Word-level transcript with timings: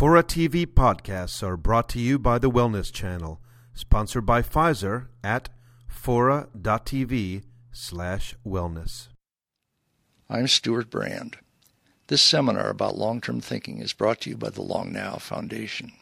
Fora 0.00 0.22
TV 0.22 0.66
podcasts 0.66 1.42
are 1.42 1.58
brought 1.58 1.86
to 1.90 1.98
you 1.98 2.18
by 2.18 2.38
the 2.38 2.50
Wellness 2.50 2.90
Channel, 2.90 3.38
sponsored 3.74 4.24
by 4.24 4.40
Pfizer 4.40 5.08
at 5.22 5.50
fora.tv 5.86 7.42
slash 7.70 8.34
wellness. 8.42 9.08
I'm 10.30 10.48
Stewart 10.48 10.88
Brand. 10.88 11.36
This 12.06 12.22
seminar 12.22 12.70
about 12.70 12.96
long 12.96 13.20
term 13.20 13.42
thinking 13.42 13.82
is 13.82 13.92
brought 13.92 14.22
to 14.22 14.30
you 14.30 14.38
by 14.38 14.48
the 14.48 14.62
Long 14.62 14.90
Now 14.90 15.16
Foundation. 15.16 15.92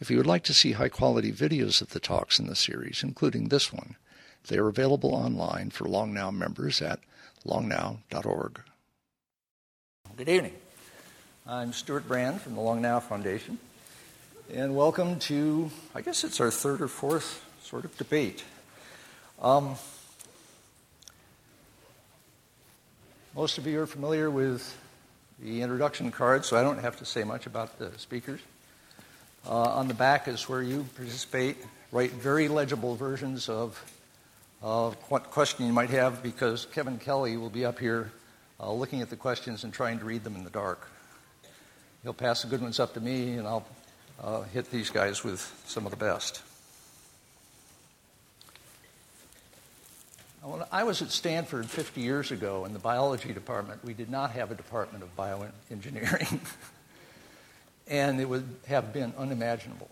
If 0.00 0.10
you 0.10 0.16
would 0.16 0.26
like 0.26 0.44
to 0.44 0.54
see 0.54 0.72
high 0.72 0.88
quality 0.88 1.30
videos 1.30 1.82
of 1.82 1.90
the 1.90 2.00
talks 2.00 2.38
in 2.38 2.46
the 2.46 2.56
series, 2.56 3.02
including 3.02 3.48
this 3.48 3.70
one, 3.70 3.96
they 4.46 4.56
are 4.56 4.68
available 4.68 5.14
online 5.14 5.68
for 5.68 5.84
Long 5.84 6.14
Now 6.14 6.30
members 6.30 6.80
at 6.80 7.00
longnow.org. 7.44 8.62
Good 10.16 10.30
evening. 10.30 10.54
I'm 11.50 11.72
Stewart 11.72 12.06
Brand 12.06 12.42
from 12.42 12.56
the 12.56 12.60
Long 12.60 12.82
Now 12.82 13.00
Foundation, 13.00 13.58
and 14.52 14.76
welcome 14.76 15.18
to, 15.20 15.70
I 15.94 16.02
guess 16.02 16.22
it's 16.22 16.42
our 16.42 16.50
third 16.50 16.82
or 16.82 16.88
fourth 16.88 17.42
sort 17.62 17.86
of 17.86 17.96
debate. 17.96 18.44
Um, 19.40 19.76
most 23.34 23.56
of 23.56 23.66
you 23.66 23.80
are 23.80 23.86
familiar 23.86 24.30
with 24.30 24.76
the 25.40 25.62
introduction 25.62 26.10
card, 26.10 26.44
so 26.44 26.58
I 26.58 26.62
don't 26.62 26.80
have 26.80 26.98
to 26.98 27.06
say 27.06 27.24
much 27.24 27.46
about 27.46 27.78
the 27.78 27.98
speakers. 27.98 28.40
Uh, 29.48 29.54
on 29.54 29.88
the 29.88 29.94
back 29.94 30.28
is 30.28 30.50
where 30.50 30.60
you 30.60 30.84
participate, 30.96 31.56
write 31.92 32.10
very 32.10 32.48
legible 32.48 32.94
versions 32.94 33.48
of 33.48 33.82
what 34.60 35.30
question 35.30 35.64
you 35.64 35.72
might 35.72 35.88
have, 35.88 36.22
because 36.22 36.66
Kevin 36.74 36.98
Kelly 36.98 37.38
will 37.38 37.48
be 37.48 37.64
up 37.64 37.78
here 37.78 38.12
uh, 38.60 38.70
looking 38.70 39.00
at 39.00 39.08
the 39.08 39.16
questions 39.16 39.64
and 39.64 39.72
trying 39.72 39.98
to 39.98 40.04
read 40.04 40.24
them 40.24 40.36
in 40.36 40.44
the 40.44 40.50
dark. 40.50 40.86
He'll 42.02 42.12
pass 42.14 42.42
the 42.42 42.48
good 42.48 42.62
ones 42.62 42.78
up 42.78 42.94
to 42.94 43.00
me, 43.00 43.34
and 43.34 43.46
I'll 43.46 43.66
uh, 44.22 44.42
hit 44.42 44.70
these 44.70 44.90
guys 44.90 45.24
with 45.24 45.40
some 45.66 45.84
of 45.84 45.90
the 45.90 45.96
best. 45.96 46.42
When 50.42 50.62
I 50.72 50.84
was 50.84 51.02
at 51.02 51.10
Stanford 51.10 51.66
50 51.66 52.00
years 52.00 52.30
ago 52.30 52.64
in 52.64 52.72
the 52.72 52.78
biology 52.78 53.34
department, 53.34 53.84
we 53.84 53.92
did 53.92 54.08
not 54.08 54.30
have 54.30 54.50
a 54.50 54.54
department 54.54 55.02
of 55.02 55.14
bioengineering. 55.16 56.38
and 57.88 58.20
it 58.20 58.28
would 58.28 58.46
have 58.66 58.92
been 58.92 59.12
unimaginable, 59.18 59.90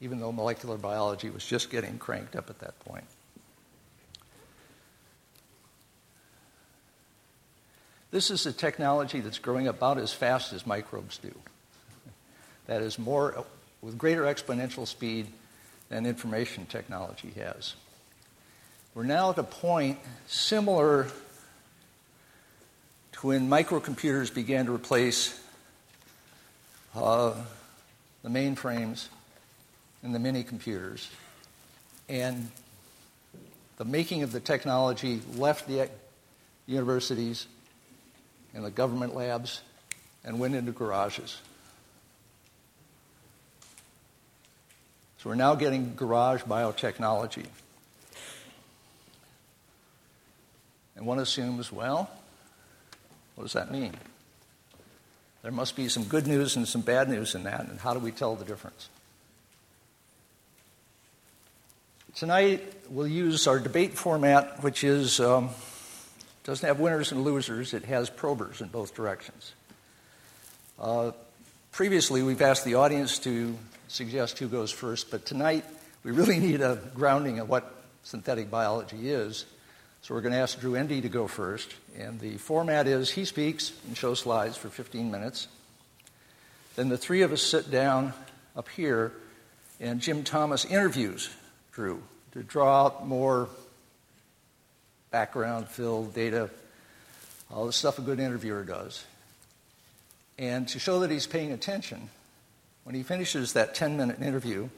even 0.00 0.20
though 0.20 0.32
molecular 0.32 0.78
biology 0.78 1.28
was 1.30 1.44
just 1.44 1.70
getting 1.70 1.98
cranked 1.98 2.36
up 2.36 2.48
at 2.48 2.60
that 2.60 2.78
point. 2.80 3.04
This 8.14 8.30
is 8.30 8.46
a 8.46 8.52
technology 8.52 9.18
that's 9.18 9.40
growing 9.40 9.66
about 9.66 9.98
as 9.98 10.12
fast 10.12 10.52
as 10.52 10.68
microbes 10.68 11.18
do. 11.18 11.34
That 12.68 12.80
is 12.80 12.96
more 12.96 13.44
with 13.82 13.98
greater 13.98 14.22
exponential 14.22 14.86
speed 14.86 15.26
than 15.88 16.06
information 16.06 16.66
technology 16.66 17.32
has. 17.34 17.74
We're 18.94 19.02
now 19.02 19.30
at 19.30 19.38
a 19.38 19.42
point 19.42 19.98
similar 20.28 21.08
to 23.14 23.26
when 23.26 23.50
microcomputers 23.50 24.32
began 24.32 24.66
to 24.66 24.72
replace 24.72 25.36
uh, 26.94 27.34
the 28.22 28.28
mainframes 28.28 29.08
and 30.04 30.14
the 30.14 30.20
mini 30.20 30.44
computers. 30.44 31.10
And 32.08 32.52
the 33.76 33.84
making 33.84 34.22
of 34.22 34.30
the 34.30 34.38
technology 34.38 35.20
left 35.34 35.66
the 35.66 35.90
universities 36.68 37.48
and 38.54 38.64
the 38.64 38.70
government 38.70 39.14
labs 39.14 39.60
and 40.24 40.38
went 40.38 40.54
into 40.54 40.72
garages. 40.72 41.40
So 45.18 45.30
we're 45.30 45.36
now 45.36 45.54
getting 45.54 45.94
garage 45.96 46.42
biotechnology. 46.42 47.46
And 50.96 51.06
one 51.06 51.18
assumes, 51.18 51.72
well, 51.72 52.10
what 53.34 53.44
does 53.44 53.54
that 53.54 53.72
mean? 53.72 53.92
There 55.42 55.52
must 55.52 55.76
be 55.76 55.88
some 55.88 56.04
good 56.04 56.26
news 56.26 56.56
and 56.56 56.66
some 56.66 56.80
bad 56.82 57.08
news 57.08 57.34
in 57.34 57.44
that, 57.44 57.68
and 57.68 57.80
how 57.80 57.92
do 57.92 58.00
we 58.00 58.12
tell 58.12 58.36
the 58.36 58.44
difference? 58.44 58.88
Tonight, 62.14 62.62
we'll 62.88 63.08
use 63.08 63.46
our 63.46 63.58
debate 63.58 63.94
format, 63.94 64.62
which 64.62 64.84
is 64.84 65.18
um, 65.20 65.50
doesn't 66.44 66.66
have 66.66 66.78
winners 66.78 67.10
and 67.10 67.24
losers, 67.24 67.72
it 67.74 67.84
has 67.84 68.10
probers 68.10 68.60
in 68.60 68.68
both 68.68 68.94
directions. 68.94 69.54
Uh, 70.78 71.12
previously, 71.72 72.22
we've 72.22 72.42
asked 72.42 72.64
the 72.64 72.74
audience 72.74 73.18
to 73.20 73.56
suggest 73.88 74.38
who 74.38 74.46
goes 74.46 74.70
first, 74.70 75.10
but 75.10 75.24
tonight 75.24 75.64
we 76.04 76.12
really 76.12 76.38
need 76.40 76.60
a 76.60 76.78
grounding 76.94 77.38
of 77.38 77.48
what 77.48 77.74
synthetic 78.02 78.50
biology 78.50 79.10
is. 79.10 79.46
So 80.02 80.14
we're 80.14 80.20
going 80.20 80.34
to 80.34 80.38
ask 80.38 80.60
Drew 80.60 80.74
Endy 80.74 81.00
to 81.00 81.08
go 81.08 81.26
first. 81.26 81.74
And 81.98 82.20
the 82.20 82.36
format 82.36 82.86
is 82.86 83.10
he 83.10 83.24
speaks 83.24 83.72
and 83.86 83.96
shows 83.96 84.20
slides 84.20 84.58
for 84.58 84.68
15 84.68 85.10
minutes. 85.10 85.48
Then 86.76 86.90
the 86.90 86.98
three 86.98 87.22
of 87.22 87.32
us 87.32 87.40
sit 87.40 87.70
down 87.70 88.12
up 88.54 88.68
here, 88.68 89.12
and 89.80 90.00
Jim 90.00 90.22
Thomas 90.22 90.66
interviews 90.66 91.30
Drew 91.72 92.02
to 92.32 92.42
draw 92.42 92.84
out 92.84 93.06
more 93.08 93.48
background, 95.14 95.68
fill, 95.68 96.06
data, 96.06 96.50
all 97.48 97.66
the 97.66 97.72
stuff 97.72 98.00
a 98.00 98.02
good 98.02 98.18
interviewer 98.18 98.64
does. 98.64 99.04
And 100.40 100.66
to 100.66 100.80
show 100.80 100.98
that 101.00 101.10
he's 101.12 101.28
paying 101.28 101.52
attention, 101.52 102.10
when 102.82 102.96
he 102.96 103.04
finishes 103.04 103.52
that 103.52 103.76
10 103.76 103.96
minute 103.96 104.20
interview, 104.20 104.68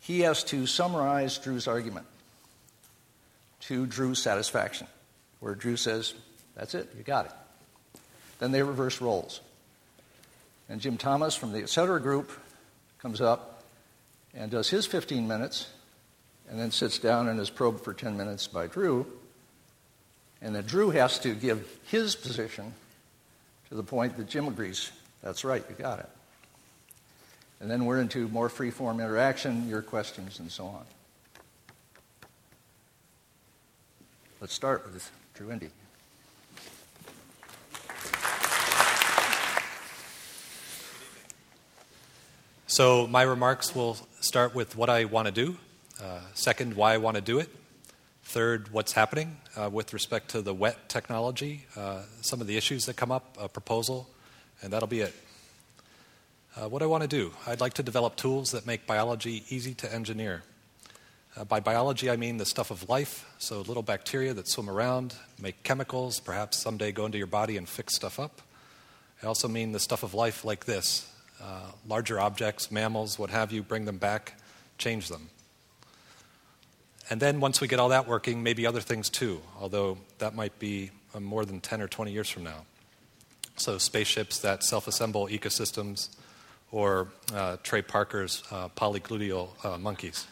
he 0.00 0.20
has 0.20 0.44
to 0.44 0.66
summarize 0.66 1.38
Drew's 1.38 1.66
argument 1.66 2.04
to 3.60 3.86
Drew's 3.86 4.20
satisfaction, 4.20 4.86
where 5.40 5.54
Drew 5.54 5.78
says, 5.78 6.12
That's 6.54 6.74
it, 6.74 6.92
you 6.94 7.02
got 7.02 7.24
it. 7.24 7.32
Then 8.38 8.52
they 8.52 8.62
reverse 8.62 9.00
roles. 9.00 9.40
And 10.68 10.78
Jim 10.78 10.98
Thomas 10.98 11.34
from 11.34 11.52
the 11.52 11.62
Etc. 11.62 11.98
group 12.02 12.30
comes 12.98 13.22
up 13.22 13.62
and 14.34 14.50
does 14.50 14.68
his 14.68 14.84
15 14.84 15.26
minutes 15.26 15.70
and 16.50 16.60
then 16.60 16.70
sits 16.70 16.98
down 16.98 17.28
and 17.28 17.40
is 17.40 17.48
probed 17.48 17.82
for 17.82 17.94
10 17.94 18.14
minutes 18.18 18.46
by 18.46 18.66
Drew. 18.66 19.06
And 20.42 20.54
then 20.56 20.64
Drew 20.64 20.90
has 20.90 21.20
to 21.20 21.34
give 21.34 21.66
his 21.86 22.16
position 22.16 22.74
to 23.68 23.76
the 23.76 23.84
point 23.84 24.16
that 24.16 24.28
Jim 24.28 24.48
agrees, 24.48 24.90
that's 25.22 25.44
right, 25.44 25.64
you 25.68 25.76
got 25.76 26.00
it. 26.00 26.08
And 27.60 27.70
then 27.70 27.84
we're 27.84 28.00
into 28.00 28.26
more 28.28 28.48
free 28.48 28.72
form 28.72 28.98
interaction, 28.98 29.68
your 29.68 29.82
questions, 29.82 30.40
and 30.40 30.50
so 30.50 30.66
on. 30.66 30.84
Let's 34.40 34.52
start 34.52 34.84
with 34.92 35.08
Drew 35.34 35.50
Endy. 35.50 35.68
So, 42.66 43.06
my 43.06 43.22
remarks 43.22 43.76
will 43.76 43.96
start 44.20 44.54
with 44.54 44.76
what 44.76 44.90
I 44.90 45.04
want 45.04 45.26
to 45.26 45.32
do. 45.32 45.56
Uh, 46.02 46.18
second, 46.34 46.74
why 46.74 46.94
I 46.94 46.96
want 46.96 47.14
to 47.16 47.20
do 47.20 47.38
it. 47.38 47.48
Third, 48.32 48.72
what's 48.72 48.92
happening 48.92 49.36
uh, 49.58 49.68
with 49.68 49.92
respect 49.92 50.30
to 50.30 50.40
the 50.40 50.54
wet 50.54 50.88
technology, 50.88 51.66
uh, 51.76 52.00
some 52.22 52.40
of 52.40 52.46
the 52.46 52.56
issues 52.56 52.86
that 52.86 52.96
come 52.96 53.12
up, 53.12 53.36
a 53.38 53.46
proposal, 53.46 54.08
and 54.62 54.72
that'll 54.72 54.88
be 54.88 55.00
it. 55.00 55.14
Uh, 56.56 56.66
what 56.66 56.80
I 56.80 56.86
want 56.86 57.02
to 57.02 57.08
do 57.08 57.32
I'd 57.46 57.60
like 57.60 57.74
to 57.74 57.82
develop 57.82 58.16
tools 58.16 58.52
that 58.52 58.66
make 58.66 58.86
biology 58.86 59.44
easy 59.50 59.74
to 59.74 59.94
engineer. 59.94 60.44
Uh, 61.36 61.44
by 61.44 61.60
biology, 61.60 62.08
I 62.08 62.16
mean 62.16 62.38
the 62.38 62.46
stuff 62.46 62.70
of 62.70 62.88
life, 62.88 63.30
so 63.36 63.60
little 63.60 63.82
bacteria 63.82 64.32
that 64.32 64.48
swim 64.48 64.70
around, 64.70 65.14
make 65.38 65.62
chemicals, 65.62 66.18
perhaps 66.18 66.56
someday 66.56 66.90
go 66.90 67.04
into 67.04 67.18
your 67.18 67.26
body 67.26 67.58
and 67.58 67.68
fix 67.68 67.96
stuff 67.96 68.18
up. 68.18 68.40
I 69.22 69.26
also 69.26 69.46
mean 69.46 69.72
the 69.72 69.78
stuff 69.78 70.02
of 70.02 70.14
life 70.14 70.42
like 70.42 70.64
this 70.64 71.06
uh, 71.38 71.70
larger 71.86 72.18
objects, 72.18 72.70
mammals, 72.70 73.18
what 73.18 73.28
have 73.28 73.52
you, 73.52 73.62
bring 73.62 73.84
them 73.84 73.98
back, 73.98 74.40
change 74.78 75.08
them. 75.08 75.28
And 77.12 77.20
then 77.20 77.40
once 77.40 77.60
we 77.60 77.68
get 77.68 77.78
all 77.78 77.90
that 77.90 78.08
working, 78.08 78.42
maybe 78.42 78.66
other 78.66 78.80
things 78.80 79.10
too, 79.10 79.42
although 79.60 79.98
that 80.16 80.34
might 80.34 80.58
be 80.58 80.92
uh, 81.14 81.20
more 81.20 81.44
than 81.44 81.60
10 81.60 81.82
or 81.82 81.86
20 81.86 82.10
years 82.10 82.30
from 82.30 82.42
now. 82.42 82.64
So, 83.58 83.76
spaceships 83.76 84.38
that 84.38 84.64
self 84.64 84.88
assemble 84.88 85.26
ecosystems, 85.26 86.08
or 86.70 87.08
uh, 87.34 87.58
Trey 87.62 87.82
Parker's 87.82 88.42
uh, 88.50 88.70
polygluteal 88.70 89.50
uh, 89.62 89.76
monkeys. 89.76 90.26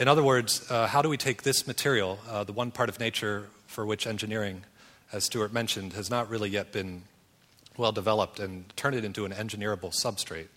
In 0.00 0.08
other 0.08 0.24
words, 0.24 0.68
uh, 0.72 0.88
how 0.88 1.02
do 1.02 1.08
we 1.08 1.16
take 1.16 1.44
this 1.44 1.68
material, 1.68 2.18
uh, 2.28 2.42
the 2.42 2.52
one 2.52 2.72
part 2.72 2.88
of 2.88 2.98
nature 2.98 3.46
for 3.68 3.86
which 3.86 4.08
engineering, 4.08 4.64
as 5.12 5.22
Stewart 5.22 5.52
mentioned, 5.52 5.92
has 5.92 6.10
not 6.10 6.28
really 6.28 6.50
yet 6.50 6.72
been 6.72 7.02
well 7.76 7.92
developed, 7.92 8.40
and 8.40 8.76
turn 8.76 8.92
it 8.92 9.04
into 9.04 9.24
an 9.24 9.30
engineerable 9.30 9.92
substrate? 9.92 10.48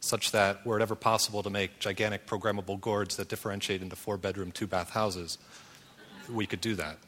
Such 0.00 0.32
that 0.32 0.64
were 0.64 0.78
it 0.78 0.82
ever 0.82 0.94
possible 0.94 1.42
to 1.42 1.50
make 1.50 1.78
gigantic 1.78 2.26
programmable 2.26 2.80
gourds 2.80 3.16
that 3.16 3.28
differentiate 3.28 3.82
into 3.82 3.96
four 3.96 4.16
bedroom, 4.16 4.52
two 4.52 4.66
bath 4.66 4.90
houses, 4.90 5.38
we 6.30 6.46
could 6.46 6.60
do 6.60 6.74
that. 6.74 6.98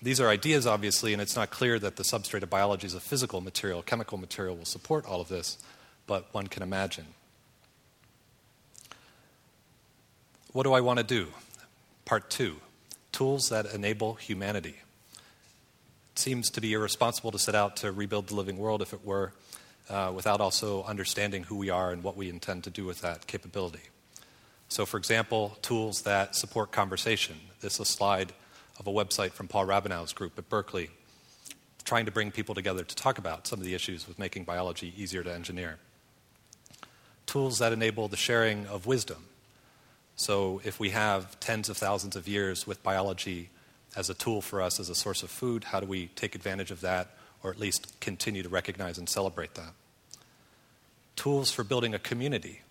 These 0.00 0.20
are 0.20 0.28
ideas, 0.28 0.66
obviously, 0.66 1.12
and 1.12 1.20
it's 1.20 1.34
not 1.34 1.50
clear 1.50 1.78
that 1.80 1.96
the 1.96 2.04
substrate 2.04 2.42
of 2.42 2.50
biology 2.50 2.86
is 2.86 2.94
a 2.94 3.00
physical 3.00 3.40
material, 3.40 3.82
chemical 3.82 4.16
material 4.16 4.56
will 4.56 4.64
support 4.64 5.04
all 5.06 5.20
of 5.20 5.28
this, 5.28 5.58
but 6.06 6.32
one 6.32 6.46
can 6.46 6.62
imagine. 6.62 7.06
What 10.52 10.62
do 10.62 10.72
I 10.72 10.80
want 10.80 10.98
to 10.98 11.04
do? 11.04 11.28
Part 12.04 12.30
two 12.30 12.56
tools 13.10 13.48
that 13.48 13.66
enable 13.74 14.14
humanity. 14.14 14.76
It 16.12 16.18
seems 16.18 16.50
to 16.50 16.60
be 16.60 16.72
irresponsible 16.72 17.32
to 17.32 17.38
set 17.38 17.56
out 17.56 17.76
to 17.78 17.90
rebuild 17.90 18.28
the 18.28 18.36
living 18.36 18.58
world 18.58 18.82
if 18.82 18.92
it 18.92 19.04
were, 19.04 19.32
uh, 19.88 20.12
without 20.14 20.40
also 20.40 20.82
understanding 20.84 21.44
who 21.44 21.56
we 21.56 21.70
are 21.70 21.92
and 21.92 22.02
what 22.02 22.16
we 22.16 22.28
intend 22.28 22.64
to 22.64 22.70
do 22.70 22.84
with 22.84 23.00
that 23.00 23.26
capability. 23.26 23.80
So, 24.68 24.84
for 24.84 24.98
example, 24.98 25.56
tools 25.62 26.02
that 26.02 26.34
support 26.34 26.72
conversation. 26.72 27.36
This 27.60 27.74
is 27.74 27.80
a 27.80 27.84
slide 27.86 28.32
of 28.78 28.86
a 28.86 28.90
website 28.90 29.30
from 29.30 29.48
Paul 29.48 29.64
Rabinow's 29.64 30.12
group 30.12 30.38
at 30.38 30.48
Berkeley, 30.50 30.90
trying 31.84 32.04
to 32.04 32.12
bring 32.12 32.30
people 32.30 32.54
together 32.54 32.84
to 32.84 32.94
talk 32.94 33.18
about 33.18 33.46
some 33.46 33.58
of 33.58 33.64
the 33.64 33.74
issues 33.74 34.06
with 34.06 34.18
making 34.18 34.44
biology 34.44 34.92
easier 34.96 35.22
to 35.22 35.32
engineer. 35.32 35.78
Tools 37.24 37.58
that 37.58 37.72
enable 37.72 38.08
the 38.08 38.16
sharing 38.16 38.66
of 38.66 38.86
wisdom. 38.86 39.24
So, 40.16 40.60
if 40.64 40.78
we 40.78 40.90
have 40.90 41.40
tens 41.40 41.70
of 41.70 41.78
thousands 41.78 42.14
of 42.14 42.28
years 42.28 42.66
with 42.66 42.82
biology 42.82 43.48
as 43.96 44.10
a 44.10 44.14
tool 44.14 44.42
for 44.42 44.60
us 44.60 44.78
as 44.78 44.90
a 44.90 44.94
source 44.94 45.22
of 45.22 45.30
food, 45.30 45.64
how 45.64 45.80
do 45.80 45.86
we 45.86 46.08
take 46.08 46.34
advantage 46.34 46.70
of 46.70 46.82
that 46.82 47.16
or 47.42 47.50
at 47.50 47.58
least 47.58 48.00
continue 48.00 48.42
to 48.42 48.48
recognize 48.48 48.98
and 48.98 49.08
celebrate 49.08 49.54
that? 49.54 49.72
Tools 51.16 51.50
for 51.50 51.64
building 51.64 51.94
a 51.94 51.98
community. 51.98 52.62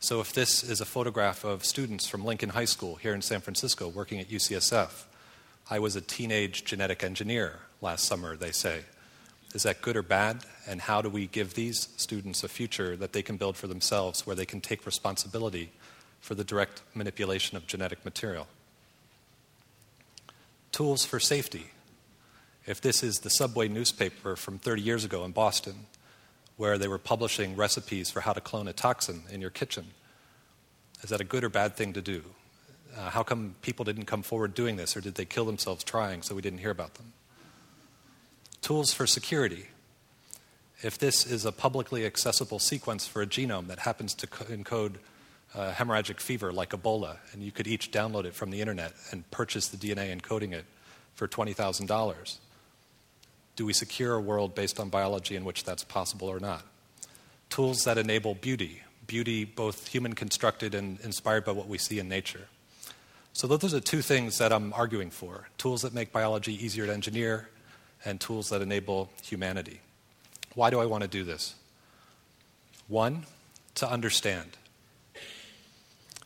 So, 0.00 0.20
if 0.20 0.32
this 0.32 0.62
is 0.62 0.80
a 0.80 0.84
photograph 0.84 1.44
of 1.44 1.64
students 1.64 2.06
from 2.06 2.24
Lincoln 2.24 2.50
High 2.50 2.66
School 2.66 2.96
here 2.96 3.14
in 3.14 3.22
San 3.22 3.40
Francisco 3.40 3.88
working 3.88 4.20
at 4.20 4.28
UCSF, 4.28 5.04
I 5.70 5.78
was 5.78 5.96
a 5.96 6.02
teenage 6.02 6.64
genetic 6.64 7.02
engineer 7.02 7.60
last 7.80 8.04
summer, 8.04 8.36
they 8.36 8.52
say. 8.52 8.82
Is 9.54 9.62
that 9.62 9.80
good 9.80 9.96
or 9.96 10.02
bad? 10.02 10.44
And 10.66 10.80
how 10.80 11.00
do 11.00 11.08
we 11.08 11.26
give 11.28 11.54
these 11.54 11.88
students 11.96 12.42
a 12.42 12.48
future 12.48 12.96
that 12.96 13.12
they 13.12 13.22
can 13.22 13.36
build 13.36 13.56
for 13.56 13.66
themselves 13.66 14.26
where 14.26 14.34
they 14.36 14.44
can 14.44 14.60
take 14.60 14.84
responsibility 14.84 15.70
for 16.20 16.34
the 16.34 16.44
direct 16.44 16.82
manipulation 16.92 17.56
of 17.56 17.66
genetic 17.66 18.04
material? 18.04 18.48
Tools 20.72 21.04
for 21.04 21.20
safety. 21.20 21.70
If 22.66 22.80
this 22.80 23.02
is 23.02 23.20
the 23.20 23.30
subway 23.30 23.68
newspaper 23.68 24.36
from 24.36 24.58
30 24.58 24.82
years 24.82 25.04
ago 25.04 25.24
in 25.24 25.32
Boston, 25.32 25.86
where 26.56 26.78
they 26.78 26.88
were 26.88 26.98
publishing 26.98 27.56
recipes 27.56 28.10
for 28.10 28.20
how 28.20 28.32
to 28.32 28.40
clone 28.40 28.68
a 28.68 28.72
toxin 28.72 29.22
in 29.30 29.40
your 29.40 29.50
kitchen, 29.50 29.88
is 31.02 31.10
that 31.10 31.20
a 31.20 31.24
good 31.24 31.44
or 31.44 31.50
bad 31.50 31.76
thing 31.76 31.92
to 31.92 32.00
do? 32.00 32.24
Uh, 32.96 33.10
how 33.10 33.22
come 33.22 33.56
people 33.60 33.84
didn't 33.84 34.06
come 34.06 34.22
forward 34.22 34.54
doing 34.54 34.76
this, 34.76 34.96
or 34.96 35.00
did 35.00 35.16
they 35.16 35.24
kill 35.24 35.44
themselves 35.44 35.84
trying 35.84 36.22
so 36.22 36.34
we 36.34 36.40
didn't 36.40 36.60
hear 36.60 36.70
about 36.70 36.94
them? 36.94 37.12
Tools 38.62 38.94
for 38.94 39.06
security. 39.06 39.66
If 40.82 40.96
this 40.96 41.26
is 41.26 41.44
a 41.44 41.52
publicly 41.52 42.06
accessible 42.06 42.58
sequence 42.58 43.06
for 43.06 43.20
a 43.20 43.26
genome 43.26 43.66
that 43.66 43.80
happens 43.80 44.14
to 44.14 44.26
co- 44.26 44.44
encode 44.44 44.94
uh, 45.54 45.72
hemorrhagic 45.72 46.20
fever 46.20 46.52
like 46.52 46.70
Ebola, 46.70 47.18
and 47.32 47.42
you 47.42 47.52
could 47.52 47.66
each 47.66 47.90
download 47.90 48.24
it 48.24 48.34
from 48.34 48.50
the 48.50 48.60
internet 48.60 48.92
and 49.10 49.30
purchase 49.30 49.68
the 49.68 49.76
DNA 49.76 50.18
encoding 50.18 50.52
it 50.52 50.64
for 51.14 51.28
$20,000, 51.28 52.38
do 53.56 53.66
we 53.66 53.72
secure 53.72 54.14
a 54.14 54.20
world 54.20 54.54
based 54.54 54.80
on 54.80 54.88
biology 54.88 55.36
in 55.36 55.44
which 55.44 55.64
that's 55.64 55.84
possible 55.84 56.28
or 56.28 56.40
not? 56.40 56.62
Tools 57.50 57.84
that 57.84 57.98
enable 57.98 58.34
beauty, 58.34 58.82
beauty 59.06 59.44
both 59.44 59.88
human 59.88 60.14
constructed 60.14 60.74
and 60.74 61.00
inspired 61.00 61.44
by 61.44 61.52
what 61.52 61.68
we 61.68 61.78
see 61.78 61.98
in 61.98 62.08
nature. 62.08 62.48
So, 63.32 63.46
those 63.46 63.74
are 63.74 63.80
two 63.80 64.02
things 64.02 64.38
that 64.38 64.52
I'm 64.52 64.72
arguing 64.74 65.10
for 65.10 65.48
tools 65.58 65.82
that 65.82 65.92
make 65.92 66.12
biology 66.12 66.52
easier 66.64 66.86
to 66.86 66.92
engineer, 66.92 67.48
and 68.04 68.20
tools 68.20 68.50
that 68.50 68.62
enable 68.62 69.10
humanity. 69.22 69.80
Why 70.54 70.70
do 70.70 70.78
I 70.78 70.86
want 70.86 71.02
to 71.02 71.08
do 71.08 71.24
this? 71.24 71.54
One, 72.86 73.24
to 73.76 73.90
understand. 73.90 74.50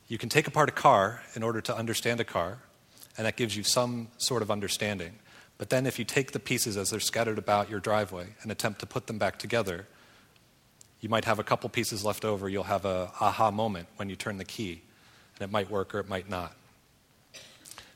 You 0.09 0.19
can 0.19 0.29
take 0.29 0.47
apart 0.47 0.69
a 0.69 0.73
car 0.73 1.23
in 1.35 1.43
order 1.43 1.61
to 1.63 1.77
understand 1.77 2.21
a 2.21 2.25
car, 2.25 2.59
and 3.17 3.27
that 3.27 3.37
gives 3.37 3.57
you 3.57 3.63
some 3.63 4.09
sort 4.19 4.43
of 4.43 4.51
understanding. 4.51 5.19
But 5.59 5.71
then, 5.71 5.87
if 5.87 5.99
you 5.99 6.05
take 6.05 6.31
the 6.31 6.39
pieces 6.39 6.77
as 6.77 6.91
they're 6.91 7.01
scattered 7.01 7.37
about 7.37 7.69
your 7.69 7.81
driveway 7.81 8.29
and 8.43 8.53
attempt 8.53 8.79
to 8.81 8.87
put 8.87 9.09
them 9.09 9.19
back 9.19 9.39
together, 9.39 9.87
you 11.01 11.09
might 11.09 11.25
have 11.25 11.41
a 11.41 11.45
couple 11.45 11.69
pieces 11.69 12.05
left 12.05 12.25
over. 12.25 12.49
You'll 12.49 12.65
have 12.65 12.85
a 12.85 13.11
aha 13.21 13.51
moment 13.51 13.89
when 13.97 14.09
you 14.09 14.17
turn 14.17 14.39
the 14.39 14.45
key, 14.45 14.83
and 15.35 15.49
it 15.49 15.51
might 15.51 15.69
work 15.69 15.95
or 15.95 15.99
it 15.99 16.09
might 16.09 16.31
not. 16.31 16.55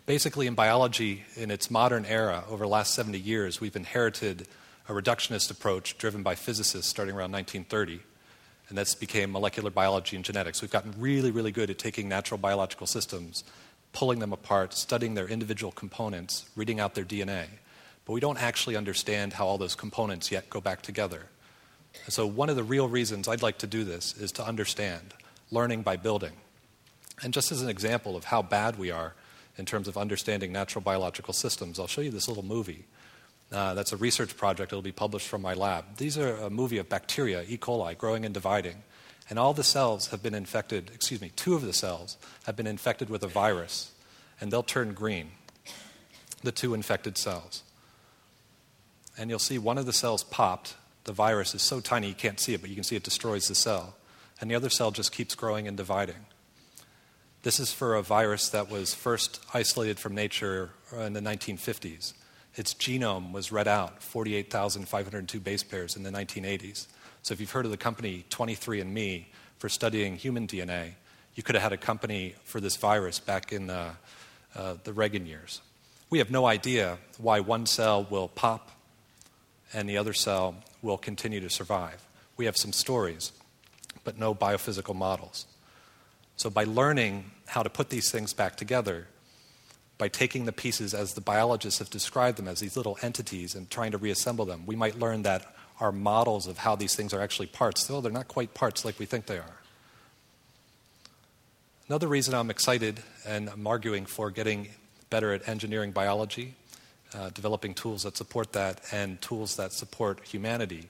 Basically, 0.07 0.49
in 0.49 0.55
biology, 0.55 1.23
in 1.37 1.53
its 1.53 1.71
modern 1.71 2.05
era, 2.05 2.43
over 2.51 2.65
the 2.65 2.69
last 2.69 2.95
70 2.95 3.19
years, 3.21 3.61
we've 3.61 3.77
inherited 3.77 4.49
a 4.89 4.93
reductionist 4.93 5.49
approach 5.51 5.97
driven 5.97 6.25
by 6.25 6.35
physicists 6.35 6.91
starting 6.91 7.15
around 7.15 7.31
1930, 7.31 8.01
and 8.69 8.77
that's 8.77 8.97
became 8.97 9.31
molecular 9.31 9.71
biology 9.71 10.17
and 10.17 10.25
genetics. 10.25 10.61
We've 10.61 10.71
gotten 10.73 10.93
really, 10.99 11.31
really 11.31 11.53
good 11.53 11.71
at 11.71 11.79
taking 11.79 12.09
natural 12.09 12.39
biological 12.39 12.89
systems, 12.89 13.45
pulling 13.93 14.19
them 14.19 14.33
apart, 14.33 14.75
studying 14.75 15.15
their 15.15 15.29
individual 15.29 15.73
components, 15.73 16.47
reading 16.57 16.81
out 16.81 16.95
their 16.95 17.05
DNA, 17.05 17.47
but 18.05 18.13
we 18.13 18.21
don't 18.21 18.43
actually 18.43 18.77
understand 18.77 19.35
how 19.35 19.47
all 19.47 19.59
those 19.59 19.75
components 19.75 20.31
yet 20.31 20.51
go 20.51 20.61
back 20.61 20.83
together. 20.83 21.27
And 22.05 22.13
so, 22.13 22.27
one 22.27 22.49
of 22.49 22.57
the 22.57 22.65
real 22.65 22.89
reasons 22.89 23.29
I'd 23.29 23.43
like 23.43 23.59
to 23.59 23.67
do 23.67 23.85
this 23.85 24.17
is 24.17 24.33
to 24.33 24.47
understand, 24.47 25.15
learning 25.51 25.83
by 25.83 25.97
building. 25.97 26.33
And 27.23 27.33
just 27.33 27.53
as 27.53 27.63
an 27.63 27.69
example 27.69 28.17
of 28.17 28.25
how 28.25 28.43
bad 28.43 28.79
we 28.79 28.91
are, 28.91 29.15
in 29.57 29.67
terms 29.67 29.89
of 29.89 29.97
understanding 29.97 30.53
natural 30.53 30.83
biological 30.83 31.35
systems. 31.35 31.79
I'll 31.79 31.87
show 31.87 32.01
you 32.01 32.11
this 32.11 32.29
little 32.29 32.45
movie. 32.45 32.85
Uh, 33.51 33.75
that's 33.75 33.93
a 33.93 33.97
research 33.97 34.37
project. 34.37 34.73
It'll 34.73 34.83
be 34.83 34.93
published 34.93 35.29
from 35.29 35.43
my 35.43 35.55
lab. 35.55 35.97
These 35.99 36.17
are 36.17 36.37
a 36.37 36.51
movie 36.51 36.79
of 36.79 36.89
bacteria, 36.89 37.45
E. 37.47 37.59
coli, 37.59 37.97
growing 37.97 38.25
and 38.25 38.33
dividing. 38.33 38.83
And 39.29 39.39
all 39.39 39.55
the 39.55 39.65
cells 39.65 40.09
have 40.09 40.23
been 40.23 40.35
infected, 40.35 40.91
excuse 40.95 41.21
me, 41.21 41.31
two 41.37 41.55
of 41.55 41.63
the 41.63 41.73
cells 41.73 42.17
have 42.45 42.57
been 42.57 42.67
infected 42.67 43.09
with 43.09 43.23
a 43.23 43.29
virus, 43.29 43.93
and 44.41 44.53
they'll 44.53 44.63
turn 44.63 44.93
green, 44.93 45.31
the 46.43 46.53
two 46.53 46.75
infected 46.75 47.17
cells. 47.17 47.63
And 49.17 49.31
you'll 49.31 49.39
see 49.39 49.59
one 49.59 49.79
of 49.79 49.87
the 49.87 49.93
cells 49.93 50.25
popped. 50.25 50.77
The 51.05 51.13
virus 51.13 51.55
is 51.55 51.63
so 51.63 51.81
tiny 51.81 52.09
you 52.09 52.15
can't 52.15 52.41
see 52.41 52.55
it, 52.55 52.61
but 52.61 52.71
you 52.71 52.77
can 52.77 52.85
see 52.85 52.97
it 52.97 53.03
destroys 53.03 53.49
the 53.49 53.55
cell. 53.55 53.97
And 54.41 54.51
the 54.51 54.55
other 54.55 54.71
cell 54.71 54.91
just 54.91 55.13
keeps 55.13 55.35
growing 55.35 55.69
and 55.69 55.77
dividing. 55.77 56.27
This 57.43 57.59
is 57.59 57.73
for 57.73 57.97
a 57.97 58.03
virus 58.03 58.49
that 58.51 58.71
was 58.71 58.95
first 58.95 59.45
isolated 59.53 59.99
from 59.99 60.15
nature 60.15 60.71
in 60.97 61.13
the 61.13 61.21
1950s. 61.21 62.13
Its 62.55 62.75
genome 62.75 63.33
was 63.33 63.51
read 63.51 63.67
out, 63.67 64.03
48,502 64.03 65.41
base 65.41 65.63
pairs 65.63 65.97
in 65.97 66.03
the 66.03 66.11
1980s. 66.11 66.87
So 67.23 67.33
if 67.33 67.41
you've 67.41 67.53
heard 67.53 67.65
of 67.65 67.71
the 67.71 67.77
company 67.77 68.25
23andMe 68.31 69.27
for 69.59 69.69
studying 69.69 70.17
human 70.17 70.49
DNA, 70.49 70.95
you 71.37 71.45
could 71.45 71.55
have 71.55 71.63
had 71.63 71.73
a 71.73 71.77
company 71.77 72.35
for 72.43 72.61
this 72.61 72.77
virus 72.77 73.21
back 73.21 73.53
in 73.53 73.69
the, 73.69 73.91
uh, 74.57 74.75
the 74.83 74.93
Reagan 74.93 75.27
years. 75.27 75.61
We 76.11 76.19
have 76.19 76.33
no 76.33 76.47
idea 76.47 76.99
why 77.19 77.39
one 77.39 77.67
cell 77.67 78.05
will 78.11 78.27
pop 78.27 78.73
and 79.73 79.89
the 79.89 79.97
other 79.99 80.13
cell 80.13 80.57
will 80.83 80.99
continue 80.99 81.39
to 81.41 81.49
survive. 81.49 82.05
We 82.37 82.47
have 82.47 82.57
some 82.57 82.73
stories, 82.73 83.31
but 84.03 84.19
no 84.19 84.35
biophysical 84.35 84.97
models. 84.97 85.47
So, 86.37 86.51
by 86.51 86.65
learning 86.65 87.31
how 87.47 87.63
to 87.63 87.71
put 87.71 87.89
these 87.89 88.11
things 88.11 88.35
back 88.35 88.57
together, 88.57 89.07
by 89.97 90.09
taking 90.09 90.45
the 90.45 90.53
pieces 90.53 90.93
as 90.93 91.15
the 91.15 91.21
biologists 91.21 91.79
have 91.79 91.89
described 91.89 92.37
them 92.37 92.49
as 92.49 92.59
these 92.59 92.77
little 92.77 92.99
entities 93.01 93.55
and 93.55 93.71
trying 93.71 93.93
to 93.93 93.99
reassemble 93.99 94.45
them, 94.45 94.65
we 94.67 94.75
might 94.75 94.99
learn 94.99 95.23
that 95.23 95.55
our 95.83 95.93
models 95.93 96.47
of 96.47 96.59
how 96.59 96.77
these 96.77 96.95
things 96.95 97.13
are 97.13 97.21
actually 97.21 97.49
parts, 97.49 97.87
though 97.87 98.01
they're 98.01 98.13
not 98.13 98.29
quite 98.29 98.55
parts 98.55 98.85
like 98.85 98.99
we 99.01 99.05
think 99.05 99.27
they 99.27 99.39
are. 99.39 99.57
Another 101.89 102.07
reason 102.07 102.35
I'm 102.35 102.51
excited 102.51 103.01
and 103.27 103.51
I'm 103.51 103.67
arguing 103.67 104.07
for 104.07 104.31
getting 104.31 104.69
better 105.11 105.33
at 105.33 105.49
engineering 105.49 105.91
biology, 105.91 106.55
uh, 107.15 107.31
developing 107.31 107.75
tools 107.75 108.05
that 108.05 108.17
support 108.17 108.53
that, 108.53 108.81
and 108.93 109.21
tools 109.21 109.57
that 109.57 109.73
support 109.73 110.21
humanity 110.25 110.89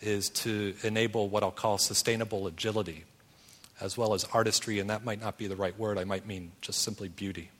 is 0.00 0.30
to 0.30 0.74
enable 0.82 1.28
what 1.28 1.42
I'll 1.42 1.50
call 1.50 1.76
sustainable 1.76 2.46
agility 2.46 3.04
as 3.80 3.96
well 3.96 4.14
as 4.14 4.24
artistry, 4.32 4.78
and 4.78 4.88
that 4.90 5.04
might 5.04 5.20
not 5.20 5.36
be 5.38 5.46
the 5.46 5.56
right 5.56 5.78
word. 5.78 5.98
I 5.98 6.04
might 6.04 6.26
mean 6.26 6.52
just 6.60 6.82
simply 6.82 7.08
beauty. 7.08 7.50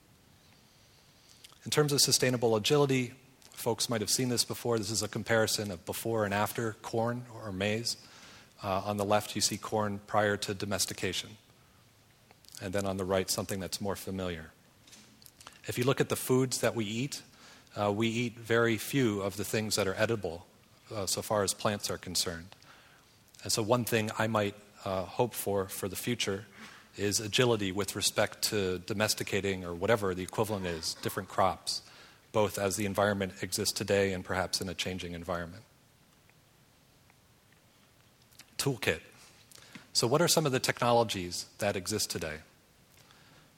In 1.64 1.70
terms 1.70 1.92
of 1.92 2.00
sustainable 2.00 2.56
agility, 2.56 3.12
folks 3.60 3.90
might 3.90 4.00
have 4.00 4.10
seen 4.10 4.30
this 4.30 4.42
before. 4.42 4.78
This 4.78 4.90
is 4.90 5.02
a 5.02 5.08
comparison 5.08 5.70
of 5.70 5.84
before 5.84 6.24
and 6.24 6.32
after 6.32 6.76
corn 6.80 7.24
or 7.34 7.52
maize. 7.52 7.98
Uh, 8.62 8.82
on 8.86 8.96
the 8.96 9.04
left, 9.04 9.34
you 9.34 9.42
see 9.42 9.58
corn 9.58 10.00
prior 10.06 10.36
to 10.38 10.54
domestication. 10.54 11.30
And 12.62 12.72
then 12.72 12.86
on 12.86 12.96
the 12.96 13.04
right, 13.04 13.30
something 13.30 13.60
that's 13.60 13.80
more 13.80 13.96
familiar. 13.96 14.52
If 15.66 15.76
you 15.76 15.84
look 15.84 16.00
at 16.00 16.08
the 16.08 16.16
foods 16.16 16.60
that 16.60 16.74
we 16.74 16.86
eat, 16.86 17.22
uh, 17.78 17.92
we 17.92 18.08
eat 18.08 18.38
very 18.38 18.78
few 18.78 19.20
of 19.20 19.36
the 19.36 19.44
things 19.44 19.76
that 19.76 19.86
are 19.86 19.94
edible 19.96 20.46
uh, 20.94 21.06
so 21.06 21.20
far 21.20 21.42
as 21.42 21.52
plants 21.52 21.90
are 21.90 21.98
concerned. 21.98 22.56
And 23.42 23.52
so, 23.52 23.62
one 23.62 23.84
thing 23.84 24.10
I 24.18 24.26
might 24.26 24.54
uh, 24.84 25.02
hope 25.02 25.34
for 25.34 25.68
for 25.68 25.86
the 25.88 25.96
future 25.96 26.46
is 26.96 27.20
agility 27.20 27.72
with 27.72 27.94
respect 27.94 28.42
to 28.42 28.78
domesticating 28.80 29.64
or 29.64 29.74
whatever 29.74 30.14
the 30.14 30.22
equivalent 30.22 30.66
is, 30.66 30.94
different 31.02 31.28
crops. 31.28 31.82
Both 32.32 32.58
as 32.58 32.76
the 32.76 32.86
environment 32.86 33.32
exists 33.42 33.72
today 33.72 34.12
and 34.12 34.24
perhaps 34.24 34.60
in 34.60 34.68
a 34.68 34.74
changing 34.74 35.12
environment. 35.12 35.62
Toolkit. 38.58 39.00
So, 39.92 40.06
what 40.06 40.22
are 40.22 40.28
some 40.28 40.46
of 40.46 40.52
the 40.52 40.60
technologies 40.60 41.46
that 41.58 41.76
exist 41.76 42.10
today? 42.10 42.36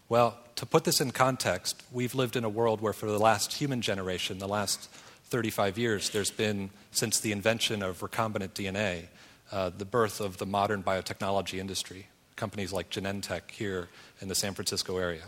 Well, 0.09 0.39
to 0.57 0.67
put 0.67 0.85
this 0.85 1.01
in 1.01 1.11
context, 1.11 1.83
we've 1.93 2.15
lived 2.15 2.37
in 2.37 2.45
a 2.45 2.49
world 2.49 2.81
where 2.81 2.93
for 2.93 3.07
the 3.07 3.19
last 3.19 3.55
human 3.55 3.83
generation, 3.83 4.39
the 4.39 4.49
last 4.49 4.89
35 5.25 5.79
years, 5.79 6.11
there's 6.11 6.31
been, 6.31 6.71
since 6.91 7.19
the 7.19 7.33
invention 7.33 7.83
of 7.83 8.01
recombinant 8.01 8.51
DNA, 8.51 9.05
uh, 9.51 9.71
the 9.77 9.85
birth 9.85 10.21
of 10.21 10.39
the 10.39 10.47
modern 10.47 10.83
biotechnology 10.83 11.59
industry, 11.59 12.07
companies 12.37 12.73
like 12.73 12.91
Genentech 12.91 13.51
here 13.51 13.89
in 14.21 14.29
the 14.29 14.35
San 14.35 14.55
Francisco 14.55 14.99
area. 14.99 15.25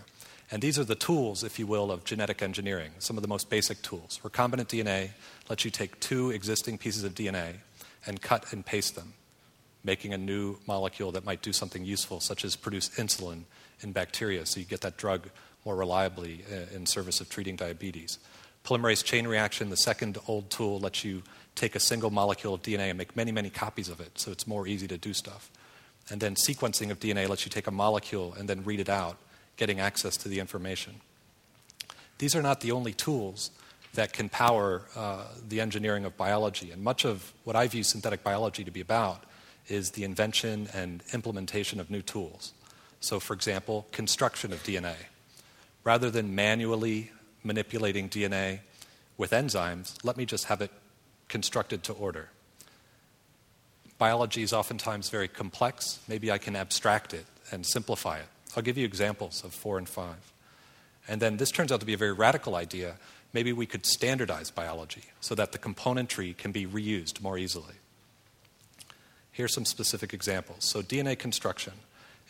And 0.51 0.63
these 0.63 0.79
are 0.79 0.85
the 0.85 0.95
tools, 0.95 1.43
if 1.43 1.59
you 1.59 1.67
will, 1.67 1.91
of 1.91 2.05
genetic 2.05 2.43
engineering, 2.43 2.93
some 2.99 3.17
of 3.17 3.23
the 3.23 3.29
most 3.29 3.49
basic 3.49 3.81
tools. 3.83 4.21
Recombinant 4.23 4.69
DNA 4.69 5.11
lets 5.49 5.65
you 5.65 5.71
take 5.71 5.99
two 6.01 6.31
existing 6.31 6.79
pieces 6.79 7.05
of 7.05 7.15
DNA 7.15 7.55
and 8.07 8.21
cut 8.21 8.53
and 8.53 8.65
paste 8.65 8.95
them, 8.95 9.15
making 9.83 10.13
a 10.13 10.19
new 10.19 10.59
molecule 10.67 11.13
that 11.13 11.25
might 11.25 11.43
do 11.43 11.53
something 11.53 11.85
useful, 11.85 12.21
such 12.21 12.45
as 12.45 12.57
produce 12.57 12.91
insulin 12.91 13.45
in 13.81 13.93
bacteria, 13.93 14.45
so 14.45 14.61
you 14.61 14.67
get 14.67 14.83
that 14.83 14.97
drug 14.97 15.29
more 15.65 15.77
reliably 15.77 16.45
uh, 16.53 16.75
in 16.75 16.85
service 16.85 17.21
of 17.21 17.29
treating 17.31 17.57
diabetes. 17.57 18.19
Polymerase 18.65 19.05
chain 19.05 19.27
reaction, 19.27 19.71
the 19.71 19.77
second 19.77 20.19
old 20.29 20.51
tool, 20.51 20.79
lets 20.79 21.05
you 21.05 21.23
take 21.55 21.75
a 21.75 21.81
single 21.81 22.11
molecule 22.11 22.55
of 22.55 22.63
DNA 22.63 22.91
and 22.91 22.99
make 22.99 23.17
many, 23.17 23.33
many 23.33 23.51
copies 23.51 23.89
of 23.89 24.01
it, 24.01 24.19
so 24.19 24.31
it's 24.31 24.47
more 24.47 24.67
easy 24.67 24.87
to 24.89 24.99
do 24.99 25.15
stuff. 25.15 25.51
And 26.11 26.21
then 26.21 26.35
sequencing 26.35 26.91
of 26.91 27.01
DNA 27.01 27.29
lets 27.29 27.47
you 27.47 27.51
take 27.51 27.67
a 27.67 27.71
molecule 27.71 28.35
and 28.39 28.49
then 28.49 28.63
read 28.65 28.81
it 28.81 28.89
out, 28.89 29.17
getting 29.57 29.81
access 29.81 30.17
to 30.19 30.29
the 30.29 30.41
information. 30.41 31.01
These 32.19 32.35
are 32.35 32.43
not 32.43 32.61
the 32.61 32.73
only 32.73 32.93
tools 32.93 33.51
that 33.95 34.13
can 34.13 34.29
power 34.29 34.83
uh, 34.97 35.25
the 35.49 35.61
engineering 35.61 36.05
of 36.05 36.17
biology. 36.17 36.71
And 36.71 36.83
much 36.83 37.05
of 37.05 37.33
what 37.45 37.57
I 37.57 37.69
view 37.69 37.83
synthetic 37.83 38.23
biology 38.23 38.65
to 38.65 38.71
be 38.71 38.81
about 38.81 39.25
is 39.69 39.93
the 39.93 40.05
invention 40.05 40.69
and 40.75 41.03
implementation 41.13 41.81
of 41.81 41.91
new 41.91 42.03
tools. 42.03 42.53
So, 43.01 43.21
for 43.21 43.35
example, 43.35 43.87
construction 43.93 44.53
of 44.53 44.63
DNA. 44.63 44.95
Rather 45.85 46.11
than 46.11 46.35
manually 46.35 47.13
manipulating 47.43 48.09
DNA 48.09 48.61
with 49.17 49.31
enzymes, 49.31 50.03
let 50.03 50.17
me 50.17 50.27
just 50.27 50.47
have 50.47 50.61
it 50.61 50.71
constructed 51.29 51.83
to 51.85 51.93
order. 51.93 52.31
Biology 53.99 54.43
is 54.43 54.53
oftentimes 54.53 55.09
very 55.09 55.29
complex. 55.29 56.01
Maybe 56.09 56.33
I 56.33 56.39
can 56.39 56.57
abstract 56.57 57.15
it 57.15 57.27
and 57.53 57.65
simplify 57.65 58.19
it. 58.19 58.27
I'll 58.57 58.63
give 58.63 58.79
you 58.79 58.85
examples 58.85 59.45
of 59.45 59.53
four 59.53 59.79
and 59.79 59.89
five. 59.89 60.33
And 61.09 61.21
then 61.21 61.37
this 61.37 61.51
turns 61.51 61.71
out 61.71 61.81
to 61.81 61.87
be 61.87 61.95
a 61.95 61.99
very 61.99 62.13
radical 62.13 62.55
idea. 62.55 62.97
Maybe 63.33 63.53
we 63.53 63.67
could 63.67 63.85
standardize 63.85 64.51
biology 64.51 65.05
so 65.21 65.35
that 65.35 65.53
the 65.53 65.59
componentry 65.59 66.37
can 66.37 66.53
be 66.53 66.67
reused 66.67 67.21
more 67.21 67.37
easily. 67.37 67.75
Here's 69.33 69.53
some 69.53 69.65
specific 69.65 70.15
examples. 70.15 70.65
So, 70.65 70.81
DNA 70.81 71.19
construction. 71.19 71.73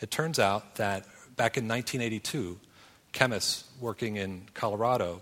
It 0.01 0.11
turns 0.11 0.39
out 0.39 0.75
that 0.75 1.05
back 1.37 1.55
in 1.57 1.67
1982, 1.67 2.59
chemists 3.11 3.65
working 3.79 4.17
in 4.17 4.43
Colorado 4.53 5.21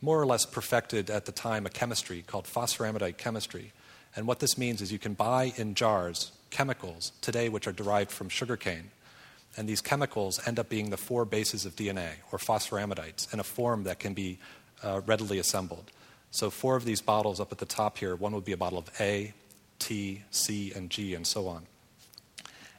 more 0.00 0.20
or 0.20 0.26
less 0.26 0.44
perfected 0.44 1.08
at 1.08 1.24
the 1.24 1.32
time 1.32 1.64
a 1.64 1.70
chemistry 1.70 2.22
called 2.26 2.44
phosphoramidite 2.44 3.16
chemistry. 3.16 3.72
And 4.14 4.26
what 4.26 4.38
this 4.38 4.58
means 4.58 4.82
is 4.82 4.92
you 4.92 4.98
can 4.98 5.14
buy 5.14 5.52
in 5.56 5.74
jars 5.74 6.30
chemicals 6.50 7.12
today 7.20 7.48
which 7.48 7.66
are 7.66 7.72
derived 7.72 8.10
from 8.10 8.28
sugarcane. 8.28 8.90
And 9.56 9.68
these 9.68 9.80
chemicals 9.80 10.40
end 10.46 10.58
up 10.58 10.68
being 10.68 10.90
the 10.90 10.96
four 10.96 11.24
bases 11.24 11.64
of 11.64 11.76
DNA, 11.76 12.10
or 12.32 12.38
phosphoramidites, 12.38 13.32
in 13.32 13.40
a 13.40 13.44
form 13.44 13.84
that 13.84 13.98
can 13.98 14.14
be 14.14 14.38
uh, 14.82 15.00
readily 15.06 15.38
assembled. 15.38 15.90
So, 16.30 16.50
four 16.50 16.74
of 16.76 16.84
these 16.84 17.00
bottles 17.00 17.38
up 17.38 17.52
at 17.52 17.58
the 17.58 17.64
top 17.64 17.98
here 17.98 18.16
one 18.16 18.34
would 18.34 18.44
be 18.44 18.52
a 18.52 18.56
bottle 18.56 18.78
of 18.78 18.90
A, 18.98 19.32
T, 19.78 20.22
C, 20.30 20.72
and 20.74 20.90
G, 20.90 21.14
and 21.14 21.26
so 21.26 21.46
on. 21.46 21.66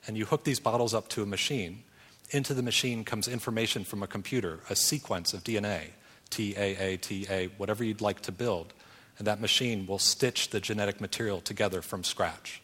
And 0.07 0.17
you 0.17 0.25
hook 0.25 0.43
these 0.43 0.59
bottles 0.59 0.93
up 0.93 1.07
to 1.09 1.23
a 1.23 1.25
machine. 1.25 1.83
Into 2.31 2.53
the 2.53 2.63
machine 2.63 3.03
comes 3.03 3.27
information 3.27 3.83
from 3.83 4.03
a 4.03 4.07
computer, 4.07 4.59
a 4.69 4.75
sequence 4.75 5.33
of 5.33 5.43
DNA, 5.43 5.91
T, 6.29 6.53
A, 6.57 6.75
A, 6.75 6.97
T, 6.97 7.25
A, 7.29 7.47
whatever 7.57 7.83
you'd 7.83 8.01
like 8.01 8.21
to 8.21 8.31
build. 8.31 8.73
And 9.17 9.27
that 9.27 9.39
machine 9.39 9.87
will 9.87 9.99
stitch 9.99 10.49
the 10.49 10.59
genetic 10.59 10.99
material 10.99 11.39
together 11.39 11.81
from 11.81 12.03
scratch. 12.03 12.61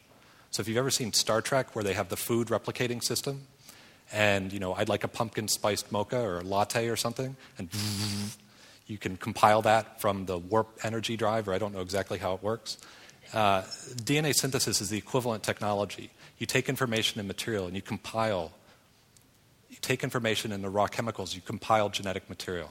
So 0.50 0.60
if 0.60 0.68
you've 0.68 0.78
ever 0.78 0.92
seen 0.92 1.14
Star 1.14 1.42
Trek 1.42 1.74
where 1.76 1.84
they 1.84 1.94
have 1.94 2.10
the 2.10 2.18
food 2.18 2.50
replicating 2.50 3.02
system, 3.02 3.48
and 4.14 4.52
you 4.52 4.60
know, 4.60 4.74
I'd 4.74 4.90
like 4.90 5.04
a 5.04 5.08
pumpkin 5.08 5.48
spiced 5.48 5.92
mocha 5.92 6.20
or 6.20 6.40
a 6.40 6.44
latte 6.44 6.88
or 6.88 6.96
something, 6.96 7.36
and 7.58 7.70
you 8.88 8.98
can 8.98 9.18
compile 9.18 9.62
that 9.64 10.02
from 10.02 10.26
the 10.26 10.38
warp 10.38 10.80
energy 10.84 11.18
drive, 11.18 11.48
or 11.48 11.54
I 11.54 11.58
don't 11.58 11.74
know 11.74 11.82
exactly 11.82 12.18
how 12.18 12.34
it 12.34 12.44
works. 12.44 12.78
Uh, 13.34 13.62
DNA 14.04 14.34
synthesis 14.34 14.82
is 14.82 14.90
the 14.90 14.98
equivalent 14.98 15.44
technology. 15.44 16.12
You 16.38 16.46
take 16.46 16.68
information 16.68 17.20
and 17.20 17.28
material 17.28 17.68
and 17.68 17.76
you 17.76 17.82
compile. 17.82 18.52
You 19.70 19.78
take 19.82 20.04
information 20.04 20.52
and 20.52 20.64
the 20.64 20.70
raw 20.70 20.88
chemicals, 20.88 21.34
you 21.36 21.42
compile 21.42 21.90
genetic 21.90 22.30
material. 22.30 22.70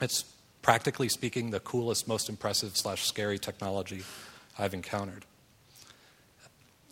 It's 0.00 0.24
practically 0.62 1.08
speaking 1.08 1.50
the 1.50 1.60
coolest, 1.60 2.08
most 2.08 2.28
impressive 2.28 2.76
slash 2.76 3.06
scary 3.06 3.38
technology 3.38 4.02
I've 4.58 4.74
encountered. 4.74 5.24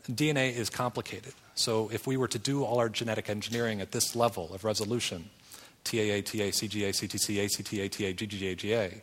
DNA 0.05 0.55
is 0.55 0.71
complicated. 0.71 1.33
So 1.55 1.91
if 1.93 2.07
we 2.07 2.17
were 2.17 2.29
to 2.29 2.39
do 2.39 2.65
all 2.65 2.79
our 2.79 2.89
genetic 2.89 3.29
engineering 3.29 3.81
at 3.81 3.93
this 3.93 4.17
level 4.17 4.53
of 4.55 4.65
resolution, 4.65 5.31
TAA, 5.85 6.23
TA, 6.23 6.51
CGA, 6.53 6.91
CTC, 6.91 7.45
ACT, 7.45 7.75
ATA, 7.75 8.15
GGA, 8.15 8.57
GA, 8.57 9.03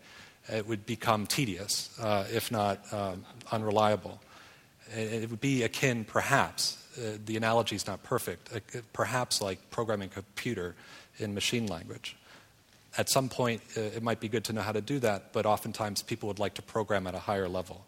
it 0.49 0.67
would 0.67 0.85
become 0.85 1.27
tedious, 1.27 1.89
uh, 1.99 2.25
if 2.31 2.51
not 2.51 2.81
um, 2.93 3.25
unreliable. 3.51 4.19
It 4.95 5.29
would 5.29 5.41
be 5.41 5.63
akin, 5.63 6.05
perhaps, 6.05 6.77
uh, 6.97 7.17
the 7.25 7.37
analogy 7.37 7.75
is 7.75 7.85
not 7.85 8.03
perfect, 8.03 8.55
uh, 8.55 8.59
perhaps 8.93 9.41
like 9.41 9.69
programming 9.69 10.09
a 10.09 10.21
computer 10.21 10.75
in 11.19 11.33
machine 11.33 11.67
language. 11.67 12.15
At 12.97 13.09
some 13.09 13.29
point, 13.29 13.61
uh, 13.75 13.81
it 13.81 14.01
might 14.01 14.19
be 14.19 14.29
good 14.29 14.45
to 14.45 14.53
know 14.53 14.61
how 14.61 14.71
to 14.71 14.81
do 14.81 14.99
that, 14.99 15.33
but 15.33 15.45
oftentimes 15.45 16.01
people 16.01 16.27
would 16.27 16.39
like 16.39 16.55
to 16.55 16.61
program 16.61 17.05
at 17.05 17.13
a 17.13 17.19
higher 17.19 17.47
level. 17.49 17.85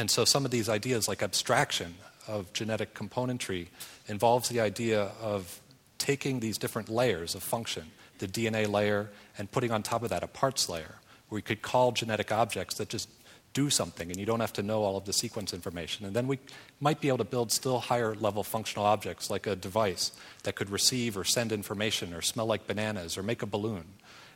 And 0.00 0.10
so 0.10 0.24
some 0.24 0.46
of 0.46 0.50
these 0.50 0.70
ideas, 0.70 1.08
like 1.08 1.22
abstraction 1.22 1.96
of 2.26 2.50
genetic 2.54 2.94
componentry, 2.94 3.66
involves 4.08 4.48
the 4.48 4.58
idea 4.58 5.10
of 5.20 5.60
taking 5.98 6.40
these 6.40 6.56
different 6.56 6.88
layers 6.88 7.34
of 7.34 7.42
function, 7.42 7.90
the 8.18 8.26
DNA 8.26 8.66
layer, 8.66 9.10
and 9.36 9.52
putting 9.52 9.70
on 9.70 9.82
top 9.82 10.02
of 10.02 10.08
that 10.08 10.22
a 10.22 10.26
parts 10.26 10.70
layer, 10.70 10.94
where 11.28 11.36
we 11.36 11.42
could 11.42 11.60
call 11.60 11.92
genetic 11.92 12.32
objects 12.32 12.76
that 12.76 12.88
just 12.88 13.10
do 13.52 13.68
something 13.68 14.08
and 14.08 14.18
you 14.18 14.24
don't 14.24 14.40
have 14.40 14.54
to 14.54 14.62
know 14.62 14.84
all 14.84 14.96
of 14.96 15.04
the 15.04 15.12
sequence 15.12 15.52
information. 15.52 16.06
And 16.06 16.16
then 16.16 16.26
we 16.26 16.38
might 16.80 17.02
be 17.02 17.08
able 17.08 17.18
to 17.18 17.24
build 17.24 17.52
still 17.52 17.78
higher 17.78 18.14
level 18.14 18.42
functional 18.42 18.86
objects 18.86 19.28
like 19.28 19.46
a 19.46 19.54
device 19.54 20.12
that 20.44 20.54
could 20.54 20.70
receive 20.70 21.14
or 21.14 21.24
send 21.24 21.52
information 21.52 22.14
or 22.14 22.22
smell 22.22 22.46
like 22.46 22.66
bananas 22.66 23.18
or 23.18 23.22
make 23.22 23.42
a 23.42 23.46
balloon. 23.46 23.84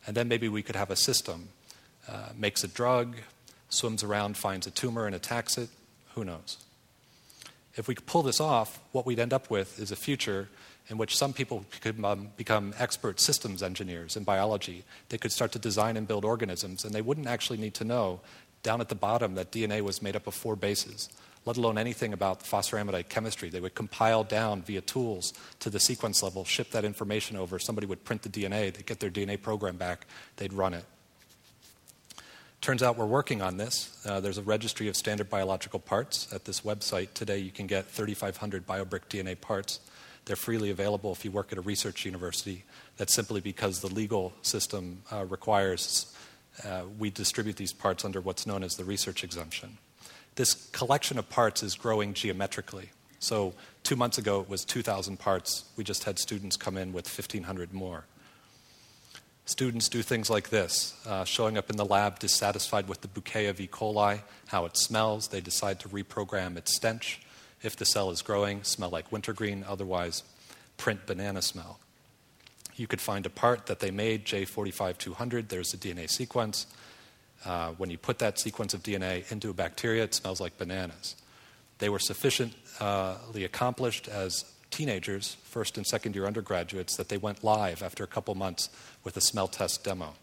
And 0.06 0.14
then 0.14 0.28
maybe 0.28 0.47
we 0.47 0.62
could 0.62 0.76
have 0.76 0.90
a 0.90 0.97
system, 0.97 1.49
uh, 2.06 2.30
makes 2.37 2.64
a 2.64 2.68
drug, 2.68 3.16
swims 3.74 4.02
around, 4.02 4.36
finds 4.36 4.66
a 4.66 4.70
tumor 4.70 5.06
and 5.06 5.14
attacks 5.14 5.58
it. 5.58 5.68
Who 6.14 6.24
knows? 6.24 6.58
If 7.76 7.88
we 7.88 7.94
could 7.94 8.06
pull 8.06 8.22
this 8.22 8.40
off, 8.40 8.80
what 8.92 9.04
we'd 9.04 9.18
end 9.18 9.32
up 9.32 9.50
with 9.50 9.80
is 9.80 9.90
a 9.90 9.96
future 9.96 10.48
in 10.88 10.98
which 10.98 11.16
some 11.16 11.32
people 11.32 11.64
could 11.80 12.02
um, 12.04 12.28
become 12.36 12.74
expert 12.78 13.18
systems 13.18 13.62
engineers 13.62 14.16
in 14.16 14.24
biology. 14.24 14.84
They 15.08 15.18
could 15.18 15.32
start 15.32 15.52
to 15.52 15.58
design 15.58 15.96
and 15.96 16.06
build 16.06 16.24
organisms, 16.24 16.84
and 16.84 16.94
they 16.94 17.02
wouldn't 17.02 17.26
actually 17.26 17.58
need 17.58 17.74
to 17.74 17.84
know 17.84 18.20
down 18.62 18.80
at 18.80 18.88
the 18.88 18.94
bottom 18.94 19.34
that 19.34 19.50
DNA 19.50 19.80
was 19.80 20.02
made 20.02 20.16
up 20.16 20.26
of 20.26 20.34
four 20.34 20.56
bases, 20.56 21.08
let 21.44 21.56
alone 21.56 21.78
anything 21.78 22.12
about 22.12 22.42
phosphoramidite 22.42 23.08
chemistry. 23.08 23.48
They 23.48 23.60
would 23.60 23.74
compile 23.74 24.24
down 24.24 24.62
via 24.62 24.80
tools 24.80 25.32
to 25.60 25.70
the 25.70 25.80
sequence 25.80 26.22
level, 26.22 26.44
ship 26.44 26.70
that 26.70 26.84
information 26.84 27.36
over. 27.36 27.58
Somebody 27.58 27.86
would 27.86 28.04
print 28.04 28.22
the 28.22 28.28
DNA, 28.28 28.72
they'd 28.72 28.86
get 28.86 29.00
their 29.00 29.10
DNA 29.10 29.40
program 29.40 29.76
back, 29.76 30.06
they'd 30.36 30.52
run 30.52 30.74
it. 30.74 30.84
Turns 32.64 32.83
out 32.83 32.97
we're 32.97 33.04
working 33.04 33.42
on 33.42 33.59
this. 33.59 33.94
Uh, 34.06 34.21
there's 34.21 34.38
a 34.38 34.42
registry 34.42 34.88
of 34.88 34.97
standard 34.97 35.28
biological 35.28 35.78
parts 35.78 36.33
at 36.33 36.47
this 36.47 36.62
website. 36.62 37.12
Today 37.12 37.37
you 37.37 37.50
can 37.50 37.66
get 37.66 37.85
3,500 37.85 38.66
BioBrick 38.66 39.02
DNA 39.11 39.38
parts. 39.38 39.80
They're 40.25 40.35
freely 40.35 40.71
available 40.71 41.12
if 41.12 41.26
you 41.26 41.30
work 41.30 41.52
at 41.52 41.59
a 41.59 41.61
research 41.61 42.06
university. 42.06 42.64
That's 42.97 43.12
simply 43.12 43.42
because 43.42 43.80
the 43.80 43.88
legal 43.88 44.33
system 44.40 45.02
uh, 45.12 45.26
requires 45.26 46.16
uh, 46.64 46.85
we 46.99 47.11
distribute 47.11 47.56
these 47.56 47.75
parts 47.75 48.02
under 48.02 48.23
what's 48.23 48.47
known 48.47 48.62
as 48.62 48.76
the 48.76 48.85
research 48.85 49.25
exemption. 49.25 49.76
This 50.37 50.54
collection 50.71 51.18
of 51.18 51.28
parts 51.28 51.62
is 51.62 51.75
growing 51.75 52.14
geometrically. 52.14 52.92
So, 53.18 53.52
two 53.83 53.94
months 53.94 54.16
ago 54.16 54.40
it 54.40 54.49
was 54.49 54.64
2,000 54.64 55.18
parts. 55.18 55.66
We 55.76 55.85
just 55.85 56.04
had 56.04 56.18
students 56.18 56.56
come 56.56 56.78
in 56.78 56.94
with 56.94 57.09
1,500 57.09 57.75
more. 57.75 58.06
Students 59.46 59.90
do 59.90 60.00
things 60.00 60.30
like 60.30 60.48
this 60.48 60.94
uh, 61.06 61.24
showing 61.24 61.58
up 61.58 61.68
in 61.68 61.76
the 61.76 61.84
lab 61.84 62.18
dissatisfied 62.18 62.88
with 62.88 63.02
the 63.02 63.08
bouquet 63.08 63.46
of 63.46 63.60
E. 63.60 63.68
coli, 63.68 64.22
how 64.46 64.64
it 64.64 64.76
smells. 64.76 65.28
They 65.28 65.42
decide 65.42 65.80
to 65.80 65.88
reprogram 65.88 66.56
its 66.56 66.74
stench. 66.74 67.20
If 67.62 67.76
the 67.76 67.84
cell 67.84 68.10
is 68.10 68.22
growing, 68.22 68.62
smell 68.62 68.88
like 68.88 69.12
wintergreen, 69.12 69.64
otherwise, 69.68 70.22
print 70.78 71.06
banana 71.06 71.42
smell. 71.42 71.78
You 72.76 72.86
could 72.86 73.00
find 73.00 73.26
a 73.26 73.30
part 73.30 73.66
that 73.66 73.80
they 73.80 73.90
made, 73.90 74.24
J45200, 74.24 75.48
there's 75.48 75.74
a 75.74 75.76
DNA 75.76 76.10
sequence. 76.10 76.66
Uh, 77.44 77.72
when 77.72 77.90
you 77.90 77.98
put 77.98 78.18
that 78.20 78.38
sequence 78.38 78.72
of 78.72 78.82
DNA 78.82 79.30
into 79.30 79.50
a 79.50 79.54
bacteria, 79.54 80.04
it 80.04 80.14
smells 80.14 80.40
like 80.40 80.56
bananas. 80.56 81.16
They 81.78 81.90
were 81.90 81.98
sufficiently 81.98 83.44
accomplished 83.44 84.08
as 84.08 84.44
teenagers, 84.74 85.36
first 85.44 85.76
and 85.76 85.86
second 85.86 86.16
year 86.16 86.26
undergraduates, 86.26 86.96
that 86.96 87.08
they 87.08 87.16
went 87.16 87.44
live 87.44 87.80
after 87.80 88.02
a 88.02 88.08
couple 88.08 88.34
months 88.34 88.68
with 89.04 89.16
a 89.16 89.20
smell 89.20 89.46
test 89.46 89.84
demo. 89.84 90.14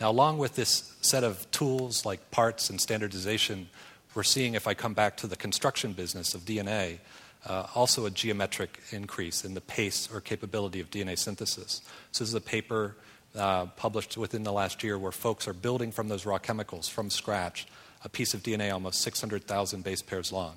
Now, 0.00 0.10
along 0.10 0.38
with 0.38 0.54
this 0.54 0.94
set 1.00 1.24
of 1.24 1.50
tools 1.50 2.06
like 2.06 2.30
parts 2.30 2.70
and 2.70 2.80
standardization, 2.80 3.68
we're 4.14 4.22
seeing, 4.22 4.54
if 4.54 4.68
I 4.68 4.74
come 4.74 4.94
back 4.94 5.16
to 5.18 5.26
the 5.26 5.34
construction 5.34 5.94
business 5.94 6.32
of 6.34 6.42
DNA, 6.42 6.98
uh, 7.44 7.66
also 7.74 8.06
a 8.06 8.10
geometric 8.10 8.80
increase 8.92 9.44
in 9.44 9.54
the 9.54 9.60
pace 9.60 10.08
or 10.12 10.20
capability 10.20 10.78
of 10.78 10.88
DNA 10.90 11.18
synthesis. 11.18 11.82
So, 12.12 12.22
this 12.22 12.28
is 12.28 12.34
a 12.34 12.40
paper 12.40 12.94
uh, 13.36 13.66
published 13.66 14.16
within 14.16 14.44
the 14.44 14.52
last 14.52 14.84
year 14.84 14.96
where 14.96 15.10
folks 15.10 15.48
are 15.48 15.52
building 15.52 15.90
from 15.90 16.08
those 16.08 16.24
raw 16.24 16.38
chemicals 16.38 16.88
from 16.88 17.10
scratch 17.10 17.66
a 18.04 18.08
piece 18.08 18.34
of 18.34 18.42
DNA 18.42 18.72
almost 18.72 19.00
600,000 19.00 19.84
base 19.84 20.02
pairs 20.02 20.32
long, 20.32 20.54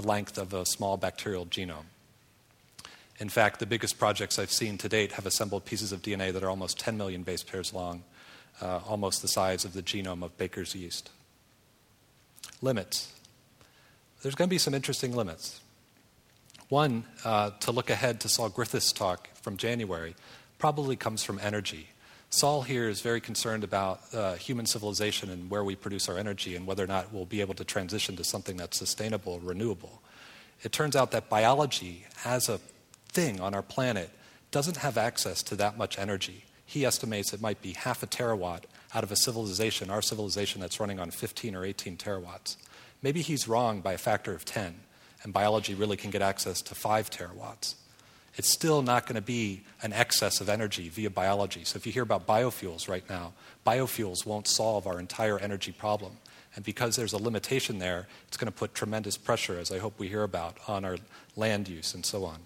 the 0.00 0.06
length 0.06 0.38
of 0.38 0.54
a 0.54 0.64
small 0.64 0.96
bacterial 0.96 1.44
genome. 1.44 1.86
In 3.18 3.28
fact, 3.28 3.58
the 3.58 3.66
biggest 3.66 3.98
projects 3.98 4.38
I've 4.38 4.52
seen 4.52 4.78
to 4.78 4.88
date 4.88 5.10
have 5.12 5.26
assembled 5.26 5.64
pieces 5.64 5.90
of 5.90 6.02
DNA 6.02 6.32
that 6.32 6.44
are 6.44 6.48
almost 6.48 6.78
10 6.78 6.96
million 6.96 7.24
base 7.24 7.42
pairs 7.42 7.74
long, 7.74 8.04
uh, 8.60 8.78
almost 8.88 9.22
the 9.22 9.28
size 9.28 9.64
of 9.64 9.72
the 9.72 9.82
genome 9.82 10.22
of 10.22 10.38
baker's 10.38 10.72
yeast. 10.72 11.10
Limits. 12.62 13.12
There's 14.22 14.36
going 14.36 14.48
to 14.48 14.54
be 14.54 14.58
some 14.58 14.72
interesting 14.72 15.16
limits. 15.16 15.60
One, 16.68 17.02
uh, 17.24 17.50
to 17.58 17.72
look 17.72 17.90
ahead 17.90 18.20
to 18.20 18.28
Saul 18.28 18.50
Griffith's 18.50 18.92
talk 18.92 19.28
from 19.42 19.56
January, 19.56 20.14
probably 20.58 20.94
comes 20.94 21.24
from 21.24 21.40
energy. 21.42 21.88
Saul 22.30 22.60
here 22.60 22.88
is 22.88 23.00
very 23.00 23.22
concerned 23.22 23.64
about 23.64 24.02
uh, 24.12 24.34
human 24.34 24.66
civilization 24.66 25.30
and 25.30 25.50
where 25.50 25.64
we 25.64 25.74
produce 25.74 26.10
our 26.10 26.18
energy 26.18 26.54
and 26.54 26.66
whether 26.66 26.84
or 26.84 26.86
not 26.86 27.12
we'll 27.12 27.24
be 27.24 27.40
able 27.40 27.54
to 27.54 27.64
transition 27.64 28.16
to 28.16 28.24
something 28.24 28.58
that's 28.58 28.78
sustainable, 28.78 29.40
renewable. 29.40 30.02
It 30.62 30.70
turns 30.70 30.94
out 30.94 31.10
that 31.12 31.30
biology, 31.30 32.04
as 32.26 32.50
a 32.50 32.60
thing 33.08 33.40
on 33.40 33.54
our 33.54 33.62
planet, 33.62 34.10
doesn't 34.50 34.76
have 34.78 34.98
access 34.98 35.42
to 35.44 35.56
that 35.56 35.78
much 35.78 35.98
energy. 35.98 36.44
He 36.66 36.84
estimates 36.84 37.32
it 37.32 37.40
might 37.40 37.62
be 37.62 37.72
half 37.72 38.02
a 38.02 38.06
terawatt 38.06 38.64
out 38.94 39.04
of 39.04 39.12
a 39.12 39.16
civilization, 39.16 39.88
our 39.88 40.02
civilization, 40.02 40.60
that's 40.60 40.80
running 40.80 41.00
on 41.00 41.10
15 41.10 41.54
or 41.54 41.64
18 41.64 41.96
terawatts. 41.96 42.56
Maybe 43.00 43.22
he's 43.22 43.48
wrong 43.48 43.80
by 43.80 43.94
a 43.94 43.98
factor 43.98 44.34
of 44.34 44.44
10, 44.44 44.74
and 45.22 45.32
biology 45.32 45.74
really 45.74 45.96
can 45.96 46.10
get 46.10 46.20
access 46.20 46.60
to 46.62 46.74
5 46.74 47.08
terawatts 47.08 47.76
it's 48.38 48.48
still 48.48 48.82
not 48.82 49.04
going 49.04 49.16
to 49.16 49.20
be 49.20 49.62
an 49.82 49.92
excess 49.92 50.40
of 50.40 50.48
energy 50.48 50.88
via 50.88 51.10
biology. 51.10 51.64
So 51.64 51.76
if 51.76 51.84
you 51.84 51.92
hear 51.92 52.04
about 52.04 52.24
biofuels 52.24 52.88
right 52.88 53.06
now, 53.10 53.32
biofuels 53.66 54.24
won't 54.24 54.46
solve 54.46 54.86
our 54.86 55.00
entire 55.00 55.40
energy 55.40 55.72
problem. 55.72 56.12
And 56.54 56.64
because 56.64 56.94
there's 56.94 57.12
a 57.12 57.18
limitation 57.18 57.80
there, 57.80 58.06
it's 58.28 58.36
going 58.36 58.50
to 58.50 58.56
put 58.56 58.74
tremendous 58.74 59.16
pressure, 59.18 59.58
as 59.58 59.72
I 59.72 59.78
hope 59.78 59.98
we 59.98 60.08
hear 60.08 60.22
about, 60.22 60.56
on 60.68 60.84
our 60.84 60.98
land 61.34 61.68
use 61.68 61.94
and 61.94 62.06
so 62.06 62.24
on. 62.24 62.38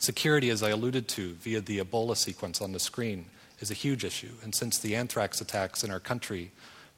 Security, 0.00 0.50
as 0.50 0.62
I 0.62 0.70
alluded 0.70 1.06
to 1.08 1.34
via 1.34 1.60
the 1.60 1.78
Ebola 1.78 2.16
sequence 2.16 2.60
on 2.60 2.72
the 2.72 2.80
screen, 2.80 3.26
is 3.60 3.70
a 3.70 3.74
huge 3.74 4.04
issue. 4.04 4.32
And 4.42 4.54
since 4.54 4.78
the 4.78 4.96
anthrax 4.96 5.40
attacks 5.40 5.84
in 5.84 5.92
our 5.92 6.00
country 6.00 6.50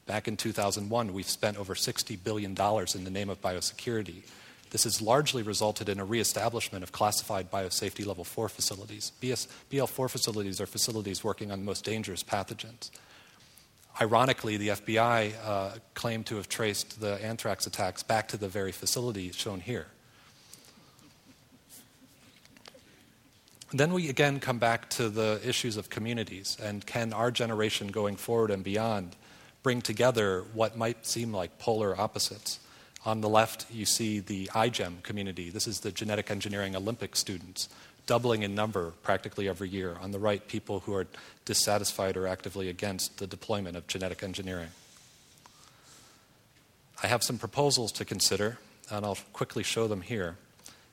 back 0.07 0.27
in 0.27 0.35
2001, 0.35 1.13
we've 1.13 1.29
spent 1.29 1.57
over 1.57 1.75
$60 1.75 2.17
billion 2.23 2.51
in 2.51 3.03
the 3.03 3.11
name 3.11 3.29
of 3.29 3.39
biosecurity 3.39 4.23
this 4.71 4.83
has 4.83 5.01
largely 5.01 5.43
resulted 5.43 5.89
in 5.89 5.99
a 5.99 6.05
reestablishment 6.05 6.83
of 6.83 6.91
classified 6.91 7.49
biosafety 7.51 8.05
level 8.05 8.23
4 8.23 8.49
facilities. 8.49 9.11
BS, 9.21 9.47
BL4 9.71 10.09
facilities 10.09 10.59
are 10.59 10.65
facilities 10.65 11.23
working 11.23 11.51
on 11.51 11.59
the 11.59 11.65
most 11.65 11.83
dangerous 11.83 12.23
pathogens. 12.23 12.89
Ironically, 13.99 14.57
the 14.57 14.69
FBI 14.69 15.33
uh, 15.43 15.69
claimed 15.95 16.27
to 16.27 16.35
have 16.35 16.47
traced 16.47 17.01
the 17.01 17.23
anthrax 17.23 17.65
attacks 17.65 18.03
back 18.03 18.27
to 18.27 18.37
the 18.37 18.47
very 18.47 18.71
facility 18.71 19.31
shown 19.31 19.59
here. 19.59 19.87
Then 23.73 23.93
we 23.93 24.07
again 24.07 24.39
come 24.39 24.59
back 24.59 24.89
to 24.91 25.09
the 25.09 25.41
issues 25.43 25.75
of 25.75 25.89
communities 25.89 26.57
and 26.61 26.85
can 26.85 27.11
our 27.11 27.31
generation 27.31 27.87
going 27.87 28.15
forward 28.15 28.49
and 28.49 28.63
beyond 28.63 29.15
bring 29.61 29.81
together 29.81 30.45
what 30.53 30.77
might 30.77 31.05
seem 31.05 31.33
like 31.33 31.59
polar 31.59 31.99
opposites? 31.99 32.59
On 33.07 33.21
the 33.21 33.29
left, 33.29 33.67
you 33.71 33.85
see 33.85 34.19
the 34.19 34.47
iGEM 34.47 35.01
community. 35.01 35.49
This 35.49 35.65
is 35.65 35.79
the 35.79 35.93
genetic 35.93 36.29
engineering 36.29 36.75
Olympic 36.75 37.15
students, 37.15 37.69
doubling 38.05 38.43
in 38.43 38.53
number 38.53 38.91
practically 39.01 39.47
every 39.47 39.69
year. 39.69 39.95
On 40.01 40.11
the 40.11 40.19
right, 40.19 40.45
people 40.45 40.81
who 40.81 40.93
are 40.93 41.07
dissatisfied 41.45 42.17
or 42.17 42.27
actively 42.27 42.67
against 42.67 43.17
the 43.19 43.25
deployment 43.25 43.77
of 43.77 43.87
genetic 43.87 44.23
engineering. 44.23 44.71
I 47.01 47.07
have 47.07 47.23
some 47.23 47.37
proposals 47.37 47.93
to 47.93 48.03
consider, 48.03 48.57
and 48.91 49.05
I'll 49.05 49.17
quickly 49.31 49.63
show 49.63 49.87
them 49.87 50.01
here. 50.01 50.35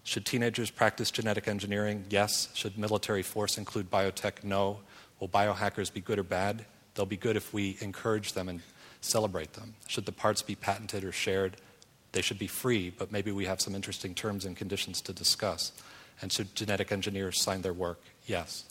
Should 0.05 0.25
teenagers 0.25 0.71
practice 0.71 1.11
genetic 1.11 1.49
engineering? 1.49 2.05
Yes. 2.11 2.49
Should 2.55 2.79
military 2.79 3.23
force 3.23 3.59
include 3.59 3.91
biotech? 3.91 4.45
No. 4.45 4.79
Will 5.19 5.29
biohackers 5.29 5.93
be 5.93 6.01
good 6.01 6.21
or 6.21 6.23
bad? 6.23 6.65
They'll 6.95 7.07
be 7.07 7.17
good 7.17 7.35
if 7.35 7.53
we 7.53 7.77
encourage 7.81 8.35
them 8.35 8.49
and 8.49 8.61
celebrate 9.01 9.55
them. 9.55 9.75
Should 9.89 10.07
the 10.07 10.13
parts 10.13 10.43
be 10.43 10.55
patented 10.55 11.03
or 11.03 11.11
shared? 11.11 11.57
They 12.15 12.23
should 12.23 12.39
be 12.39 12.47
free, 12.47 12.91
but 12.97 13.11
maybe 13.11 13.33
we 13.33 13.45
have 13.47 13.61
some 13.61 13.75
interesting 13.75 14.15
terms 14.15 14.45
and 14.45 14.57
conditions 14.57 15.01
to 15.03 15.13
discuss. 15.13 15.73
And 16.23 16.33
should 16.33 16.55
genetic 16.55 16.93
engineers 16.93 17.43
sign 17.43 17.63
their 17.63 17.73
work? 17.73 18.01
Yes. 18.25 18.65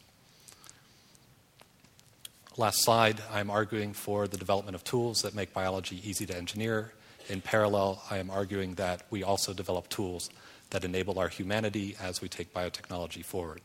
Last 2.56 2.84
slide, 2.84 3.20
I'm 3.30 3.52
arguing 3.52 3.92
for 3.92 4.30
the 4.30 4.38
development 4.38 4.76
of 4.76 4.86
tools 4.86 5.24
that 5.24 5.36
make 5.36 5.54
biology 5.54 6.02
easy 6.10 6.26
to 6.26 6.38
engineer. 6.38 6.94
In 7.28 7.42
parallel, 7.42 8.02
I 8.10 8.18
am 8.18 8.30
arguing 8.30 8.76
that 8.76 9.02
we 9.10 9.24
also 9.24 9.54
develop 9.54 9.90
tools 9.90 10.30
that 10.70 10.86
enable 10.86 11.20
our 11.20 11.28
humanity 11.28 11.98
as 12.02 12.22
we 12.22 12.30
take 12.30 12.54
biotechnology 12.54 13.26
forward. 13.26 13.62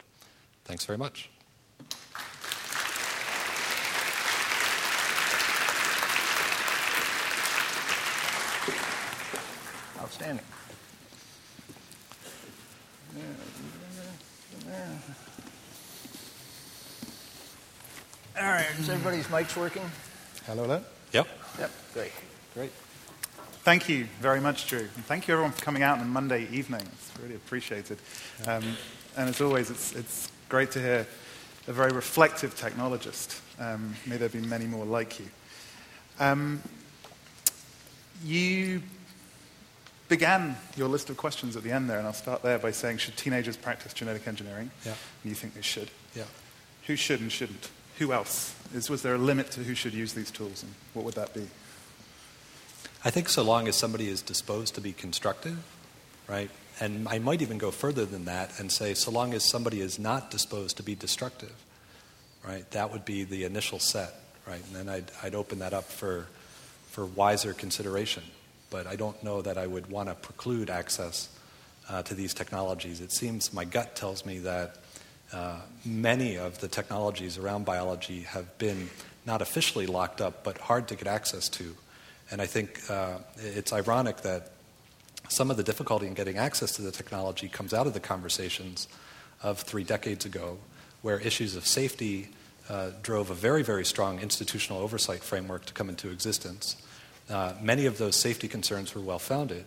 Thanks 0.65 0.85
very 0.85 0.99
much. 0.99 1.31
Outstanding. 10.01 10.45
All 18.41 18.45
right, 18.45 18.67
is 18.79 18.89
everybody's 18.89 19.27
mics 19.27 19.57
working? 19.57 19.83
Hello, 20.47 20.63
hello. 20.63 20.83
Yep. 21.13 21.27
Yep, 21.59 21.71
great. 21.95 22.13
Great. 22.55 22.71
Thank 23.65 23.89
you 23.89 24.07
very 24.21 24.41
much, 24.41 24.69
Drew. 24.69 24.79
And 24.79 25.05
thank 25.07 25.27
you, 25.27 25.35
everyone, 25.35 25.53
for 25.53 25.65
coming 25.65 25.83
out 25.83 25.99
on 25.99 26.05
a 26.05 26.09
Monday 26.09 26.47
evening. 26.53 26.83
It's 26.83 27.13
really 27.21 27.35
appreciated. 27.35 27.99
Um, 28.47 28.63
and 29.17 29.29
as 29.29 29.41
always, 29.41 29.71
it's, 29.71 29.93
it's 29.95 30.31
great 30.49 30.71
to 30.73 30.81
hear 30.81 31.07
a 31.67 31.73
very 31.73 31.93
reflective 31.93 32.55
technologist. 32.55 33.41
Um, 33.59 33.95
may 34.07 34.17
there 34.17 34.29
be 34.29 34.41
many 34.41 34.67
more 34.67 34.85
like 34.85 35.19
you. 35.19 35.27
Um, 36.21 36.63
you 38.25 38.83
began 40.09 40.57
your 40.77 40.89
list 40.89 41.11
of 41.11 41.17
questions 41.17 41.57
at 41.57 41.63
the 41.63 41.71
end 41.71 41.89
there, 41.89 41.99
and 41.99 42.07
I'll 42.07 42.13
start 42.13 42.43
there 42.43 42.59
by 42.59 42.71
saying, 42.71 42.99
should 42.99 43.17
teenagers 43.17 43.57
practice 43.57 43.93
genetic 43.93 44.27
engineering? 44.27 44.71
Yeah. 44.85 44.95
And 45.23 45.31
you 45.31 45.35
think 45.35 45.55
they 45.55 45.63
should. 45.63 45.91
Yeah. 46.15 46.25
Who 46.87 46.97
should 46.97 47.21
and 47.21 47.31
shouldn't? 47.31 47.71
Who 47.99 48.13
else? 48.13 48.55
Is, 48.75 48.89
was 48.89 49.03
there 49.03 49.15
a 49.15 49.19
limit 49.19 49.51
to 49.53 49.61
who 49.61 49.75
should 49.75 49.93
use 49.93 50.15
these 50.15 50.31
tools, 50.31 50.63
and 50.63 50.73
what 50.95 51.05
would 51.05 51.15
that 51.15 51.35
be? 51.35 51.47
I 53.05 53.11
think 53.11 53.29
so 53.29 53.43
long 53.43 53.69
as 53.69 53.77
somebody 53.77 54.09
is 54.09 54.23
disposed 54.23 54.75
to 54.75 54.81
be 54.81 54.93
constructive, 54.93 55.59
right? 56.27 56.51
And 56.81 57.09
I 57.09 57.19
might 57.19 57.43
even 57.43 57.59
go 57.59 57.71
further 57.71 58.05
than 58.05 58.25
that 58.25 58.59
and 58.59 58.73
say, 58.73 58.95
so 58.95 59.11
long 59.11 59.35
as 59.35 59.45
somebody 59.45 59.81
is 59.81 59.99
not 59.99 60.31
disposed 60.31 60.77
to 60.79 60.83
be 60.83 60.95
destructive, 60.95 61.55
right? 62.47 62.69
That 62.71 62.93
would 62.93 63.05
be 63.05 63.25
the 63.25 63.45
initial 63.45 63.79
set, 63.79 64.15
right? 64.47 64.63
And 64.67 64.75
then 64.75 64.89
I'd, 64.89 65.11
I'd 65.23 65.35
open 65.35 65.59
that 65.59 65.73
up 65.73 65.85
for, 65.85 66.27
for 66.89 67.05
wiser 67.05 67.53
consideration 67.53 68.23
but 68.71 68.87
I 68.87 68.97
don't 68.97 69.23
know 69.23 69.43
that 69.43 69.59
I 69.59 69.67
would 69.67 69.91
want 69.91 70.09
to 70.09 70.15
preclude 70.15 70.71
access 70.71 71.29
uh, 71.89 72.03
to 72.03 72.15
these 72.15 72.35
technologies. 72.35 73.01
It 73.01 73.13
seems 73.13 73.53
my 73.53 73.65
gut 73.65 73.97
tells 73.97 74.27
me 74.27 74.39
that 74.41 74.77
uh, 75.33 75.61
many 75.85 76.37
of 76.37 76.59
the 76.61 76.69
technologies 76.69 77.39
around 77.39 77.65
biology 77.65 78.21
have 78.23 78.59
been 78.59 78.89
not 79.27 79.43
officially 79.43 79.87
locked 79.87 80.21
up, 80.21 80.45
but 80.45 80.59
hard 80.59 80.89
to 80.89 80.97
get 80.97 81.07
access 81.07 81.49
to. 81.51 81.75
And 82.31 82.41
I 82.41 82.47
think 82.47 82.81
uh, 82.91 83.19
it's 83.37 83.73
ironic 83.73 84.19
that 84.23 84.53
some 85.29 85.51
of 85.51 85.57
the 85.57 85.63
difficulty 85.63 86.07
in 86.07 86.15
getting 86.15 86.39
access 86.39 86.73
to 86.77 86.83
the 86.83 86.91
technology 86.91 87.49
comes 87.49 87.75
out 87.75 87.87
of 87.87 87.93
the 87.93 88.01
conversations 88.01 88.89
of 89.43 89.61
three 89.61 89.85
decades 89.85 90.25
ago, 90.25 90.59
where 91.03 91.21
issues 91.21 91.57
of 91.57 91.67
safety 91.67 92.31
uh, 92.69 92.91
drove 93.03 93.31
a 93.31 93.35
very, 93.35 93.63
very 93.63 93.85
strong 93.85 94.21
institutional 94.21 94.81
oversight 94.81 95.23
framework 95.23 95.65
to 95.67 95.73
come 95.73 95.89
into 95.89 96.11
existence. 96.11 96.77
Uh, 97.31 97.53
many 97.61 97.87
of 97.87 97.99
those 97.99 98.17
safety 98.17 98.49
concerns 98.49 98.95
were 98.95 99.01
well 99.03 99.19
founded. 99.19 99.65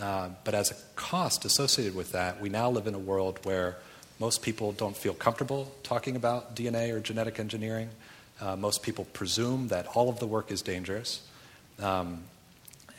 Uh, 0.00 0.28
but 0.44 0.54
as 0.54 0.70
a 0.70 0.74
cost 0.96 1.44
associated 1.44 1.94
with 1.94 2.12
that, 2.12 2.40
we 2.40 2.48
now 2.48 2.68
live 2.70 2.86
in 2.86 2.94
a 2.94 2.98
world 2.98 3.38
where 3.44 3.76
Most 4.18 4.40
people 4.40 4.72
don't 4.72 4.96
feel 4.96 5.12
comfortable 5.12 5.72
talking 5.82 6.16
about 6.16 6.56
DNA 6.56 6.92
or 6.92 7.00
genetic 7.00 7.38
engineering. 7.38 7.90
Uh, 8.40 8.56
most 8.56 8.82
people 8.82 9.04
presume 9.12 9.68
that 9.68 9.86
all 9.88 10.08
of 10.08 10.20
the 10.20 10.26
work 10.26 10.50
is 10.50 10.62
dangerous. 10.62 11.26
Um, 11.80 12.22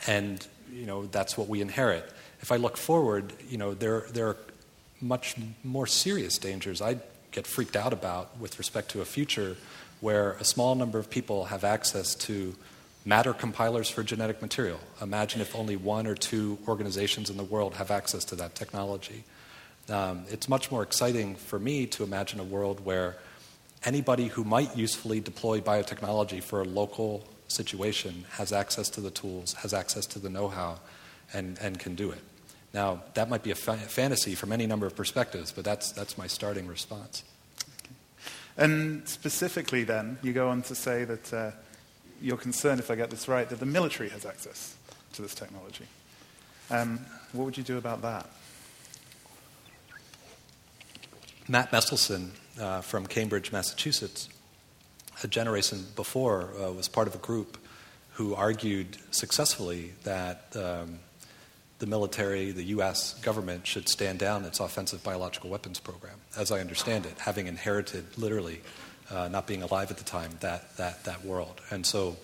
and, 0.05 0.45
you 0.71 0.85
know, 0.85 1.07
that's 1.07 1.35
what 1.35 1.47
we 1.47 1.61
inherit. 1.61 2.07
If 2.41 2.51
I 2.51 2.57
look 2.57 2.77
forward, 2.77 3.33
you 3.49 3.57
know, 3.57 3.73
there, 3.73 4.05
there 4.11 4.27
are 4.27 4.37
much 5.01 5.35
more 5.63 5.87
serious 5.87 6.37
dangers 6.37 6.81
I 6.81 6.97
get 7.31 7.47
freaked 7.47 7.75
out 7.75 7.93
about 7.93 8.37
with 8.39 8.59
respect 8.59 8.89
to 8.89 9.01
a 9.01 9.05
future 9.05 9.57
where 10.01 10.33
a 10.33 10.43
small 10.43 10.75
number 10.75 10.99
of 10.99 11.09
people 11.09 11.45
have 11.45 11.63
access 11.63 12.13
to 12.13 12.55
matter 13.07 13.33
compilers 13.33 13.89
for 13.89 14.03
genetic 14.03 14.41
material. 14.41 14.79
Imagine 15.01 15.39
if 15.39 15.55
only 15.55 15.77
one 15.77 16.05
or 16.05 16.13
two 16.13 16.57
organizations 16.67 17.29
in 17.29 17.37
the 17.37 17.43
world 17.43 17.75
have 17.75 17.89
access 17.89 18.25
to 18.25 18.35
that 18.35 18.53
technology. 18.53 19.23
Um, 19.89 20.25
it's 20.29 20.49
much 20.49 20.69
more 20.69 20.83
exciting 20.83 21.35
for 21.35 21.57
me 21.57 21.85
to 21.87 22.03
imagine 22.03 22.41
a 22.41 22.43
world 22.43 22.83
where 22.83 23.15
anybody 23.85 24.27
who 24.27 24.43
might 24.43 24.75
usefully 24.75 25.21
deploy 25.21 25.61
biotechnology 25.61 26.43
for 26.43 26.59
a 26.59 26.65
local 26.65 27.23
situation 27.47 28.25
has 28.31 28.51
access 28.51 28.89
to 28.89 28.99
the 28.99 29.11
tools, 29.11 29.53
has 29.53 29.73
access 29.73 30.05
to 30.07 30.19
the 30.19 30.29
know 30.29 30.49
how, 30.49 30.79
and, 31.33 31.57
and 31.61 31.79
can 31.79 31.95
do 31.95 32.11
it. 32.11 32.19
Now, 32.73 33.03
that 33.13 33.29
might 33.29 33.41
be 33.41 33.51
a 33.51 33.55
fa- 33.55 33.77
fantasy 33.77 34.35
from 34.35 34.51
any 34.51 34.67
number 34.67 34.85
of 34.85 34.97
perspectives, 34.97 35.53
but 35.53 35.63
that's, 35.63 35.93
that's 35.93 36.17
my 36.17 36.27
starting 36.27 36.67
response. 36.67 37.23
And 38.57 39.07
specifically, 39.07 39.85
then, 39.85 40.17
you 40.21 40.33
go 40.33 40.49
on 40.49 40.63
to 40.63 40.75
say 40.75 41.05
that 41.05 41.33
uh, 41.33 41.51
you're 42.21 42.37
concerned, 42.37 42.79
if 42.79 42.89
I 42.91 42.95
get 42.95 43.09
this 43.09 43.27
right, 43.27 43.47
that 43.49 43.59
the 43.59 43.65
military 43.65 44.09
has 44.09 44.25
access 44.25 44.75
to 45.13 45.21
this 45.21 45.35
technology. 45.35 45.85
Um, 46.69 46.99
what 47.31 47.45
would 47.45 47.57
you 47.57 47.63
do 47.63 47.77
about 47.77 48.01
that? 48.01 48.29
Matt 51.47 51.71
Meselson 51.71 52.31
uh, 52.59 52.81
from 52.81 53.07
Cambridge, 53.07 53.51
Massachusetts, 53.51 54.27
a 55.23 55.27
generation 55.27 55.85
before, 55.95 56.49
uh, 56.61 56.71
was 56.71 56.87
part 56.87 57.07
of 57.07 57.15
a 57.15 57.19
group 57.19 57.57
who 58.13 58.35
argued 58.35 58.97
successfully 59.11 59.93
that 60.03 60.47
um, 60.55 60.99
the 61.79 61.85
military, 61.85 62.51
the 62.51 62.63
U.S. 62.63 63.13
government, 63.21 63.65
should 63.65 63.87
stand 63.87 64.19
down 64.19 64.43
its 64.43 64.59
offensive 64.59 65.03
biological 65.03 65.49
weapons 65.49 65.79
program, 65.79 66.15
as 66.35 66.51
I 66.51 66.59
understand 66.59 67.05
it, 67.05 67.17
having 67.19 67.47
inherited, 67.47 68.05
literally, 68.17 68.61
uh, 69.11 69.27
not 69.27 69.47
being 69.47 69.63
alive 69.63 69.91
at 69.91 69.97
the 69.97 70.03
time, 70.03 70.31
that, 70.41 70.75
that, 70.77 71.03
that 71.05 71.25
world. 71.25 71.61
And 71.69 71.85
so 71.85 72.17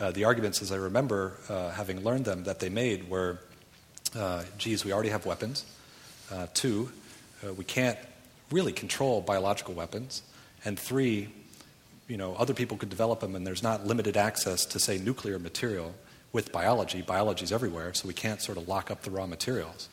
uh, 0.00 0.10
the 0.10 0.24
arguments, 0.24 0.62
as 0.62 0.72
I 0.72 0.76
remember 0.76 1.34
uh, 1.48 1.70
having 1.70 2.02
learned 2.02 2.24
them, 2.24 2.44
that 2.44 2.60
they 2.60 2.68
made 2.68 3.08
were 3.08 3.38
uh, 4.16 4.44
geez, 4.58 4.84
we 4.84 4.92
already 4.92 5.08
have 5.08 5.26
weapons. 5.26 5.64
Uh, 6.30 6.46
two, 6.54 6.90
uh, 7.44 7.52
we 7.52 7.64
can't 7.64 7.98
really 8.50 8.72
control 8.72 9.20
biological 9.20 9.74
weapons. 9.74 10.22
And 10.64 10.78
three, 10.78 11.28
you 12.08 12.16
know, 12.16 12.34
other 12.36 12.54
people 12.54 12.76
could 12.76 12.90
develop 12.90 13.20
them, 13.20 13.34
and 13.34 13.46
there's 13.46 13.62
not 13.62 13.86
limited 13.86 14.16
access 14.16 14.64
to, 14.66 14.78
say, 14.78 14.98
nuclear 14.98 15.38
material 15.38 15.94
with 16.32 16.52
biology. 16.52 17.02
Biology 17.02 17.44
is 17.44 17.52
everywhere, 17.52 17.92
so 17.94 18.06
we 18.08 18.14
can't 18.14 18.40
sort 18.40 18.58
of 18.58 18.68
lock 18.68 18.90
up 18.90 19.02
the 19.02 19.10
raw 19.10 19.26
materials. 19.26 19.88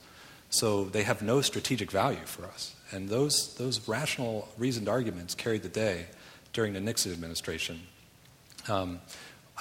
So 0.49 0.85
they 0.85 1.03
have 1.03 1.21
no 1.21 1.41
strategic 1.41 1.91
value 1.91 2.25
for 2.25 2.45
us. 2.45 2.75
And 2.91 3.09
those, 3.09 3.55
those 3.55 3.87
rational, 3.87 4.49
reasoned 4.57 4.89
arguments 4.89 5.33
carried 5.33 5.63
the 5.63 5.69
day 5.69 6.07
during 6.53 6.73
the 6.73 6.81
Nixon 6.81 7.11
administration. 7.11 7.81
Um, 8.67 9.01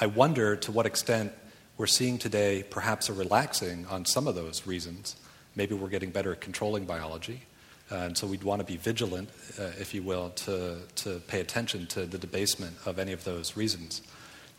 I 0.01 0.07
wonder 0.07 0.57
to 0.57 0.73
what 0.73 0.87
extent 0.87 1.33
we're 1.77 1.87
seeing 1.87 2.19
today 2.19 2.65
perhaps 2.69 3.09
a 3.09 3.13
relaxing 3.13 3.87
on 3.87 4.05
some 4.05 4.27
of 4.27 4.35
those 4.35 4.67
reasons. 4.67 5.17
Maybe 5.57 5.75
we're 5.75 5.89
getting 5.89 6.11
better 6.11 6.33
at 6.33 6.41
controlling 6.41 6.85
biology. 6.85 7.43
Uh, 7.91 7.97
and 7.97 8.19
so 8.19 8.27
we'd 8.27 8.45
want 8.45 8.61
to 8.61 8.65
be 8.65 8.77
vigilant, 8.77 9.29
uh, 9.59 9.71
if 9.79 9.95
you 9.95 10.03
will, 10.03 10.31
to, 10.31 10.77
to 10.95 11.21
pay 11.27 11.41
attention 11.41 11.87
to 11.89 12.07
the 12.07 12.19
debasement 12.19 12.77
of 12.87 12.99
any 12.99 13.13
of 13.13 13.25
those 13.25 13.57
reasons. 13.57 14.03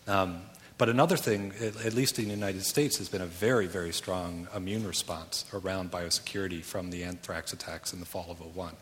Um, 0.08 0.42
but 0.78 0.90
another 0.90 1.16
thing, 1.16 1.54
at 1.62 1.94
least 1.94 2.18
in 2.18 2.26
the 2.26 2.32
United 2.32 2.64
States, 2.64 2.98
has 2.98 3.08
been 3.08 3.22
a 3.22 3.28
very, 3.28 3.68
very 3.68 3.94
strong 3.94 4.48
immune 4.56 4.86
response 4.86 5.46
around 5.54 5.92
biosecurity 5.92 6.64
from 6.64 6.90
the 6.90 7.04
anthrax 7.04 7.54
attacks 7.54 7.94
in 7.94 8.00
the 8.00 8.06
fall 8.06 8.28
of 8.32 8.56
01. 8.56 8.74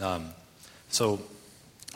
Um, 0.00 0.30
so 0.88 1.20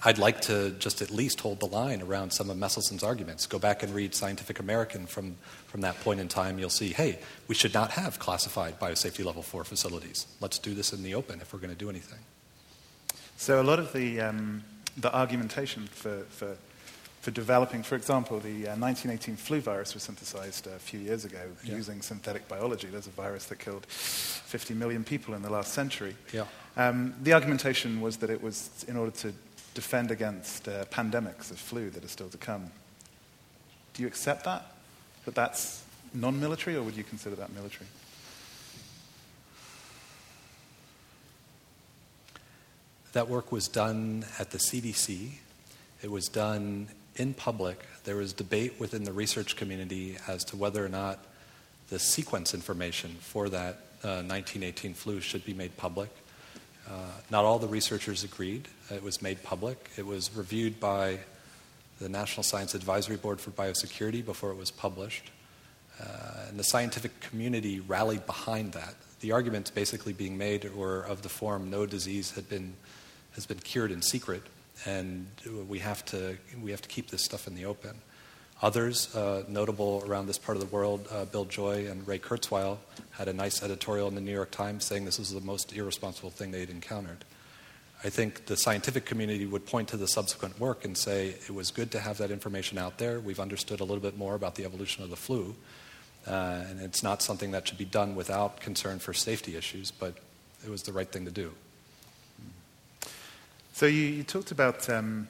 I'd 0.03 0.19
like 0.19 0.41
to 0.43 0.71
just 0.79 1.03
at 1.03 1.11
least 1.11 1.41
hold 1.41 1.61
the 1.61 1.67
line 1.67 2.01
around 2.01 2.31
some 2.31 2.49
of 2.49 2.57
Meselson's 2.57 3.03
arguments. 3.03 3.47
Go 3.47 3.59
back 3.59 3.83
and 3.83 3.95
read 3.95 4.15
Scientific 4.15 4.59
American 4.59 5.07
from, 5.07 5.37
from 5.67 5.83
that 5.83 6.01
point 6.01 6.21
in 6.21 6.29
time. 6.29 6.59
You'll 6.59 6.71
see, 6.71 6.93
hey, 6.93 7.19
we 7.49 7.55
should 7.55 7.75
not 7.75 7.91
have 7.93 8.19
classified 8.19 8.81
biosafety 8.81 9.25
level 9.25 9.43
4 9.43 9.65
facilities. 9.65 10.27
Let's 10.41 10.59
do 10.59 10.75
this 10.75 10.93
in 10.95 11.03
the 11.03 11.15
open 11.15 11.41
if 11.41 11.53
we're 11.53 11.59
going 11.59 11.73
to 11.73 11.79
do 11.79 11.91
anything. 11.91 12.21
So, 13.37 13.61
a 13.61 13.65
lot 13.65 13.79
of 13.79 13.93
the, 13.93 14.21
um, 14.21 14.65
the 14.97 15.15
argumentation 15.15 15.87
for, 15.87 16.25
for, 16.31 16.57
for 17.21 17.31
developing, 17.31 17.83
for 17.83 17.95
example, 17.95 18.39
the 18.39 18.69
uh, 18.69 18.77
1918 18.77 19.37
flu 19.37 19.61
virus 19.61 19.93
was 19.93 20.03
synthesized 20.03 20.67
a 20.67 20.79
few 20.79 21.01
years 21.01 21.27
ago 21.27 21.41
yeah. 21.63 21.75
using 21.75 22.01
synthetic 22.01 22.49
biology. 22.49 22.89
There's 22.89 23.07
a 23.07 23.11
virus 23.11 23.47
that 23.47 23.59
killed 23.59 23.85
50 23.87 24.75
million 24.75 25.05
people 25.05 25.35
in 25.35 25.43
the 25.43 25.51
last 25.51 25.75
century. 25.75 26.17
Yeah. 26.33 26.45
Um, 26.77 27.15
the 27.23 27.33
argumentation 27.33 28.01
was 28.01 28.19
that 28.19 28.31
it 28.31 28.43
was 28.43 28.85
in 28.89 28.97
order 28.97 29.11
to 29.19 29.33
defend 29.75 30.11
against 30.11 30.69
uh, 30.69 30.85
pandemics 30.87 31.51
of 31.51 31.59
flu 31.59 31.91
that 31.91 32.05
are 32.05 32.09
still 32.09 32.29
to 32.29 32.39
come. 32.39 32.71
Do 33.95 34.03
you 34.03 34.09
accept 34.09 34.45
that? 34.45 34.75
That 35.25 35.35
that's 35.35 35.83
non 36.15 36.41
military, 36.41 36.77
or 36.77 36.83
would 36.83 36.97
you 36.97 37.05
consider 37.05 37.37
that 37.37 37.53
military? 37.53 37.87
That 43.13 43.29
work 43.29 43.51
was 43.51 43.67
done 43.69 44.25
at 44.39 44.51
the 44.51 44.59
CDC. 44.59 45.33
It 46.03 46.11
was 46.11 46.29
done 46.29 46.89
in 47.17 47.35
public. 47.35 47.85
There 48.05 48.17
was 48.17 48.33
debate 48.33 48.79
within 48.79 49.05
the 49.05 49.13
research 49.13 49.57
community 49.57 50.17
as 50.29 50.45
to 50.47 50.57
whether 50.57 50.85
or 50.85 50.89
not 50.89 51.25
the 51.89 51.99
sequence 51.99 52.55
information 52.55 53.17
for 53.21 53.49
that 53.49 53.75
uh, 54.03 54.23
1918 54.23 54.95
flu 54.95 55.21
should 55.21 55.45
be 55.45 55.53
made 55.53 55.77
public. 55.77 56.09
Uh, 56.91 56.95
not 57.31 57.45
all 57.45 57.61
the 57.61 57.69
researchers 57.69 58.25
agreed. 58.25 58.67
It 58.91 59.03
was 59.03 59.23
made 59.23 59.43
public. 59.45 59.91
It 59.97 60.05
was 60.05 60.35
reviewed 60.35 60.81
by 60.81 61.21
the 62.01 62.09
National 62.09 62.43
Science 62.43 62.75
Advisory 62.75 63.17
Board 63.17 63.41
for 63.41 63.51
Biosecurity 63.51 64.25
before 64.25 64.51
it 64.51 64.57
was 64.57 64.73
published. 64.73 65.31
Uh, 66.01 66.49
and 66.49 66.59
the 66.59 66.65
scientific 66.65 67.21
community 67.21 67.79
rallied 67.79 68.27
behind 68.27 68.73
that. 68.73 68.95
The 69.21 69.33
arguments 69.33 69.71
basically 69.71 70.15
being 70.15 70.37
made 70.37 70.75
were 70.75 71.03
of 71.03 71.23
the 71.23 71.29
form 71.29 71.71
no 71.71 71.87
disease 71.87 72.33
had 72.33 72.49
been, 72.49 72.75
has 73.35 73.47
been 73.47 73.59
cured 73.59 73.93
in 73.93 74.03
secret, 74.03 74.43
and 74.85 75.27
we 75.69 75.79
have, 75.79 76.05
to, 76.07 76.39
we 76.61 76.71
have 76.71 76.83
to 76.83 76.89
keep 76.89 77.11
this 77.11 77.23
stuff 77.23 77.47
in 77.47 77.55
the 77.55 77.67
open. 77.67 77.97
Others, 78.63 79.15
uh, 79.17 79.43
notable 79.49 80.03
around 80.07 80.27
this 80.27 80.37
part 80.37 80.57
of 80.57 80.61
the 80.61 80.75
world, 80.75 81.09
uh, 81.11 81.25
Bill 81.25 81.47
Joy 81.47 81.87
and 81.87 82.07
Ray 82.07 82.19
Kurzweil, 82.19 82.77
had 83.13 83.27
a 83.27 83.33
nice 83.33 83.63
editorial 83.63 84.07
in 84.09 84.15
the 84.15 84.21
New 84.21 84.33
York 84.33 84.51
Times 84.51 84.85
saying 84.85 85.07
this 85.07 85.19
was 85.19 85.33
the 85.33 85.41
most 85.41 85.73
irresponsible 85.75 86.31
thing 86.31 86.51
they'd 86.51 86.69
encountered. 86.69 87.25
I 88.05 88.11
think 88.11 88.47
the 88.47 88.57
scientific 88.57 89.07
community 89.07 89.47
would 89.47 89.65
point 89.65 89.89
to 89.89 89.97
the 89.97 90.09
subsequent 90.09 90.59
work 90.61 90.85
and 90.85 90.97
say 90.97 91.29
it 91.29 91.51
was 91.51 91.71
good 91.71 91.91
to 91.93 92.01
have 92.01 92.19
that 92.19 92.31
information 92.31 92.77
out 92.77 92.99
there. 92.99 93.19
We've 93.19 93.41
understood 93.41 93.81
a 93.81 93.85
little 93.85 94.03
bit 94.03 94.19
more 94.19 94.35
about 94.35 94.55
the 94.57 94.65
evolution 94.65 95.05
of 95.05 95.11
the 95.11 95.17
flu, 95.17 95.55
uh, 96.27 96.65
and 96.69 96.81
it's 96.81 97.03
not 97.03 97.23
something 97.23 97.53
that 97.53 97.67
should 97.67 97.79
be 97.79 97.85
done 97.87 98.15
without 98.15 98.61
concern 98.61 98.99
for 98.99 99.15
safety 99.15 99.57
issues, 99.57 99.91
but 99.91 100.15
it 100.65 100.71
was 100.71 100.83
the 100.83 100.93
right 100.93 101.11
thing 101.11 101.25
to 101.25 101.31
do. 101.31 101.53
So 103.73 103.87
you, 103.87 104.03
you 104.03 104.23
talked 104.23 104.51
about 104.51 104.89
um, 104.91 105.29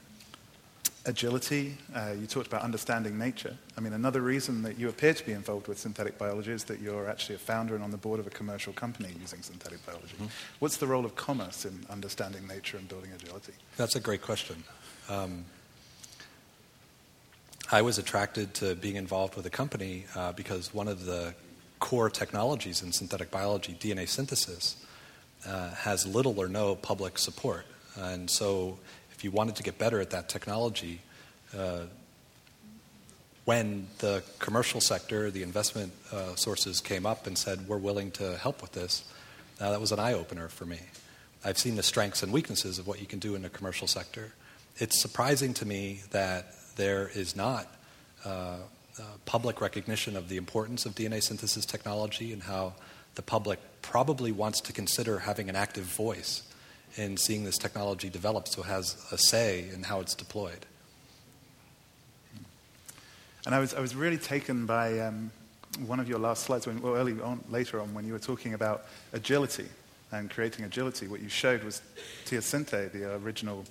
agility. 1.06 1.76
Uh, 1.94 2.14
you 2.18 2.26
talked 2.26 2.46
about 2.46 2.62
understanding 2.62 3.18
nature. 3.18 3.56
I 3.76 3.80
mean, 3.80 3.92
another 3.92 4.20
reason 4.20 4.62
that 4.62 4.78
you 4.78 4.88
appear 4.88 5.14
to 5.14 5.26
be 5.26 5.32
involved 5.32 5.66
with 5.66 5.78
synthetic 5.78 6.18
biology 6.18 6.52
is 6.52 6.64
that 6.64 6.80
you're 6.80 7.08
actually 7.08 7.36
a 7.36 7.38
founder 7.38 7.74
and 7.74 7.82
on 7.82 7.90
the 7.90 7.96
board 7.96 8.20
of 8.20 8.26
a 8.26 8.30
commercial 8.30 8.72
company 8.72 9.10
using 9.20 9.42
synthetic 9.42 9.84
biology. 9.86 10.14
Mm-hmm. 10.14 10.26
What's 10.58 10.76
the 10.76 10.86
role 10.86 11.04
of 11.04 11.16
commerce 11.16 11.64
in 11.64 11.86
understanding 11.88 12.46
nature 12.46 12.76
and 12.76 12.88
building 12.88 13.10
agility? 13.12 13.54
That's 13.76 13.96
a 13.96 14.00
great 14.00 14.22
question. 14.22 14.64
Um, 15.08 15.44
I 17.72 17.82
was 17.82 17.98
attracted 17.98 18.52
to 18.54 18.74
being 18.74 18.96
involved 18.96 19.36
with 19.36 19.46
a 19.46 19.50
company 19.50 20.04
uh, 20.14 20.32
because 20.32 20.74
one 20.74 20.88
of 20.88 21.06
the 21.06 21.34
core 21.78 22.10
technologies 22.10 22.82
in 22.82 22.92
synthetic 22.92 23.30
biology, 23.30 23.76
DNA 23.78 24.08
synthesis, 24.08 24.76
uh, 25.46 25.70
has 25.70 26.06
little 26.06 26.38
or 26.38 26.48
no 26.48 26.74
public 26.74 27.16
support. 27.16 27.64
And 27.96 28.28
so 28.28 28.78
if 29.20 29.24
you 29.24 29.30
wanted 29.30 29.54
to 29.54 29.62
get 29.62 29.76
better 29.76 30.00
at 30.00 30.08
that 30.08 30.30
technology, 30.30 30.98
uh, 31.54 31.80
when 33.44 33.86
the 33.98 34.22
commercial 34.38 34.80
sector, 34.80 35.30
the 35.30 35.42
investment 35.42 35.92
uh, 36.10 36.34
sources 36.36 36.80
came 36.80 37.04
up 37.04 37.26
and 37.26 37.36
said, 37.36 37.68
we're 37.68 37.76
willing 37.76 38.10
to 38.12 38.38
help 38.38 38.62
with 38.62 38.72
this, 38.72 39.04
uh, 39.60 39.72
that 39.72 39.78
was 39.78 39.92
an 39.92 39.98
eye 39.98 40.14
opener 40.14 40.48
for 40.48 40.64
me. 40.64 40.78
I've 41.44 41.58
seen 41.58 41.76
the 41.76 41.82
strengths 41.82 42.22
and 42.22 42.32
weaknesses 42.32 42.78
of 42.78 42.86
what 42.86 42.98
you 42.98 43.04
can 43.04 43.18
do 43.18 43.34
in 43.34 43.42
the 43.42 43.50
commercial 43.50 43.86
sector. 43.86 44.32
It's 44.78 44.98
surprising 44.98 45.52
to 45.52 45.66
me 45.66 46.00
that 46.12 46.54
there 46.76 47.10
is 47.14 47.36
not 47.36 47.66
uh, 48.24 48.28
uh, 48.28 49.02
public 49.26 49.60
recognition 49.60 50.16
of 50.16 50.30
the 50.30 50.38
importance 50.38 50.86
of 50.86 50.94
DNA 50.94 51.22
synthesis 51.22 51.66
technology 51.66 52.32
and 52.32 52.42
how 52.42 52.72
the 53.16 53.22
public 53.22 53.58
probably 53.82 54.32
wants 54.32 54.62
to 54.62 54.72
consider 54.72 55.18
having 55.18 55.50
an 55.50 55.56
active 55.56 55.84
voice 55.84 56.42
in 56.96 57.16
seeing 57.16 57.44
this 57.44 57.58
technology 57.58 58.08
develop 58.08 58.48
so 58.48 58.62
it 58.62 58.66
has 58.66 58.96
a 59.12 59.18
say 59.18 59.66
in 59.72 59.82
how 59.82 60.00
it's 60.00 60.14
deployed. 60.14 60.66
And 63.46 63.54
I 63.54 63.58
was, 63.58 63.74
I 63.74 63.80
was 63.80 63.94
really 63.94 64.18
taken 64.18 64.66
by 64.66 64.98
um, 64.98 65.30
one 65.86 66.00
of 66.00 66.08
your 66.08 66.18
last 66.18 66.44
slides, 66.44 66.66
when, 66.66 66.82
well, 66.82 66.94
early 66.94 67.18
on, 67.20 67.42
later 67.48 67.80
on, 67.80 67.94
when 67.94 68.04
you 68.06 68.12
were 68.12 68.18
talking 68.18 68.54
about 68.54 68.84
agility 69.12 69.66
and 70.12 70.30
creating 70.30 70.64
agility. 70.64 71.06
What 71.06 71.20
you 71.20 71.28
showed 71.28 71.64
was 71.64 71.80
teosinte, 72.26 72.92
the 72.92 73.14
original 73.16 73.64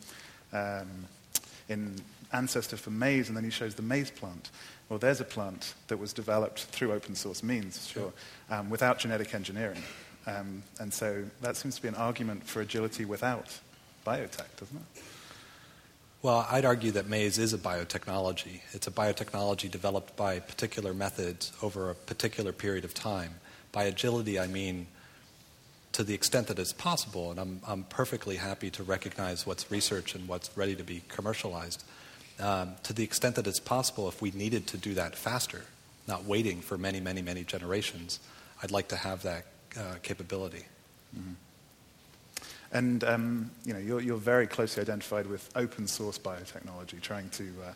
um, 0.53 1.05
in 1.67 1.95
ancestor 2.33 2.77
for 2.77 2.89
maize, 2.89 3.27
and 3.27 3.37
then 3.37 3.43
he 3.43 3.49
shows 3.49 3.75
the 3.75 3.81
maize 3.81 4.09
plant. 4.09 4.49
Well, 4.87 4.97
there's 4.97 5.21
a 5.21 5.25
plant 5.25 5.75
that 5.87 5.97
was 5.97 6.13
developed 6.13 6.63
through 6.63 6.93
open 6.93 7.13
source 7.13 7.43
means, 7.43 7.87
sure, 7.87 8.11
um, 8.49 8.69
without 8.69 8.97
genetic 8.97 9.35
engineering. 9.35 9.83
Um, 10.29 10.63
and 10.79 10.93
so 10.93 11.23
that 11.41 11.55
seems 11.57 11.75
to 11.77 11.81
be 11.81 11.87
an 11.87 11.95
argument 11.95 12.43
for 12.43 12.61
agility 12.61 13.05
without 13.05 13.59
biotech, 14.05 14.47
doesn't 14.57 14.77
it? 14.77 15.03
Well, 16.21 16.45
I'd 16.51 16.65
argue 16.65 16.91
that 16.91 17.07
maize 17.07 17.37
is 17.37 17.53
a 17.53 17.57
biotechnology. 17.57 18.61
It's 18.73 18.87
a 18.87 18.91
biotechnology 18.91 19.71
developed 19.71 20.17
by 20.17 20.39
particular 20.39 20.93
methods 20.93 21.53
over 21.61 21.89
a 21.89 21.95
particular 21.95 22.51
period 22.51 22.83
of 22.83 22.93
time. 22.93 23.35
By 23.71 23.85
agility, 23.85 24.39
I 24.39 24.47
mean 24.47 24.87
to 25.93 26.03
the 26.03 26.13
extent 26.13 26.47
that 26.47 26.59
it's 26.59 26.73
possible, 26.73 27.31
and 27.31 27.39
I'm, 27.39 27.61
I'm 27.65 27.83
perfectly 27.83 28.35
happy 28.35 28.69
to 28.71 28.83
recognize 28.83 29.47
what's 29.47 29.71
research 29.71 30.13
and 30.13 30.27
what's 30.27 30.55
ready 30.57 30.75
to 30.75 30.83
be 30.83 31.01
commercialized. 31.07 31.83
Um, 32.39 32.75
to 32.83 32.93
the 32.93 33.03
extent 33.03 33.35
that 33.35 33.47
it's 33.47 33.59
possible, 33.59 34.07
if 34.07 34.21
we 34.21 34.31
needed 34.31 34.67
to 34.67 34.77
do 34.77 34.93
that 34.93 35.15
faster, 35.15 35.63
not 36.07 36.25
waiting 36.25 36.61
for 36.61 36.77
many, 36.77 36.99
many, 36.99 37.21
many 37.21 37.43
generations, 37.43 38.19
I'd 38.61 38.71
like 38.71 38.89
to 38.89 38.95
have 38.97 39.23
that 39.23 39.45
uh, 39.77 39.95
capability. 40.01 40.65
Mm-hmm. 41.17 41.33
And 42.71 43.03
um, 43.03 43.51
you 43.65 43.73
know, 43.73 43.79
you're, 43.79 43.99
you're, 43.99 44.17
very 44.17 44.45
closely 44.45 44.81
identified 44.81 45.25
with 45.25 45.49
open 45.55 45.87
source 45.87 46.19
biotechnology, 46.19 47.01
trying 47.01 47.29
to, 47.31 47.43
uh, 47.67 47.73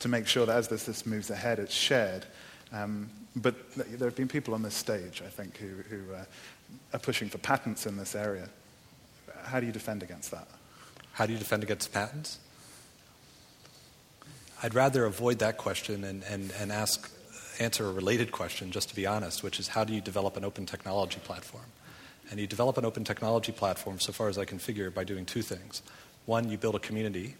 to 0.00 0.08
make 0.08 0.26
sure 0.26 0.46
that 0.46 0.56
as 0.56 0.68
this, 0.68 0.84
this 0.84 1.06
moves 1.06 1.30
ahead, 1.30 1.60
it's 1.60 1.74
shared. 1.74 2.26
Um, 2.72 3.08
but 3.36 3.54
there 3.74 4.08
have 4.08 4.16
been 4.16 4.28
people 4.28 4.52
on 4.54 4.62
this 4.62 4.74
stage, 4.74 5.22
I 5.24 5.28
think, 5.28 5.56
who, 5.58 5.68
who 5.88 6.14
uh, 6.14 6.24
are 6.92 6.98
pushing 6.98 7.28
for 7.28 7.38
patents 7.38 7.86
in 7.86 7.96
this 7.96 8.14
area. 8.14 8.48
How 9.44 9.60
do 9.60 9.66
you 9.66 9.72
defend 9.72 10.02
against 10.02 10.30
that? 10.32 10.48
How 11.12 11.26
do 11.26 11.32
you 11.32 11.38
defend 11.38 11.62
against 11.62 11.92
patents? 11.92 12.38
I'd 14.62 14.74
rather 14.74 15.04
avoid 15.04 15.38
that 15.40 15.56
question 15.56 16.04
and, 16.04 16.22
and, 16.24 16.52
and 16.58 16.72
ask, 16.72 17.10
answer 17.58 17.86
a 17.86 17.92
related 17.92 18.32
question, 18.32 18.70
just 18.70 18.88
to 18.88 18.94
be 18.94 19.06
honest, 19.06 19.42
which 19.42 19.60
is 19.60 19.68
how 19.68 19.84
do 19.84 19.92
you 19.92 20.00
develop 20.00 20.36
an 20.36 20.44
open 20.44 20.66
technology 20.66 21.20
platform? 21.22 21.64
And 22.30 22.40
you 22.40 22.46
develop 22.46 22.78
an 22.78 22.84
open 22.84 23.04
technology 23.04 23.52
platform, 23.52 24.00
so 24.00 24.12
far 24.12 24.28
as 24.28 24.38
I 24.38 24.44
can 24.44 24.58
figure, 24.58 24.90
by 24.90 25.04
doing 25.04 25.24
two 25.26 25.42
things. 25.42 25.82
One, 26.24 26.48
you 26.48 26.56
build 26.56 26.76
a 26.76 26.78
community, 26.78 27.34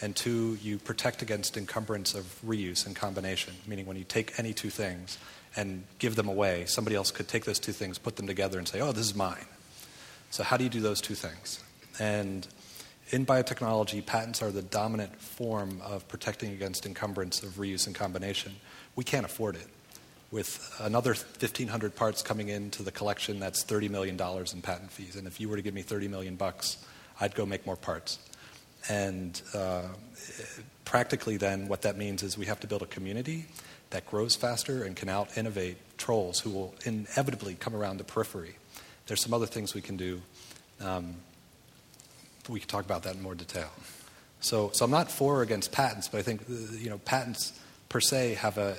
and 0.00 0.14
two, 0.14 0.58
you 0.62 0.78
protect 0.78 1.22
against 1.22 1.56
encumbrance 1.56 2.14
of 2.14 2.40
reuse 2.46 2.86
and 2.86 2.94
combination, 2.94 3.54
meaning 3.66 3.86
when 3.86 3.96
you 3.96 4.04
take 4.04 4.38
any 4.38 4.52
two 4.52 4.70
things 4.70 5.18
and 5.56 5.82
give 5.98 6.14
them 6.14 6.28
away, 6.28 6.64
somebody 6.66 6.94
else 6.94 7.10
could 7.10 7.26
take 7.26 7.44
those 7.44 7.58
two 7.58 7.72
things, 7.72 7.98
put 7.98 8.16
them 8.16 8.26
together, 8.26 8.58
and 8.58 8.68
say, 8.68 8.80
oh, 8.80 8.92
this 8.92 9.06
is 9.06 9.14
mine. 9.14 9.44
So, 10.30 10.42
how 10.44 10.56
do 10.56 10.64
you 10.64 10.70
do 10.70 10.80
those 10.80 11.00
two 11.00 11.14
things? 11.14 11.62
And 11.98 12.46
in 13.10 13.24
biotechnology, 13.24 14.04
patents 14.04 14.42
are 14.42 14.50
the 14.50 14.62
dominant 14.62 15.20
form 15.20 15.80
of 15.82 16.06
protecting 16.08 16.52
against 16.52 16.86
encumbrance 16.86 17.42
of 17.42 17.54
reuse 17.54 17.86
and 17.86 17.96
combination. 17.96 18.54
We 18.98 19.04
can't 19.04 19.24
afford 19.24 19.54
it 19.54 19.68
with 20.32 20.74
another 20.80 21.10
1,500 21.10 21.94
parts 21.94 22.20
coming 22.20 22.48
into 22.48 22.82
the 22.82 22.90
collection, 22.90 23.38
that's 23.38 23.64
$30 23.64 23.88
million 23.90 24.16
in 24.20 24.60
patent 24.60 24.90
fees. 24.90 25.14
And 25.14 25.28
if 25.28 25.40
you 25.40 25.48
were 25.48 25.54
to 25.54 25.62
give 25.62 25.72
me 25.72 25.82
30 25.82 26.08
million 26.08 26.34
bucks, 26.34 26.84
I'd 27.20 27.32
go 27.36 27.46
make 27.46 27.64
more 27.64 27.76
parts. 27.76 28.18
And 28.88 29.40
uh, 29.54 29.82
practically, 30.84 31.36
then, 31.36 31.68
what 31.68 31.82
that 31.82 31.96
means 31.96 32.24
is 32.24 32.36
we 32.36 32.46
have 32.46 32.58
to 32.58 32.66
build 32.66 32.82
a 32.82 32.86
community 32.86 33.46
that 33.90 34.04
grows 34.04 34.34
faster 34.34 34.82
and 34.82 34.96
can 34.96 35.08
out 35.08 35.38
innovate 35.38 35.76
trolls 35.96 36.40
who 36.40 36.50
will 36.50 36.74
inevitably 36.84 37.54
come 37.54 37.76
around 37.76 37.98
the 37.98 38.04
periphery. 38.04 38.56
There's 39.06 39.22
some 39.22 39.32
other 39.32 39.46
things 39.46 39.76
we 39.76 39.80
can 39.80 39.96
do. 39.96 40.20
Um, 40.80 41.14
we 42.48 42.58
can 42.58 42.68
talk 42.68 42.84
about 42.84 43.04
that 43.04 43.14
in 43.14 43.22
more 43.22 43.36
detail. 43.36 43.70
So, 44.40 44.72
so 44.74 44.84
I'm 44.84 44.90
not 44.90 45.08
for 45.08 45.36
or 45.36 45.42
against 45.42 45.70
patents, 45.70 46.08
but 46.08 46.18
I 46.18 46.22
think 46.22 46.40
uh, 46.50 46.74
you 46.76 46.90
know 46.90 46.98
patents 46.98 47.52
per 47.88 48.00
se 48.00 48.34
have 48.34 48.58
a 48.58 48.76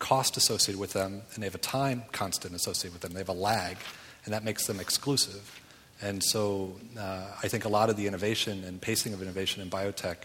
cost 0.00 0.36
associated 0.36 0.80
with 0.80 0.92
them, 0.92 1.22
and 1.34 1.42
they 1.42 1.46
have 1.46 1.54
a 1.54 1.58
time 1.58 2.02
constant 2.10 2.54
associated 2.54 2.92
with 2.92 3.02
them. 3.02 3.12
They 3.12 3.20
have 3.20 3.28
a 3.28 3.32
lag, 3.32 3.76
and 4.24 4.34
that 4.34 4.42
makes 4.42 4.66
them 4.66 4.80
exclusive. 4.80 5.60
And 6.02 6.24
so 6.24 6.74
uh, 6.98 7.26
I 7.42 7.46
think 7.46 7.64
a 7.64 7.68
lot 7.68 7.90
of 7.90 7.96
the 7.96 8.08
innovation 8.08 8.64
and 8.64 8.80
pacing 8.80 9.12
of 9.14 9.22
innovation 9.22 9.62
in 9.62 9.70
biotech 9.70 10.16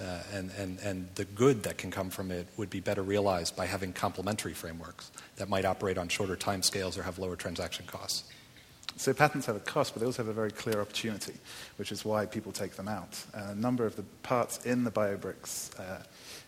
uh, 0.00 0.18
and, 0.34 0.50
and, 0.58 0.78
and 0.80 1.08
the 1.14 1.24
good 1.24 1.62
that 1.62 1.78
can 1.78 1.90
come 1.90 2.10
from 2.10 2.30
it 2.30 2.46
would 2.56 2.70
be 2.70 2.80
better 2.80 3.02
realized 3.02 3.56
by 3.56 3.66
having 3.66 3.92
complementary 3.92 4.52
frameworks 4.52 5.10
that 5.36 5.48
might 5.48 5.64
operate 5.64 5.96
on 5.96 6.08
shorter 6.08 6.34
time 6.36 6.62
scales 6.62 6.98
or 6.98 7.02
have 7.02 7.18
lower 7.18 7.36
transaction 7.36 7.86
costs. 7.86 8.24
So 8.96 9.14
patents 9.14 9.46
have 9.46 9.56
a 9.56 9.60
cost, 9.60 9.94
but 9.94 10.00
they 10.00 10.06
also 10.06 10.22
have 10.22 10.28
a 10.28 10.34
very 10.34 10.50
clear 10.50 10.80
opportunity, 10.80 11.34
which 11.76 11.92
is 11.92 12.04
why 12.04 12.26
people 12.26 12.52
take 12.52 12.72
them 12.72 12.88
out. 12.88 13.18
Uh, 13.34 13.48
a 13.50 13.54
number 13.54 13.86
of 13.86 13.96
the 13.96 14.02
parts 14.22 14.64
in 14.66 14.84
the 14.84 14.90
biobricks 14.90 15.78
uh, 15.78 16.02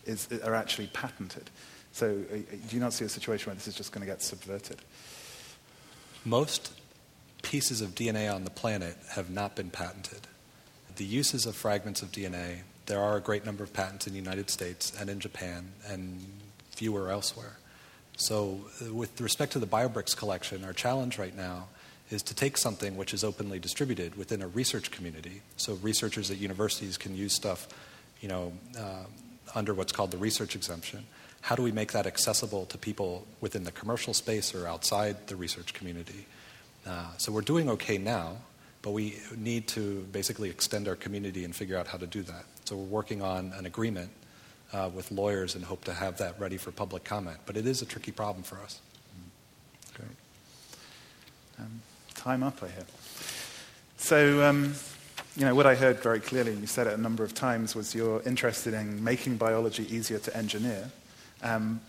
is, 0.05 0.27
are 0.43 0.53
actually 0.53 0.87
patented. 0.87 1.49
So 1.95 2.07
uh, 2.07 2.35
do 2.35 2.75
you 2.75 2.81
not 2.81 2.91
see 2.91 3.05
a 3.05 3.09
situation 3.09 3.47
where 3.47 3.55
this 3.55 3.69
is 3.69 3.73
just 3.73 3.93
going 3.93 4.05
to 4.05 4.11
get 4.11 4.21
subverted? 4.21 4.81
Most 6.25 6.73
pieces 7.41 7.79
of 7.79 7.95
DNA 7.95 8.29
on 8.33 8.43
the 8.43 8.49
planet 8.49 8.97
have 9.11 9.29
not 9.29 9.55
been 9.55 9.69
patented. 9.69 10.27
The 10.97 11.05
uses 11.05 11.45
of 11.45 11.55
fragments 11.55 12.01
of 12.01 12.11
DNA, 12.11 12.63
there 12.87 12.99
are 12.99 13.15
a 13.15 13.21
great 13.21 13.45
number 13.45 13.63
of 13.63 13.71
patents 13.71 14.07
in 14.07 14.11
the 14.11 14.19
United 14.19 14.49
States 14.49 14.91
and 14.99 15.09
in 15.09 15.21
Japan 15.21 15.71
and 15.87 16.19
fewer 16.71 17.09
elsewhere. 17.09 17.59
So, 18.17 18.59
uh, 18.81 18.93
with 18.93 19.21
respect 19.21 19.53
to 19.53 19.59
the 19.59 19.67
BioBricks 19.67 20.17
collection, 20.17 20.65
our 20.65 20.73
challenge 20.73 21.17
right 21.17 21.35
now 21.35 21.69
is 22.09 22.21
to 22.23 22.35
take 22.35 22.57
something 22.57 22.97
which 22.97 23.13
is 23.13 23.23
openly 23.23 23.57
distributed 23.57 24.17
within 24.17 24.41
a 24.41 24.49
research 24.49 24.91
community. 24.91 25.43
So, 25.55 25.75
researchers 25.75 26.29
at 26.29 26.39
universities 26.39 26.97
can 26.97 27.15
use 27.15 27.33
stuff, 27.33 27.69
you 28.19 28.27
know, 28.27 28.51
uh, 28.77 29.05
under 29.53 29.73
what's 29.73 29.93
called 29.93 30.11
the 30.11 30.17
research 30.17 30.57
exemption 30.57 31.05
how 31.45 31.55
do 31.55 31.61
we 31.61 31.71
make 31.71 31.91
that 31.91 32.07
accessible 32.07 32.65
to 32.65 32.75
people 32.75 33.27
within 33.39 33.65
the 33.65 33.71
commercial 33.71 34.15
space 34.15 34.55
or 34.55 34.65
outside 34.65 35.27
the 35.27 35.35
research 35.35 35.75
community? 35.75 36.25
Uh, 36.87 37.05
so 37.17 37.31
we're 37.31 37.41
doing 37.41 37.69
okay 37.69 37.99
now, 37.99 38.37
but 38.81 38.93
we 38.93 39.17
need 39.37 39.67
to 39.67 40.01
basically 40.11 40.49
extend 40.49 40.87
our 40.87 40.95
community 40.95 41.43
and 41.43 41.55
figure 41.55 41.77
out 41.77 41.85
how 41.85 41.99
to 41.99 42.07
do 42.07 42.23
that. 42.23 42.45
So 42.63 42.75
we're 42.75 42.85
working 42.85 43.21
on 43.21 43.53
an 43.59 43.67
agreement 43.67 44.09
uh, 44.73 44.89
with 44.91 45.11
lawyers 45.11 45.53
and 45.53 45.63
hope 45.63 45.83
to 45.83 45.93
have 45.93 46.17
that 46.17 46.39
ready 46.39 46.57
for 46.57 46.71
public 46.71 47.03
comment. 47.03 47.37
But 47.45 47.57
it 47.57 47.67
is 47.67 47.79
a 47.83 47.85
tricky 47.85 48.11
problem 48.11 48.41
for 48.41 48.59
us. 48.61 48.79
Great. 49.93 50.09
Um, 51.59 51.81
time 52.15 52.41
up, 52.41 52.63
I 52.63 52.69
hear. 52.69 52.85
So, 53.97 54.43
um, 54.43 54.73
you 55.37 55.45
know, 55.45 55.53
what 55.53 55.67
I 55.67 55.75
heard 55.75 55.99
very 55.99 56.21
clearly, 56.21 56.53
and 56.53 56.61
you 56.61 56.65
said 56.65 56.87
it 56.87 56.93
a 56.93 57.01
number 57.01 57.23
of 57.23 57.35
times, 57.35 57.75
was 57.75 57.93
you're 57.93 58.23
interested 58.23 58.73
in 58.73 59.03
making 59.03 59.37
biology 59.37 59.85
easier 59.95 60.17
to 60.17 60.35
engineer 60.35 60.89
um, 61.45 61.79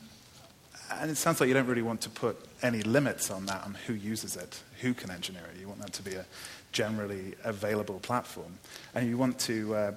and 1.01 1.11
it 1.11 1.17
sounds 1.17 1.41
like 1.41 1.49
you 1.49 1.55
don't 1.55 1.67
really 1.67 1.83
want 1.83 2.01
to 2.03 2.11
put 2.11 2.37
any 2.63 2.83
limits 2.83 3.31
on 3.31 3.47
that, 3.47 3.65
on 3.65 3.75
who 3.87 3.95
uses 3.95 4.37
it, 4.37 4.63
who 4.81 4.95
can 4.95 5.11
engineer 5.11 5.43
it. 5.53 5.61
You 5.61 5.69
want 5.69 5.81
that 5.81 5.93
to 5.95 6.03
be 6.03 6.15
a 6.15 6.25
generally 6.73 7.35
available 7.45 7.99
platform. 8.01 8.59
And 8.95 9.09
you 9.09 9.19
want 9.19 9.39
to 9.41 9.75
uh, 9.75 9.93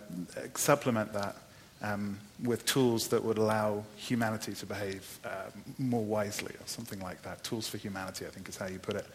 supplement 0.55 1.13
that 1.13 1.35
um, 1.81 2.19
with 2.43 2.65
tools 2.65 3.09
that 3.09 3.23
would 3.23 3.37
allow 3.37 3.83
humanity 3.95 4.53
to 4.53 4.65
behave 4.65 5.19
uh, 5.23 5.51
more 5.77 6.03
wisely, 6.03 6.53
or 6.53 6.67
something 6.67 6.99
like 6.99 7.21
that. 7.23 7.43
Tools 7.43 7.67
for 7.67 7.77
humanity, 7.77 8.25
I 8.25 8.29
think, 8.29 8.49
is 8.49 8.57
how 8.57 8.67
you 8.67 8.79
put 8.79 8.95
it. 8.95 9.05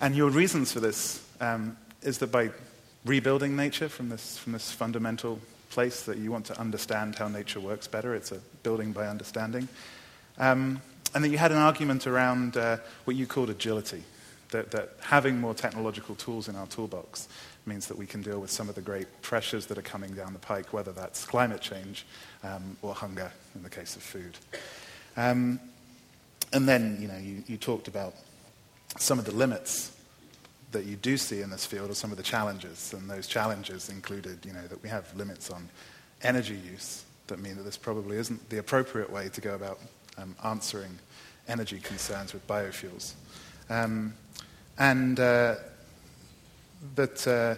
And 0.00 0.14
your 0.14 0.30
reasons 0.30 0.72
for 0.72 0.80
this 0.80 1.26
um, 1.40 1.76
is 2.02 2.18
that 2.18 2.30
by 2.30 2.50
rebuilding 3.04 3.56
nature 3.56 3.88
from 3.88 4.08
this, 4.08 4.36
from 4.36 4.52
this 4.52 4.70
fundamental 4.70 5.40
place 5.70 6.02
that 6.02 6.18
you 6.18 6.30
want 6.30 6.46
to 6.46 6.60
understand 6.60 7.16
how 7.16 7.28
nature 7.28 7.60
works 7.60 7.86
better. 7.86 8.14
It's 8.14 8.32
a 8.32 8.40
building 8.62 8.92
by 8.92 9.06
understanding. 9.06 9.68
Um, 10.38 10.80
and 11.14 11.24
then 11.24 11.32
you 11.32 11.38
had 11.38 11.52
an 11.52 11.58
argument 11.58 12.06
around 12.06 12.56
uh, 12.56 12.78
what 13.04 13.16
you 13.16 13.26
called 13.26 13.50
agility, 13.50 14.02
that, 14.50 14.70
that 14.70 14.90
having 15.00 15.40
more 15.40 15.54
technological 15.54 16.14
tools 16.14 16.48
in 16.48 16.56
our 16.56 16.66
toolbox 16.66 17.28
means 17.64 17.86
that 17.86 17.96
we 17.96 18.06
can 18.06 18.22
deal 18.22 18.40
with 18.40 18.50
some 18.50 18.68
of 18.68 18.74
the 18.74 18.80
great 18.82 19.06
pressures 19.22 19.66
that 19.66 19.78
are 19.78 19.82
coming 19.82 20.12
down 20.12 20.32
the 20.32 20.38
pike, 20.38 20.72
whether 20.72 20.92
that's 20.92 21.24
climate 21.24 21.60
change 21.60 22.06
um, 22.44 22.76
or 22.82 22.94
hunger 22.94 23.32
in 23.54 23.62
the 23.62 23.70
case 23.70 23.96
of 23.96 24.02
food. 24.02 24.36
Um, 25.16 25.58
and 26.52 26.68
then, 26.68 26.98
you 27.00 27.08
know, 27.08 27.16
you, 27.16 27.42
you 27.46 27.56
talked 27.56 27.88
about 27.88 28.14
some 28.98 29.18
of 29.18 29.24
the 29.24 29.32
limits 29.32 29.95
that 30.72 30.84
you 30.84 30.96
do 30.96 31.16
see 31.16 31.40
in 31.40 31.50
this 31.50 31.64
field 31.64 31.90
are 31.90 31.94
some 31.94 32.10
of 32.10 32.16
the 32.16 32.22
challenges, 32.22 32.92
and 32.92 33.08
those 33.08 33.26
challenges 33.26 33.88
included, 33.88 34.44
you 34.44 34.52
know, 34.52 34.66
that 34.66 34.82
we 34.82 34.88
have 34.88 35.14
limits 35.16 35.50
on 35.50 35.68
energy 36.22 36.60
use 36.70 37.04
that 37.28 37.38
mean 37.38 37.56
that 37.56 37.62
this 37.62 37.76
probably 37.76 38.16
isn't 38.16 38.48
the 38.50 38.58
appropriate 38.58 39.10
way 39.10 39.28
to 39.28 39.40
go 39.40 39.54
about 39.54 39.78
um, 40.18 40.34
answering 40.44 40.98
energy 41.48 41.80
concerns 41.80 42.32
with 42.32 42.46
biofuels. 42.46 43.14
Um, 43.68 44.14
and 44.78 45.18
uh, 45.18 45.56
that 46.94 47.26
uh, 47.26 47.56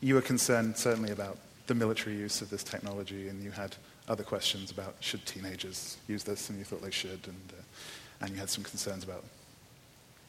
you 0.00 0.14
were 0.14 0.22
concerned 0.22 0.76
certainly 0.76 1.12
about 1.12 1.38
the 1.66 1.74
military 1.74 2.16
use 2.16 2.42
of 2.42 2.50
this 2.50 2.62
technology, 2.62 3.28
and 3.28 3.42
you 3.42 3.50
had 3.50 3.76
other 4.08 4.24
questions 4.24 4.70
about 4.70 4.94
should 5.00 5.24
teenagers 5.26 5.96
use 6.08 6.24
this, 6.24 6.50
and 6.50 6.58
you 6.58 6.64
thought 6.64 6.82
they 6.82 6.90
should, 6.90 7.20
and, 7.26 7.52
uh, 7.52 7.62
and 8.20 8.30
you 8.30 8.36
had 8.36 8.50
some 8.50 8.64
concerns 8.64 9.04
about 9.04 9.24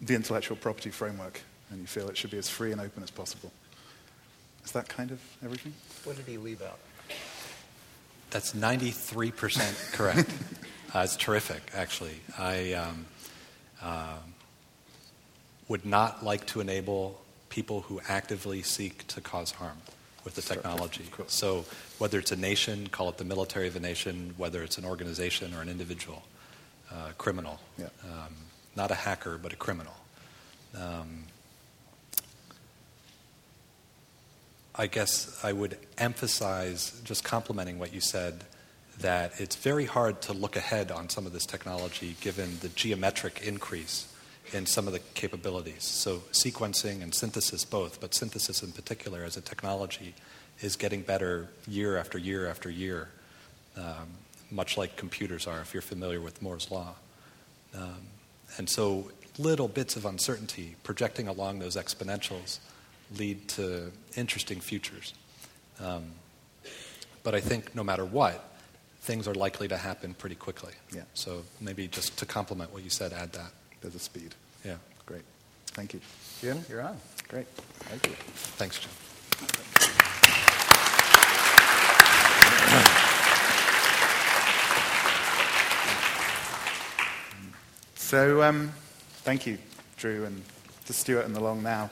the 0.02 0.16
intellectual 0.16 0.58
property 0.58 0.90
framework, 0.90 1.42
and 1.70 1.80
you 1.80 1.88
feel 1.88 2.10
it 2.10 2.18
should 2.18 2.32
be 2.32 2.38
as 2.38 2.50
free 2.50 2.72
and 2.72 2.82
open 2.82 3.04
as 3.04 3.12
possible. 3.12 3.52
Is 4.66 4.72
that 4.72 4.88
kind 4.88 5.12
of 5.12 5.20
everything? 5.44 5.74
What 6.04 6.16
did 6.16 6.26
he 6.26 6.38
leave 6.38 6.62
out? 6.62 6.80
That's 8.30 8.54
93% 8.54 9.94
correct. 9.94 10.30
uh, 10.94 11.00
it's 11.00 11.16
terrific, 11.16 11.62
actually. 11.74 12.16
I 12.38 12.74
um, 12.74 13.06
uh, 13.82 14.18
would 15.68 15.86
not 15.86 16.24
like 16.24 16.46
to 16.48 16.62
enable 16.62 17.20
people 17.50 17.82
who 17.82 18.02
actively 18.08 18.62
seek 18.64 19.06
to 19.08 19.22
cause 19.22 19.52
harm 19.52 19.78
with 20.24 20.36
the 20.36 20.42
technology. 20.42 21.06
So, 21.28 21.66
whether 22.00 22.18
it's 22.18 22.32
a 22.32 22.36
nation, 22.36 22.88
call 22.88 23.10
it 23.10 23.18
the 23.18 23.26
military 23.26 23.68
of 23.68 23.76
a 23.76 23.80
nation, 23.80 24.34
whether 24.38 24.64
it's 24.64 24.78
an 24.78 24.86
organization 24.86 25.54
or 25.54 25.62
an 25.62 25.70
individual, 25.70 26.24
uh, 26.92 27.10
criminal. 27.18 27.60
Yeah. 27.78 27.88
Um, 28.04 28.36
not 28.76 28.90
a 28.90 28.96
hacker, 28.96 29.38
but 29.38 29.54
a 29.54 29.56
criminal. 29.56 29.94
Um, 30.76 31.26
I 34.76 34.88
guess 34.88 35.40
I 35.44 35.54
would 35.54 35.78
emphasize, 36.00 37.00
just 37.04 37.24
complementing 37.24 37.78
what 37.78 37.94
you 37.94 38.02
said, 38.02 38.44
that 39.00 39.40
it's 39.40 39.56
very 39.56 39.86
hard 39.86 40.22
to 40.24 40.34
look 40.34 40.56
ahead 40.56 40.92
on 40.92 41.10
some 41.10 41.26
of 41.26 41.34
this 41.34 41.46
technology 41.46 42.16
given 42.22 42.58
the 42.62 42.70
geometric 42.70 43.42
increase 43.46 44.12
in 44.52 44.66
some 44.66 44.88
of 44.88 44.94
the 44.94 45.00
capabilities. 45.14 45.84
So, 45.84 46.24
sequencing 46.32 47.04
and 47.04 47.14
synthesis 47.14 47.66
both, 47.66 48.02
but 48.02 48.14
synthesis 48.14 48.64
in 48.64 48.72
particular 48.72 49.24
as 49.24 49.38
a 49.38 49.42
technology 49.42 50.16
is 50.60 50.76
getting 50.76 51.02
better 51.02 51.50
year 51.68 51.98
after 51.98 52.18
year 52.18 52.48
after 52.48 52.70
year, 52.70 53.10
um, 53.78 54.10
much 54.52 54.78
like 54.78 54.96
computers 54.96 55.48
are, 55.48 55.62
if 55.62 55.74
you're 55.74 55.82
familiar 55.82 56.20
with 56.20 56.42
Moore's 56.42 56.70
Law. 56.72 56.96
Um, 57.76 58.08
and 58.58 58.70
so, 58.70 59.12
little 59.38 59.68
bits 59.68 59.96
of 59.96 60.06
uncertainty 60.06 60.76
projecting 60.84 61.28
along 61.28 61.60
those 61.60 61.76
exponentials 61.76 62.60
lead 63.18 63.48
to 63.50 63.92
interesting 64.16 64.60
futures. 64.60 65.14
Um, 65.80 66.06
but 67.24 67.36
I 67.36 67.40
think 67.40 67.76
no 67.76 67.84
matter 67.84 68.06
what, 68.06 68.50
things 69.02 69.28
are 69.28 69.34
likely 69.34 69.68
to 69.68 69.78
happen 69.78 70.14
pretty 70.14 70.36
quickly. 70.36 70.74
Yeah. 70.94 71.02
So 71.14 71.44
maybe 71.60 71.88
just 71.88 72.18
to 72.20 72.26
complement 72.26 72.74
what 72.74 72.84
you 72.84 72.90
said, 72.90 73.14
add 73.14 73.34
that. 73.34 73.52
There's 73.82 73.96
a 73.96 74.00
speed. 74.00 74.36
Yeah. 74.66 74.76
Great. 75.06 75.24
Thank 75.68 75.94
you. 75.94 76.00
Jim, 76.42 76.64
you're 76.70 76.82
on. 76.82 76.98
Great. 77.28 77.48
Thank 77.48 78.08
you. 78.08 78.14
Thanks, 78.58 78.80
Jim. 78.80 78.90
So, 87.96 88.44
um, 88.44 88.72
thank 89.24 89.48
you, 89.48 89.58
Drew, 89.98 90.26
and 90.26 90.44
to 90.86 90.94
Stewart 90.94 91.26
and 91.26 91.36
the 91.36 91.40
long 91.40 91.64
now. 91.64 91.90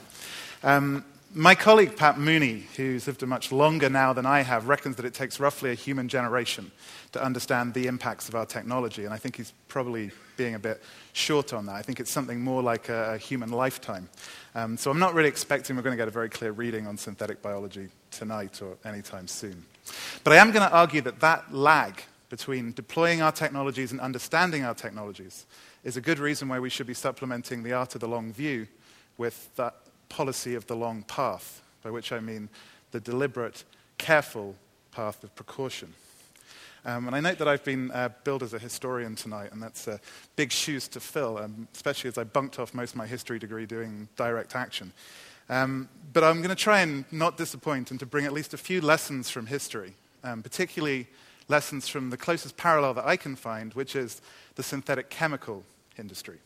Um, 0.63 1.03
my 1.33 1.55
colleague 1.55 1.95
Pat 1.95 2.19
Mooney, 2.19 2.65
who's 2.75 3.07
lived 3.07 3.23
a 3.23 3.25
much 3.25 3.51
longer 3.51 3.89
now 3.89 4.11
than 4.11 4.25
I 4.25 4.41
have, 4.41 4.67
reckons 4.67 4.97
that 4.97 5.05
it 5.05 5.13
takes 5.13 5.39
roughly 5.39 5.71
a 5.71 5.73
human 5.73 6.09
generation 6.09 6.71
to 7.13 7.23
understand 7.23 7.73
the 7.73 7.87
impacts 7.87 8.27
of 8.27 8.35
our 8.35 8.45
technology, 8.45 9.05
and 9.05 9.13
I 9.13 9.17
think 9.17 9.37
he's 9.37 9.53
probably 9.69 10.11
being 10.35 10.55
a 10.55 10.59
bit 10.59 10.81
short 11.13 11.53
on 11.53 11.67
that. 11.67 11.75
I 11.75 11.83
think 11.83 11.99
it's 11.99 12.11
something 12.11 12.41
more 12.41 12.61
like 12.61 12.89
a, 12.89 13.17
human 13.17 13.49
lifetime. 13.49 14.09
Um, 14.55 14.75
so 14.75 14.91
I'm 14.91 14.99
not 14.99 15.13
really 15.13 15.29
expecting 15.29 15.75
we're 15.75 15.83
going 15.83 15.95
to 15.95 16.01
get 16.01 16.07
a 16.07 16.11
very 16.11 16.29
clear 16.29 16.51
reading 16.51 16.85
on 16.87 16.97
synthetic 16.97 17.41
biology 17.41 17.89
tonight 18.09 18.61
or 18.61 18.77
anytime 18.83 19.27
soon. 19.27 19.63
But 20.23 20.33
I 20.33 20.37
am 20.37 20.51
going 20.51 20.67
to 20.67 20.75
argue 20.75 21.01
that 21.01 21.19
that 21.21 21.53
lag 21.53 22.01
between 22.29 22.71
deploying 22.73 23.21
our 23.21 23.31
technologies 23.31 23.91
and 23.91 24.01
understanding 24.01 24.63
our 24.63 24.73
technologies 24.73 25.45
is 25.83 25.97
a 25.97 26.01
good 26.01 26.19
reason 26.19 26.49
why 26.49 26.59
we 26.59 26.69
should 26.69 26.87
be 26.87 26.93
supplementing 26.93 27.63
the 27.63 27.73
art 27.73 27.95
of 27.95 28.01
the 28.01 28.07
long 28.07 28.33
view 28.33 28.67
with 29.17 29.53
that 29.55 29.75
policy 30.11 30.55
of 30.55 30.67
the 30.67 30.75
long 30.75 31.03
path, 31.03 31.61
by 31.83 31.89
which 31.89 32.11
I 32.11 32.19
mean 32.19 32.49
the 32.91 32.99
deliberate, 32.99 33.63
careful 33.97 34.55
path 34.91 35.23
of 35.23 35.33
precaution. 35.35 35.93
Um, 36.83 37.07
and 37.07 37.15
I 37.15 37.21
note 37.21 37.37
that 37.37 37.47
I've 37.47 37.63
been 37.63 37.91
uh, 37.91 38.09
billed 38.23 38.43
as 38.43 38.53
a 38.53 38.59
historian 38.59 39.15
tonight, 39.15 39.51
and 39.53 39.63
that's 39.63 39.87
uh, 39.87 39.99
big 40.35 40.51
shoes 40.51 40.87
to 40.89 40.99
fill, 40.99 41.37
um, 41.37 41.67
especially 41.73 42.09
as 42.09 42.17
I 42.17 42.25
bunked 42.25 42.59
off 42.59 42.73
most 42.73 42.91
of 42.91 42.97
my 42.97 43.07
history 43.07 43.39
degree 43.39 43.65
doing 43.65 44.09
direct 44.17 44.55
action. 44.55 44.91
Um, 45.49 45.87
but 46.11 46.23
I'm 46.23 46.37
going 46.37 46.49
to 46.49 46.55
try 46.55 46.81
and 46.81 47.05
not 47.11 47.37
disappoint 47.37 47.91
and 47.91 47.99
to 47.99 48.05
bring 48.05 48.25
at 48.25 48.33
least 48.33 48.53
a 48.53 48.57
few 48.57 48.81
lessons 48.81 49.29
from 49.29 49.45
history, 49.45 49.93
um, 50.23 50.41
particularly 50.43 51.07
lessons 51.47 51.87
from 51.87 52.09
the 52.09 52.17
closest 52.17 52.57
parallel 52.57 52.95
that 52.95 53.05
I 53.05 53.15
can 53.15 53.35
find, 53.35 53.73
which 53.75 53.95
is 53.95 54.21
the 54.55 54.63
synthetic 54.63 55.09
chemical 55.09 55.63
industry. 55.97 56.39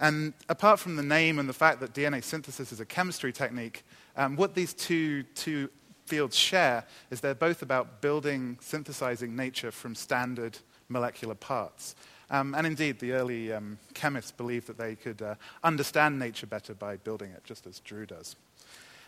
And 0.00 0.32
apart 0.48 0.78
from 0.78 0.96
the 0.96 1.02
name 1.02 1.38
and 1.38 1.48
the 1.48 1.54
fact 1.54 1.80
that 1.80 1.92
DNA 1.92 2.22
synthesis 2.22 2.72
is 2.72 2.80
a 2.80 2.84
chemistry 2.84 3.32
technique, 3.32 3.84
um, 4.16 4.36
what 4.36 4.54
these 4.54 4.72
two, 4.72 5.24
two 5.34 5.70
fields 6.06 6.36
share 6.36 6.84
is 7.10 7.20
they're 7.20 7.34
both 7.34 7.62
about 7.62 8.00
building, 8.00 8.58
synthesizing 8.60 9.34
nature 9.34 9.70
from 9.70 9.94
standard 9.94 10.58
molecular 10.88 11.34
parts. 11.34 11.94
Um, 12.30 12.54
and 12.54 12.66
indeed, 12.66 12.98
the 12.98 13.12
early 13.12 13.52
um, 13.52 13.78
chemists 13.94 14.30
believed 14.32 14.66
that 14.66 14.78
they 14.78 14.94
could 14.94 15.22
uh, 15.22 15.34
understand 15.64 16.18
nature 16.18 16.46
better 16.46 16.74
by 16.74 16.96
building 16.96 17.30
it, 17.30 17.42
just 17.44 17.66
as 17.66 17.80
Drew 17.80 18.06
does. 18.06 18.36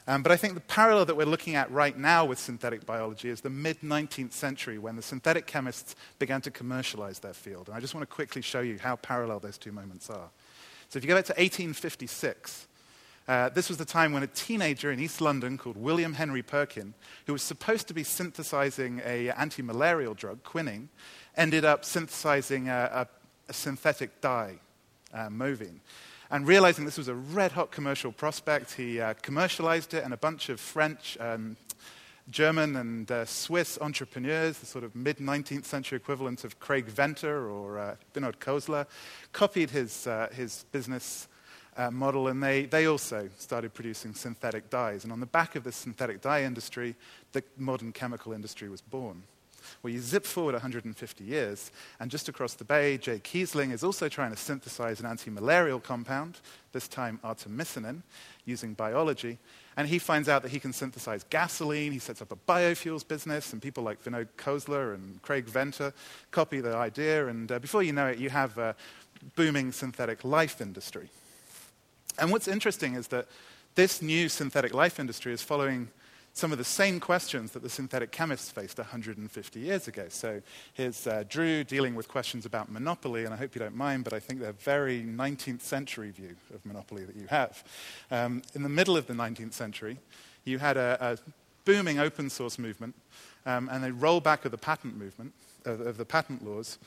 Um, 0.07 0.23
but 0.23 0.33
I 0.33 0.37
think 0.37 0.55
the 0.55 0.61
parallel 0.61 1.05
that 1.05 1.17
we're 1.17 1.27
looking 1.27 1.55
at 1.55 1.71
right 1.71 1.97
now 1.97 2.25
with 2.25 2.39
synthetic 2.39 2.87
biology 2.87 3.29
is 3.29 3.43
the 3.43 3.51
mid 3.51 3.81
19th 3.83 4.33
century 4.33 4.79
when 4.79 4.97
the 4.97 5.03
synthetic 5.03 5.47
chemists 5.47 5.95
began 6.19 6.41
to 6.41 6.51
commercialize 6.51 7.19
their 7.19 7.35
field. 7.35 7.69
And 7.69 7.77
I 7.77 7.81
just 7.81 7.95
want 7.95 8.09
to 8.09 8.13
quickly 8.13 8.43
show 8.43 8.61
you 8.61 8.79
how 8.81 8.97
parallel 8.97 9.41
those 9.41 9.59
two 9.59 9.73
moments 9.73 10.09
are. 10.09 10.31
So 10.91 10.97
if 10.97 11.05
you 11.05 11.09
go 11.09 11.15
back 11.15 11.27
to 11.27 11.35
1856, 11.35 12.67
uh, 13.29 13.49
this 13.51 13.69
was 13.69 13.79
the 13.79 13.85
time 13.85 14.13
when 14.13 14.25
a 14.25 14.27
teenager 14.27 14.91
in 14.91 14.99
East 14.99 15.21
London 15.21 15.57
called 15.57 15.77
William 15.77 16.15
Henry 16.15 16.43
Perkin, 16.43 16.95
who 17.27 17.33
was 17.33 17.45
supposed 17.45 17.87
to 17.87 17.95
be 17.95 18.03
synthesizing 18.03 19.01
a 19.05 19.31
anti-malarial 19.31 20.15
drug, 20.15 20.43
quinine, 20.43 20.89
ended 21.37 21.65
up 21.65 21.85
synthesizing 21.85 22.69
a, 22.69 22.91
a, 22.93 23.09
a 23.49 23.53
synthetic 23.53 24.21
dye, 24.21 24.57
uh, 25.15 25.31
mauveine. 25.31 25.81
And 26.29 26.45
realizing 26.45 26.87
this 26.87 26.99
was 26.99 27.07
a 27.07 27.15
red 27.15 27.53
hot 27.53 27.71
commercial 27.71 28.11
prospect, 28.11 28.73
he 28.73 29.01
uh, 29.01 29.15
commercialized 29.23 29.95
it, 29.95 30.03
and 30.03 30.13
a 30.13 30.17
bunch 30.17 30.49
of 30.49 30.59
French, 30.59 31.17
um, 31.21 31.57
German, 32.31 32.77
and 32.77 33.11
uh, 33.11 33.25
Swiss 33.25 33.79
entrepreneurs, 33.81 34.59
the 34.59 34.67
sort 34.67 34.85
of 34.85 34.95
mid 34.95 35.19
19th 35.19 35.65
century 35.65 35.97
equivalent 35.97 36.45
of 36.45 36.59
Craig 36.61 36.87
Venter 36.87 37.51
or 37.51 37.79
uh, 37.79 37.97
Vinod 38.15 38.87
copied 39.33 39.71
his, 39.71 40.07
uh, 40.07 40.29
his 40.33 40.65
business 40.73 41.29
uh, 41.77 41.91
model, 41.91 42.29
and 42.29 42.43
they, 42.43 42.67
they 42.67 42.87
also 42.87 43.29
started 43.39 43.75
producing 43.75 44.15
synthetic 44.15 44.71
dyes. 44.71 45.05
And 45.05 45.13
on 45.13 45.21
the 45.21 45.27
back 45.27 45.57
of 45.57 45.65
this 45.65 45.77
synthetic 45.77 46.21
dye 46.21 46.43
industry, 46.45 46.95
the 47.33 47.43
modern 47.57 47.93
chemical 47.93 48.33
industry 48.33 48.69
was 48.69 48.81
born. 48.81 49.23
Well, 49.83 49.93
you 49.93 50.01
zip 50.01 50.25
forward 50.25 50.55
150 50.55 51.25
years, 51.25 51.71
and 51.99 52.11
just 52.11 52.29
across 52.29 52.55
the 52.55 52.65
bay, 52.65 52.99
Jay 52.99 53.19
Keasling 53.19 53.73
is 53.73 53.85
also 53.85 54.09
trying 54.09 54.31
to 54.31 54.37
synthesize 54.37 55.01
an 55.01 55.07
anti 55.07 55.31
malarial 55.31 55.81
compound, 55.81 56.39
this 56.73 56.89
time 56.89 57.21
artemisinin, 57.25 58.03
using 58.45 58.75
biology. 58.75 59.39
And 59.77 59.89
he 59.89 59.99
finds 59.99 60.29
out 60.29 60.43
that 60.43 60.51
he 60.51 60.61
can 60.61 60.73
synthesize 60.73 61.25
gasoline. 61.31 61.93
He 61.93 61.99
sets 61.99 62.21
up 62.21 62.33
a 62.33 62.37
biofuels 62.37 63.07
business, 63.07 63.53
and 63.53 63.63
people 63.63 63.83
like 63.83 64.03
Vinod 64.05 64.29
Khosla 64.37 64.95
and 64.95 65.23
Craig 65.23 65.45
Venter 65.45 65.93
copy 66.31 66.61
the 66.61 66.75
idea. 66.75 67.29
And 67.29 67.51
uh, 67.51 67.59
before 67.59 67.83
you 67.83 67.93
know 67.93 68.09
it, 68.09 68.19
you 68.19 68.31
have 68.31 68.59
a 68.59 68.75
booming 69.37 69.73
synthetic 69.73 70.25
life 70.25 70.61
industry. 70.61 71.09
And 72.19 72.31
what's 72.31 72.49
interesting 72.49 72.95
is 72.95 73.09
that 73.09 73.27
this 73.75 74.03
new 74.03 74.29
synthetic 74.29 74.75
life 74.75 74.99
industry 74.99 75.33
is 75.33 75.43
following 75.43 75.89
some 76.41 76.53
of 76.53 76.59
the 76.59 76.65
same 76.65 76.99
questions 77.01 77.53
that 77.53 77.63
the 77.63 77.69
synthetic 77.69 78.11
chemists 78.13 78.51
faced 78.51 78.79
150 78.79 79.61
years 79.61 79.89
ago. 79.89 80.07
So 80.09 80.41
here's 80.73 81.07
uh, 81.07 81.25
Drew 81.29 81.65
dealing 81.65 81.95
with 81.95 82.09
questions 82.09 82.47
about 82.47 82.73
monopoly, 82.73 83.27
and 83.27 83.35
I 83.35 83.37
hope 83.37 83.55
you 83.55 83.59
don't 83.59 83.77
mind, 83.77 84.05
but 84.05 84.15
I 84.15 84.21
think 84.21 84.41
they're 84.41 84.53
very 84.53 85.03
19th 85.03 85.61
century 85.61 86.11
view 86.11 86.35
of 86.55 86.65
monopoly 86.65 87.05
that 87.05 87.15
you 87.15 87.27
have. 87.27 87.63
Um, 88.11 88.41
in 88.55 88.63
the 88.63 88.71
middle 88.71 88.97
of 88.97 89.07
the 89.07 89.13
19th 89.13 89.53
century, 89.53 89.99
you 90.47 90.59
had 90.59 90.79
a, 90.79 90.97
a 91.03 91.19
booming 91.67 91.99
open 91.99 92.31
source 92.31 92.59
movement 92.59 92.95
um, 93.45 93.69
and 93.71 93.85
a 93.85 93.91
rollback 93.91 94.47
of 94.47 94.51
the 94.51 94.59
patent 94.59 94.97
movement, 94.97 95.35
of, 95.67 95.83
of 95.83 95.99
the 95.99 96.07
patent 96.07 96.43
laws, 96.43 96.79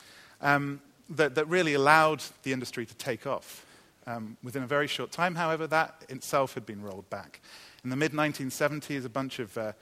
um, 0.42 0.80
that, 1.08 1.36
that 1.36 1.46
really 1.46 1.74
allowed 1.74 2.24
the 2.42 2.52
industry 2.52 2.84
to 2.84 2.94
take 2.94 3.24
off. 3.24 3.64
Um, 4.06 4.36
within 4.42 4.64
a 4.64 4.66
very 4.66 4.88
short 4.88 5.12
time, 5.12 5.36
however, 5.36 5.68
that 5.68 6.04
itself 6.08 6.54
had 6.54 6.66
been 6.66 6.82
rolled 6.82 7.08
back. 7.08 7.40
In 7.84 7.90
the 7.90 7.96
mid 7.96 8.12
1970s, 8.12 9.04
a 9.04 9.10
bunch 9.10 9.38
of 9.38 9.56
uh, 9.58 9.72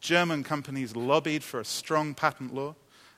German 0.00 0.44
companies 0.44 0.94
lobbied 0.94 1.42
for 1.42 1.60
a 1.60 1.64
strong 1.64 2.12
patent 2.12 2.54
law. 2.54 2.74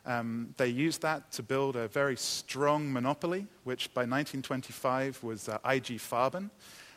Um, 0.06 0.54
they 0.56 0.68
used 0.68 1.02
that 1.02 1.32
to 1.32 1.42
build 1.42 1.74
a 1.74 1.88
very 1.88 2.16
strong 2.16 2.92
monopoly, 2.92 3.48
which 3.64 3.92
by 3.92 4.02
1925 4.02 5.22
was 5.24 5.48
uh, 5.48 5.58
IG 5.64 5.98
Farben. 5.98 6.50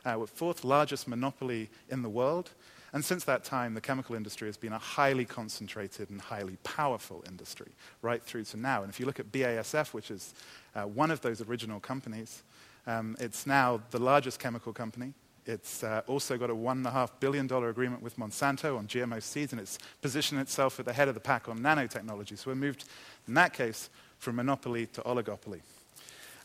uh, 0.06 0.26
fourth 0.28 0.64
largest 0.64 1.08
monopoly 1.08 1.70
in 1.90 2.04
the 2.04 2.10
world. 2.10 2.52
And 2.94 3.04
since 3.04 3.24
that 3.24 3.44
time, 3.44 3.74
the 3.74 3.82
chemical 3.82 4.16
industry 4.16 4.48
has 4.48 4.56
been 4.56 4.74
a 4.74 4.78
highly 4.78 5.26
concentrated 5.26 6.12
and 6.12 6.22
highly 6.22 6.58
powerful 6.64 7.24
industry, 7.28 7.72
right 8.04 8.22
through 8.22 8.44
to 8.46 8.58
now. 8.58 8.84
And 8.84 8.92
if 8.92 9.00
you 9.00 9.08
look 9.08 9.20
at 9.20 9.32
BASF, 9.32 9.94
which 9.94 10.12
is 10.12 10.36
uh, 10.76 10.84
one 10.84 11.10
of 11.10 11.22
those 11.22 11.42
original 11.42 11.80
companies, 11.80 12.44
um, 12.86 13.18
it's 13.20 13.48
now 13.48 13.82
the 13.90 13.98
largest 13.98 14.40
chemical 14.40 14.72
company. 14.72 15.14
It's 15.46 15.84
uh, 15.84 16.02
also 16.08 16.38
got 16.38 16.50
a 16.50 16.56
$1.5 16.56 17.10
billion 17.20 17.52
agreement 17.52 18.02
with 18.02 18.18
Monsanto 18.18 18.78
on 18.78 18.88
GMO 18.88 19.22
seeds, 19.22 19.52
and 19.52 19.62
it's 19.62 19.78
positioned 20.02 20.40
itself 20.40 20.80
at 20.80 20.86
the 20.86 20.94
head 20.94 21.08
of 21.08 21.14
the 21.14 21.20
pack 21.20 21.50
on 21.50 21.60
nanotechnology. 21.60 22.38
So 22.38 22.52
we're 22.52 22.56
moved, 22.56 22.86
in 23.28 23.34
that 23.34 23.54
case, 23.54 23.90
from 24.20 24.38
monopoly 24.38 24.86
to 24.88 25.02
oligopoly. 25.02 25.62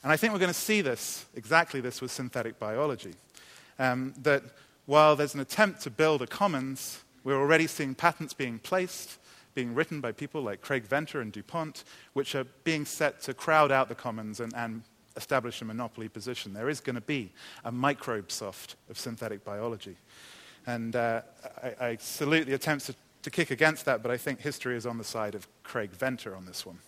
And 0.03 0.13
I 0.13 0.17
think 0.17 0.33
we're 0.33 0.41
going 0.41 0.49
to 0.49 0.55
see 0.55 0.81
this, 0.81 1.27
exactly 1.35 1.81
this, 1.81 2.01
with 2.01 2.11
synthetic 2.11 2.59
biology. 2.59 3.15
Um, 3.79 4.15
that 4.23 4.43
while 4.87 5.15
there's 5.15 5.35
an 5.35 5.41
attempt 5.41 5.83
to 5.83 5.91
build 5.91 6.23
a 6.23 6.27
commons, 6.27 7.03
we're 7.23 7.39
already 7.39 7.67
seeing 7.67 7.95
patents 7.95 8.33
being 8.33 8.59
placed, 8.59 9.19
being 9.55 9.75
written 9.75 10.01
by 10.01 10.13
people 10.13 10.43
like 10.43 10.61
Craig 10.61 10.85
Venter 10.85 11.21
and 11.21 11.33
DuPont, 11.33 11.85
which 12.13 12.35
are 12.35 12.45
being 12.65 12.85
set 12.85 13.21
to 13.23 13.35
crowd 13.35 13.71
out 13.71 13.89
the 13.89 13.95
commons 13.95 14.41
and, 14.41 14.55
and 14.55 14.83
establish 15.19 15.61
a 15.61 15.67
monopoly 15.67 16.09
position. 16.09 16.55
There 16.55 16.71
is 16.71 16.81
going 16.81 16.95
to 16.95 17.03
be 17.03 17.33
a 17.65 17.71
Microsoft 17.71 18.77
of 18.89 18.99
synthetic 18.99 19.45
biology. 19.45 19.97
And 20.67 20.97
uh, 20.97 21.23
I, 21.63 21.87
I, 21.87 21.97
salute 21.97 22.47
the 22.47 22.55
attempts 22.55 22.87
to, 22.87 22.95
to 23.23 23.31
kick 23.31 23.51
against 23.51 23.85
that, 23.85 24.03
but 24.03 24.11
I 24.11 24.17
think 24.17 24.41
history 24.41 24.77
is 24.77 24.87
on 24.87 24.97
the 24.97 25.05
side 25.05 25.35
of 25.35 25.47
Craig 25.63 25.91
Venter 25.91 26.35
on 26.35 26.47
this 26.47 26.65
one. 26.65 26.79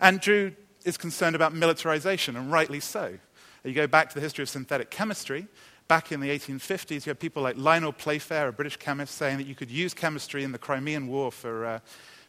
Andrew 0.00 0.52
is 0.84 0.96
concerned 0.96 1.36
about 1.36 1.54
militarization, 1.54 2.36
and 2.36 2.50
rightly 2.50 2.80
so. 2.80 3.18
You 3.64 3.72
go 3.72 3.86
back 3.86 4.08
to 4.08 4.14
the 4.16 4.20
history 4.20 4.42
of 4.42 4.48
synthetic 4.48 4.90
chemistry. 4.90 5.46
Back 5.88 6.10
in 6.10 6.20
the 6.20 6.30
1850s, 6.30 7.06
you 7.06 7.10
had 7.10 7.20
people 7.20 7.42
like 7.42 7.56
Lionel 7.56 7.92
Playfair, 7.92 8.48
a 8.48 8.52
British 8.52 8.76
chemist, 8.76 9.14
saying 9.14 9.38
that 9.38 9.46
you 9.46 9.54
could 9.54 9.70
use 9.70 9.94
chemistry 9.94 10.42
in 10.42 10.52
the 10.52 10.58
Crimean 10.58 11.06
War 11.06 11.30
for, 11.30 11.66
uh, 11.66 11.78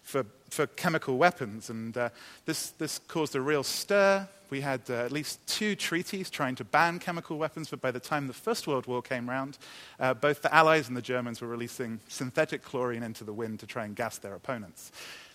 for, 0.03 0.25
for, 0.49 0.67
chemical 0.67 1.17
weapons. 1.17 1.69
And 1.69 1.97
uh, 1.97 2.09
this, 2.45 2.71
this 2.71 2.99
caused 2.99 3.35
a 3.35 3.41
real 3.41 3.63
stir. 3.63 4.27
We 4.49 4.61
had 4.61 4.81
uh, 4.89 5.05
at 5.05 5.11
least 5.11 5.45
two 5.47 5.75
treaties 5.75 6.29
trying 6.29 6.55
to 6.55 6.63
ban 6.63 6.99
chemical 6.99 7.37
weapons, 7.37 7.69
but 7.69 7.81
by 7.81 7.89
the 7.89 7.99
time 7.99 8.27
the 8.27 8.33
First 8.33 8.67
World 8.67 8.85
War 8.85 9.01
came 9.01 9.29
around, 9.29 9.57
uh, 9.99 10.13
both 10.13 10.41
the 10.41 10.53
Allies 10.53 10.87
and 10.87 10.95
the 10.95 11.01
Germans 11.01 11.41
were 11.41 11.47
releasing 11.47 11.99
synthetic 12.07 12.63
chlorine 12.63 13.01
into 13.01 13.23
the 13.23 13.33
wind 13.33 13.59
to 13.61 13.65
try 13.65 13.85
and 13.85 13.95
gas 13.95 14.19
their 14.19 14.35
opponents. 14.35 14.91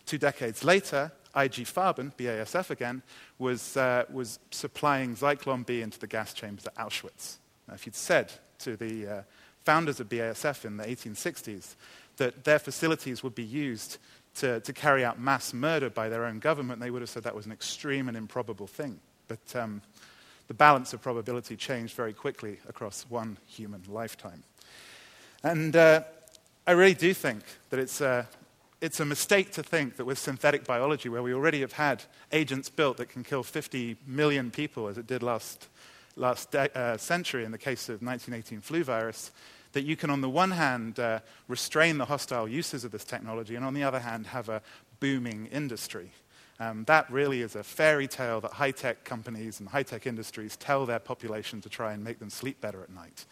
Two 0.06 0.18
decades 0.18 0.62
later, 0.62 1.10
IG 1.36 1.66
Farben, 1.66 2.14
BASF 2.16 2.70
again, 2.70 3.02
was, 3.38 3.76
uh, 3.76 4.04
was 4.10 4.38
supplying 4.50 5.16
Zyklon 5.16 5.66
B 5.66 5.82
into 5.82 5.98
the 5.98 6.06
gas 6.06 6.32
chambers 6.32 6.66
at 6.66 6.74
Auschwitz. 6.76 7.36
Now, 7.66 7.74
if 7.74 7.84
you'd 7.86 7.94
said 7.94 8.32
to 8.60 8.76
the 8.76 9.06
uh, 9.06 9.22
founders 9.64 10.00
of 10.00 10.08
BASF 10.08 10.64
in 10.64 10.76
the 10.78 10.84
1860s 10.84 11.74
that 12.16 12.44
their 12.44 12.58
facilities 12.58 13.22
would 13.22 13.34
be 13.34 13.44
used 13.44 13.98
to, 14.38 14.60
to 14.60 14.72
carry 14.72 15.04
out 15.04 15.20
mass 15.20 15.52
murder 15.52 15.90
by 15.90 16.08
their 16.08 16.24
own 16.24 16.38
government, 16.38 16.80
they 16.80 16.90
would 16.90 17.02
have 17.02 17.10
said 17.10 17.24
that 17.24 17.34
was 17.34 17.46
an 17.46 17.52
extreme 17.52 18.08
and 18.08 18.16
improbable 18.16 18.66
thing. 18.66 18.98
But 19.26 19.54
um, 19.54 19.82
the 20.48 20.54
balance 20.54 20.92
of 20.92 21.02
probability 21.02 21.56
changed 21.56 21.94
very 21.94 22.12
quickly 22.12 22.58
across 22.68 23.04
one 23.08 23.36
human 23.46 23.82
lifetime. 23.88 24.42
And 25.42 25.76
uh, 25.76 26.02
I 26.66 26.72
really 26.72 26.94
do 26.94 27.14
think 27.14 27.42
that 27.70 27.78
it's, 27.78 28.00
uh, 28.00 28.24
it's 28.80 29.00
a 29.00 29.04
mistake 29.04 29.52
to 29.52 29.62
think 29.62 29.96
that 29.96 30.04
with 30.04 30.18
synthetic 30.18 30.64
biology, 30.64 31.08
where 31.08 31.22
we 31.22 31.34
already 31.34 31.60
have 31.60 31.72
had 31.72 32.04
agents 32.32 32.68
built 32.70 32.96
that 32.96 33.10
can 33.10 33.24
kill 33.24 33.42
50 33.42 33.96
million 34.06 34.50
people, 34.50 34.88
as 34.88 34.98
it 34.98 35.06
did 35.06 35.22
last, 35.22 35.68
last 36.16 36.50
de- 36.50 36.76
uh, 36.76 36.96
century 36.96 37.44
in 37.44 37.52
the 37.52 37.58
case 37.58 37.88
of 37.88 38.02
1918 38.02 38.60
flu 38.60 38.84
virus, 38.84 39.30
that 39.78 39.84
you 39.84 39.94
can, 39.94 40.10
on 40.10 40.20
the 40.20 40.28
one 40.28 40.50
hand, 40.50 40.98
uh, 40.98 41.20
restrain 41.46 41.98
the 41.98 42.04
hostile 42.04 42.48
uses 42.48 42.82
of 42.82 42.90
this 42.90 43.04
technology, 43.04 43.54
and 43.54 43.64
on 43.64 43.74
the 43.74 43.84
other 43.84 44.00
hand, 44.00 44.26
have 44.26 44.48
a 44.48 44.60
booming 44.98 45.46
industry. 45.52 46.10
Um, 46.58 46.82
that 46.86 47.08
really 47.12 47.42
is 47.42 47.54
a 47.54 47.62
fairy 47.62 48.08
tale 48.08 48.40
that 48.40 48.54
high 48.54 48.72
tech 48.72 49.04
companies 49.04 49.60
and 49.60 49.68
high 49.68 49.84
tech 49.84 50.04
industries 50.04 50.56
tell 50.56 50.84
their 50.84 50.98
population 50.98 51.60
to 51.60 51.68
try 51.68 51.92
and 51.92 52.02
make 52.02 52.18
them 52.18 52.28
sleep 52.28 52.60
better 52.60 52.82
at 52.82 52.90
night. 52.90 53.24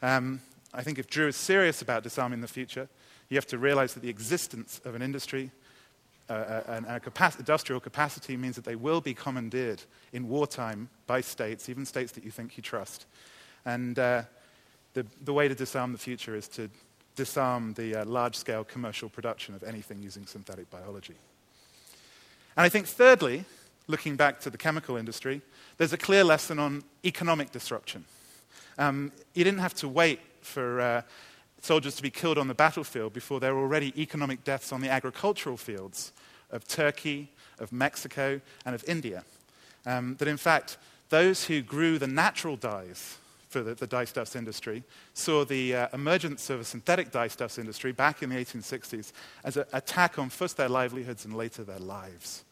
Um, 0.00 0.40
I 0.72 0.82
think 0.82 0.98
if 0.98 1.08
Drew 1.08 1.28
is 1.28 1.36
serious 1.36 1.82
about 1.82 2.04
disarming 2.04 2.40
the 2.40 2.48
future, 2.48 2.88
you 3.28 3.36
have 3.36 3.46
to 3.48 3.58
realize 3.58 3.92
that 3.92 4.00
the 4.00 4.08
existence 4.08 4.80
of 4.86 4.94
an 4.94 5.02
industry 5.02 5.50
uh, 6.30 6.32
uh 6.32 6.62
and 6.86 7.02
capac- 7.02 7.38
industrial 7.38 7.80
capacity 7.80 8.38
means 8.38 8.56
that 8.56 8.64
they 8.64 8.76
will 8.76 9.02
be 9.02 9.12
commandeered 9.12 9.82
in 10.14 10.26
wartime 10.26 10.88
by 11.06 11.20
states, 11.20 11.68
even 11.68 11.84
states 11.84 12.12
that 12.12 12.24
you 12.24 12.30
think 12.30 12.56
you 12.56 12.62
trust. 12.62 13.04
And 13.66 13.98
uh, 13.98 14.22
the, 14.94 15.06
the, 15.24 15.32
way 15.32 15.48
to 15.48 15.54
disarm 15.54 15.92
the 15.92 15.98
future 15.98 16.34
is 16.34 16.48
to 16.48 16.68
disarm 17.16 17.74
the 17.74 17.96
uh, 17.96 18.04
large 18.04 18.36
scale 18.36 18.64
commercial 18.64 19.08
production 19.08 19.54
of 19.54 19.62
anything 19.62 20.02
using 20.02 20.26
synthetic 20.26 20.70
biology. 20.70 21.14
And 22.56 22.64
I 22.64 22.68
think, 22.68 22.86
thirdly, 22.86 23.44
looking 23.86 24.16
back 24.16 24.40
to 24.40 24.50
the 24.50 24.58
chemical 24.58 24.96
industry, 24.96 25.40
there's 25.76 25.92
a 25.92 25.98
clear 25.98 26.24
lesson 26.24 26.58
on 26.58 26.84
economic 27.04 27.50
disruption. 27.50 28.04
Um, 28.78 29.12
you 29.34 29.44
didn't 29.44 29.60
have 29.60 29.74
to 29.74 29.88
wait 29.88 30.20
for 30.40 30.80
uh, 30.80 31.02
soldiers 31.60 31.94
to 31.96 32.02
be 32.02 32.10
killed 32.10 32.38
on 32.38 32.48
the 32.48 32.54
battlefield 32.54 33.12
before 33.12 33.40
there 33.40 33.54
were 33.54 33.62
already 33.62 33.92
economic 34.00 34.44
deaths 34.44 34.72
on 34.72 34.80
the 34.80 34.90
agricultural 34.90 35.56
fields 35.56 36.12
of 36.50 36.66
Turkey, 36.66 37.30
of 37.58 37.72
Mexico, 37.72 38.40
and 38.66 38.74
of 38.74 38.84
India. 38.86 39.24
Um, 39.86 40.16
that 40.18 40.28
in 40.28 40.36
fact, 40.36 40.76
those 41.08 41.44
who 41.44 41.62
grew 41.62 41.98
the 41.98 42.06
natural 42.06 42.56
dyes 42.56 43.18
for 43.52 43.62
the, 43.62 43.74
the 43.74 43.86
dyestuffs 43.86 44.34
industry 44.34 44.82
saw 45.12 45.44
the 45.44 45.76
uh, 45.76 45.88
emergence 45.92 46.48
of 46.50 46.60
a 46.60 46.64
synthetic 46.64 47.12
dyestuffs 47.12 47.58
industry 47.58 47.92
back 47.92 48.22
in 48.22 48.30
the 48.30 48.36
1860s 48.36 49.12
as 49.44 49.58
an 49.58 49.64
attack 49.72 50.18
on 50.18 50.30
first 50.30 50.56
their 50.56 50.68
livelihoods 50.68 51.24
and 51.26 51.36
later 51.36 51.62
their 51.62 51.78
lives. 51.78 52.44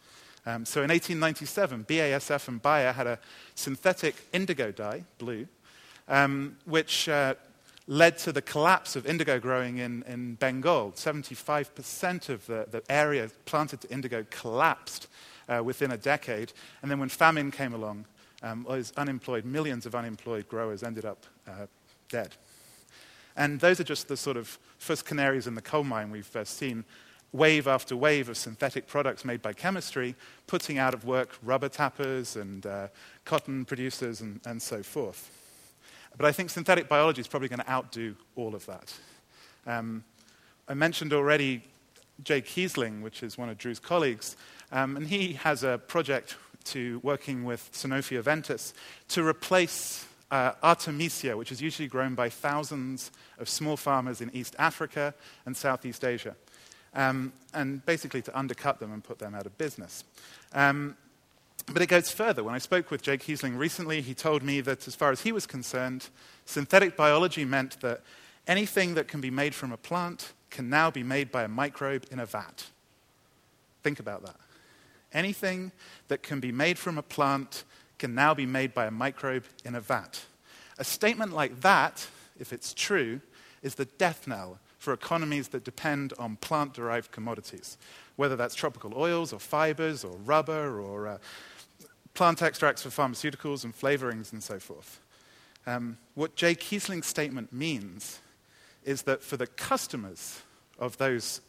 Um, 0.46 0.64
so 0.64 0.82
in 0.82 0.90
1897, 0.90 1.84
BASF 1.84 2.48
and 2.48 2.62
Bayer 2.62 2.92
had 2.92 3.06
a 3.06 3.18
synthetic 3.54 4.14
indigo 4.32 4.70
dye, 4.70 5.04
blue, 5.18 5.46
um, 6.08 6.56
which 6.64 7.08
uh, 7.08 7.34
led 7.86 8.18
to 8.18 8.32
the 8.32 8.42
collapse 8.42 8.96
of 8.96 9.06
indigo 9.06 9.38
growing 9.40 9.78
in, 9.78 10.02
in 10.06 10.34
Bengal. 10.34 10.92
75% 10.92 12.28
of 12.28 12.46
the, 12.46 12.66
the 12.70 12.82
area 12.90 13.30
planted 13.46 13.80
to 13.82 13.90
indigo 13.90 14.24
collapsed 14.30 15.08
uh, 15.48 15.62
within 15.62 15.90
a 15.90 15.96
decade. 15.96 16.52
And 16.82 16.90
then 16.90 16.98
when 16.98 17.08
famine 17.08 17.50
came 17.50 17.74
along, 17.74 18.04
um, 18.42 18.66
those 18.68 18.92
unemployed, 18.96 19.44
millions 19.44 19.86
of 19.86 19.94
unemployed 19.94 20.48
growers 20.48 20.82
ended 20.82 21.04
up 21.04 21.26
uh, 21.48 21.66
dead. 22.08 22.36
And 23.36 23.60
those 23.60 23.80
are 23.80 23.84
just 23.84 24.08
the 24.08 24.16
sort 24.16 24.36
of 24.36 24.58
first 24.78 25.06
canaries 25.06 25.46
in 25.46 25.54
the 25.54 25.62
coal 25.62 25.84
mine 25.84 26.10
we've 26.10 26.34
uh, 26.34 26.44
seen 26.44 26.84
wave 27.32 27.68
after 27.68 27.96
wave 27.96 28.28
of 28.28 28.36
synthetic 28.36 28.86
products 28.86 29.24
made 29.24 29.40
by 29.40 29.52
chemistry, 29.52 30.16
putting 30.46 30.78
out 30.78 30.94
of 30.94 31.04
work 31.04 31.38
rubber 31.42 31.68
tappers 31.68 32.36
and 32.36 32.66
uh, 32.66 32.88
cotton 33.24 33.64
producers 33.64 34.20
and, 34.20 34.40
and 34.46 34.60
so 34.60 34.82
forth. 34.82 35.30
But 36.16 36.26
I 36.26 36.32
think 36.32 36.50
synthetic 36.50 36.88
biology 36.88 37.20
is 37.20 37.28
probably 37.28 37.48
going 37.48 37.60
to 37.60 37.70
outdo 37.70 38.16
all 38.34 38.54
of 38.54 38.66
that. 38.66 38.92
Um, 39.66 40.04
I 40.68 40.74
mentioned 40.74 41.12
already 41.12 41.62
Jay 42.24 42.42
Keasling, 42.42 43.00
which 43.00 43.22
is 43.22 43.38
one 43.38 43.48
of 43.48 43.58
Drew's 43.58 43.78
colleagues, 43.78 44.36
um, 44.72 44.96
and 44.96 45.06
he 45.06 45.34
has 45.34 45.62
a 45.62 45.78
project 45.78 46.36
to 46.64 47.00
working 47.02 47.44
with 47.44 47.70
Sanofi 47.72 48.22
Aventis 48.22 48.72
to 49.08 49.26
replace 49.26 50.06
uh, 50.30 50.52
Artemisia, 50.62 51.36
which 51.36 51.52
is 51.52 51.60
usually 51.60 51.88
grown 51.88 52.14
by 52.14 52.28
thousands 52.28 53.10
of 53.38 53.48
small 53.48 53.76
farmers 53.76 54.20
in 54.20 54.30
East 54.34 54.54
Africa 54.58 55.14
and 55.46 55.56
Southeast 55.56 56.04
Asia, 56.04 56.36
um, 56.94 57.32
and 57.52 57.84
basically 57.84 58.22
to 58.22 58.38
undercut 58.38 58.78
them 58.78 58.92
and 58.92 59.02
put 59.02 59.18
them 59.18 59.34
out 59.34 59.46
of 59.46 59.56
business. 59.58 60.04
Um, 60.52 60.96
but 61.72 61.82
it 61.82 61.86
goes 61.86 62.10
further. 62.10 62.42
When 62.42 62.54
I 62.54 62.58
spoke 62.58 62.90
with 62.90 63.02
Jake 63.02 63.22
Keasling 63.22 63.58
recently, 63.58 64.00
he 64.00 64.14
told 64.14 64.42
me 64.42 64.60
that 64.62 64.86
as 64.88 64.94
far 64.94 65.10
as 65.10 65.22
he 65.22 65.32
was 65.32 65.46
concerned, 65.46 66.08
synthetic 66.44 66.96
biology 66.96 67.44
meant 67.44 67.80
that 67.80 68.00
anything 68.46 68.94
that 68.94 69.08
can 69.08 69.20
be 69.20 69.30
made 69.30 69.54
from 69.54 69.72
a 69.72 69.76
plant 69.76 70.32
can 70.50 70.68
now 70.68 70.90
be 70.90 71.02
made 71.02 71.30
by 71.30 71.44
a 71.44 71.48
microbe 71.48 72.06
in 72.10 72.18
a 72.18 72.26
vat. 72.26 72.66
Think 73.82 74.00
about 74.00 74.24
that. 74.24 74.36
Anything 75.12 75.72
that 76.08 76.22
can 76.22 76.40
be 76.40 76.52
made 76.52 76.78
from 76.78 76.98
a 76.98 77.02
plant 77.02 77.64
can 77.98 78.14
now 78.14 78.34
be 78.34 78.46
made 78.46 78.72
by 78.74 78.86
a 78.86 78.90
microbe 78.90 79.44
in 79.64 79.74
a 79.74 79.80
vat. 79.80 80.24
A 80.78 80.84
statement 80.84 81.32
like 81.32 81.60
that, 81.60 82.06
if 82.38 82.52
it's 82.52 82.72
true, 82.72 83.20
is 83.62 83.74
the 83.74 83.84
death 83.84 84.26
knell 84.26 84.58
for 84.78 84.94
economies 84.94 85.48
that 85.48 85.64
depend 85.64 86.14
on 86.18 86.36
plant 86.36 86.72
derived 86.72 87.12
commodities, 87.12 87.76
whether 88.16 88.36
that's 88.36 88.54
tropical 88.54 88.94
oils 88.96 89.32
or 89.32 89.38
fibers 89.38 90.04
or 90.04 90.16
rubber 90.24 90.80
or 90.80 91.06
uh, 91.06 91.18
plant 92.14 92.40
extracts 92.40 92.82
for 92.82 92.88
pharmaceuticals 92.88 93.64
and 93.64 93.78
flavorings 93.78 94.32
and 94.32 94.42
so 94.42 94.58
forth. 94.58 95.00
Um, 95.66 95.98
what 96.14 96.34
Jay 96.36 96.54
Keasling's 96.54 97.06
statement 97.06 97.52
means 97.52 98.20
is 98.84 99.02
that 99.02 99.22
for 99.22 99.36
the 99.36 99.46
customers 99.46 100.40
of 100.78 100.96
those 100.96 101.42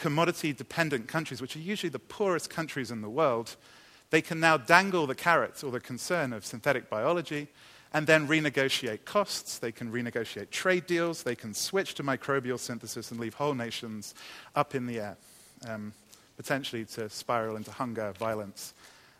commodity 0.00 0.54
dependent 0.54 1.06
countries, 1.06 1.42
which 1.42 1.54
are 1.54 1.60
usually 1.60 1.90
the 1.90 1.98
poorest 1.98 2.48
countries 2.48 2.90
in 2.90 3.02
the 3.02 3.10
world, 3.10 3.54
they 4.08 4.22
can 4.22 4.40
now 4.40 4.56
dangle 4.56 5.06
the 5.06 5.14
carrots 5.14 5.62
or 5.62 5.70
the 5.70 5.78
concern 5.78 6.32
of 6.32 6.44
synthetic 6.44 6.88
biology 6.88 7.48
and 7.92 8.06
then 8.06 8.26
renegotiate 8.26 9.04
costs. 9.04 9.58
They 9.58 9.72
can 9.72 9.92
renegotiate 9.92 10.50
trade 10.50 10.86
deals. 10.86 11.22
They 11.22 11.34
can 11.34 11.52
switch 11.52 11.94
to 11.94 12.02
microbial 12.02 12.58
synthesis 12.58 13.10
and 13.10 13.20
leave 13.20 13.34
whole 13.34 13.54
nations 13.54 14.14
up 14.56 14.74
in 14.74 14.86
the 14.86 15.00
air, 15.00 15.16
um, 15.68 15.92
potentially 16.36 16.86
to 16.86 17.10
spiral 17.10 17.56
into 17.56 17.70
hunger, 17.70 18.12
violence, 18.18 18.72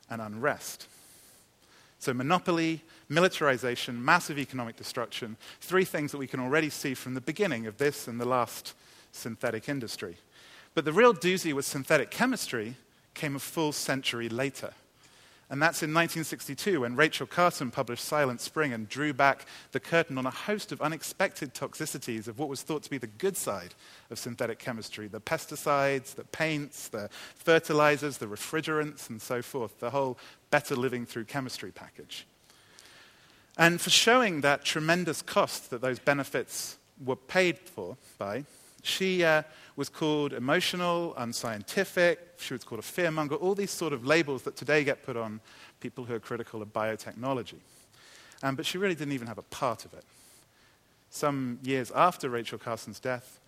and 0.08 0.22
unrest. 0.22 0.86
So, 1.98 2.14
monopoly, 2.14 2.80
militarization, 3.10 4.02
massive 4.02 4.38
economic 4.38 4.76
destruction, 4.76 5.36
three 5.60 5.84
things 5.84 6.12
that 6.12 6.18
we 6.18 6.26
can 6.26 6.40
already 6.40 6.70
see 6.70 6.94
from 6.94 7.12
the 7.12 7.20
beginning 7.20 7.66
of 7.66 7.76
this 7.76 8.08
and 8.08 8.18
the 8.18 8.24
last 8.24 8.72
synthetic 9.12 9.68
industry. 9.68 10.16
But 10.74 10.84
the 10.84 10.92
real 10.92 11.14
doozy 11.14 11.52
with 11.52 11.64
synthetic 11.64 12.10
chemistry 12.10 12.76
came 13.14 13.36
a 13.36 13.40
full 13.40 13.72
century 13.72 14.28
later. 14.28 14.72
And 15.50 15.60
that's 15.60 15.82
in 15.82 15.92
1962 15.92 16.82
when 16.82 16.94
Rachel 16.94 17.26
Carson 17.26 17.72
published 17.72 18.04
Silent 18.04 18.40
Spring 18.40 18.72
and 18.72 18.88
drew 18.88 19.12
back 19.12 19.46
the 19.72 19.80
curtain 19.80 20.16
on 20.16 20.24
a 20.24 20.30
host 20.30 20.70
of 20.70 20.80
unexpected 20.80 21.54
toxicities 21.54 22.28
of 22.28 22.38
what 22.38 22.48
was 22.48 22.62
thought 22.62 22.84
to 22.84 22.90
be 22.90 22.98
the 22.98 23.08
good 23.08 23.36
side 23.36 23.74
of 24.10 24.18
synthetic 24.20 24.60
chemistry 24.60 25.08
the 25.08 25.20
pesticides, 25.20 26.14
the 26.14 26.22
paints, 26.22 26.86
the 26.86 27.10
fertilizers, 27.34 28.18
the 28.18 28.26
refrigerants, 28.26 29.10
and 29.10 29.20
so 29.20 29.42
forth, 29.42 29.80
the 29.80 29.90
whole 29.90 30.16
better 30.52 30.76
living 30.76 31.04
through 31.04 31.24
chemistry 31.24 31.72
package. 31.72 32.28
And 33.58 33.80
for 33.80 33.90
showing 33.90 34.42
that 34.42 34.64
tremendous 34.64 35.20
cost 35.20 35.70
that 35.70 35.80
those 35.80 35.98
benefits 35.98 36.78
were 37.04 37.16
paid 37.16 37.58
for 37.58 37.96
by, 38.18 38.44
she 38.82 39.24
uh, 39.24 39.42
was 39.80 39.88
called 39.88 40.34
emotional, 40.34 41.14
unscientific, 41.16 42.34
she 42.36 42.52
was 42.52 42.62
called 42.64 42.80
a 42.80 42.82
fearmonger, 42.82 43.40
all 43.40 43.54
these 43.54 43.70
sort 43.70 43.94
of 43.94 44.04
labels 44.04 44.42
that 44.42 44.54
today 44.54 44.84
get 44.84 45.02
put 45.02 45.16
on 45.16 45.40
people 45.80 46.04
who 46.04 46.12
are 46.12 46.20
critical 46.20 46.60
of 46.60 46.70
biotechnology. 46.70 47.60
Um, 48.42 48.56
but 48.56 48.66
she 48.66 48.76
really 48.76 48.94
didn't 48.94 49.14
even 49.14 49.26
have 49.26 49.38
a 49.38 49.42
part 49.44 49.86
of 49.86 49.94
it. 49.94 50.04
Some 51.08 51.60
years 51.62 51.90
after 51.92 52.28
Rachel 52.28 52.58
Carson's 52.58 53.00
death, 53.00 53.40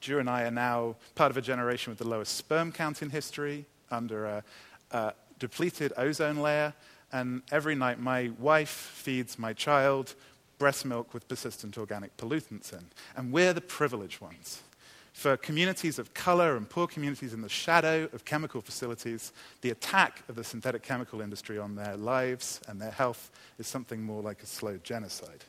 Drew 0.00 0.20
and 0.20 0.30
I 0.30 0.44
are 0.44 0.52
now 0.52 0.94
part 1.16 1.32
of 1.32 1.36
a 1.36 1.42
generation 1.42 1.90
with 1.90 1.98
the 1.98 2.06
lowest 2.06 2.36
sperm 2.36 2.70
count 2.70 3.02
in 3.02 3.10
history, 3.10 3.66
under 3.90 4.24
a, 4.26 4.44
a 4.92 5.14
depleted 5.40 5.92
ozone 5.96 6.36
layer, 6.36 6.74
and 7.10 7.42
every 7.50 7.74
night 7.74 7.98
my 7.98 8.30
wife 8.38 8.68
feeds 8.68 9.36
my 9.36 9.52
child 9.52 10.14
breast 10.60 10.84
milk 10.84 11.12
with 11.12 11.26
persistent 11.26 11.76
organic 11.76 12.16
pollutants 12.16 12.72
in. 12.72 12.84
And 13.16 13.32
we're 13.32 13.52
the 13.52 13.60
privileged 13.60 14.20
ones. 14.20 14.62
For 15.12 15.36
communities 15.36 15.98
of 15.98 16.14
color 16.14 16.56
and 16.56 16.68
poor 16.68 16.86
communities 16.86 17.34
in 17.34 17.42
the 17.42 17.48
shadow 17.48 18.08
of 18.12 18.24
chemical 18.24 18.60
facilities, 18.60 19.32
the 19.60 19.70
attack 19.70 20.22
of 20.28 20.36
the 20.36 20.44
synthetic 20.44 20.82
chemical 20.82 21.20
industry 21.20 21.58
on 21.58 21.74
their 21.74 21.96
lives 21.96 22.60
and 22.66 22.80
their 22.80 22.90
health 22.90 23.30
is 23.58 23.66
something 23.66 24.02
more 24.02 24.22
like 24.22 24.42
a 24.42 24.46
slow 24.46 24.78
genocide. 24.82 25.44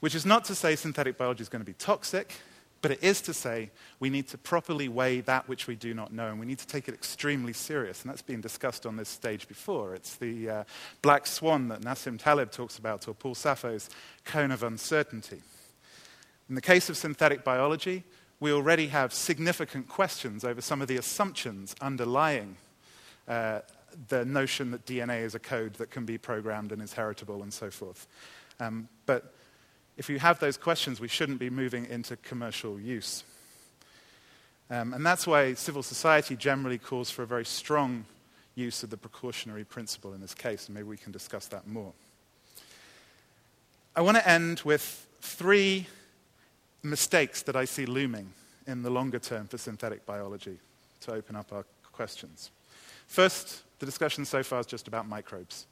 Which 0.00 0.14
is 0.14 0.26
not 0.26 0.44
to 0.46 0.54
say 0.54 0.76
synthetic 0.76 1.16
biology 1.16 1.42
is 1.42 1.48
going 1.48 1.62
to 1.62 1.66
be 1.66 1.74
toxic, 1.74 2.34
but 2.82 2.90
it 2.90 3.02
is 3.02 3.20
to 3.22 3.34
say 3.34 3.70
we 3.98 4.10
need 4.10 4.28
to 4.28 4.38
properly 4.38 4.88
weigh 4.88 5.20
that 5.22 5.48
which 5.48 5.66
we 5.66 5.74
do 5.74 5.94
not 5.94 6.12
know, 6.12 6.28
and 6.28 6.38
we 6.38 6.46
need 6.46 6.58
to 6.58 6.66
take 6.66 6.88
it 6.88 6.94
extremely 6.94 7.52
serious. 7.52 8.02
And 8.02 8.10
that's 8.10 8.22
been 8.22 8.40
discussed 8.40 8.84
on 8.84 8.96
this 8.96 9.08
stage 9.08 9.48
before. 9.48 9.94
It's 9.94 10.16
the 10.16 10.50
uh, 10.50 10.64
black 11.02 11.26
swan 11.26 11.68
that 11.68 11.80
Nassim 11.80 12.18
Taleb 12.18 12.50
talks 12.50 12.78
about, 12.78 13.08
or 13.08 13.14
Paul 13.14 13.34
Saffo's 13.34 13.88
cone 14.24 14.50
of 14.50 14.62
uncertainty. 14.62 15.40
In 16.48 16.54
the 16.54 16.60
case 16.60 16.90
of 16.90 16.96
synthetic 16.96 17.42
biology, 17.42 18.04
we 18.40 18.52
already 18.52 18.88
have 18.88 19.12
significant 19.12 19.88
questions 19.88 20.44
over 20.44 20.60
some 20.60 20.82
of 20.82 20.88
the 20.88 20.96
assumptions 20.96 21.74
underlying 21.80 22.56
uh, 23.28 23.60
the 24.08 24.24
notion 24.24 24.70
that 24.72 24.84
DNA 24.84 25.22
is 25.22 25.34
a 25.34 25.38
code 25.38 25.74
that 25.74 25.90
can 25.90 26.04
be 26.04 26.18
programmed 26.18 26.72
and 26.72 26.82
is 26.82 26.92
heritable 26.92 27.42
and 27.42 27.52
so 27.52 27.70
forth. 27.70 28.06
Um, 28.60 28.88
but 29.06 29.32
if 29.96 30.10
you 30.10 30.18
have 30.18 30.38
those 30.38 30.56
questions, 30.56 31.00
we 31.00 31.08
shouldn't 31.08 31.38
be 31.38 31.48
moving 31.48 31.86
into 31.86 32.16
commercial 32.16 32.78
use. 32.78 33.24
Um, 34.68 34.92
and 34.92 35.06
that's 35.06 35.26
why 35.26 35.54
civil 35.54 35.82
society 35.82 36.36
generally 36.36 36.78
calls 36.78 37.10
for 37.10 37.22
a 37.22 37.26
very 37.26 37.44
strong 37.44 38.04
use 38.54 38.82
of 38.82 38.90
the 38.90 38.96
precautionary 38.96 39.64
principle 39.64 40.12
in 40.12 40.20
this 40.20 40.34
case, 40.34 40.66
and 40.66 40.74
maybe 40.74 40.88
we 40.88 40.96
can 40.96 41.12
discuss 41.12 41.46
that 41.46 41.66
more. 41.66 41.92
I 43.94 44.00
want 44.00 44.16
to 44.16 44.28
end 44.28 44.60
with 44.60 45.06
three 45.20 45.86
mistakes 46.86 47.42
that 47.42 47.56
I 47.56 47.64
see 47.64 47.86
looming 47.86 48.32
in 48.66 48.82
the 48.82 48.90
longer 48.90 49.18
term 49.18 49.46
for 49.46 49.58
synthetic 49.58 50.04
biology 50.06 50.58
to 51.00 51.12
open 51.12 51.36
up 51.36 51.52
our 51.52 51.64
questions. 51.92 52.50
First, 53.06 53.62
the 53.78 53.86
discussion 53.86 54.24
so 54.24 54.42
far 54.42 54.60
is 54.60 54.66
just 54.66 54.88
about 54.88 55.08
microbes. 55.08 55.66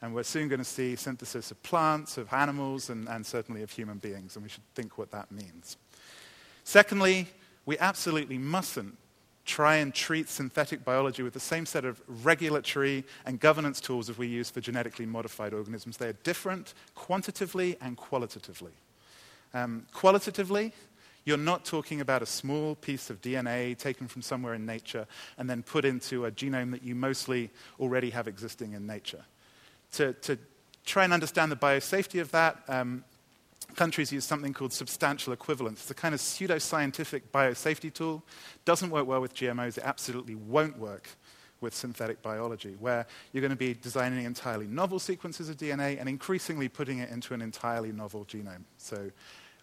And 0.00 0.14
we're 0.14 0.22
soon 0.22 0.48
going 0.48 0.60
to 0.60 0.64
see 0.64 0.94
synthesis 0.94 1.50
of 1.50 1.60
plants, 1.62 2.18
of 2.18 2.32
animals, 2.32 2.88
and, 2.88 3.08
and 3.08 3.26
certainly 3.26 3.62
of 3.62 3.70
human 3.70 3.98
beings, 3.98 4.36
and 4.36 4.44
we 4.44 4.48
should 4.48 4.62
think 4.74 4.96
what 4.96 5.10
that 5.10 5.30
means. 5.32 5.76
Secondly, 6.62 7.26
we 7.66 7.76
absolutely 7.78 8.38
mustn't 8.38 8.96
try 9.44 9.76
and 9.76 9.94
treat 9.94 10.28
synthetic 10.28 10.84
biology 10.84 11.22
with 11.22 11.32
the 11.32 11.40
same 11.40 11.66
set 11.66 11.84
of 11.84 12.00
regulatory 12.22 13.02
and 13.24 13.40
governance 13.40 13.80
tools 13.80 14.08
as 14.08 14.18
we 14.18 14.26
use 14.26 14.50
for 14.50 14.60
genetically 14.60 15.06
modified 15.06 15.54
organisms. 15.54 15.96
They 15.96 16.08
are 16.08 16.18
different 16.22 16.74
quantitatively 16.94 17.76
and 17.80 17.96
qualitatively. 17.96 18.72
Um, 19.54 19.86
qualitatively, 19.92 20.72
you're 21.24 21.36
not 21.36 21.64
talking 21.64 22.00
about 22.00 22.22
a 22.22 22.26
small 22.26 22.74
piece 22.74 23.10
of 23.10 23.20
DNA 23.20 23.76
taken 23.76 24.08
from 24.08 24.22
somewhere 24.22 24.54
in 24.54 24.64
nature 24.64 25.06
and 25.36 25.48
then 25.48 25.62
put 25.62 25.84
into 25.84 26.24
a 26.24 26.30
genome 26.30 26.70
that 26.70 26.82
you 26.82 26.94
mostly 26.94 27.50
already 27.78 28.10
have 28.10 28.26
existing 28.26 28.72
in 28.72 28.86
nature. 28.86 29.24
To, 29.92 30.14
to 30.14 30.38
try 30.86 31.04
and 31.04 31.12
understand 31.12 31.52
the 31.52 31.56
biosafety 31.56 32.20
of 32.20 32.30
that, 32.30 32.62
um, 32.68 33.04
countries 33.74 34.10
use 34.10 34.24
something 34.24 34.54
called 34.54 34.72
substantial 34.72 35.32
equivalence. 35.32 35.82
It's 35.82 35.90
a 35.90 35.94
kind 35.94 36.14
of 36.14 36.20
pseudoscientific 36.20 37.22
biosafety 37.32 37.92
tool. 37.92 38.22
Doesn't 38.64 38.90
work 38.90 39.06
well 39.06 39.20
with 39.20 39.34
GMOs. 39.34 39.76
It 39.76 39.84
absolutely 39.84 40.34
won't 40.34 40.78
work 40.78 41.10
with 41.60 41.74
synthetic 41.74 42.22
biology, 42.22 42.76
where 42.78 43.06
you're 43.32 43.40
going 43.40 43.50
to 43.50 43.56
be 43.56 43.74
designing 43.74 44.24
entirely 44.24 44.66
novel 44.66 44.98
sequences 44.98 45.48
of 45.48 45.56
DNA 45.56 45.98
and 45.98 46.08
increasingly 46.08 46.68
putting 46.68 46.98
it 46.98 47.10
into 47.10 47.34
an 47.34 47.42
entirely 47.42 47.92
novel 47.92 48.24
genome. 48.24 48.64
So 48.76 49.10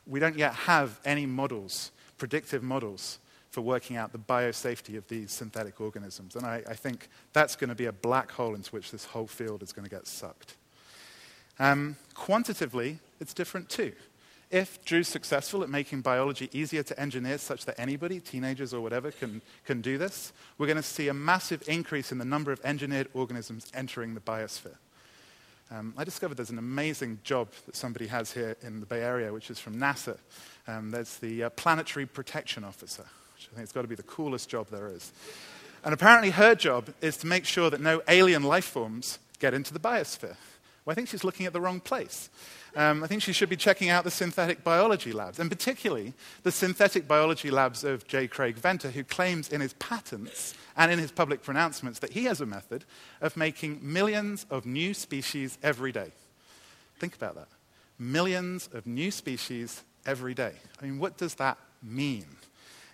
we 0.05 0.19
don't 0.19 0.37
yet 0.37 0.53
have 0.53 0.99
any 1.05 1.25
models, 1.25 1.91
predictive 2.17 2.63
models, 2.63 3.19
for 3.55 3.61
working 3.61 3.95
out 3.95 4.11
the 4.11 4.19
biosafety 4.19 4.97
of 4.97 5.07
these 5.07 5.31
synthetic 5.31 5.79
organisms. 5.79 6.35
And 6.35 6.45
I, 6.45 6.61
I 6.67 6.73
think 6.73 7.07
that's 7.31 7.55
going 7.55 7.69
to 7.69 7.75
be 7.75 7.85
a 7.85 7.93
black 7.93 8.29
hole 8.29 8.53
into 8.53 8.69
which 8.71 8.91
this 8.91 9.05
whole 9.05 9.27
field 9.27 9.63
is 9.63 9.71
going 9.71 9.85
to 9.85 9.89
get 9.89 10.07
sucked. 10.07 10.57
Um, 11.57 11.95
quantitatively, 12.13 12.99
it's 13.21 13.33
different 13.33 13.69
too. 13.69 13.93
If 14.51 14.83
Drew's 14.85 15.07
successful 15.07 15.63
at 15.63 15.69
making 15.69 16.01
biology 16.01 16.49
easier 16.53 16.83
to 16.83 16.99
engineer 16.99 17.37
such 17.37 17.65
that 17.65 17.79
anybody, 17.79 18.19
teenagers 18.19 18.73
or 18.73 18.81
whatever, 18.81 19.11
can, 19.11 19.41
can 19.65 19.81
do 19.81 19.97
this, 19.97 20.33
we're 20.57 20.67
going 20.67 20.77
to 20.77 20.83
see 20.83 21.07
a 21.07 21.13
massive 21.13 21.67
increase 21.67 22.11
in 22.11 22.19
the 22.19 22.25
number 22.25 22.51
of 22.51 22.63
engineered 22.63 23.07
organisms 23.13 23.71
entering 23.73 24.13
the 24.13 24.21
biosphere. 24.21 24.77
Um, 25.71 25.95
I 25.97 26.03
discovered 26.03 26.37
there's 26.37 26.51
an 26.51 26.59
amazing 26.59 27.19
job 27.23 27.49
that 27.65 27.75
somebody 27.75 28.05
has 28.07 28.31
here 28.31 28.55
in 28.61 28.79
the 28.79 28.85
Bay 28.85 29.01
Area, 29.01 29.33
which 29.33 29.49
is 29.49 29.59
from 29.59 29.77
NASA. 29.77 30.17
Um, 30.67 30.91
there's 30.91 31.17
the 31.17 31.45
uh, 31.45 31.49
Planetary 31.51 32.05
Protection 32.05 32.63
Officer, 32.63 33.05
which 33.33 33.49
I 33.51 33.55
think 33.55 33.61
has 33.61 33.71
got 33.71 33.81
to 33.81 33.87
be 33.87 33.95
the 33.95 34.03
coolest 34.03 34.47
job 34.47 34.67
there 34.69 34.89
is. 34.89 35.11
And 35.83 35.91
apparently, 35.91 36.29
her 36.31 36.53
job 36.53 36.89
is 37.01 37.17
to 37.17 37.27
make 37.27 37.45
sure 37.45 37.71
that 37.71 37.81
no 37.81 38.03
alien 38.07 38.43
life 38.43 38.65
forms 38.65 39.17
get 39.39 39.55
into 39.55 39.73
the 39.73 39.79
biosphere. 39.79 40.35
Well, 40.85 40.91
I 40.91 40.93
think 40.93 41.07
she's 41.07 41.23
looking 41.23 41.47
at 41.47 41.53
the 41.53 41.61
wrong 41.61 41.79
place. 41.79 42.29
Um, 42.75 43.03
I 43.03 43.07
think 43.07 43.21
she 43.21 43.31
should 43.31 43.47
be 43.47 43.55
checking 43.55 43.89
out 43.89 44.03
the 44.03 44.11
synthetic 44.11 44.63
biology 44.63 45.13
labs, 45.13 45.39
and 45.39 45.49
particularly 45.49 46.13
the 46.43 46.51
synthetic 46.51 47.07
biology 47.07 47.49
labs 47.49 47.85
of 47.85 48.05
J. 48.05 48.27
Craig 48.27 48.55
Venter, 48.55 48.91
who 48.91 49.03
claims 49.03 49.49
in 49.49 49.61
his 49.61 49.73
patents 49.73 50.53
and 50.75 50.91
in 50.91 50.99
his 50.99 51.11
public 51.11 51.41
pronouncements 51.41 51.99
that 51.99 52.11
he 52.11 52.25
has 52.25 52.41
a 52.41 52.45
method 52.45 52.83
of 53.21 53.37
making 53.37 53.79
millions 53.81 54.45
of 54.49 54.65
new 54.65 54.93
species 54.93 55.57
every 55.63 55.93
day. 55.93 56.11
Think 56.99 57.15
about 57.15 57.35
that. 57.35 57.47
Millions 57.97 58.69
of 58.73 58.85
new 58.85 59.09
species 59.09 59.83
every 60.05 60.33
day. 60.33 60.51
I 60.81 60.85
mean, 60.85 60.99
what 60.99 61.17
does 61.17 61.35
that 61.35 61.57
mean? 61.81 62.25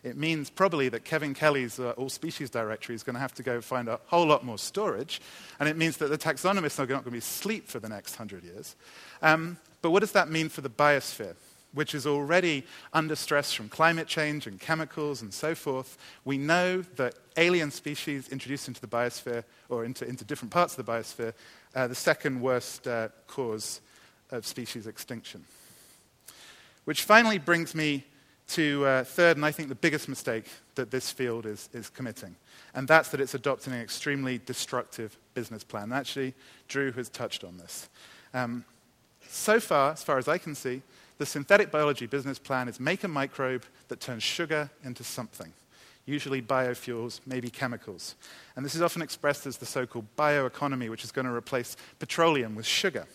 It 0.04 0.18
means 0.18 0.50
probably 0.50 0.90
that 0.90 1.06
Kevin 1.06 1.34
Kelly's 1.34 1.80
uh, 1.80 1.92
all 1.92 2.10
species 2.10 2.50
directory 2.50 2.96
is 2.96 3.04
going 3.04 3.16
to 3.16 3.20
have 3.20 3.34
to 3.36 3.44
go 3.44 3.62
find 3.62 3.88
a 3.88 4.00
whole 4.08 4.26
lot 4.26 4.44
more 4.44 4.58
storage, 4.58 5.22
and 5.60 5.70
it 5.70 5.78
means 5.78 5.98
that 5.98 6.10
the 6.10 6.18
taxonomists 6.18 6.80
are 6.80 6.84
not 6.84 6.88
going 6.88 7.04
to 7.04 7.12
be 7.12 7.18
asleep 7.20 7.68
for 7.68 7.80
the 7.80 7.90
next 7.90 8.16
hundred 8.16 8.44
years. 8.44 8.76
Um, 9.22 9.58
but 9.82 9.92
what 9.92 10.00
does 10.00 10.12
that 10.14 10.30
mean 10.30 10.50
for 10.50 10.62
the 10.62 10.70
biosphere? 10.70 11.36
which 11.74 11.96
is 11.96 12.06
already 12.06 12.66
under 12.94 13.16
stress 13.16 13.54
from 13.54 13.70
climate 13.70 14.08
change 14.08 14.48
and 14.48 14.60
chemicals 14.60 15.22
and 15.22 15.34
so 15.34 15.56
forth, 15.56 15.98
we 16.26 16.38
know 16.38 16.82
that 16.96 17.16
alien 17.38 17.72
species 17.72 18.30
introduced 18.30 18.68
into 18.68 18.82
the 18.82 18.88
biosphere 18.88 19.44
or 19.70 19.86
into, 19.86 20.08
into 20.08 20.26
different 20.26 20.52
parts 20.52 20.78
of 20.78 20.86
the 20.86 20.92
biosphere 20.92 21.34
are 21.76 21.88
the 21.88 21.96
second 21.96 22.42
worst 22.42 22.88
uh, 22.88 23.08
cause 23.28 23.82
of 24.32 24.46
species 24.46 24.88
extinction. 24.88 25.44
Which 26.86 27.04
finally 27.04 27.38
brings 27.38 27.74
me 27.76 28.06
to 28.50 28.86
uh, 28.86 29.04
third, 29.06 29.38
and 29.38 29.46
I 29.46 29.52
think 29.52 29.70
the 29.70 29.76
biggest 29.76 30.10
mistake 30.10 30.46
that 30.76 30.92
this 30.92 31.10
field 31.10 31.46
is, 31.46 31.70
is 31.74 31.90
committing, 31.90 32.36
and 32.74 32.86
that's 32.86 33.10
that 33.10 33.22
it's 33.22 33.34
adopting 33.34 33.72
an 33.72 33.80
extremely 33.80 34.40
destructive 34.40 35.18
business 35.34 35.64
plan. 35.64 35.94
Actually, 35.94 36.34
Drew 36.68 36.92
has 36.94 37.08
touched 37.08 37.46
on 37.46 37.58
this. 37.58 37.88
Um, 38.34 38.66
so 39.32 39.60
far, 39.60 39.92
as 39.92 40.04
far 40.04 40.18
as 40.18 40.28
I 40.28 40.38
can 40.38 40.56
see, 40.56 40.82
the 41.18 41.26
synthetic 41.26 41.72
biology 41.72 42.06
business 42.06 42.40
plan 42.40 42.68
is 42.68 42.80
make 42.80 43.04
a 43.04 43.08
microbe 43.08 43.64
that 43.88 44.00
turns 44.00 44.24
sugar 44.24 44.70
into 44.84 45.04
something, 45.04 45.54
usually 46.06 46.42
biofuels, 46.42 47.22
maybe 47.26 47.50
chemicals. 47.50 48.16
And 48.56 48.66
this 48.66 48.76
is 48.76 48.82
often 48.82 49.02
expressed 49.02 49.46
as 49.46 49.58
the 49.58 49.66
so 49.66 49.86
called 49.86 50.08
bioeconomy, 50.18 50.90
which 50.90 51.04
is 51.04 51.12
going 51.12 51.28
to 51.28 51.34
replace 51.34 51.78
petroleum 52.00 52.56
with 52.56 52.66
sugar, 52.66 53.06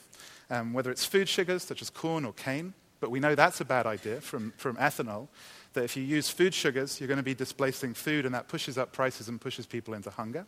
um, 0.51 0.73
whether 0.73 0.91
it's 0.91 1.05
food 1.05 1.29
sugars 1.29 1.63
such 1.65 1.83
as 1.83 1.91
corn 1.91 2.25
or 2.25 2.33
cane. 2.33 2.75
But 3.01 3.11
we 3.11 3.21
know 3.21 3.35
that's 3.35 3.61
a 3.61 3.65
bad 3.65 3.87
idea 3.87 4.21
from, 4.21 4.53
from 4.57 4.77
ethanol, 4.77 5.29
that 5.75 5.85
if 5.85 5.97
you 5.97 6.03
use 6.03 6.31
food 6.31 6.55
sugars, 6.55 6.99
you're 6.99 7.09
going 7.09 7.19
to 7.19 7.23
be 7.23 7.35
displacing 7.35 7.93
food, 7.93 8.25
and 8.25 8.35
that 8.35 8.49
pushes 8.49 8.79
up 8.79 8.93
prices 8.93 9.29
and 9.29 9.39
pushes 9.41 9.67
people 9.67 9.93
into 9.93 10.11
hunger. 10.11 10.47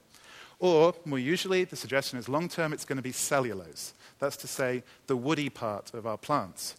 Or, 0.58 0.94
more 1.04 1.18
usually, 1.18 1.64
the 1.64 1.76
suggestion 1.76 2.18
is 2.18 2.28
long 2.28 2.48
term, 2.48 2.72
it's 2.72 2.84
going 2.84 2.96
to 2.96 3.02
be 3.02 3.12
cellulose. 3.12 3.92
That's 4.18 4.36
to 4.38 4.48
say, 4.48 4.82
the 5.06 5.16
woody 5.16 5.48
part 5.48 5.94
of 5.94 6.06
our 6.06 6.18
plants. 6.18 6.76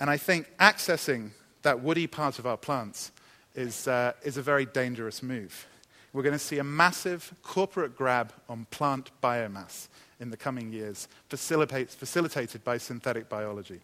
And 0.00 0.10
I 0.10 0.16
think 0.16 0.50
accessing 0.58 1.30
that 1.62 1.80
woody 1.82 2.06
part 2.06 2.38
of 2.38 2.46
our 2.46 2.56
plants 2.56 3.12
is, 3.54 3.88
uh, 3.88 4.12
is 4.22 4.36
a 4.36 4.42
very 4.42 4.66
dangerous 4.66 5.22
move. 5.22 5.66
We're 6.12 6.22
going 6.22 6.32
to 6.32 6.38
see 6.38 6.58
a 6.58 6.64
massive 6.64 7.32
corporate 7.42 7.96
grab 7.96 8.32
on 8.48 8.66
plant 8.70 9.10
biomass 9.22 9.88
in 10.20 10.30
the 10.30 10.36
coming 10.36 10.72
years, 10.72 11.08
facilitated 11.28 12.64
by 12.64 12.78
synthetic 12.78 13.28
biology. 13.28 13.80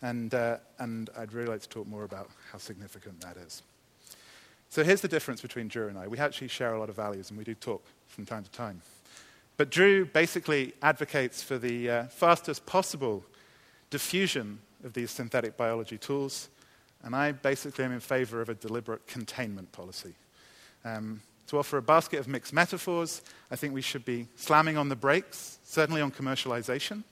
And, 0.00 0.34
uh, 0.34 0.58
and 0.78 1.10
I'd 1.16 1.32
really 1.32 1.48
like 1.48 1.60
to 1.62 1.68
talk 1.68 1.86
more 1.86 2.04
about 2.04 2.30
how 2.50 2.58
significant 2.58 3.20
that 3.20 3.36
is. 3.36 3.62
So 4.70 4.82
here's 4.82 5.02
the 5.02 5.08
difference 5.08 5.42
between 5.42 5.68
Drew 5.68 5.88
and 5.88 5.98
I. 5.98 6.08
We 6.08 6.18
actually 6.18 6.48
share 6.48 6.72
a 6.72 6.78
lot 6.78 6.88
of 6.88 6.96
values, 6.96 7.28
and 7.28 7.36
we 7.36 7.44
do 7.44 7.54
talk 7.54 7.84
from 8.06 8.24
time 8.24 8.42
to 8.44 8.50
time. 8.50 8.80
But 9.62 9.70
Drew 9.70 10.04
basically 10.06 10.72
advocates 10.82 11.40
for 11.40 11.56
the 11.56 11.88
uh, 11.88 12.04
fastest 12.06 12.66
possible 12.66 13.24
diffusion 13.90 14.58
of 14.82 14.92
these 14.92 15.12
synthetic 15.12 15.56
biology 15.56 15.98
tools, 15.98 16.48
and 17.04 17.14
I 17.14 17.30
basically 17.30 17.84
am 17.84 17.92
in 17.92 18.00
favor 18.00 18.40
of 18.40 18.48
a 18.48 18.56
deliberate 18.56 19.06
containment 19.06 19.70
policy. 19.70 20.14
Um, 20.84 21.20
to 21.46 21.58
offer 21.58 21.76
a 21.76 21.82
basket 21.82 22.18
of 22.18 22.26
mixed 22.26 22.52
metaphors, 22.52 23.22
I 23.52 23.54
think 23.54 23.72
we 23.72 23.82
should 23.82 24.04
be 24.04 24.26
slamming 24.34 24.76
on 24.76 24.88
the 24.88 24.96
brakes, 24.96 25.60
certainly 25.62 26.00
on 26.00 26.10
commercialization, 26.10 27.04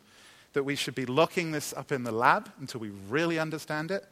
that 0.53 0.64
we 0.64 0.74
should 0.74 0.96
be 0.96 1.07
locking 1.07 1.53
this 1.53 1.72
up 1.74 1.92
in 1.92 2.03
the 2.03 2.11
lab 2.11 2.51
until 2.59 2.80
we 2.80 2.90
really 3.09 3.38
understand 3.38 3.92
it, 3.92 4.07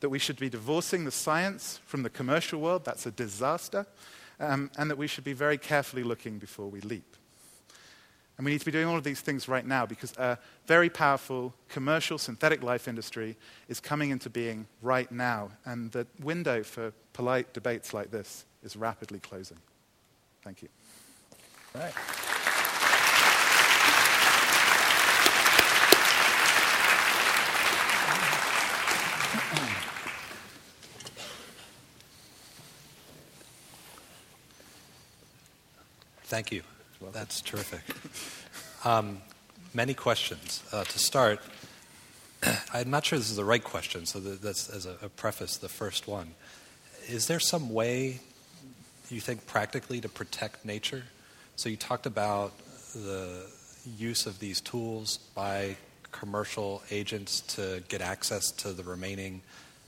that 0.00 0.08
we 0.08 0.18
should 0.18 0.40
be 0.40 0.50
divorcing 0.50 1.04
the 1.04 1.12
science 1.12 1.78
from 1.86 2.02
the 2.02 2.10
commercial 2.10 2.60
world, 2.60 2.84
that's 2.84 3.06
a 3.06 3.12
disaster, 3.12 3.86
um, 4.40 4.68
and 4.78 4.90
that 4.90 4.98
we 4.98 5.06
should 5.06 5.22
be 5.22 5.32
very 5.32 5.56
carefully 5.56 6.02
looking 6.02 6.40
before 6.40 6.66
we 6.66 6.80
leap. 6.80 7.14
And 8.36 8.44
we 8.44 8.50
need 8.50 8.58
to 8.58 8.64
be 8.64 8.72
doing 8.72 8.86
all 8.86 8.96
of 8.96 9.04
these 9.04 9.20
things 9.20 9.46
right 9.46 9.64
now 9.64 9.86
because 9.86 10.12
a 10.16 10.38
very 10.66 10.90
powerful 10.90 11.54
commercial 11.68 12.18
synthetic 12.18 12.62
life 12.62 12.88
industry 12.88 13.36
is 13.68 13.78
coming 13.78 14.10
into 14.10 14.28
being 14.28 14.66
right 14.82 15.10
now. 15.12 15.50
And 15.64 15.92
the 15.92 16.06
window 16.20 16.64
for 16.64 16.92
polite 17.12 17.52
debates 17.52 17.94
like 17.94 18.10
this 18.10 18.44
is 18.64 18.74
rapidly 18.74 19.20
closing. 19.20 19.58
Thank 20.42 20.62
you. 20.62 20.68
Right. 21.74 21.92
Thank 36.24 36.50
you. 36.50 36.62
That's 37.12 37.40
terrific. 37.40 37.82
Um, 38.86 39.22
many 39.72 39.94
questions. 39.94 40.62
Uh, 40.70 40.84
to 40.84 40.98
start, 40.98 41.40
I'm 42.74 42.90
not 42.90 43.06
sure 43.06 43.18
this 43.18 43.30
is 43.30 43.36
the 43.36 43.44
right 43.44 43.64
question, 43.64 44.04
so 44.04 44.20
that's 44.20 44.68
as 44.68 44.84
a, 44.84 44.96
a, 45.00 45.08
preface, 45.08 45.56
the 45.56 45.70
first 45.70 46.06
one. 46.06 46.34
Is 47.08 47.26
there 47.26 47.40
some 47.40 47.70
way 47.72 48.20
you 49.08 49.20
think 49.20 49.46
practically 49.46 50.02
to 50.02 50.08
protect 50.10 50.66
nature? 50.66 51.04
So 51.56 51.70
you 51.70 51.78
talked 51.78 52.04
about 52.04 52.52
the 52.92 53.46
use 53.96 54.26
of 54.26 54.38
these 54.38 54.60
tools 54.60 55.18
by 55.34 55.76
commercial 56.12 56.82
agents 56.90 57.40
to 57.40 57.82
get 57.88 58.00
access 58.00 58.50
to 58.50 58.72
the 58.72 58.84
remaining 58.84 59.40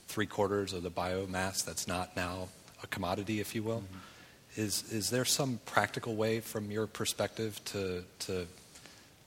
three 0.07 0.25
quarters 0.25 0.73
of 0.73 0.83
the 0.83 0.91
biomass 0.91 1.63
that's 1.63 1.87
not 1.87 2.15
now 2.15 2.47
a 2.83 2.87
commodity, 2.87 3.39
if 3.39 3.53
you 3.53 3.63
will. 3.63 3.81
Mm-hmm. 3.81 3.97
Is, 4.57 4.91
is 4.91 5.11
there 5.11 5.23
some 5.23 5.59
practical 5.67 6.15
way 6.15 6.39
from 6.39 6.71
your 6.71 6.87
perspective 6.87 7.63
to, 7.65 8.03
to 8.19 8.47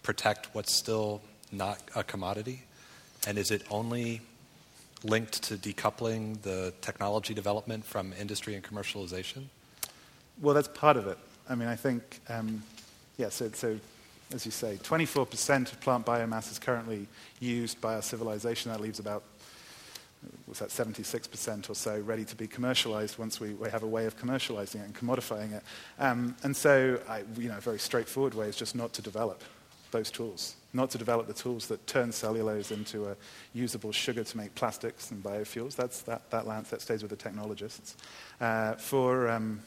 protect 0.03 0.53
what's 0.57 0.74
still 0.74 1.22
not 1.53 1.81
a 1.95 2.03
commodity? 2.03 2.64
And 3.28 3.39
is 3.39 3.53
it 3.53 3.62
only 3.70 4.22
linked 5.05 5.41
to 5.45 5.55
decoupling 5.55 6.43
the 6.43 6.74
technology 6.81 7.33
development 7.33 7.85
from 7.85 8.12
industry 8.18 8.57
and 8.57 8.64
commercialization? 8.64 9.45
Well, 10.43 10.55
that's 10.55 10.66
part 10.66 10.97
of 10.97 11.07
it. 11.07 11.18
I 11.49 11.55
mean, 11.55 11.68
I 11.68 11.76
think, 11.76 12.20
um, 12.28 12.64
yeah, 13.16 13.28
so, 13.28 13.51
so 13.53 13.78
as 14.35 14.45
you 14.45 14.51
say, 14.51 14.81
24% 14.83 15.72
of 15.72 15.81
plant 15.81 16.05
biomass 16.05 16.51
is 16.51 16.59
currently 16.59 17.07
used 17.39 17.81
by 17.81 17.95
our 17.95 18.03
civilization. 18.03 18.72
That 18.72 18.81
leaves 18.81 18.99
about 18.99 19.22
was 20.47 20.59
that 20.59 20.68
76% 20.68 21.71
or 21.71 21.75
so 21.75 22.01
ready 22.01 22.25
to 22.25 22.37
be 22.37 22.47
commercialized 22.47 23.18
once 23.18 23.41
we, 23.41 23.55
we, 23.55 23.71
have 23.71 23.83
a 23.83 23.87
way 23.87 24.07
of 24.07 24.18
commercializing 24.18 24.77
it 24.77 24.85
and 24.85 24.95
commodifying 24.95 25.53
it. 25.53 25.62
Um, 25.99 26.37
and 26.43 26.55
so, 26.55 27.01
I, 27.09 27.23
you 27.37 27.49
know, 27.49 27.57
a 27.57 27.61
very 27.61 27.79
straightforward 27.79 28.35
way 28.35 28.49
is 28.49 28.57
just 28.57 28.75
not 28.75 28.93
to 28.95 29.03
develop 29.03 29.43
those 29.91 30.11
tools, 30.11 30.57
not 30.73 30.91
to 30.91 30.99
develop 30.99 31.27
the 31.27 31.33
tools 31.33 31.66
that 31.68 31.87
turn 31.87 32.12
cellulose 32.12 32.71
into 32.71 33.09
a 33.09 33.16
usable 33.55 33.93
sugar 33.93 34.25
to 34.25 34.37
make 34.37 34.55
plastics 34.55 35.11
and 35.11 35.23
biofuels. 35.23 35.75
That's 35.75 36.03
that, 36.03 36.31
that, 36.31 36.47
that 36.47 36.81
stays 36.81 37.03
with 37.03 37.11
the 37.11 37.16
technologists. 37.16 37.97
Uh, 38.41 38.75
for 38.75 39.29
um, 39.29 39.61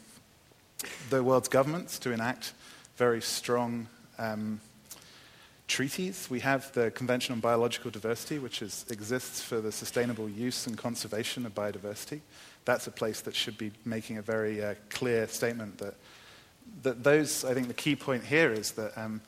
the 1.10 1.24
world's 1.24 1.50
governments 1.50 2.00
to 2.00 2.12
enact 2.12 2.54
very 2.98 3.22
strong 3.22 3.88
um, 4.20 4.60
treaties. 5.68 6.28
We 6.30 6.40
have 6.42 6.72
the 6.74 6.92
Convention 6.92 7.34
on 7.34 7.40
Biological 7.40 7.92
Diversity, 7.92 8.40
which 8.40 8.62
is, 8.62 8.86
exists 8.90 9.42
for 9.42 9.62
the 9.62 9.72
sustainable 9.72 10.30
use 10.30 10.68
and 10.68 10.78
conservation 10.78 11.46
of 11.46 11.56
biodiversity. 11.56 12.22
That's 12.66 12.88
a 12.88 12.92
place 12.92 13.22
that 13.22 13.36
should 13.36 13.58
be 13.58 13.72
making 13.86 14.18
a 14.18 14.22
very 14.22 14.64
uh, 14.64 14.76
clear 14.90 15.28
statement 15.28 15.78
that, 15.80 15.96
that 16.84 17.04
those, 17.04 17.46
I 17.46 17.54
think 17.54 17.68
the 17.68 17.74
key 17.74 17.96
point 17.96 18.24
here 18.24 18.52
is 18.52 18.72
that 18.72 18.98
um, 18.98 19.22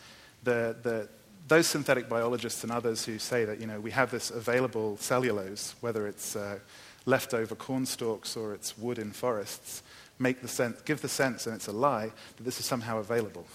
the, 0.44 0.76
the, 0.84 1.10
those 1.48 1.68
synthetic 1.68 2.10
biologists 2.10 2.64
and 2.64 2.72
others 2.72 3.06
who 3.06 3.20
say 3.20 3.46
that 3.46 3.60
you 3.60 3.68
know, 3.68 3.80
we 3.80 3.92
have 3.92 4.12
this 4.12 4.32
available 4.32 4.98
cellulose, 4.98 5.76
whether 5.82 6.08
it's 6.08 6.36
uh, 6.36 6.60
leftover 7.06 7.56
corn 7.56 7.86
stalks 7.86 8.36
or 8.36 8.54
it's 8.54 8.78
wood 8.78 9.00
in 9.00 9.12
forests, 9.12 9.84
make 10.20 10.42
the 10.42 10.48
sense, 10.48 10.82
give 10.82 11.02
the 11.02 11.10
sense, 11.10 11.46
and 11.46 11.56
it's 11.56 11.68
a 11.68 11.72
lie, 11.72 12.12
that 12.38 12.44
this 12.44 12.60
is 12.60 12.66
somehow 12.66 13.00
available. 13.00 13.46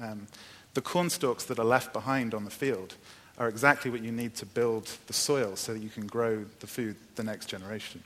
Um, 0.00 0.26
the 0.74 0.80
corn 0.80 1.10
stalks 1.10 1.44
that 1.44 1.58
are 1.58 1.64
left 1.64 1.92
behind 1.92 2.34
on 2.34 2.44
the 2.44 2.50
field 2.50 2.94
are 3.38 3.48
exactly 3.48 3.90
what 3.90 4.02
you 4.02 4.12
need 4.12 4.34
to 4.36 4.46
build 4.46 4.86
the 5.06 5.12
soil 5.12 5.56
so 5.56 5.72
that 5.72 5.82
you 5.82 5.88
can 5.88 6.06
grow 6.06 6.44
the 6.60 6.66
food 6.66 6.96
the 7.16 7.24
next 7.24 7.46
generation. 7.46 8.02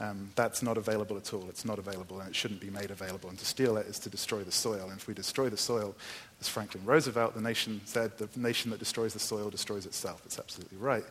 Um, 0.00 0.30
that's 0.34 0.62
not 0.62 0.76
available 0.76 1.16
at 1.16 1.32
all. 1.32 1.46
It's 1.48 1.64
not 1.64 1.78
available 1.78 2.18
and 2.20 2.28
it 2.28 2.34
shouldn't 2.34 2.60
be 2.60 2.70
made 2.70 2.90
available. 2.90 3.28
And 3.28 3.38
to 3.38 3.44
steal 3.44 3.76
it 3.76 3.86
is 3.86 4.00
to 4.00 4.10
destroy 4.10 4.42
the 4.42 4.50
soil. 4.50 4.88
And 4.90 4.98
if 4.98 5.06
we 5.06 5.14
destroy 5.14 5.48
the 5.48 5.56
soil, 5.56 5.94
as 6.40 6.48
Franklin 6.48 6.84
Roosevelt, 6.84 7.34
the 7.34 7.40
nation 7.40 7.80
said, 7.84 8.18
the 8.18 8.28
nation 8.36 8.72
that 8.72 8.80
destroys 8.80 9.12
the 9.12 9.20
soil 9.20 9.50
destroys 9.50 9.86
itself. 9.86 10.22
It's 10.24 10.38
absolutely 10.38 10.78
right. 10.78 11.04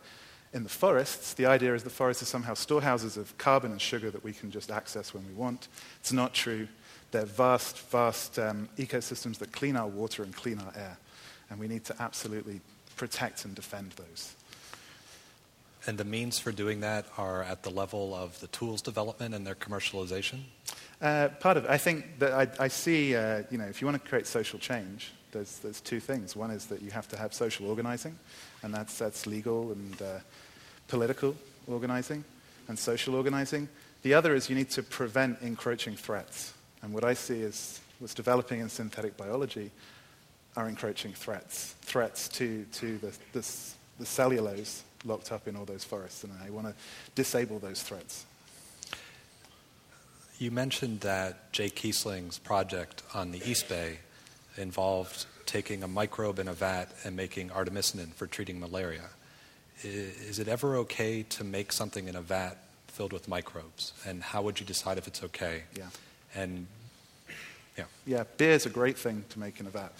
In 0.53 0.63
the 0.63 0.69
forests, 0.69 1.33
the 1.33 1.45
idea 1.45 1.73
is 1.73 1.83
the 1.83 1.89
forests 1.89 2.21
are 2.21 2.25
somehow 2.25 2.55
storehouses 2.55 3.15
of 3.15 3.37
carbon 3.37 3.71
and 3.71 3.79
sugar 3.79 4.11
that 4.11 4.23
we 4.23 4.33
can 4.33 4.51
just 4.51 4.69
access 4.69 5.13
when 5.13 5.25
we 5.25 5.33
want. 5.33 5.69
It's 6.01 6.11
not 6.11 6.33
true. 6.33 6.67
They're 7.11 7.25
vast, 7.25 7.77
vast 7.89 8.39
um, 8.39 8.69
ecosystems 8.77 9.37
that 9.39 9.51
clean 9.51 9.75
our 9.75 9.87
water 9.87 10.23
and 10.23 10.35
clean 10.35 10.59
our 10.59 10.73
air. 10.75 10.97
And 11.49 11.59
we 11.59 11.67
need 11.67 11.83
to 11.85 11.95
absolutely 11.99 12.61
protect 12.95 13.45
and 13.45 13.53
defend 13.53 13.91
those. 13.91 14.35
And 15.87 15.97
the 15.97 16.05
means 16.05 16.39
for 16.39 16.51
doing 16.51 16.81
that 16.81 17.05
are 17.17 17.43
at 17.43 17.63
the 17.63 17.69
level 17.69 18.13
of 18.13 18.39
the 18.39 18.47
tools 18.47 18.81
development 18.81 19.33
and 19.33 19.45
their 19.45 19.55
commercialization? 19.55 20.41
Uh, 21.01 21.29
part 21.39 21.57
of 21.57 21.65
it. 21.65 21.71
I 21.71 21.77
think 21.77 22.19
that 22.19 22.31
I, 22.33 22.65
I 22.65 22.67
see, 22.67 23.15
uh, 23.15 23.43
you 23.49 23.57
know, 23.57 23.65
if 23.65 23.81
you 23.81 23.87
want 23.87 24.01
to 24.01 24.07
create 24.07 24.27
social 24.27 24.59
change, 24.59 25.11
there's, 25.31 25.57
there's 25.59 25.81
two 25.81 25.99
things. 25.99 26.35
One 26.35 26.51
is 26.51 26.67
that 26.67 26.81
you 26.81 26.91
have 26.91 27.07
to 27.09 27.17
have 27.17 27.33
social 27.33 27.67
organizing, 27.67 28.17
and 28.61 28.73
that's, 28.73 28.97
that's 28.99 29.25
legal 29.25 29.71
and 29.71 30.01
uh, 30.01 30.19
political 30.87 31.35
organizing 31.67 32.23
and 32.67 32.77
social 32.77 33.15
organizing. 33.15 33.67
The 34.03 34.13
other 34.13 34.35
is 34.35 34.49
you 34.49 34.55
need 34.55 34.69
to 34.71 34.83
prevent 34.83 35.41
encroaching 35.41 35.95
threats. 35.95 36.53
And 36.81 36.93
what 36.93 37.03
I 37.03 37.13
see 37.13 37.41
is 37.41 37.79
what's 37.99 38.13
developing 38.13 38.59
in 38.59 38.69
synthetic 38.69 39.17
biology 39.17 39.71
are 40.55 40.67
encroaching 40.67 41.13
threats, 41.13 41.75
threats 41.81 42.27
to, 42.29 42.65
to 42.73 42.97
the, 42.97 43.11
the, 43.33 43.47
the 43.99 44.05
cellulose 44.05 44.83
locked 45.05 45.31
up 45.31 45.47
in 45.47 45.55
all 45.55 45.65
those 45.65 45.83
forests. 45.83 46.23
And 46.23 46.33
I 46.45 46.49
want 46.49 46.67
to 46.67 46.73
disable 47.15 47.59
those 47.59 47.81
threats. 47.81 48.25
You 50.37 50.51
mentioned 50.51 51.01
that 51.01 51.51
Jay 51.51 51.69
Keasling's 51.69 52.39
project 52.39 53.03
on 53.13 53.31
the 53.31 53.41
East 53.49 53.69
Bay 53.69 53.99
involved 54.57 55.25
taking 55.45 55.83
a 55.83 55.87
microbe 55.87 56.39
in 56.39 56.47
a 56.47 56.53
vat 56.53 56.87
and 57.03 57.15
making 57.15 57.49
artemisinin 57.49 58.13
for 58.13 58.25
treating 58.25 58.59
malaria. 58.59 59.09
is 59.83 60.39
it 60.39 60.47
ever 60.47 60.77
okay 60.77 61.23
to 61.23 61.43
make 61.43 61.71
something 61.71 62.07
in 62.07 62.15
a 62.15 62.21
vat 62.21 62.57
filled 62.87 63.13
with 63.13 63.27
microbes? 63.27 63.93
And 64.05 64.23
how 64.23 64.41
would 64.41 64.59
you 64.59 64.65
decide 64.65 64.97
if 64.97 65.07
it's 65.07 65.23
okay? 65.23 65.63
Yeah. 65.77 65.87
And 66.35 66.67
yeah. 67.77 67.85
Yeah, 68.05 68.23
beer 68.37 68.51
is 68.51 68.65
a 68.65 68.69
great 68.69 68.97
thing 68.97 69.23
to 69.29 69.39
make 69.39 69.59
in 69.59 69.67
a 69.67 69.69
vat. 69.69 69.91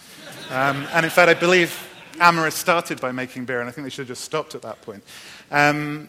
Um, 0.50 0.86
and 0.92 1.04
in 1.04 1.10
fact, 1.10 1.28
I 1.28 1.34
believe 1.34 1.88
Amyris 2.14 2.52
started 2.52 3.00
by 3.00 3.12
making 3.12 3.44
beer, 3.44 3.60
and 3.60 3.68
I 3.68 3.72
think 3.72 3.84
they 3.84 3.90
should 3.90 4.06
have 4.06 4.16
just 4.16 4.24
stopped 4.24 4.54
at 4.54 4.62
that 4.62 4.82
point 4.82 5.02
um, 5.50 6.08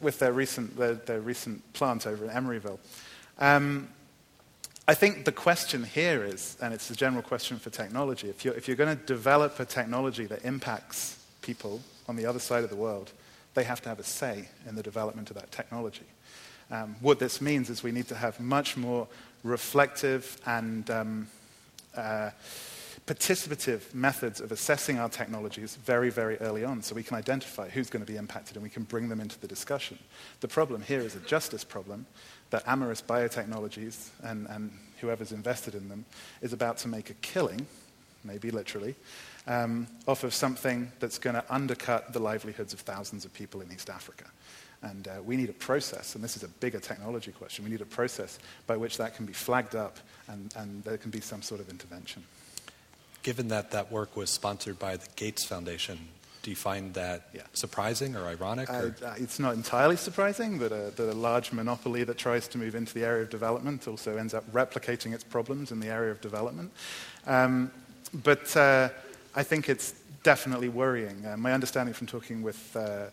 with 0.00 0.18
their 0.18 0.32
recent, 0.32 0.76
their, 0.76 0.94
their, 0.94 1.20
recent 1.20 1.72
plant 1.72 2.06
over 2.06 2.24
in 2.24 2.30
Emeryville. 2.30 2.78
Um, 3.38 3.88
I 4.86 4.94
think 4.94 5.24
the 5.24 5.32
question 5.32 5.84
here 5.84 6.24
is, 6.24 6.56
and 6.60 6.74
it's 6.74 6.90
a 6.90 6.96
general 6.96 7.22
question 7.22 7.58
for 7.58 7.70
technology, 7.70 8.28
if 8.28 8.44
you're, 8.44 8.54
if 8.54 8.66
you're 8.66 8.76
going 8.76 8.96
to 8.96 9.04
develop 9.04 9.58
a 9.60 9.64
technology 9.64 10.26
that 10.26 10.44
impacts 10.44 11.18
people 11.40 11.80
on 12.08 12.16
the 12.16 12.26
other 12.26 12.40
side 12.40 12.64
of 12.64 12.70
the 12.70 12.76
world, 12.76 13.12
they 13.54 13.64
have 13.64 13.80
to 13.82 13.88
have 13.88 13.98
a 13.98 14.04
say 14.04 14.48
in 14.68 14.74
the 14.74 14.82
development 14.82 15.30
of 15.30 15.36
that 15.36 15.52
technology. 15.52 16.06
Um, 16.70 16.96
what 17.00 17.18
this 17.18 17.40
means 17.40 17.68
is 17.68 17.82
we 17.82 17.92
need 17.92 18.08
to 18.08 18.14
have 18.14 18.40
much 18.40 18.76
more 18.76 19.06
reflective 19.42 20.40
and 20.46 20.90
um, 20.90 21.28
uh, 21.96 22.30
participative 23.06 23.92
methods 23.92 24.40
of 24.40 24.52
assessing 24.52 24.98
our 24.98 25.08
technologies 25.08 25.76
very, 25.76 26.10
very 26.10 26.36
early 26.38 26.64
on 26.64 26.82
so 26.82 26.94
we 26.94 27.02
can 27.02 27.16
identify 27.16 27.68
who's 27.68 27.90
going 27.90 28.04
to 28.04 28.10
be 28.10 28.16
impacted 28.16 28.56
and 28.56 28.62
we 28.62 28.70
can 28.70 28.84
bring 28.84 29.08
them 29.08 29.20
into 29.20 29.38
the 29.40 29.48
discussion. 29.48 29.98
The 30.40 30.48
problem 30.48 30.82
here 30.82 31.00
is 31.00 31.16
a 31.16 31.20
justice 31.20 31.64
problem 31.64 32.06
that 32.50 32.64
Amyris 32.66 33.02
Biotechnologies 33.02 34.10
and, 34.22 34.46
and 34.48 34.70
whoever's 35.00 35.32
invested 35.32 35.74
in 35.74 35.88
them 35.88 36.04
is 36.42 36.52
about 36.52 36.78
to 36.78 36.88
make 36.88 37.10
a 37.10 37.14
killing, 37.14 37.66
maybe 38.24 38.50
literally, 38.50 38.94
um, 39.48 39.88
off 40.06 40.22
of 40.22 40.32
something 40.32 40.92
that's 41.00 41.18
going 41.18 41.34
to 41.34 41.44
undercut 41.52 42.12
the 42.12 42.20
livelihoods 42.20 42.72
of 42.72 42.80
thousands 42.80 43.24
of 43.24 43.34
people 43.34 43.60
in 43.60 43.72
East 43.72 43.90
Africa. 43.90 44.26
And 44.82 45.06
uh, 45.06 45.22
we 45.24 45.36
need 45.36 45.48
a 45.48 45.54
process, 45.54 46.14
and 46.14 46.24
this 46.24 46.36
is 46.36 46.42
a 46.42 46.48
bigger 46.48 46.80
technology 46.80 47.30
question, 47.30 47.64
we 47.64 47.70
need 47.70 47.80
a 47.80 47.86
process 47.86 48.38
by 48.66 48.76
which 48.76 48.98
that 48.98 49.14
can 49.14 49.26
be 49.26 49.32
flagged 49.32 49.76
up 49.76 49.98
and, 50.28 50.52
and 50.56 50.82
there 50.82 50.98
can 50.98 51.10
be 51.10 51.20
some 51.20 51.40
sort 51.40 51.60
of 51.60 51.68
intervention. 51.68 52.24
Given 53.22 53.48
that 53.48 53.70
that 53.70 53.92
work 53.92 54.16
was 54.16 54.30
sponsored 54.30 54.80
by 54.80 54.96
the 54.96 55.06
Gates 55.14 55.44
Foundation, 55.44 55.98
do 56.42 56.50
you 56.50 56.56
find 56.56 56.92
that 56.94 57.28
yeah. 57.32 57.42
surprising 57.52 58.16
or 58.16 58.26
ironic? 58.26 58.68
Or? 58.68 58.94
Uh, 59.02 59.06
uh, 59.06 59.14
it's 59.16 59.38
not 59.38 59.54
entirely 59.54 59.96
surprising 59.96 60.58
that 60.58 60.72
a, 60.72 60.92
that 60.96 61.12
a, 61.12 61.14
large 61.14 61.52
monopoly 61.52 62.02
that 62.02 62.18
tries 62.18 62.48
to 62.48 62.58
move 62.58 62.74
into 62.74 62.92
the 62.94 63.04
area 63.04 63.22
of 63.22 63.30
development 63.30 63.86
also 63.86 64.16
ends 64.16 64.34
up 64.34 64.50
replicating 64.52 65.12
its 65.12 65.22
problems 65.22 65.70
in 65.70 65.78
the 65.78 65.86
area 65.86 66.10
of 66.10 66.20
development. 66.20 66.72
Um, 67.26 67.70
but 68.12 68.56
uh, 68.56 68.88
I 69.36 69.44
think 69.44 69.68
it's 69.68 69.94
definitely 70.22 70.68
worrying. 70.68 71.24
Uh, 71.24 71.36
my 71.36 71.52
understanding 71.52 71.94
from 71.94 72.06
talking 72.06 72.42
with, 72.42 72.76
uh, 72.76 73.06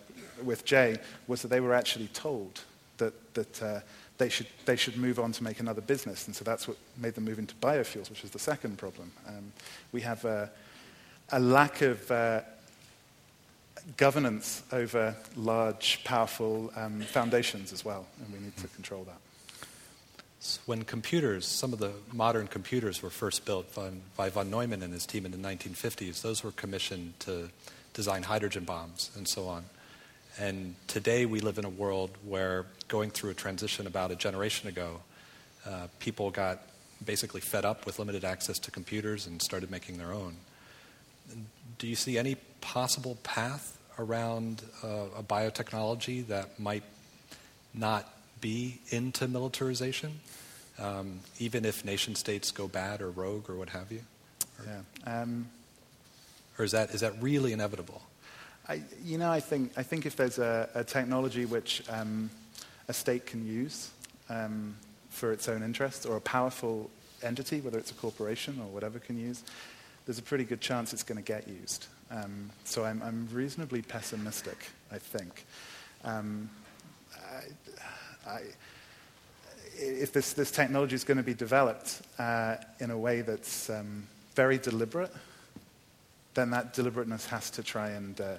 with 0.43 0.65
Jay 0.65 0.97
was 1.27 1.41
that 1.41 1.49
they 1.49 1.59
were 1.59 1.73
actually 1.73 2.07
told 2.07 2.61
that, 2.97 3.33
that 3.33 3.63
uh, 3.63 3.79
they, 4.17 4.29
should, 4.29 4.47
they 4.65 4.75
should 4.75 4.97
move 4.97 5.19
on 5.19 5.31
to 5.33 5.43
make 5.43 5.59
another 5.59 5.81
business. 5.81 6.27
And 6.27 6.35
so 6.35 6.43
that's 6.43 6.67
what 6.67 6.77
made 6.97 7.15
them 7.15 7.25
move 7.25 7.39
into 7.39 7.55
biofuels, 7.55 8.09
which 8.09 8.23
is 8.23 8.31
the 8.31 8.39
second 8.39 8.77
problem. 8.77 9.11
Um, 9.27 9.51
we 9.91 10.01
have 10.01 10.25
a, 10.25 10.49
a 11.31 11.39
lack 11.39 11.81
of 11.81 12.09
uh, 12.11 12.41
governance 13.97 14.63
over 14.71 15.15
large, 15.35 16.03
powerful 16.03 16.71
um, 16.75 17.01
foundations 17.01 17.73
as 17.73 17.83
well, 17.83 18.05
and 18.23 18.33
we 18.33 18.39
need 18.39 18.55
to 18.57 18.67
control 18.67 19.03
that. 19.05 19.17
When 20.65 20.83
computers, 20.83 21.45
some 21.45 21.73
of 21.73 21.79
the 21.79 21.91
modern 22.13 22.47
computers 22.47 23.01
were 23.01 23.09
first 23.09 23.45
built 23.45 23.67
by 24.15 24.29
von 24.29 24.49
Neumann 24.49 24.81
and 24.81 24.93
his 24.93 25.05
team 25.05 25.25
in 25.25 25.31
the 25.31 25.37
1950s, 25.37 26.21
those 26.21 26.43
were 26.43 26.51
commissioned 26.51 27.19
to 27.21 27.49
design 27.93 28.23
hydrogen 28.23 28.63
bombs 28.63 29.11
and 29.17 29.27
so 29.27 29.47
on. 29.47 29.65
And 30.39 30.75
today 30.87 31.25
we 31.25 31.41
live 31.41 31.57
in 31.57 31.65
a 31.65 31.69
world 31.69 32.11
where 32.25 32.65
going 32.87 33.09
through 33.09 33.31
a 33.31 33.33
transition 33.33 33.87
about 33.87 34.09
a 34.09 34.15
generation 34.15 34.69
ago, 34.69 35.01
uh, 35.67 35.87
people 35.99 36.31
got 36.31 36.61
basically 37.05 37.41
fed 37.41 37.65
up 37.65 37.85
with 37.85 37.99
limited 37.99 38.23
access 38.23 38.57
to 38.59 38.71
computers 38.71 39.27
and 39.27 39.41
started 39.41 39.69
making 39.69 39.97
their 39.97 40.13
own. 40.13 40.37
Do 41.77 41.87
you 41.87 41.95
see 41.95 42.17
any 42.17 42.35
possible 42.61 43.17
path 43.23 43.77
around 43.97 44.63
uh, 44.81 45.07
a 45.17 45.23
biotechnology 45.23 46.25
that 46.27 46.57
might 46.57 46.83
not 47.73 48.09
be 48.39 48.79
into 48.91 49.27
militarization, 49.27 50.21
um, 50.79 51.19
even 51.39 51.65
if 51.65 51.83
nation 51.83 52.15
states 52.15 52.51
go 52.51 52.69
bad 52.69 53.01
or 53.01 53.09
rogue 53.09 53.49
or 53.49 53.57
what 53.57 53.69
have 53.69 53.91
you? 53.91 54.03
Or, 54.57 54.65
yeah. 54.65 55.21
Um, 55.21 55.49
or 56.57 56.63
is 56.63 56.71
that, 56.71 56.91
is 56.91 57.01
that 57.01 57.21
really 57.21 57.51
inevitable? 57.51 58.03
I, 58.69 58.83
you 59.03 59.17
know, 59.17 59.31
I 59.31 59.39
think, 59.39 59.71
I 59.77 59.81
think 59.81 60.05
if 60.05 60.15
there's 60.15 60.37
a, 60.37 60.69
a 60.75 60.83
technology 60.83 61.45
which 61.45 61.81
um, 61.89 62.29
a 62.87 62.93
state 62.93 63.25
can 63.25 63.43
use 63.43 63.89
um, 64.29 64.75
for 65.09 65.31
its 65.31 65.49
own 65.49 65.63
interests, 65.63 66.05
or 66.05 66.17
a 66.17 66.21
powerful 66.21 66.91
entity, 67.23 67.61
whether 67.61 67.79
it's 67.79 67.89
a 67.89 67.95
corporation 67.95 68.59
or 68.61 68.67
whatever, 68.67 68.99
can 68.99 69.19
use, 69.19 69.43
there's 70.05 70.19
a 70.19 70.21
pretty 70.21 70.43
good 70.43 70.61
chance 70.61 70.93
it's 70.93 71.01
going 71.01 71.17
to 71.17 71.23
get 71.23 71.47
used. 71.47 71.87
Um, 72.11 72.51
so 72.63 72.85
I'm, 72.85 73.01
I'm, 73.01 73.27
reasonably 73.31 73.81
pessimistic, 73.81 74.69
I 74.91 74.99
think. 74.99 75.45
Um, 76.03 76.47
I, 77.15 78.29
I, 78.29 78.41
if 79.77 80.13
this, 80.13 80.33
this 80.33 80.51
technology 80.51 80.93
is 80.93 81.03
going 81.03 81.17
to 81.17 81.23
be 81.23 81.33
developed 81.33 82.01
uh, 82.19 82.57
in 82.79 82.91
a 82.91 82.97
way 82.97 83.21
that's 83.21 83.71
um, 83.71 84.03
very 84.35 84.59
deliberate, 84.59 85.11
then 86.35 86.51
that 86.51 86.73
deliberateness 86.73 87.25
has 87.25 87.49
to 87.51 87.63
try 87.63 87.89
and 87.89 88.21
uh, 88.21 88.35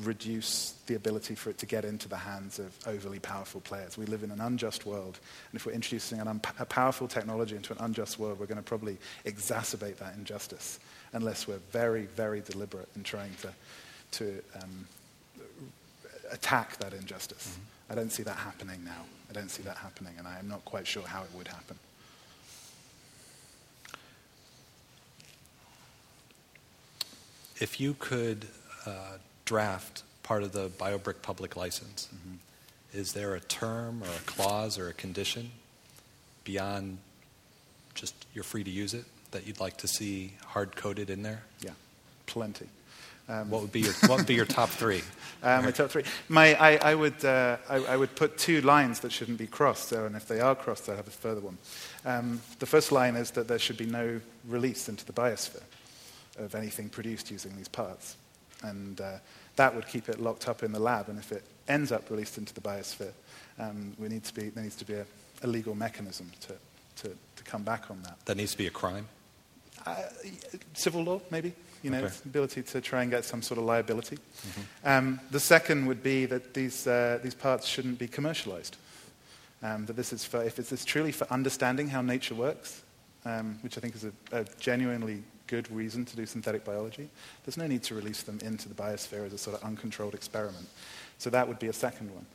reduce 0.00 0.72
the 0.86 0.94
ability 0.94 1.34
for 1.34 1.50
it 1.50 1.58
to 1.58 1.66
get 1.66 1.84
into 1.84 2.08
the 2.08 2.16
hands 2.16 2.58
of 2.58 2.74
overly 2.86 3.18
powerful 3.18 3.60
players. 3.60 3.98
We 3.98 4.06
live 4.06 4.22
in 4.22 4.30
an 4.30 4.40
unjust 4.40 4.86
world, 4.86 5.18
and 5.50 5.58
if 5.58 5.66
we're 5.66 5.72
introducing 5.72 6.20
un- 6.20 6.40
a 6.58 6.64
powerful 6.64 7.08
technology 7.08 7.56
into 7.56 7.72
an 7.74 7.78
unjust 7.80 8.18
world, 8.18 8.40
we're 8.40 8.46
going 8.46 8.56
to 8.56 8.62
probably 8.62 8.96
exacerbate 9.26 9.98
that 9.98 10.14
injustice 10.16 10.78
unless 11.12 11.46
we're 11.46 11.60
very, 11.72 12.06
very 12.06 12.40
deliberate 12.40 12.88
in 12.96 13.02
trying 13.02 13.34
to, 13.42 13.52
to 14.12 14.42
um, 14.62 14.86
attack 16.30 16.78
that 16.78 16.94
injustice. 16.94 17.48
Mm-hmm. 17.48 17.92
I 17.92 17.94
don't 17.94 18.10
see 18.10 18.22
that 18.22 18.36
happening 18.36 18.82
now. 18.84 19.04
I 19.28 19.34
don't 19.34 19.50
see 19.50 19.62
that 19.64 19.76
happening, 19.76 20.14
and 20.16 20.26
I 20.26 20.38
am 20.38 20.48
not 20.48 20.64
quite 20.64 20.86
sure 20.86 21.02
how 21.02 21.22
it 21.22 21.30
would 21.34 21.48
happen. 21.48 21.78
If 27.60 27.78
you 27.78 27.94
could 27.98 28.46
uh, 28.86 29.18
draft 29.44 30.02
part 30.22 30.42
of 30.42 30.52
the 30.52 30.68
BioBrick 30.68 31.22
public 31.22 31.56
license, 31.56 32.08
mm-hmm. 32.14 32.36
is 32.92 33.12
there 33.12 33.34
a 33.34 33.40
term 33.40 34.02
or 34.02 34.06
a 34.06 34.20
clause 34.26 34.78
or 34.78 34.88
a 34.88 34.92
condition 34.92 35.50
beyond 36.44 36.98
just 37.94 38.14
you're 38.34 38.44
free 38.44 38.64
to 38.64 38.70
use 38.70 38.94
it 38.94 39.04
that 39.32 39.46
you'd 39.46 39.60
like 39.60 39.76
to 39.78 39.88
see 39.88 40.34
hard 40.46 40.76
coded 40.76 41.10
in 41.10 41.22
there? 41.22 41.42
Yeah, 41.60 41.72
plenty. 42.26 42.68
Um, 43.28 43.50
what 43.50 43.62
would 43.62 43.72
be 43.72 43.80
your 43.80 43.92
What 44.06 44.18
would 44.18 44.26
be 44.26 44.34
your 44.34 44.46
top 44.46 44.68
three? 44.68 45.02
um, 45.42 45.64
my 45.64 45.70
top 45.70 45.90
three. 45.90 46.02
My, 46.28 46.54
I, 46.54 46.90
I 46.90 46.94
would 46.94 47.24
uh, 47.24 47.56
I, 47.68 47.76
I, 47.76 47.96
would 47.96 48.14
put 48.16 48.36
two 48.36 48.60
lines 48.62 49.00
that 49.00 49.12
shouldn't 49.12 49.38
be 49.38 49.46
crossed. 49.46 49.88
So, 49.88 50.06
and 50.06 50.16
if 50.16 50.26
they 50.26 50.40
are 50.40 50.56
crossed, 50.56 50.88
I 50.88 50.96
have 50.96 51.06
a 51.06 51.10
further 51.10 51.40
one. 51.40 51.56
Um, 52.04 52.40
the 52.58 52.66
first 52.66 52.90
line 52.90 53.14
is 53.14 53.30
that 53.32 53.46
there 53.46 53.60
should 53.60 53.76
be 53.76 53.86
no 53.86 54.20
release 54.48 54.88
into 54.88 55.04
the 55.06 55.12
biosphere 55.12 55.62
of 56.38 56.54
anything 56.54 56.88
produced 56.88 57.30
using 57.30 57.56
these 57.56 57.68
parts. 57.68 58.16
And 58.62 59.00
uh, 59.00 59.18
that 59.56 59.74
would 59.74 59.86
keep 59.86 60.08
it 60.08 60.20
locked 60.20 60.48
up 60.48 60.62
in 60.62 60.72
the 60.72 60.78
lab. 60.78 61.08
And 61.08 61.18
if 61.18 61.32
it 61.32 61.44
ends 61.68 61.92
up 61.92 62.08
released 62.10 62.38
into 62.38 62.54
the 62.54 62.60
biosphere, 62.60 63.12
um, 63.58 63.94
we 63.98 64.08
need 64.08 64.24
to 64.24 64.34
be, 64.34 64.48
there 64.48 64.62
needs 64.62 64.76
to 64.76 64.84
be 64.84 64.94
a, 64.94 65.06
a 65.42 65.46
legal 65.46 65.74
mechanism 65.74 66.30
to, 66.42 66.54
to, 67.02 67.08
to, 67.08 67.44
come 67.44 67.62
back 67.62 67.90
on 67.90 68.02
that. 68.02 68.16
That 68.24 68.36
needs 68.36 68.52
to 68.52 68.58
be 68.58 68.66
a 68.66 68.70
crime? 68.70 69.06
Uh, 69.84 69.96
civil 70.74 71.02
law, 71.02 71.20
maybe. 71.30 71.52
You 71.82 71.90
know, 71.90 72.04
okay. 72.04 72.14
ability 72.24 72.62
to 72.62 72.80
try 72.80 73.02
and 73.02 73.10
get 73.10 73.24
some 73.24 73.42
sort 73.42 73.58
of 73.58 73.64
liability. 73.64 74.16
Mm-hmm. 74.16 74.88
Um, 74.88 75.20
the 75.32 75.40
second 75.40 75.86
would 75.86 76.02
be 76.02 76.26
that 76.26 76.54
these, 76.54 76.86
uh, 76.86 77.18
these 77.22 77.34
parts 77.34 77.66
shouldn't 77.66 77.98
be 77.98 78.06
commercialized. 78.06 78.76
Um, 79.64 79.86
that 79.86 79.96
this 79.96 80.12
is 80.12 80.24
for, 80.24 80.42
if 80.42 80.58
it's 80.58 80.84
truly 80.84 81.12
for 81.12 81.26
understanding 81.32 81.88
how 81.88 82.00
nature 82.00 82.34
works, 82.34 82.82
um, 83.24 83.58
which 83.62 83.76
I 83.76 83.80
think 83.80 83.94
is 83.94 84.04
a, 84.04 84.12
a 84.32 84.44
genuinely 84.60 85.22
good 85.46 85.70
reason 85.70 86.04
to 86.04 86.16
do 86.16 86.26
synthetic 86.26 86.64
biology, 86.64 87.08
there's 87.44 87.56
no 87.56 87.66
need 87.66 87.82
to 87.84 87.94
release 87.94 88.22
them 88.22 88.38
into 88.42 88.68
the 88.68 88.74
biosphere 88.74 89.26
as 89.26 89.32
a 89.32 89.38
sort 89.38 89.56
of 89.56 89.64
uncontrolled 89.64 90.14
experiment. 90.14 90.66
So 91.18 91.30
that 91.30 91.46
would 91.46 91.58
be 91.58 91.68
a 91.68 91.72
second 91.72 92.10
one. 92.12 92.26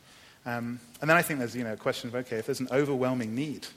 Um, 0.46 0.80
and 1.02 1.10
then 1.10 1.18
I 1.18 1.22
think 1.22 1.40
there's 1.40 1.56
you 1.56 1.64
know, 1.64 1.74
a 1.74 1.78
question 1.78 2.10
of 2.10 2.16
okay, 2.16 2.38
if 2.38 2.46
there's 2.46 2.62
an 2.62 2.70
overwhelming 2.72 3.36
need, 3.36 3.68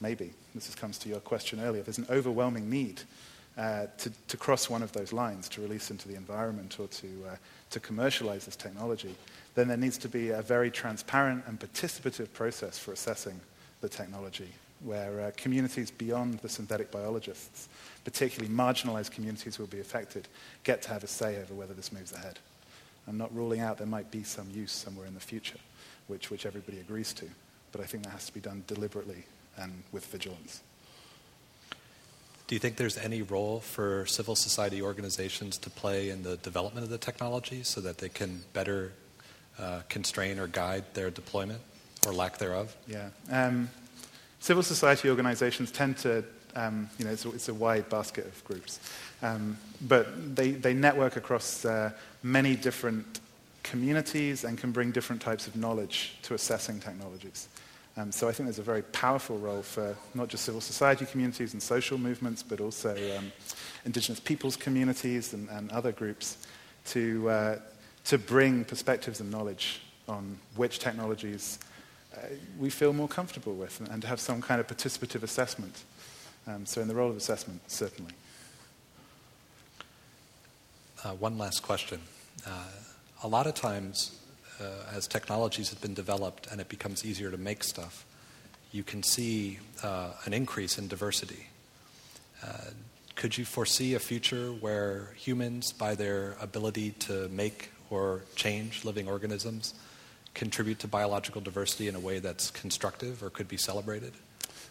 maybe, 0.00 0.32
this 0.54 0.74
comes 0.74 0.98
to 0.98 1.08
your 1.08 1.20
question 1.20 1.60
earlier, 1.60 1.80
if 1.80 1.86
there's 1.86 1.98
an 1.98 2.06
overwhelming 2.10 2.68
need 2.68 3.02
uh, 3.56 3.86
to, 3.98 4.10
to, 4.28 4.36
cross 4.36 4.70
one 4.70 4.82
of 4.82 4.92
those 4.92 5.12
lines, 5.12 5.48
to 5.48 5.60
release 5.60 5.90
into 5.90 6.08
the 6.08 6.14
environment 6.14 6.78
or 6.80 6.86
to, 6.88 7.06
uh, 7.28 7.36
to 7.68 7.80
commercialize 7.80 8.44
this 8.44 8.56
technology, 8.56 9.14
then 9.54 9.68
there 9.68 9.76
needs 9.76 9.98
to 9.98 10.08
be 10.08 10.30
a 10.30 10.42
very 10.42 10.70
transparent 10.70 11.44
and 11.46 11.60
participative 11.60 12.32
process 12.32 12.78
for 12.78 12.92
assessing 12.92 13.38
the 13.80 13.88
technology, 13.88 14.48
where 14.84 15.20
uh, 15.20 15.30
communities 15.36 15.90
beyond 15.90 16.38
the 16.38 16.48
synthetic 16.48 16.90
biologists 16.90 17.68
particularly 18.04 18.52
marginalized 18.52 19.10
communities 19.10 19.58
will 19.58 19.66
be 19.66 19.80
affected, 19.80 20.28
get 20.64 20.82
to 20.82 20.88
have 20.90 21.04
a 21.04 21.06
say 21.06 21.40
over 21.40 21.54
whether 21.54 21.74
this 21.74 21.92
moves 21.92 22.12
ahead. 22.12 22.38
I'm 23.08 23.18
not 23.18 23.34
ruling 23.34 23.60
out 23.60 23.78
there 23.78 23.86
might 23.86 24.10
be 24.10 24.22
some 24.22 24.48
use 24.50 24.72
somewhere 24.72 25.06
in 25.06 25.14
the 25.14 25.20
future, 25.20 25.58
which, 26.06 26.30
which 26.30 26.46
everybody 26.46 26.80
agrees 26.80 27.12
to. 27.14 27.26
But 27.72 27.80
I 27.80 27.84
think 27.84 28.04
that 28.04 28.10
has 28.10 28.26
to 28.26 28.34
be 28.34 28.40
done 28.40 28.64
deliberately 28.66 29.24
and 29.56 29.82
with 29.92 30.06
vigilance. 30.06 30.62
Do 32.46 32.56
you 32.56 32.58
think 32.58 32.76
there's 32.76 32.98
any 32.98 33.22
role 33.22 33.60
for 33.60 34.06
civil 34.06 34.34
society 34.34 34.82
organizations 34.82 35.56
to 35.58 35.70
play 35.70 36.10
in 36.10 36.24
the 36.24 36.36
development 36.38 36.84
of 36.84 36.90
the 36.90 36.98
technology 36.98 37.62
so 37.62 37.80
that 37.80 37.98
they 37.98 38.08
can 38.08 38.42
better 38.52 38.92
uh, 39.58 39.82
constrain 39.88 40.38
or 40.38 40.48
guide 40.48 40.84
their 40.94 41.10
deployment 41.10 41.60
or 42.06 42.12
lack 42.12 42.38
thereof? 42.38 42.76
Yeah. 42.88 43.10
Um, 43.30 43.68
civil 44.40 44.62
society 44.62 45.08
organizations 45.08 45.70
tend 45.70 45.96
to, 45.98 46.24
um, 46.56 46.88
you 46.98 47.04
know, 47.04 47.12
it's 47.12 47.24
a, 47.24 47.30
it's 47.30 47.48
a, 47.48 47.54
wide 47.54 47.88
basket 47.88 48.26
of 48.26 48.44
groups, 48.44 48.80
um, 49.22 49.56
but 49.82 50.34
they, 50.34 50.50
they 50.50 50.74
network 50.74 51.16
across 51.16 51.64
uh, 51.64 51.92
many 52.22 52.56
different 52.56 53.20
communities 53.62 54.44
and 54.44 54.58
can 54.58 54.72
bring 54.72 54.90
different 54.90 55.22
types 55.22 55.46
of 55.46 55.54
knowledge 55.56 56.16
to 56.22 56.34
assessing 56.34 56.80
technologies. 56.80 57.48
Um, 57.96 58.12
so 58.12 58.28
I 58.28 58.32
think 58.32 58.46
there's 58.46 58.58
a 58.58 58.62
very 58.62 58.82
powerful 58.82 59.38
role 59.38 59.62
for 59.62 59.94
not 60.14 60.28
just 60.28 60.44
civil 60.44 60.60
society 60.60 61.04
communities 61.04 61.52
and 61.52 61.62
social 61.62 61.98
movements, 61.98 62.42
but 62.42 62.60
also 62.60 62.96
um, 63.16 63.30
indigenous 63.84 64.20
peoples 64.20 64.56
communities 64.56 65.34
and, 65.34 65.48
and 65.50 65.70
other 65.70 65.92
groups 65.92 66.46
to, 66.86 67.28
uh, 67.28 67.58
to 68.04 68.16
bring 68.16 68.64
perspectives 68.64 69.20
and 69.20 69.30
knowledge 69.30 69.82
on 70.08 70.38
which 70.56 70.78
technologies 70.78 71.58
we 72.58 72.70
feel 72.70 72.92
more 72.92 73.08
comfortable 73.08 73.54
with 73.54 73.80
and, 73.80 73.88
and, 73.88 74.02
to 74.02 74.08
have 74.08 74.20
some 74.20 74.42
kind 74.42 74.60
of 74.60 74.66
participative 74.66 75.22
assessment. 75.22 75.82
Um, 76.46 76.66
so 76.66 76.80
in 76.80 76.88
the 76.88 76.94
role 76.94 77.10
of 77.10 77.16
assessment, 77.16 77.60
certainly. 77.70 78.12
Uh, 81.04 81.10
one 81.12 81.38
last 81.38 81.62
question. 81.62 82.00
Uh, 82.46 82.50
a 83.22 83.28
lot 83.28 83.46
of 83.46 83.54
times 83.54 84.18
uh, 84.60 84.64
as 84.94 85.06
technologies 85.06 85.70
have 85.70 85.80
been 85.80 85.94
developed 85.94 86.46
and 86.50 86.60
it 86.60 86.68
becomes 86.68 87.04
easier 87.04 87.30
to 87.30 87.38
make 87.38 87.64
stuff, 87.64 88.04
you 88.72 88.82
can 88.82 89.02
see 89.02 89.58
uh, 89.82 90.10
an 90.24 90.32
increase 90.32 90.78
in 90.78 90.88
diversity. 90.88 91.46
Uh, 92.44 92.70
could 93.16 93.36
you 93.36 93.44
foresee 93.44 93.94
a 93.94 93.98
future 93.98 94.48
where 94.48 95.10
humans, 95.16 95.72
by 95.72 95.94
their 95.94 96.36
ability 96.40 96.90
to 96.92 97.28
make 97.28 97.70
or 97.90 98.22
change 98.36 98.84
living 98.84 99.08
organisms, 99.08 99.74
contribute 100.34 100.78
to 100.80 100.88
biological 100.88 101.40
diversity 101.40 101.88
in 101.88 101.94
a 101.94 102.00
way 102.00 102.18
that's 102.18 102.50
constructive 102.50 103.22
or 103.22 103.30
could 103.30 103.48
be 103.48 103.56
celebrated? 103.56 104.12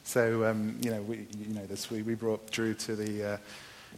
So, 0.04 0.46
um, 0.46 0.78
you 0.82 0.92
know, 0.92 1.02
we, 1.02 1.28
you 1.38 1.54
know 1.54 1.66
this, 1.66 1.92
we, 1.92 2.02
we 2.02 2.16
brought 2.16 2.50
Drew 2.52 2.74
to 2.74 2.96
the 2.96 3.34
uh, 3.34 3.38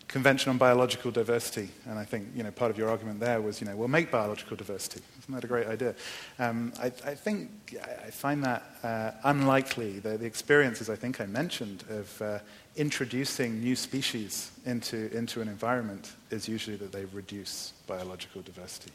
Convention 0.07 0.49
on 0.49 0.57
Biological 0.57 1.11
Diversity, 1.11 1.69
and 1.85 1.97
I 1.97 2.03
think 2.03 2.27
you 2.35 2.43
know 2.43 2.51
part 2.51 2.71
of 2.71 2.77
your 2.77 2.89
argument 2.89 3.19
there 3.19 3.41
was 3.41 3.61
you 3.61 3.67
know 3.67 3.75
we'll 3.75 3.87
make 3.87 4.11
biological 4.11 4.57
diversity. 4.57 5.01
Isn't 5.19 5.33
that 5.35 5.43
a 5.43 5.47
great 5.47 5.67
idea? 5.67 5.95
Um, 6.37 6.73
I, 6.81 6.87
I, 6.87 7.15
think 7.15 7.49
I 7.81 8.09
find 8.09 8.43
that 8.43 8.63
uh, 8.83 9.11
unlikely. 9.23 9.99
The, 9.99 10.17
the, 10.17 10.25
experiences 10.25 10.89
I 10.89 10.95
think 10.95 11.21
I 11.21 11.25
mentioned 11.25 11.85
of 11.89 12.21
uh, 12.21 12.39
introducing 12.75 13.61
new 13.61 13.75
species 13.75 14.51
into 14.65 15.15
into 15.15 15.41
an 15.41 15.47
environment 15.47 16.11
is 16.29 16.47
usually 16.47 16.77
that 16.77 16.91
they 16.91 17.05
reduce 17.05 17.73
biological 17.87 18.41
diversity. 18.41 18.91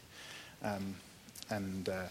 Um, 0.63 0.97
and 1.51 1.89
uh, 1.89 2.03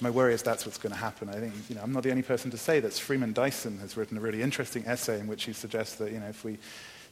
my 0.00 0.10
worry 0.10 0.34
is 0.34 0.42
that's 0.42 0.66
what's 0.66 0.78
going 0.78 0.92
to 0.92 0.98
happen. 0.98 1.28
I 1.28 1.34
think 1.34 1.54
you 1.68 1.76
know, 1.76 1.82
I'm 1.82 1.92
not 1.92 2.02
the 2.02 2.10
only 2.10 2.22
person 2.22 2.50
to 2.50 2.58
say 2.58 2.80
this. 2.80 2.98
Freeman 2.98 3.32
Dyson 3.32 3.78
has 3.78 3.96
written 3.96 4.16
a 4.16 4.20
really 4.20 4.42
interesting 4.42 4.84
essay 4.86 5.20
in 5.20 5.26
which 5.26 5.44
he 5.44 5.52
suggests 5.52 5.96
that 5.96 6.12
you 6.12 6.20
know, 6.20 6.26
if 6.26 6.44
we 6.44 6.58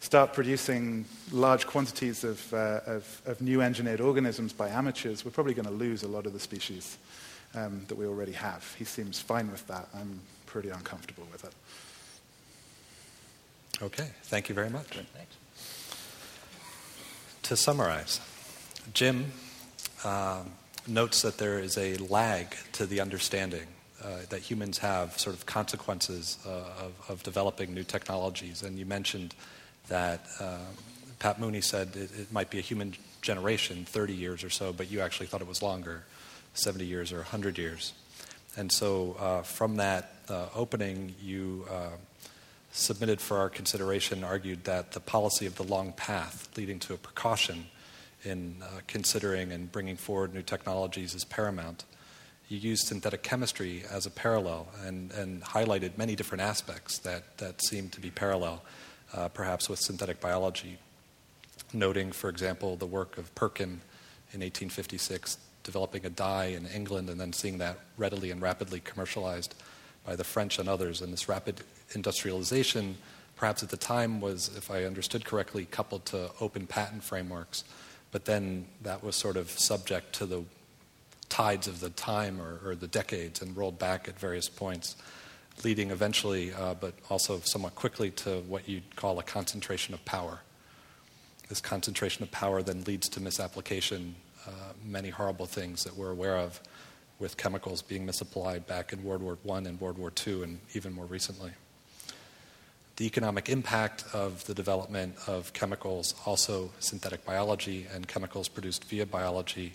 start 0.01 0.33
producing 0.33 1.05
large 1.33 1.67
quantities 1.67 2.25
of, 2.25 2.55
uh, 2.55 2.81
of, 2.87 3.23
of, 3.27 3.41
new 3.41 3.61
engineered 3.61 4.01
organisms 4.01 4.53
by 4.53 4.69
amateurs, 4.69 5.25
we're 5.25 5.31
probably 5.31 5.55
going 5.55 5.67
to 5.67 5.73
lose 5.73 6.05
a 6.05 6.09
lot 6.09 6.25
of 6.25 6.33
the 6.33 6.39
species 6.39 6.99
um, 7.55 7.85
that 7.89 7.97
we 7.97 8.07
already 8.07 8.33
have. 8.33 8.75
He 8.79 8.85
seems 8.85 9.21
fine 9.21 9.51
with 9.51 9.67
that. 9.67 9.89
I'm 9.95 10.21
pretty 10.47 10.69
uncomfortable 10.69 11.27
with 11.33 11.45
it. 11.45 11.53
Okay, 13.83 14.09
thank 14.25 14.49
you 14.49 14.55
very 14.55 14.71
much. 14.71 14.87
Thanks. 14.87 15.37
To 17.45 17.57
summarize, 17.57 18.21
Jim 18.93 19.33
um, 20.05 20.51
notes 20.89 21.23
that 21.23 21.39
there 21.39 21.59
is 21.59 21.77
a 21.77 21.97
lag 21.97 22.57
to 22.73 22.87
the 22.87 23.01
understanding 23.01 23.67
uh, 24.03 24.19
that 24.31 24.41
humans 24.41 24.79
have, 24.79 25.19
sort 25.19 25.35
of 25.35 25.47
consequences 25.47 26.39
uh, 26.47 26.51
of, 26.85 26.93
of 27.09 27.23
developing 27.23 27.75
new 27.75 27.85
technologies. 27.85 28.63
And 28.63 28.79
you 28.79 28.87
mentioned 28.87 29.35
that 29.89 30.27
uh, 30.41 30.59
Pat 31.19 31.41
Mooney 31.41 31.61
said 31.61 31.97
it, 31.97 32.11
it, 32.19 32.33
might 32.33 32.51
be 32.51 32.59
a 32.59 32.63
human 32.63 32.95
generation, 33.23 33.85
30 33.85 34.15
years 34.15 34.45
or 34.45 34.51
so, 34.51 34.73
but 34.73 34.91
you 34.91 35.01
actually 35.01 35.27
thought 35.27 35.41
it 35.41 35.49
was 35.49 35.63
longer, 35.63 36.05
70 36.55 36.85
years 36.85 37.13
or 37.13 37.17
100 37.17 37.59
years. 37.59 37.93
And 38.57 38.71
so 38.71 39.17
uh, 39.19 39.43
from 39.43 39.77
that 39.77 40.13
uh, 40.29 40.47
opening, 40.55 41.15
you 41.21 41.67
uh, 41.71 41.91
submitted 42.73 43.21
for 43.21 43.39
our 43.39 43.49
consideration 43.49 44.23
argued 44.23 44.65
that 44.65 44.93
the 44.93 45.01
policy 45.01 45.47
of 45.47 45.57
the 45.57 45.65
long 45.65 45.93
path 45.93 46.49
leading 46.57 46.79
to 46.81 46.95
a 46.95 46.97
precaution 46.97 47.67
in 48.25 48.57
uh, 48.63 48.81
considering 48.87 49.53
and 49.53 49.71
bringing 49.71 49.97
forward 49.97 50.35
new 50.35 50.43
technologies 50.43 51.15
is 51.15 51.25
paramount. 51.25 51.85
You 52.49 52.59
used 52.59 52.87
synthetic 52.87 53.23
chemistry 53.23 53.85
as 53.91 54.07
a 54.07 54.11
parallel 54.11 54.69
and, 54.85 55.13
and 55.13 55.43
highlighted 55.43 55.99
many 55.99 56.17
different 56.17 56.43
aspects 56.43 56.99
that, 56.99 57.37
that 57.39 57.63
seem 57.63 57.91
to 57.91 58.01
be 58.01 58.11
parallel 58.11 58.63
uh, 59.15 59.29
perhaps 59.29 59.69
with 59.69 59.79
synthetic 59.79 60.21
biology, 60.21 60.79
noting, 61.73 62.13
for 62.13 62.29
example, 62.29 62.77
the 62.77 62.87
work 62.87 63.19
of 63.19 63.35
Perkin 63.35 63.81
in 64.33 64.41
1856, 64.41 65.39
developing 65.63 66.05
a 66.05 66.11
dye 66.11 66.47
in 66.47 66.67
England 66.67 67.09
and 67.09 67.21
then 67.21 67.33
seeing 67.33 67.59
that 67.59 67.79
readily 67.97 68.31
and 68.31 68.43
rapidly 68.43 68.81
commercialized 68.81 69.55
by 70.05 70.17
the 70.17 70.25
French 70.25 70.59
and 70.59 70.69
others. 70.69 71.01
And 71.01 71.13
this 71.13 71.29
rapid 71.29 71.63
industrialization, 71.95 72.97
perhaps 73.37 73.63
at 73.63 73.71
the 73.71 73.77
time, 73.77 74.21
was, 74.21 74.51
if 74.57 74.71
I 74.71 74.85
understood 74.85 75.25
correctly, 75.25 75.67
coupled 75.71 76.05
to 76.07 76.31
open 76.41 76.67
patent 76.67 77.03
frameworks. 77.03 77.65
But 78.11 78.25
then 78.25 78.67
that 78.83 79.03
was 79.03 79.17
sort 79.17 79.37
of 79.37 79.51
subject 79.51 80.15
to 80.15 80.27
the 80.27 80.45
tides 81.29 81.69
of 81.69 81.81
the 81.81 81.91
time 81.91 82.41
or, 82.41 82.59
or 82.65 82.75
the 82.75 82.87
decades 82.87 83.43
and 83.43 83.57
rolled 83.57 83.79
back 83.79 84.09
at 84.09 84.19
various 84.19 84.49
points 84.49 84.97
leading 85.65 85.91
eventually, 85.91 86.53
uh, 86.53 86.75
but 86.75 86.95
also 87.11 87.41
somewhat 87.41 87.75
quickly, 87.75 88.11
to 88.11 88.41
what 88.43 88.69
you'd 88.69 88.97
call 88.97 89.19
a 89.19 89.23
concentration 89.23 89.95
of 89.95 90.05
power. 90.05 90.41
This 91.49 91.61
concentration 91.61 92.23
of 92.23 92.31
power 92.31 92.63
then 92.63 92.85
leads 92.85 93.09
to 93.11 93.21
misapplication, 93.21 94.15
uh, 94.47 94.51
many 94.85 95.11
horrible 95.11 95.47
things 95.47 95.85
that 95.85 95.97
we're 95.97 96.11
aware 96.11 96.37
of, 96.37 96.61
with 97.19 97.37
chemicals 97.37 97.83
being 97.83 98.07
misapplied 98.07 98.67
back 98.67 98.93
in 98.93 99.03
World 99.03 99.23
War 99.23 99.39
I 99.51 99.59
and 99.59 99.81
World 99.81 99.99
War 99.99 100.13
II, 100.27 100.43
and 100.45 100.61
even 100.75 100.93
more 100.93 101.07
recently. 101.07 101.51
The 102.99 103.07
economic 103.07 103.49
impact 103.49 104.05
of 104.13 104.45
the 104.47 104.55
development 104.55 105.15
of 105.29 105.53
chemicals, 105.53 106.17
also 106.27 106.73
synthetic 106.81 107.25
biology 107.25 107.87
and 107.95 108.09
chemicals 108.09 108.49
produced 108.49 108.83
via 108.87 109.07
biology, 109.07 109.75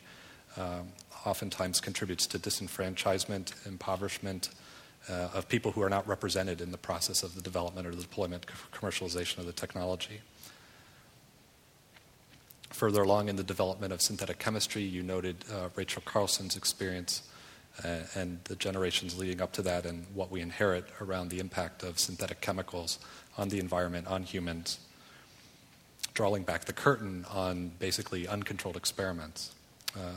um, 0.58 0.90
oftentimes 1.26 1.80
contributes 1.80 2.28
to 2.28 2.38
disenfranchisement, 2.38 3.66
impoverishment, 3.66 4.50
uh, 5.08 5.30
of 5.34 5.48
people 5.48 5.72
who 5.72 5.82
are 5.82 5.90
not 5.90 6.06
represented 6.06 6.60
in 6.60 6.72
the 6.72 6.78
process 6.78 7.24
of 7.24 7.34
the 7.36 7.42
development 7.42 7.88
or 7.88 7.96
the 7.96 8.02
deployment, 8.02 8.46
commercialization 8.74 9.38
of 9.38 9.46
the 9.46 9.54
technology. 9.54 10.20
Further 12.72 13.04
along 13.04 13.30
in 13.30 13.38
the 13.38 13.44
development 13.44 13.94
of 13.94 14.02
synthetic 14.02 14.38
chemistry, 14.38 14.84
you 14.84 15.02
noted 15.02 15.38
uh, 15.50 15.70
Rachel 15.78 16.04
Carson's 16.06 16.58
experience 16.58 17.24
and 17.82 18.40
the 18.46 18.56
generations 18.56 19.18
leading 19.18 19.42
up 19.42 19.52
to 19.54 19.62
that 19.64 19.86
and 19.86 20.06
what 20.14 20.30
we 20.32 20.42
inherit 20.42 20.86
around 21.02 21.30
the 21.30 21.40
impact 21.40 21.84
of 21.84 22.00
synthetic 22.00 22.42
chemicals 22.42 23.00
on 23.38 23.50
the 23.50 23.60
environment, 23.60 24.08
on 24.08 24.24
humans, 24.24 24.80
drawing 26.14 26.44
back 26.44 26.66
the 26.66 26.74
curtain 26.74 27.26
on 27.30 27.72
basically 27.80 28.28
uncontrolled 28.28 28.78
experiments. 28.78 29.54
Uh, 29.96 30.12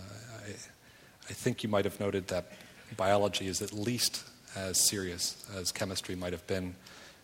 I, 0.47 0.51
I 0.51 1.33
think 1.33 1.63
you 1.63 1.69
might 1.69 1.85
have 1.85 1.99
noted 1.99 2.29
that 2.29 2.53
biology 2.97 3.47
is 3.47 3.63
at 3.63 3.73
least 3.73 4.25
as 4.55 4.81
serious 4.81 5.45
as 5.55 5.73
chemistry 5.73 6.15
might 6.15 6.33
have 6.33 6.47
been 6.47 6.75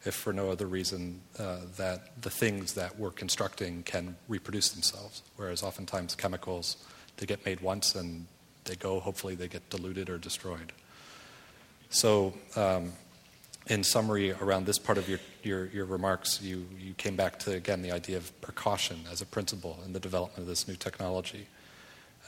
if 0.05 0.15
for 0.15 0.33
no 0.33 0.51
other 0.51 0.67
reason 0.67 1.21
uh, 1.39 1.59
that 1.77 2.21
the 2.23 2.31
things 2.31 2.75
that 2.75 2.99
we're 2.99 3.11
constructing 3.11 3.83
can 3.85 4.17
reproduce 4.29 4.71
themselves. 4.71 5.23
Whereas 5.37 5.63
oftentimes 5.63 6.15
chemicals, 6.17 6.77
they 7.19 7.27
get 7.27 7.45
made 7.47 7.61
once 7.61 7.95
and 7.95 8.27
they 8.65 8.77
go, 8.77 9.01
hopefully, 9.01 9.35
they 9.35 9.49
get 9.49 9.69
diluted 9.71 10.09
or 10.09 10.19
destroyed. 10.19 10.73
So, 11.91 12.35
um, 12.57 12.93
in 13.67 13.85
summary, 13.85 14.33
around 14.33 14.67
this 14.67 14.79
part 14.79 14.99
of 14.99 15.09
your, 15.09 15.21
your, 15.43 15.67
your, 15.67 15.85
remarks, 15.85 16.41
you, 16.43 16.67
you 16.81 16.95
came 16.95 17.17
back 17.17 17.39
to, 17.41 17.53
again, 17.53 17.83
the 17.83 17.93
idea 17.93 18.17
of 18.17 18.41
precaution 18.41 19.01
as 19.11 19.21
a 19.21 19.27
principle 19.27 19.79
in 19.85 19.93
the 19.93 20.01
development 20.01 20.41
of 20.41 20.47
this 20.47 20.67
new 20.67 20.75
technology. 20.75 21.47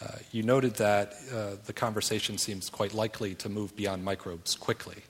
Uh, 0.03 0.17
you 0.33 0.43
noted 0.43 0.75
that 0.75 1.15
uh, 1.33 1.53
the 1.67 1.73
conversation 1.73 2.39
seems 2.39 2.69
quite 2.69 2.95
likely 2.95 3.35
to 3.35 3.49
move 3.49 3.75
beyond 3.77 4.05
microbes 4.05 4.55
quickly. 4.55 5.03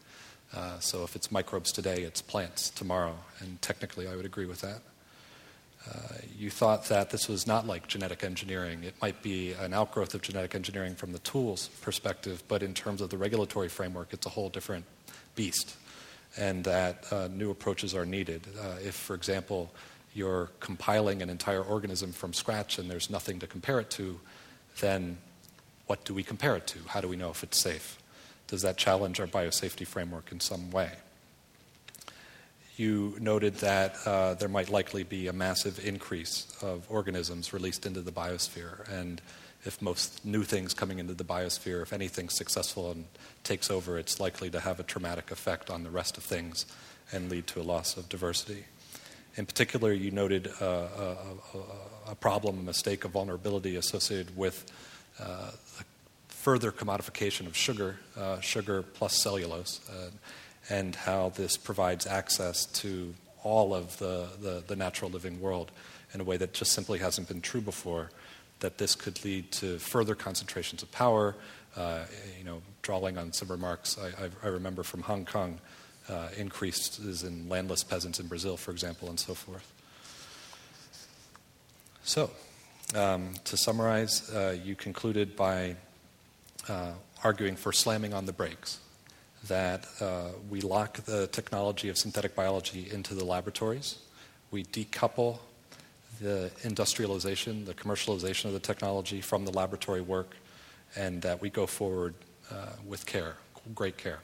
Uh, 0.55 0.79
so 0.79 1.03
if 1.03 1.16
it's 1.16 1.33
microbes 1.33 1.72
today, 1.72 2.03
it's 2.03 2.22
plants 2.22 2.70
tomorrow. 2.70 3.16
And 3.41 3.61
technically, 3.61 4.07
I 4.07 4.14
would 4.14 4.27
agree 4.27 4.47
with 4.47 4.61
that. 4.61 4.81
Uh, 5.89 5.99
you 6.37 6.51
thought 6.51 6.87
that 6.87 7.11
this 7.11 7.28
was 7.28 7.47
not 7.47 7.66
like 7.66 7.87
genetic 7.87 8.24
engineering. 8.24 8.85
It 8.85 8.95
might 9.03 9.22
be 9.22 9.53
an 9.53 9.74
outgrowth 9.74 10.14
of 10.14 10.22
genetic 10.22 10.55
engineering 10.55 10.95
from 10.95 11.12
the 11.12 11.18
tools 11.20 11.68
perspective, 11.82 12.43
but 12.49 12.62
in 12.62 12.72
terms 12.72 13.01
of 13.01 13.11
the 13.11 13.18
regulatory 13.18 13.68
framework, 13.68 14.12
it's 14.12 14.26
a 14.26 14.30
whole 14.30 14.49
different 14.49 14.87
beast, 15.35 15.76
and 16.37 16.64
that 16.64 17.12
uh, 17.12 17.28
new 17.28 17.51
approaches 17.51 17.95
are 17.95 18.07
needed. 18.07 18.47
Uh, 18.59 18.76
if, 18.82 18.95
for 18.95 19.14
example, 19.14 19.72
you're 20.14 20.51
compiling 20.61 21.20
an 21.22 21.28
entire 21.28 21.62
organism 21.62 22.12
from 22.12 22.32
scratch 22.32 22.78
and 22.78 22.91
there's 22.91 23.11
nothing 23.11 23.41
to 23.41 23.47
compare 23.47 23.80
it 23.80 23.91
to, 23.91 24.20
then 24.80 25.18
what 25.87 26.05
do 26.05 26.14
we 26.14 26.22
compare 26.22 26.57
it 26.57 26.66
to? 26.68 26.78
How 26.87 27.01
do 27.01 27.09
we 27.09 27.16
know 27.16 27.30
if 27.30 27.43
it's 27.43 27.61
safe? 27.61 27.99
Does 28.47 28.62
that 28.62 28.76
challenge 28.76 29.20
our 29.20 29.26
biosafety 29.26 29.87
framework 29.87 30.32
in 30.32 30.41
some 30.41 30.70
way? 30.70 30.93
You 32.77 33.16
noted 33.20 33.55
that 33.57 33.97
uh, 34.05 34.35
there 34.35 34.49
might 34.49 34.68
likely 34.68 35.05
be 35.05 35.29
a 35.29 35.33
massive 35.33 35.85
increase 35.87 36.57
of 36.61 36.87
organisms 36.91 37.53
released 37.53 37.87
into 37.87 38.01
the 38.01 38.11
biosphere, 38.11 38.89
and 38.91 39.20
if 39.64 39.81
most 39.81 40.25
new 40.25 40.43
things 40.43 40.75
coming 40.75 40.99
into 40.99 41.14
the 41.14 41.25
biosphere, 41.25 41.83
if 41.83 41.93
anything's 41.93 42.35
successful 42.35 42.91
and 42.91 43.05
takes 43.45 43.70
over, 43.70 43.99
it's 43.99 44.20
likely 44.20 44.51
to 44.51 44.61
have 44.61 44.81
a 44.81 44.83
traumatic 44.83 45.31
effect 45.31 45.70
on 45.70 45.85
the 45.85 45.91
rest 45.91 46.16
of 46.16 46.25
things 46.25 46.66
and 47.12 47.31
lead 47.31 47.47
to 47.47 47.61
a 47.61 47.62
loss 47.62 47.97
of 47.97 48.09
diversity. 48.09 48.64
In 49.37 49.47
particular, 49.47 49.93
you 49.93 50.11
noted 50.11 50.49
uh, 50.61 50.64
a, 50.64 52.11
a, 52.11 52.14
problem, 52.14 52.59
a 52.59 52.62
mistake, 52.62 53.05
a 53.05 53.09
vulnerability 53.09 53.77
associated 53.77 54.37
with 54.37 54.70
uh, 55.18 55.51
further 56.29 56.70
commodification 56.70 57.47
of 57.47 57.57
sugar, 57.57 57.99
uh, 58.16 58.39
sugar 58.41 58.83
plus 58.83 59.16
cellulose, 59.16 59.81
uh, 59.91 60.11
and 60.71 60.95
how 60.95 61.31
this 61.31 61.57
provides 61.57 62.07
access 62.07 62.67
to 62.67 63.15
all 63.43 63.75
of 63.75 63.99
the, 63.99 64.27
the, 64.41 64.65
the, 64.67 64.77
natural 64.77 65.11
living 65.11 65.41
world 65.41 65.71
in 66.15 66.21
a 66.21 66.25
way 66.25 66.37
that 66.39 66.55
just 66.55 66.73
simply 66.73 66.99
hasn't 66.99 67.29
been 67.29 67.43
true 67.43 67.61
before. 67.61 68.11
That 68.61 68.79
this 68.79 68.95
could 68.95 69.23
lead 69.25 69.53
to 69.53 69.79
further 69.79 70.15
concentrations 70.15 70.83
of 70.83 70.91
power. 70.91 71.35
Uh, 71.77 72.05
you 72.39 72.45
know, 72.45 72.62
drawing 72.83 73.19
on 73.19 73.33
some 73.33 73.49
remarks 73.49 73.99
I, 73.99 74.25
I, 74.25 74.31
I 74.45 74.47
remember 74.47 74.85
from 74.85 75.03
Hong 75.03 75.25
Kong 75.25 75.59
uh, 76.09 76.29
increases 76.37 77.25
in 77.25 77.49
landless 77.49 77.83
peasants 77.83 78.21
in 78.21 78.27
Brazil, 78.27 78.57
for 78.57 78.71
example, 78.71 79.09
and 79.09 79.19
so 79.19 79.35
forth. 79.35 79.71
So, 82.05 82.31
um, 82.95 83.35
to 83.45 83.57
summarize, 83.57 84.31
uh, 84.31 84.57
you 84.62 84.75
concluded 84.77 85.37
by 85.37 85.77
uh, 86.69 86.93
arguing 87.23 87.57
for 87.57 87.73
slamming 87.73 88.12
on 88.12 88.27
the 88.27 88.33
brakes, 88.33 88.79
that 89.49 89.86
uh, 90.01 90.28
we 90.49 90.61
lock 90.61 90.99
the 91.05 91.26
technology 91.28 91.88
of 91.88 91.99
synthetic 91.99 92.34
biology 92.34 92.88
into 92.92 93.14
the 93.14 93.24
laboratories, 93.24 93.99
we 94.51 94.64
decouple 94.64 95.38
the 96.20 96.51
industrialization, 96.62 97.64
the 97.64 97.74
commercialization 97.74 98.47
of 98.47 98.53
the 98.53 98.61
technology 98.61 99.20
from 99.20 99.45
the 99.45 99.53
laboratory 99.53 100.01
work, 100.01 100.36
and 100.97 101.20
that 101.22 101.40
we 101.40 101.51
go 101.51 101.66
forward 101.66 102.14
uh, 102.51 102.68
with 102.86 103.05
care, 103.05 103.36
great 103.74 103.97
care 103.97 104.20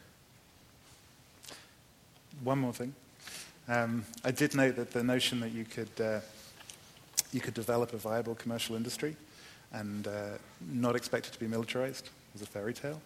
one 2.43 2.59
more 2.59 2.73
thing. 2.73 2.95
Um, 3.69 4.05
I 4.25 4.31
did 4.31 4.55
note 4.55 4.77
that 4.77 4.91
the 4.93 5.05
notion 5.05 5.41
that 5.41 5.53
you 5.53 5.65
could, 5.65 5.89
uh, 6.01 6.21
you 7.33 7.41
could 7.41 7.55
develop 7.55 7.93
a 7.93 7.97
viable 7.97 8.35
commercial 8.35 8.77
industry 8.77 9.17
and 9.73 10.07
uh, 10.09 10.39
not 10.73 10.97
expect 10.97 11.29
it 11.29 11.33
to 11.33 11.39
be 11.39 11.47
militarized 11.47 12.09
was 12.33 12.43
a 12.43 12.47
fairy 12.47 12.75
tale. 12.75 13.01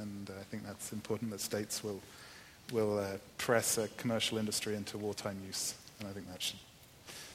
And 0.00 0.30
uh, 0.30 0.40
I 0.40 0.44
think 0.44 0.66
that's 0.66 0.92
important 0.92 1.30
that 1.30 1.40
states 1.40 1.84
will, 1.84 2.00
will 2.72 2.98
uh, 2.98 3.18
press 3.38 3.78
a 3.78 3.88
commercial 3.96 4.38
industry 4.38 4.74
into 4.74 4.98
wartime 4.98 5.36
use. 5.46 5.74
And 5.98 6.08
I 6.08 6.12
think 6.12 6.28
that 6.30 6.40
should, 6.40 6.58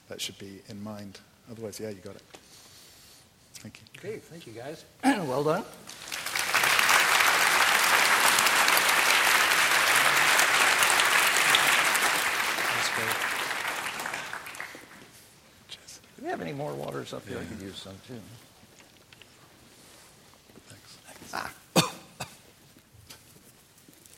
that 0.09 0.19
should 0.19 0.37
be 0.39 0.61
in 0.69 0.83
mind. 0.83 1.19
Otherwise, 1.51 1.79
yeah, 1.79 1.89
you 1.89 1.97
got 1.97 2.15
it. 2.15 2.23
Thank 3.55 3.79
you. 3.79 4.09
Okay, 4.09 4.19
thank 4.19 4.47
you 4.47 4.53
guys. 4.53 4.85
well 5.03 5.43
done. 5.43 5.63
Do 16.17 16.23
we 16.23 16.29
have 16.29 16.41
any 16.41 16.53
more 16.53 16.73
waters 16.73 17.13
up 17.13 17.27
here? 17.27 17.37
Yeah. 17.37 17.43
I 17.43 17.45
could 17.45 17.61
use 17.61 17.75
some 17.77 17.93
too. 18.07 18.19
Thanks. 20.67 20.97
Ah. 21.33 21.51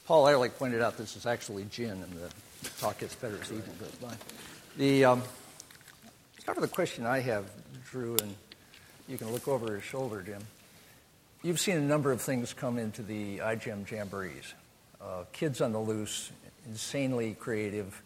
Paul 0.08 0.26
Ehrlich 0.30 0.58
pointed 0.58 0.82
out 0.82 0.98
this 0.98 1.18
is 1.18 1.26
actually 1.26 1.66
gin, 1.66 1.90
and 1.92 2.14
the 2.14 2.70
talk 2.80 2.98
gets 2.98 3.14
better 3.16 3.38
as 3.42 3.50
the 3.50 3.56
evening 3.56 3.76
goes 3.78 3.92
by. 3.96 4.14
The 4.78 5.04
um, 5.04 5.24
start 6.40 6.58
with 6.58 6.70
the 6.70 6.74
question 6.74 7.06
I 7.06 7.20
have, 7.20 7.44
Drew, 7.92 8.16
and 8.22 8.34
you 9.10 9.18
can 9.18 9.34
look 9.34 9.50
over 9.50 9.76
his 9.76 9.84
shoulder, 9.84 10.22
Jim. 10.22 10.42
You've 11.44 11.60
seen 11.60 11.76
a 11.76 11.82
number 11.82 12.14
of 12.14 12.22
things 12.22 12.54
come 12.54 12.78
into 12.78 13.04
the 13.04 13.40
iGEM 13.40 13.86
jamborees. 13.86 14.54
Uh, 15.02 15.26
kids 15.34 15.60
on 15.60 15.74
the 15.74 15.80
loose, 15.80 16.32
insanely 16.66 17.36
creative, 17.38 18.02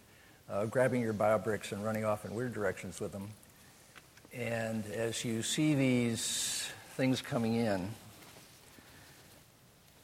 uh, 0.49 0.65
grabbing 0.65 1.01
your 1.01 1.13
biobricks 1.13 1.71
and 1.71 1.85
running 1.85 2.03
off 2.03 2.25
in 2.25 2.33
weird 2.33 2.55
directions 2.55 2.99
with 2.99 3.11
them. 3.11 3.29
And 4.33 4.83
as 4.87 5.23
you 5.23 5.43
see 5.43 5.75
these 5.75 6.67
things 6.97 7.21
coming 7.21 7.57
in, 7.57 7.91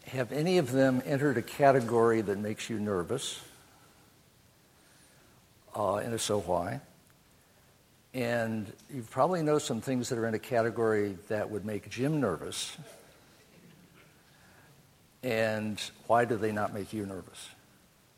have 0.07 0.31
any 0.31 0.57
of 0.57 0.71
them 0.71 1.01
entered 1.05 1.37
a 1.37 1.41
category 1.41 2.21
that 2.21 2.37
makes 2.37 2.69
you 2.69 2.79
nervous? 2.79 3.41
Uh, 5.75 5.95
and 5.95 6.13
if 6.13 6.21
so, 6.21 6.39
why? 6.39 6.81
And 8.13 8.71
you 8.93 9.03
probably 9.11 9.43
know 9.43 9.59
some 9.59 9.81
things 9.81 10.09
that 10.09 10.17
are 10.17 10.27
in 10.27 10.33
a 10.33 10.39
category 10.39 11.17
that 11.27 11.49
would 11.49 11.65
make 11.65 11.89
Jim 11.89 12.19
nervous. 12.19 12.75
And 15.23 15.79
why 16.07 16.25
do 16.25 16.37
they 16.37 16.51
not 16.51 16.73
make 16.73 16.93
you 16.93 17.05
nervous? 17.05 17.49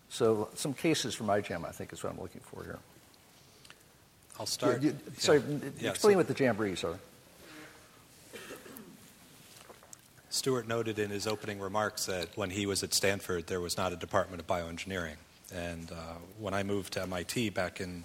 So, 0.10 0.50
some 0.56 0.74
cases 0.74 1.16
from 1.16 1.28
iGEM, 1.28 1.66
I 1.66 1.72
think, 1.72 1.92
is 1.92 2.04
what 2.04 2.14
I'm 2.14 2.20
looking 2.20 2.42
for 2.42 2.64
here. 2.64 2.80
I'll 4.40 4.46
start. 4.46 4.82
You, 4.82 4.90
you, 4.90 4.98
sorry, 5.18 5.44
yeah. 5.80 5.90
explain 5.90 6.14
so, 6.14 6.18
what 6.18 6.28
the 6.28 6.34
jamborees 6.34 6.84
are. 6.84 6.98
Stewart 10.30 10.68
noted 10.68 11.00
in 11.00 11.10
his 11.10 11.26
opening 11.26 11.60
remarks 11.60 12.06
that 12.06 12.30
when 12.36 12.52
he 12.52 12.68
was 12.68 12.84
at 12.84 12.94
Stanford, 12.94 13.48
there 13.48 13.60
was 13.60 13.78
not 13.78 13.94
a 13.94 13.96
department 13.96 14.40
of 14.40 14.48
bioengineering. 14.48 15.16
And 15.54 15.92
uh, 15.92 15.96
when 16.38 16.54
I 16.54 16.62
moved 16.62 16.94
to 16.94 17.02
MIT 17.02 17.50
back 17.50 17.82
in 17.82 18.04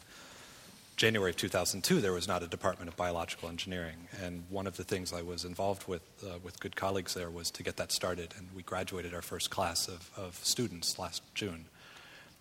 January 0.96 1.30
of 1.30 1.36
2002, 1.36 2.00
there 2.00 2.12
was 2.12 2.26
not 2.26 2.42
a 2.42 2.46
department 2.46 2.88
of 2.88 2.96
biological 2.96 3.50
engineering. 3.50 4.08
And 4.22 4.44
one 4.48 4.66
of 4.66 4.78
the 4.78 4.84
things 4.84 5.12
I 5.12 5.20
was 5.20 5.44
involved 5.44 5.86
with, 5.86 6.02
uh, 6.24 6.38
with 6.42 6.58
good 6.60 6.76
colleagues 6.76 7.12
there, 7.12 7.28
was 7.28 7.50
to 7.52 7.62
get 7.62 7.76
that 7.76 7.92
started. 7.92 8.32
And 8.38 8.48
we 8.56 8.62
graduated 8.62 9.12
our 9.12 9.22
first 9.22 9.50
class 9.50 9.86
of, 9.86 10.10
of 10.16 10.36
students 10.42 10.98
last 10.98 11.22
June. 11.34 11.66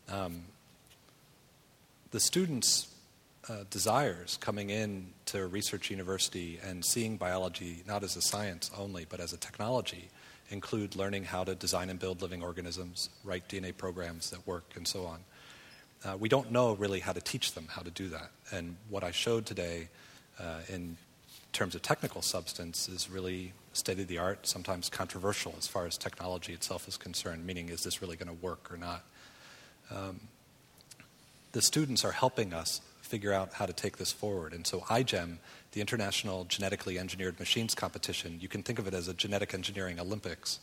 Um, 0.07 0.43
the 2.11 2.21
students 2.21 2.92
uh, 3.49 3.63
desires 3.69 4.37
coming 4.39 4.69
in 4.69 5.07
to 5.25 5.41
a 5.41 5.47
research 5.47 5.89
university 5.89 6.59
and 6.63 6.83
seeing 6.83 7.17
biology 7.17 7.83
not 7.87 8.03
as 8.03 8.15
a 8.15 8.21
science 8.21 8.71
only, 8.77 9.05
but 9.09 9.19
as 9.19 9.33
a 9.33 9.37
technology 9.37 10.09
include 10.49 10.95
learning 10.95 11.25
how 11.25 11.43
to 11.43 11.55
design 11.55 11.89
and 11.89 11.99
build 11.99 12.21
living 12.21 12.43
organisms, 12.43 13.09
write 13.23 13.47
DNA 13.47 13.75
programs 13.75 14.29
that 14.29 14.45
work, 14.45 14.63
and 14.75 14.87
so 14.87 15.05
on. 15.05 15.19
Uh, 16.05 16.17
we 16.17 16.29
don't 16.29 16.51
know 16.51 16.73
really 16.73 16.99
how 16.99 17.13
to 17.13 17.21
teach 17.21 17.53
them 17.53 17.67
how 17.69 17.81
to 17.81 17.91
do 17.91 18.09
that. 18.09 18.29
And 18.51 18.75
what 18.89 19.03
I 19.03 19.11
showed 19.11 19.45
today 19.45 19.89
uh, 20.39 20.59
in 20.69 20.97
terms 21.53 21.75
of 21.75 21.81
technical 21.81 22.21
substance 22.21 22.89
is 22.89 23.09
really 23.09 23.53
state 23.73 23.99
of 23.99 24.07
the 24.07 24.17
art, 24.17 24.45
sometimes 24.47 24.89
controversial 24.89 25.55
as 25.57 25.67
far 25.67 25.85
as 25.85 25.97
technology 25.97 26.53
itself 26.53 26.87
is 26.87 26.97
concerned, 26.97 27.45
meaning 27.45 27.69
is 27.69 27.81
this 27.81 28.01
really 28.01 28.15
going 28.17 28.27
to 28.27 28.45
work 28.45 28.71
or 28.71 28.77
not? 28.77 29.03
Um, 29.91 30.19
the 31.53 31.61
students 31.61 32.03
are 32.03 32.11
helping 32.11 32.53
us 32.53 32.81
figure 33.03 33.33
out 33.33 33.53
how 33.53 33.65
to 33.65 33.73
take 33.73 33.97
this 33.97 34.11
forward. 34.11 34.53
And 34.53 34.65
so 34.65 34.79
iGEM, 34.79 35.37
the 35.73 35.81
International 35.81 36.45
Genetically 36.45 36.97
Engineered 36.97 37.37
Machines 37.37 37.75
Competition, 37.75 38.39
you 38.39 38.47
can 38.47 38.63
think 38.63 38.79
of 38.79 38.87
it 38.87 38.93
as 38.93 39.07
a 39.07 39.13
genetic 39.13 39.53
engineering 39.53 39.99
Olympics 39.99 40.59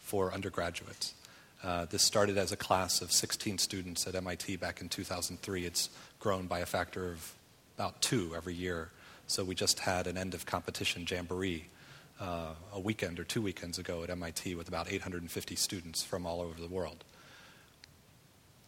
for 0.00 0.32
undergraduates. 0.34 1.14
Uh, 1.62 1.86
this 1.86 2.02
started 2.02 2.36
as 2.36 2.52
a 2.52 2.56
class 2.56 3.00
of 3.00 3.10
16 3.12 3.58
students 3.58 4.06
at 4.06 4.14
MIT 4.14 4.56
back 4.56 4.80
in 4.80 4.88
2003. 4.88 5.64
It's 5.64 5.88
grown 6.18 6.46
by 6.46 6.58
a 6.58 6.66
factor 6.66 7.12
of 7.12 7.32
about 7.78 8.02
two 8.02 8.34
every 8.36 8.54
year. 8.54 8.90
So 9.28 9.44
we 9.44 9.54
just 9.54 9.78
had 9.78 10.06
an 10.06 10.18
end 10.18 10.34
of 10.34 10.44
competition 10.44 11.06
jamboree 11.08 11.66
uh, 12.20 12.54
a 12.72 12.80
weekend 12.80 13.18
or 13.18 13.24
two 13.24 13.40
weekends 13.40 13.78
ago 13.78 14.02
at 14.02 14.10
MIT 14.10 14.56
with 14.56 14.68
about 14.68 14.92
850 14.92 15.54
students 15.54 16.02
from 16.02 16.26
all 16.26 16.40
over 16.40 16.60
the 16.60 16.68
world. 16.68 17.04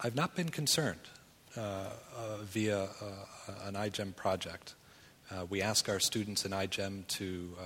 I've 0.01 0.14
not 0.14 0.37
been 0.37 0.49
concerned 0.49 1.01
via 1.57 2.82
uh, 2.84 2.88
an 3.64 3.74
iGEM 3.74 4.14
project. 4.16 4.74
we 5.50 5.62
ask 5.62 5.88
our 5.88 6.00
students 6.00 6.44
in 6.44 6.52
iGEM 6.52 7.07
to, 7.09 7.57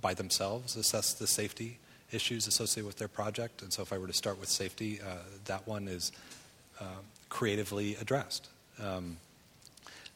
by 0.00 0.14
themselves, 0.14 0.76
assess 0.76 1.12
the 1.12 1.26
safety 1.26 1.78
issues 2.12 2.46
associated 2.46 2.86
with 2.86 2.98
their 2.98 3.08
project. 3.08 3.62
And 3.62 3.72
so, 3.72 3.82
if 3.82 3.92
I 3.92 3.98
were 3.98 4.06
to 4.06 4.12
start 4.12 4.38
with 4.38 4.48
safety, 4.48 5.00
that 5.46 5.66
one 5.66 5.88
is 5.88 6.12
creatively 7.28 7.96
addressed. 7.96 8.48
Um, 8.82 9.18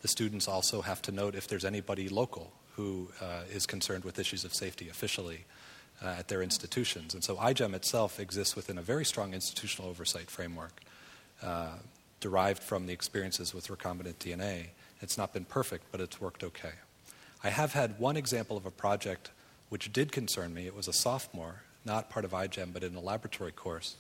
The 0.03 0.09
students 0.09 0.49
also 0.49 0.83
have 0.83 1.01
to 1.03 1.13
note 1.13 1.37
if 1.37 1.47
there's 1.47 1.65
anybody 1.65 2.09
local 2.09 2.53
who 2.75 3.09
uh, 3.21 3.43
is 3.55 3.67
concerned 3.67 4.05
with 4.05 4.19
issues 4.19 4.45
of 4.45 4.53
safety 4.53 4.89
officially 4.89 5.45
uh, 6.03 6.17
at 6.19 6.27
their 6.27 6.43
institutions. 6.43 7.15
And 7.15 7.23
so 7.23 7.37
iGEM 7.37 7.73
itself 7.75 8.19
exists 8.19 8.57
within 8.57 8.79
a 8.79 8.83
very 8.83 9.05
strong 9.05 9.33
institutional 9.33 9.89
oversight 9.89 10.29
framework 10.29 10.83
uh, 11.43 11.79
derived 12.23 12.63
from 12.63 12.87
the 12.87 12.93
experiences 12.95 13.53
with 13.53 13.67
recombinant 13.67 14.15
DNA. 14.15 14.69
It's 15.03 15.19
not 15.19 15.35
been 15.35 15.45
perfect, 15.45 15.85
but 15.91 16.01
it's 16.01 16.21
worked 16.21 16.43
okay. 16.45 16.73
I 17.45 17.51
have 17.51 17.73
had 17.73 17.99
one 17.99 18.17
example 18.17 18.57
of 18.57 18.65
a 18.65 18.71
project 18.71 19.31
which 19.69 19.93
did 19.93 20.13
concern 20.13 20.55
me. 20.55 20.67
It 20.67 20.75
was 20.75 20.87
a 20.87 20.93
sophomore, 20.93 21.63
not 21.85 22.09
part 22.09 22.25
of 22.25 22.31
iGEM, 22.31 22.73
but 22.73 22.85
in 22.85 22.95
a 22.95 23.01
laboratory 23.01 23.51
course. 23.51 23.97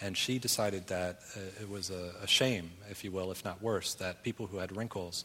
And 0.00 0.16
she 0.16 0.38
decided 0.38 0.86
that 0.86 1.20
uh, 1.36 1.40
it 1.60 1.68
was 1.68 1.90
a, 1.90 2.12
a, 2.22 2.26
shame, 2.26 2.70
if 2.90 3.04
you 3.04 3.10
will, 3.12 3.30
if 3.30 3.44
not 3.44 3.60
worse, 3.60 3.94
that 3.94 4.22
people 4.22 4.46
who 4.46 4.58
had 4.58 4.74
wrinkles 4.74 5.24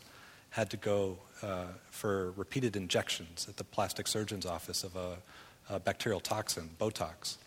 had 0.49 0.69
to 0.71 0.77
go 0.77 1.17
uh, 1.41 1.65
for 1.91 2.31
repeated 2.31 2.75
injections 2.75 3.47
at 3.47 3.55
the 3.55 3.63
plastic 3.63 4.07
surgeon's 4.07 4.45
office 4.45 4.83
of 4.83 4.95
a, 4.95 5.15
a, 5.69 5.79
bacterial 5.79 6.19
toxin, 6.19 6.71
Botox. 6.79 7.37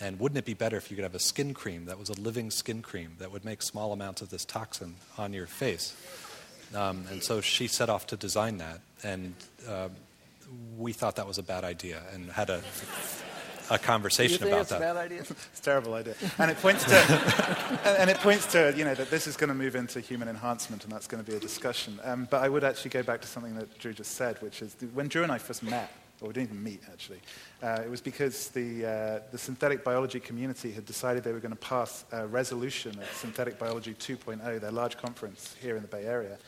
And 0.00 0.18
wouldn't 0.18 0.38
it 0.38 0.44
be 0.44 0.54
better 0.54 0.76
if 0.76 0.90
you 0.90 0.96
could 0.96 1.04
have 1.04 1.14
a 1.14 1.20
skin 1.20 1.54
cream 1.54 1.86
that 1.86 1.98
was 1.98 2.08
a 2.08 2.20
living 2.20 2.50
skin 2.50 2.82
cream 2.82 3.12
that 3.18 3.30
would 3.30 3.44
make 3.44 3.62
small 3.62 3.92
amounts 3.92 4.22
of 4.22 4.30
this 4.30 4.44
toxin 4.44 4.96
on 5.16 5.32
your 5.32 5.46
face? 5.46 5.94
Um, 6.74 7.04
and 7.10 7.22
so 7.22 7.40
she 7.40 7.68
set 7.68 7.88
off 7.88 8.06
to 8.08 8.16
design 8.16 8.58
that. 8.58 8.80
And 9.04 9.34
uh, 9.68 9.88
we 10.76 10.92
thought 10.92 11.16
that 11.16 11.26
was 11.26 11.38
a 11.38 11.42
bad 11.42 11.62
idea 11.62 12.02
and 12.12 12.30
had 12.30 12.50
a, 12.50 12.60
a 13.70 13.78
conversation 13.78 14.42
about 14.46 14.68
that. 14.68 14.76
a 14.76 14.80
bad 14.80 14.96
idea? 14.96 15.20
it's 15.20 15.60
a 15.60 15.62
terrible 15.62 15.94
idea. 15.94 16.14
And 16.38 16.50
it 16.50 16.56
points 16.58 16.84
to, 16.84 17.80
and 18.00 18.10
it 18.10 18.16
points 18.18 18.46
to, 18.52 18.74
you 18.76 18.84
know, 18.84 18.94
that 18.94 19.10
this 19.10 19.28
is 19.28 19.36
going 19.36 19.48
to 19.48 19.54
move 19.54 19.76
into 19.76 20.00
human 20.00 20.28
enhancement 20.28 20.82
and 20.82 20.92
that's 20.92 21.06
going 21.06 21.22
to 21.22 21.30
be 21.30 21.36
a 21.36 21.40
discussion. 21.40 22.00
Um, 22.02 22.26
but 22.28 22.42
I 22.42 22.48
would 22.48 22.64
actually 22.64 22.90
go 22.90 23.04
back 23.04 23.20
to 23.20 23.28
something 23.28 23.54
that 23.54 23.78
Drew 23.78 23.92
just 23.92 24.12
said, 24.12 24.42
which 24.42 24.60
is 24.60 24.76
when 24.92 25.06
Drew 25.06 25.22
and 25.22 25.30
I 25.30 25.38
first 25.38 25.62
met, 25.62 25.92
or 26.20 26.28
we 26.28 26.34
didn't 26.34 26.50
even 26.50 26.62
meet 26.62 26.80
actually, 26.90 27.20
uh, 27.62 27.82
it 27.84 27.90
was 27.90 28.00
because 28.00 28.48
the, 28.48 28.86
uh, 28.86 29.20
the 29.30 29.38
synthetic 29.38 29.84
biology 29.84 30.20
community 30.20 30.72
had 30.72 30.86
decided 30.86 31.24
they 31.24 31.32
were 31.32 31.40
going 31.40 31.50
to 31.50 31.56
pass 31.56 32.04
a 32.12 32.26
resolution 32.26 32.98
at 33.00 33.14
Synthetic 33.14 33.58
Biology 33.58 33.94
2.0, 33.94 34.60
their 34.60 34.70
large 34.70 34.96
conference 34.96 35.56
here 35.60 35.76
in 35.76 35.82
the 35.82 35.88
Bay 35.88 36.04
Area, 36.04 36.38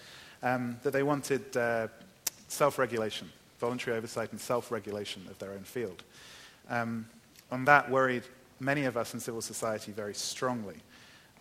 um, 0.42 0.76
that 0.82 0.92
they 0.92 1.02
wanted 1.02 1.56
uh, 1.56 1.88
self 2.48 2.78
regulation 2.78 3.30
voluntary 3.58 3.96
oversight 3.96 4.32
and 4.32 4.40
self 4.40 4.70
regulation 4.70 5.22
of 5.30 5.38
their 5.38 5.52
own 5.52 5.62
field. 5.62 6.02
Um, 6.68 7.06
and 7.50 7.66
that 7.66 7.90
worried 7.90 8.24
many 8.60 8.84
of 8.84 8.96
us 8.96 9.14
in 9.14 9.20
civil 9.20 9.40
society 9.40 9.92
very 9.92 10.14
strongly. 10.14 10.76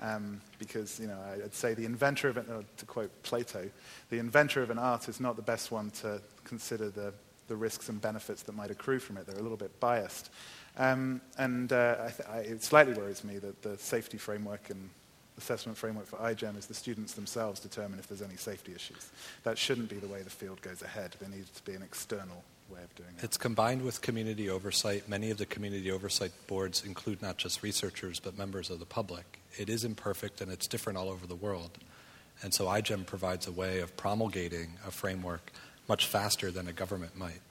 Um, 0.02 0.42
because, 0.60 1.00
you 1.00 1.08
know, 1.08 1.18
I'd 1.42 1.54
say 1.54 1.74
the 1.74 1.86
inventor 1.86 2.28
of 2.28 2.36
it, 2.36 2.46
uh, 2.50 2.64
to 2.78 2.86
quote 2.86 3.12
Plato, 3.24 3.70
the 4.10 4.20
inventor 4.20 4.62
of 4.62 4.70
an 4.70 4.78
art 4.78 5.08
is 5.08 5.22
not 5.22 5.38
the 5.38 5.42
best 5.42 5.72
one 5.72 5.90
to 6.02 6.22
consider 6.44 6.90
the, 6.90 7.14
the 7.48 7.56
risks 7.56 7.90
and 7.90 8.02
benefits 8.02 8.44
that 8.44 8.56
might 8.56 8.72
accrue 8.72 9.00
from 9.00 9.18
it. 9.18 9.28
They're 9.28 9.38
a 9.38 9.42
little 9.42 9.58
bit 9.58 9.80
biased. 9.80 10.30
Um, 10.78 11.22
and 11.38 11.72
uh, 11.72 12.10
I 12.30 12.38
I, 12.38 12.40
it 12.40 12.64
slightly 12.64 12.94
worries 12.94 13.24
me 13.24 13.38
that 13.40 13.62
the 13.62 13.78
safety 13.78 14.18
framework 14.18 14.70
and 14.70 14.90
assessment 15.38 15.78
framework 15.78 16.08
for 16.08 16.18
iGEM 16.18 16.58
is 16.58 16.66
the 16.66 16.74
students 16.74 17.14
themselves 17.14 17.60
determine 17.60 18.00
if 18.00 18.08
there's 18.08 18.22
any 18.22 18.38
safety 18.38 18.74
issues. 18.74 19.10
That 19.44 19.58
shouldn't 19.58 19.90
be 19.90 19.98
the 19.98 20.08
way 20.08 20.22
the 20.22 20.30
field 20.30 20.62
goes 20.62 20.82
ahead. 20.82 21.16
There 21.20 21.30
needs 21.30 21.50
to 21.52 21.64
be 21.64 21.74
an 21.74 21.82
external 21.82 22.44
way 22.70 22.82
of 22.84 22.94
doing 22.96 23.10
it. 23.18 23.24
It's 23.24 23.38
combined 23.38 23.82
with 23.82 24.02
community 24.02 24.50
oversight. 24.50 25.08
Many 25.10 25.32
of 25.32 25.38
the 25.38 25.46
community 25.46 25.92
oversight 25.92 26.32
boards 26.48 26.84
include 26.86 27.22
not 27.22 27.38
just 27.38 27.64
researchers, 27.64 28.20
but 28.20 28.38
members 28.38 28.70
of 28.70 28.80
the 28.80 28.86
public. 28.86 29.40
It 29.58 29.70
is 29.70 29.84
imperfect 29.84 30.42
and 30.42 30.52
it's 30.52 30.68
different 30.68 30.98
all 30.98 31.10
over 31.10 31.28
the 31.28 31.36
world. 31.36 31.78
And 32.42 32.54
so 32.54 32.66
iGEM 32.66 33.06
provides 33.06 33.48
a 33.48 33.52
way 33.52 33.80
of 33.80 33.96
promulgating 33.96 34.74
a 34.86 34.92
framework 34.92 35.52
much 35.88 36.08
faster 36.08 36.52
than 36.52 36.68
a 36.68 36.74
government 36.74 37.18
might. 37.18 37.42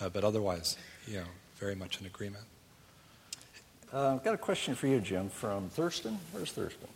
Uh, 0.00 0.08
but 0.08 0.24
otherwise, 0.24 0.76
you 1.06 1.16
know, 1.16 1.26
very 1.56 1.74
much 1.74 2.00
in 2.00 2.06
agreement. 2.06 2.44
Uh, 3.92 4.14
I've 4.14 4.24
got 4.24 4.34
a 4.34 4.38
question 4.38 4.74
for 4.74 4.86
you, 4.86 5.00
Jim, 5.00 5.28
from 5.28 5.68
Thurston. 5.68 6.18
Where's 6.32 6.50
Thurston? 6.50 6.88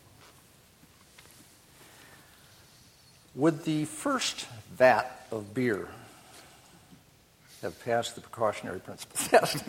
Would 3.34 3.64
the 3.64 3.84
first 3.84 4.46
vat 4.72 5.26
of 5.30 5.52
beer 5.52 5.88
have 7.60 7.78
passed 7.84 8.14
the 8.14 8.22
precautionary 8.22 8.80
principle 8.80 9.16
test? 9.28 9.62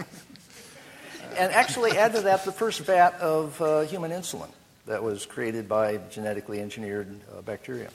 and 1.38 1.52
actually, 1.52 1.98
add 1.98 2.14
to 2.14 2.22
that 2.22 2.46
the 2.46 2.54
first 2.54 2.80
vat 2.82 3.16
of 3.16 3.62
uh, 3.62 3.82
human 3.82 4.12
insulin 4.12 4.50
that 4.86 5.04
was 5.04 5.26
created 5.26 5.68
by 5.68 5.98
genetically 6.10 6.62
engineered 6.62 7.20
uh, 7.38 7.42
bacteria. 7.42 7.90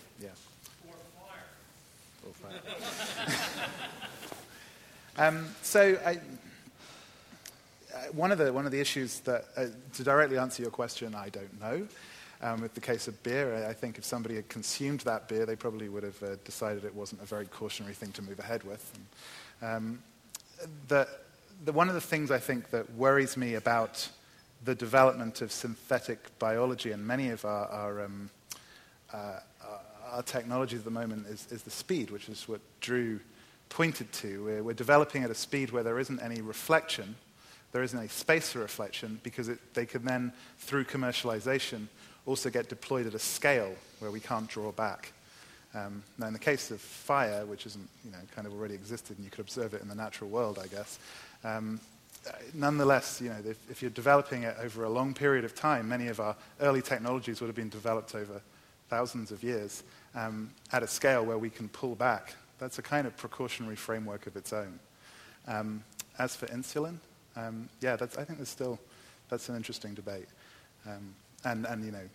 Um, 5.19 5.47
so, 5.61 5.99
I, 6.07 6.13
uh, 7.95 7.99
one, 8.13 8.33
of 8.33 8.39
the, 8.39 8.51
one 8.51 8.65
of 8.65 8.73
the 8.73 8.81
issues 8.81 9.21
that, 9.21 9.45
uh, 9.59 9.67
to 9.93 10.03
directly 10.03 10.39
answer 10.39 10.63
your 10.63 10.71
question, 10.71 11.15
I 11.15 11.29
don't 11.29 11.61
know. 11.61 11.87
Um, 12.41 12.63
with 12.63 12.75
the 12.75 12.81
case 12.81 13.09
of 13.09 13.23
beer, 13.23 13.67
I 13.69 13.75
think 13.75 13.99
if 13.99 14.05
somebody 14.05 14.37
had 14.37 14.49
consumed 14.49 15.01
that 15.01 15.29
beer, 15.29 15.45
they 15.45 15.55
probably 15.55 15.91
would 15.91 16.03
have 16.03 16.21
uh, 16.23 16.37
decided 16.45 16.85
it 16.85 16.95
wasn't 16.95 17.21
a 17.21 17.27
very 17.27 17.45
cautionary 17.47 17.95
thing 17.95 18.11
to 18.13 18.23
move 18.23 18.39
ahead 18.39 18.65
with. 18.65 18.91
And, 19.61 19.71
um, 19.71 20.03
the, 20.89 21.07
the, 21.67 21.73
one 21.73 21.89
of 21.89 21.95
the 21.95 22.01
things 22.01 22.31
I 22.31 22.39
think 22.39 22.71
that 22.71 22.91
worries 22.95 23.37
me 23.37 23.55
about 23.55 24.09
the 24.65 24.75
development 24.75 25.43
of 25.43 25.53
synthetic 25.53 26.37
biology 26.39 26.93
and 26.93 27.07
many 27.07 27.29
of 27.29 27.45
our, 27.45 27.67
our, 27.67 28.05
um, 28.05 28.31
uh, 29.13 29.41
our 30.13 30.23
technologies 30.23 30.81
at 30.81 30.85
the 30.85 30.91
moment 30.91 31.27
is, 31.27 31.47
is, 31.51 31.63
the 31.63 31.71
speed, 31.71 32.11
which 32.11 32.29
is 32.29 32.47
what 32.47 32.61
Drew 32.81 33.19
pointed 33.71 34.13
to. 34.13 34.45
We're, 34.45 34.63
we're, 34.63 34.75
developing 34.75 35.25
at 35.25 35.31
a 35.31 35.35
speed 35.35 35.71
where 35.71 35.83
there 35.83 35.99
isn't 35.99 36.21
any 36.21 36.43
reflection, 36.43 37.17
there 37.73 37.83
isn't 37.83 37.99
a 37.99 38.09
space 38.09 38.53
for 38.53 38.59
reflection, 38.59 39.19
because 39.23 39.49
it, 39.49 39.59
they 39.75 39.87
can 39.87 40.05
then, 40.05 40.33
through 40.59 40.85
commercialization, 40.85 41.87
also 42.27 42.51
get 42.51 42.69
deployed 42.69 43.07
at 43.07 43.15
a 43.15 43.19
scale 43.19 43.75
where 43.99 44.11
we 44.11 44.21
can't 44.21 44.49
draw 44.49 44.71
back. 44.71 45.13
Um, 45.75 46.03
now, 46.19 46.27
in 46.27 46.35
the 46.35 46.39
case 46.39 46.71
of 46.71 46.81
fire, 46.81 47.47
which 47.47 47.65
isn't, 47.65 47.89
you 48.05 48.13
know, 48.13 48.19
kind 48.35 48.47
of 48.47 48.53
already 48.53 48.75
existed 48.75 49.17
and 49.17 49.25
you 49.25 49.31
could 49.31 49.41
observe 49.41 49.73
it 49.73 49.81
in 49.81 49.89
the 49.89 49.95
natural 49.95 50.29
world, 50.29 50.59
I 50.63 50.67
guess, 50.67 50.99
um, 51.45 51.81
nonetheless, 52.55 53.21
you 53.21 53.31
know, 53.31 53.39
if, 53.45 53.59
if, 53.71 53.83
you're 53.83 53.91
developing 53.91 54.45
it 54.45 54.55
over 54.61 54.85
a 54.85 54.89
long 54.89 55.15
period 55.15 55.45
of 55.45 55.55
time, 55.55 55.89
many 55.89 56.09
of 56.09 56.21
our 56.21 56.37
early 56.61 56.83
technologies 56.83 57.41
would 57.41 57.49
have 57.49 57.57
been 57.57 57.71
developed 57.71 58.15
over 58.15 58.41
thousands 58.89 59.33
of 59.33 59.43
years 59.43 59.83
um, 60.15 60.51
at 60.73 60.83
a 60.83 60.87
scale 60.87 61.25
where 61.25 61.39
we 61.39 61.51
can 61.51 61.69
pull 61.69 61.95
back. 61.95 62.35
That's 62.59 62.79
a 62.79 62.83
kind 62.83 63.07
of 63.07 63.17
precautionary 63.17 63.77
framework 63.77 64.27
of 64.27 64.37
its 64.37 64.53
own. 64.53 64.79
Um, 65.49 65.85
as 66.19 66.37
for 66.37 66.47
insulin, 66.47 66.97
um, 67.37 67.69
yeah, 67.81 67.95
I 67.95 68.07
think 68.07 68.39
there's 68.39 68.49
still 68.49 68.79
that's 69.29 69.49
an 69.49 69.57
interesting 69.57 69.95
debate. 69.95 70.29
Um, 70.87 71.15
and, 71.45 71.67
and 71.67 71.85
you 71.85 71.93
know. 71.93 72.09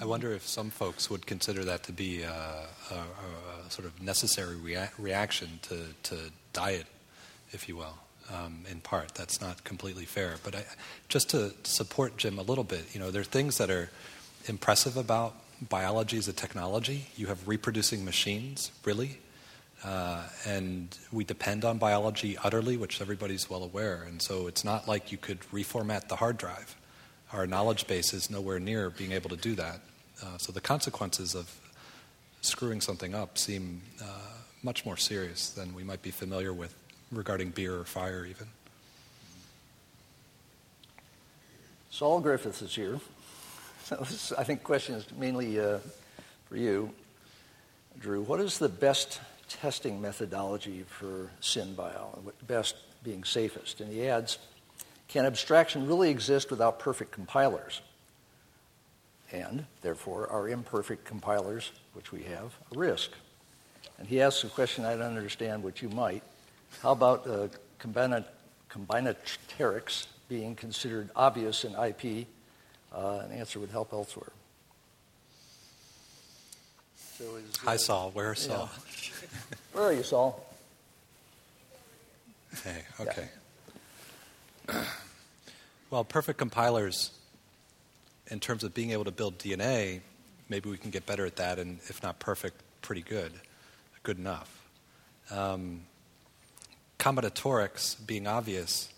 I 0.00 0.06
wonder 0.06 0.32
if 0.32 0.46
some 0.46 0.70
folks 0.70 1.10
would 1.10 1.26
consider 1.26 1.62
that 1.64 1.82
to 1.84 1.92
be 1.92 2.22
a, 2.22 2.30
a, 2.30 2.94
a 2.94 3.70
sort 3.70 3.86
of 3.86 4.02
necessary 4.02 4.56
rea- 4.56 4.90
reaction 4.98 5.60
to, 5.62 5.88
to 6.04 6.16
diet, 6.54 6.86
if 7.52 7.68
you 7.68 7.76
will. 7.76 7.98
Um, 8.32 8.64
in 8.68 8.80
part, 8.80 9.14
that's 9.14 9.40
not 9.40 9.62
completely 9.62 10.06
fair. 10.06 10.36
But 10.42 10.56
I, 10.56 10.64
just 11.08 11.30
to 11.30 11.52
support 11.64 12.16
Jim 12.16 12.38
a 12.38 12.42
little 12.42 12.64
bit, 12.64 12.86
you 12.94 12.98
know, 12.98 13.10
there 13.10 13.20
are 13.20 13.24
things 13.24 13.58
that 13.58 13.70
are 13.70 13.90
impressive 14.46 14.96
about 14.96 15.34
biology 15.68 16.16
is 16.16 16.28
a 16.28 16.32
technology. 16.32 17.06
You 17.16 17.26
have 17.26 17.46
reproducing 17.48 18.04
machines, 18.04 18.70
really, 18.84 19.18
uh, 19.84 20.24
and 20.46 20.96
we 21.12 21.24
depend 21.24 21.64
on 21.64 21.78
biology 21.78 22.36
utterly, 22.42 22.76
which 22.76 23.00
everybody's 23.00 23.48
well 23.48 23.62
aware. 23.62 24.02
And 24.06 24.20
so 24.20 24.46
it's 24.46 24.64
not 24.64 24.88
like 24.88 25.12
you 25.12 25.18
could 25.18 25.40
reformat 25.52 26.08
the 26.08 26.16
hard 26.16 26.36
drive 26.38 26.76
our 27.32 27.46
knowledge 27.46 27.86
base 27.86 28.14
is 28.14 28.30
nowhere 28.30 28.60
near 28.60 28.90
being 28.90 29.12
able 29.12 29.30
to 29.30 29.36
do 29.36 29.54
that. 29.54 29.80
Uh, 30.22 30.38
so 30.38 30.52
the 30.52 30.60
consequences 30.60 31.34
of 31.34 31.60
screwing 32.40 32.80
something 32.80 33.14
up 33.14 33.36
seem 33.36 33.82
uh, 34.00 34.04
much 34.62 34.86
more 34.86 34.96
serious 34.96 35.50
than 35.50 35.74
we 35.74 35.82
might 35.82 36.02
be 36.02 36.10
familiar 36.10 36.52
with 36.52 36.74
regarding 37.10 37.50
beer 37.50 37.74
or 37.76 37.84
fire, 37.84 38.24
even. 38.24 38.46
Saul 41.90 42.20
Griffiths 42.20 42.62
is 42.62 42.74
here. 42.74 43.00
So 43.86 43.94
this, 44.00 44.32
I 44.32 44.42
think, 44.42 44.64
question 44.64 44.96
is 44.96 45.06
mainly 45.16 45.60
uh, 45.60 45.78
for 46.48 46.56
you, 46.56 46.90
Drew. 48.00 48.20
What 48.20 48.40
is 48.40 48.58
the 48.58 48.68
best 48.68 49.20
testing 49.48 50.00
methodology 50.00 50.84
for 50.88 51.30
SynBio? 51.40 52.18
Best 52.48 52.74
being 53.04 53.22
safest? 53.22 53.80
And 53.80 53.92
he 53.92 54.08
adds, 54.08 54.38
can 55.06 55.24
abstraction 55.24 55.86
really 55.86 56.10
exist 56.10 56.50
without 56.50 56.80
perfect 56.80 57.12
compilers? 57.12 57.80
And, 59.30 59.66
therefore, 59.82 60.26
are 60.32 60.48
imperfect 60.48 61.04
compilers, 61.04 61.70
which 61.92 62.10
we 62.10 62.24
have, 62.24 62.56
a 62.74 62.76
risk? 62.76 63.12
And 64.00 64.08
he 64.08 64.20
asks 64.20 64.42
a 64.42 64.48
question 64.48 64.84
I 64.84 64.96
don't 64.96 65.02
understand, 65.02 65.62
which 65.62 65.80
you 65.80 65.90
might. 65.90 66.24
How 66.82 66.90
about 66.90 67.24
uh, 67.28 67.46
combinatorics 67.78 70.06
being 70.28 70.56
considered 70.56 71.10
obvious 71.14 71.64
in 71.64 71.76
IP? 71.76 72.26
Uh, 72.94 73.22
an 73.24 73.32
answer 73.32 73.60
would 73.60 73.70
help 73.70 73.92
elsewhere. 73.92 74.32
So 77.18 77.24
is, 77.36 77.56
Hi, 77.58 77.74
uh, 77.74 77.78
Saul. 77.78 78.10
Where's 78.12 78.46
yeah. 78.46 78.56
Saul? 78.56 78.70
Where 79.72 79.84
are 79.84 79.92
you, 79.92 80.02
Saul? 80.02 80.46
Hey, 82.64 82.82
okay. 83.00 83.28
Well, 85.90 86.04
perfect 86.04 86.38
compilers, 86.38 87.12
in 88.28 88.40
terms 88.40 88.64
of 88.64 88.74
being 88.74 88.90
able 88.90 89.04
to 89.04 89.12
build 89.12 89.38
DNA, 89.38 90.00
maybe 90.48 90.68
we 90.68 90.78
can 90.78 90.90
get 90.90 91.06
better 91.06 91.24
at 91.24 91.36
that, 91.36 91.58
and 91.58 91.78
if 91.88 92.02
not 92.02 92.18
perfect, 92.18 92.60
pretty 92.82 93.02
good, 93.02 93.32
good 94.02 94.18
enough. 94.18 94.62
Um, 95.30 95.82
combinatorics 96.98 98.04
being 98.04 98.26
obvious, 98.26 98.88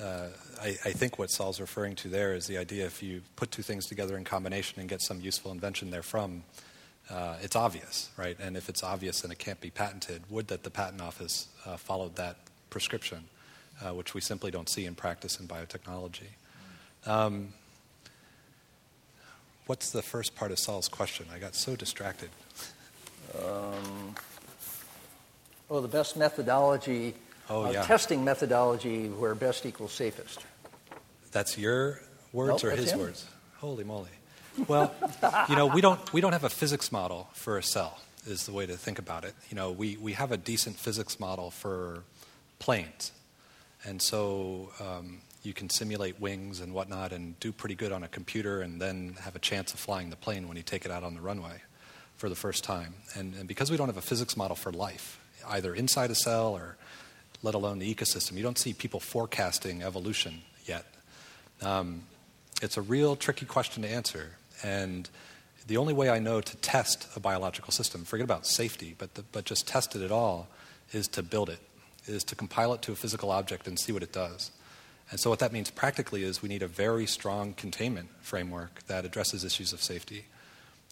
uh, 0.00 0.28
I, 0.60 0.68
I 0.68 0.92
think 0.92 1.18
what 1.18 1.30
Saul's 1.30 1.60
referring 1.60 1.96
to 1.96 2.08
there 2.08 2.34
is 2.34 2.46
the 2.46 2.58
idea 2.58 2.86
if 2.86 3.02
you 3.02 3.22
put 3.36 3.50
two 3.50 3.62
things 3.62 3.86
together 3.86 4.16
in 4.16 4.24
combination 4.24 4.80
and 4.80 4.88
get 4.88 5.00
some 5.02 5.20
useful 5.20 5.50
invention 5.50 5.90
therefrom, 5.90 6.44
uh, 7.10 7.36
it's 7.42 7.56
obvious, 7.56 8.10
right? 8.16 8.36
And 8.40 8.56
if 8.56 8.68
it's 8.68 8.82
obvious 8.82 9.24
and 9.24 9.32
it 9.32 9.38
can't 9.38 9.60
be 9.60 9.70
patented, 9.70 10.22
would 10.30 10.48
that 10.48 10.62
the 10.62 10.70
patent 10.70 11.00
office 11.00 11.48
uh, 11.66 11.76
followed 11.76 12.16
that 12.16 12.36
prescription, 12.70 13.24
uh, 13.80 13.94
which 13.94 14.14
we 14.14 14.20
simply 14.20 14.50
don't 14.50 14.68
see 14.68 14.86
in 14.86 14.94
practice 14.94 15.40
in 15.40 15.48
biotechnology. 15.48 16.30
Um, 17.06 17.48
what's 19.66 19.90
the 19.90 20.02
first 20.02 20.34
part 20.34 20.50
of 20.50 20.58
Saul's 20.58 20.88
question? 20.88 21.26
I 21.32 21.38
got 21.38 21.54
so 21.54 21.76
distracted. 21.76 22.30
Um, 23.36 24.14
oh, 25.70 25.80
the 25.80 25.88
best 25.88 26.16
methodology, 26.16 27.14
Oh, 27.50 27.66
uh, 27.66 27.70
yeah. 27.70 27.82
testing 27.82 28.24
methodology 28.24 29.08
where 29.08 29.34
best 29.34 29.64
equals 29.64 29.92
safest. 29.92 30.44
That's 31.32 31.56
your 31.56 32.00
words 32.32 32.62
Nope, 32.62 32.72
or 32.72 32.76
his 32.76 32.92
him. 32.92 32.98
words? 33.00 33.26
Holy 33.56 33.84
moly. 33.84 34.10
Well, 34.66 34.92
you 35.48 35.56
know, 35.56 35.66
we 35.66 35.80
don't, 35.80 36.12
we 36.12 36.20
don't 36.20 36.32
have 36.32 36.44
a 36.44 36.48
physics 36.50 36.90
model 36.90 37.28
for 37.32 37.58
a 37.58 37.62
cell, 37.62 37.98
is 38.26 38.44
the 38.46 38.52
way 38.52 38.66
to 38.66 38.76
think 38.76 38.98
about 38.98 39.24
it. 39.24 39.34
You 39.50 39.56
know, 39.56 39.70
we, 39.70 39.96
we 39.96 40.12
have 40.14 40.32
a 40.32 40.36
decent 40.36 40.76
physics 40.76 41.20
model 41.20 41.50
for 41.50 42.02
planes. 42.58 43.12
And 43.84 44.02
so 44.02 44.70
um, 44.80 45.20
you 45.42 45.52
can 45.54 45.70
simulate 45.70 46.20
wings 46.20 46.60
and 46.60 46.74
whatnot 46.74 47.12
and 47.12 47.38
do 47.38 47.52
pretty 47.52 47.76
good 47.76 47.92
on 47.92 48.02
a 48.02 48.08
computer 48.08 48.60
and 48.60 48.80
then 48.82 49.16
have 49.20 49.36
a 49.36 49.38
chance 49.38 49.72
of 49.72 49.80
flying 49.80 50.10
the 50.10 50.16
plane 50.16 50.48
when 50.48 50.56
you 50.56 50.62
take 50.62 50.84
it 50.84 50.90
out 50.90 51.04
on 51.04 51.14
the 51.14 51.20
runway 51.20 51.62
for 52.16 52.28
the 52.28 52.34
first 52.34 52.64
time. 52.64 52.94
And, 53.14 53.34
and 53.34 53.46
because 53.46 53.70
we 53.70 53.76
don't 53.76 53.88
have 53.88 53.96
a 53.96 54.02
physics 54.02 54.36
model 54.36 54.56
for 54.56 54.72
life, 54.72 55.20
either 55.48 55.72
inside 55.74 56.10
a 56.10 56.16
cell 56.16 56.54
or 56.54 56.76
let 57.42 57.54
alone 57.54 57.78
the 57.78 57.94
ecosystem, 57.94 58.32
you 58.32 58.42
don't 58.42 58.58
see 58.58 58.72
people 58.72 59.00
forecasting 59.00 59.82
evolution 59.82 60.42
yet. 60.66 60.84
Um, 61.62 62.02
it's 62.62 62.76
a 62.76 62.82
real 62.82 63.16
tricky 63.16 63.46
question 63.46 63.82
to 63.82 63.88
answer. 63.88 64.30
And 64.62 65.08
the 65.66 65.76
only 65.76 65.94
way 65.94 66.08
I 66.08 66.18
know 66.18 66.40
to 66.40 66.56
test 66.56 67.08
a 67.14 67.20
biological 67.20 67.72
system, 67.72 68.04
forget 68.04 68.24
about 68.24 68.46
safety, 68.46 68.94
but, 68.98 69.14
the, 69.14 69.22
but 69.32 69.44
just 69.44 69.68
test 69.68 69.94
it 69.94 70.02
at 70.02 70.10
all, 70.10 70.48
is 70.92 71.06
to 71.08 71.22
build 71.22 71.50
it, 71.50 71.60
is 72.06 72.24
to 72.24 72.34
compile 72.34 72.72
it 72.74 72.82
to 72.82 72.92
a 72.92 72.96
physical 72.96 73.30
object 73.30 73.68
and 73.68 73.78
see 73.78 73.92
what 73.92 74.02
it 74.02 74.12
does. 74.12 74.50
And 75.10 75.20
so, 75.20 75.30
what 75.30 75.38
that 75.38 75.52
means 75.52 75.70
practically 75.70 76.22
is 76.22 76.42
we 76.42 76.48
need 76.48 76.62
a 76.62 76.68
very 76.68 77.06
strong 77.06 77.54
containment 77.54 78.08
framework 78.20 78.86
that 78.86 79.04
addresses 79.04 79.44
issues 79.44 79.72
of 79.72 79.82
safety, 79.82 80.26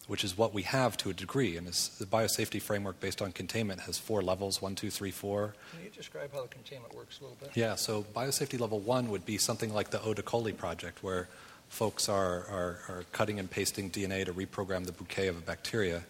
which 0.07 0.23
is 0.23 0.37
what 0.37 0.53
we 0.53 0.63
have 0.63 0.97
to 0.97 1.09
a 1.09 1.13
degree. 1.13 1.57
And 1.57 1.67
it's, 1.67 1.89
the 1.89 2.05
biosafety 2.05 2.61
framework 2.61 2.99
based 2.99 3.21
on 3.21 3.31
containment 3.31 3.81
has 3.81 3.97
four 3.97 4.21
levels 4.21 4.61
one, 4.61 4.75
two, 4.75 4.89
three, 4.89 5.11
four. 5.11 5.53
Can 5.71 5.83
you 5.83 5.89
describe 5.89 6.33
how 6.33 6.41
the 6.41 6.47
containment 6.47 6.95
works 6.95 7.19
a 7.19 7.23
little 7.23 7.37
bit? 7.39 7.51
Yeah, 7.55 7.75
so 7.75 8.05
biosafety 8.15 8.59
level 8.59 8.79
one 8.79 9.09
would 9.09 9.25
be 9.25 9.37
something 9.37 9.73
like 9.73 9.91
the 9.91 10.01
Eau 10.01 10.13
d'E 10.13 10.23
coli 10.23 10.55
project, 10.55 11.03
where 11.03 11.27
folks 11.69 12.07
are, 12.07 12.45
are, 12.49 12.79
are 12.87 13.03
cutting 13.11 13.39
and 13.39 13.51
pasting 13.51 13.89
DNA 13.89 14.25
to 14.25 14.33
reprogram 14.33 14.85
the 14.85 14.93
bouquet 14.93 15.27
of 15.27 15.37
a 15.37 15.41
bacteria. 15.41 16.03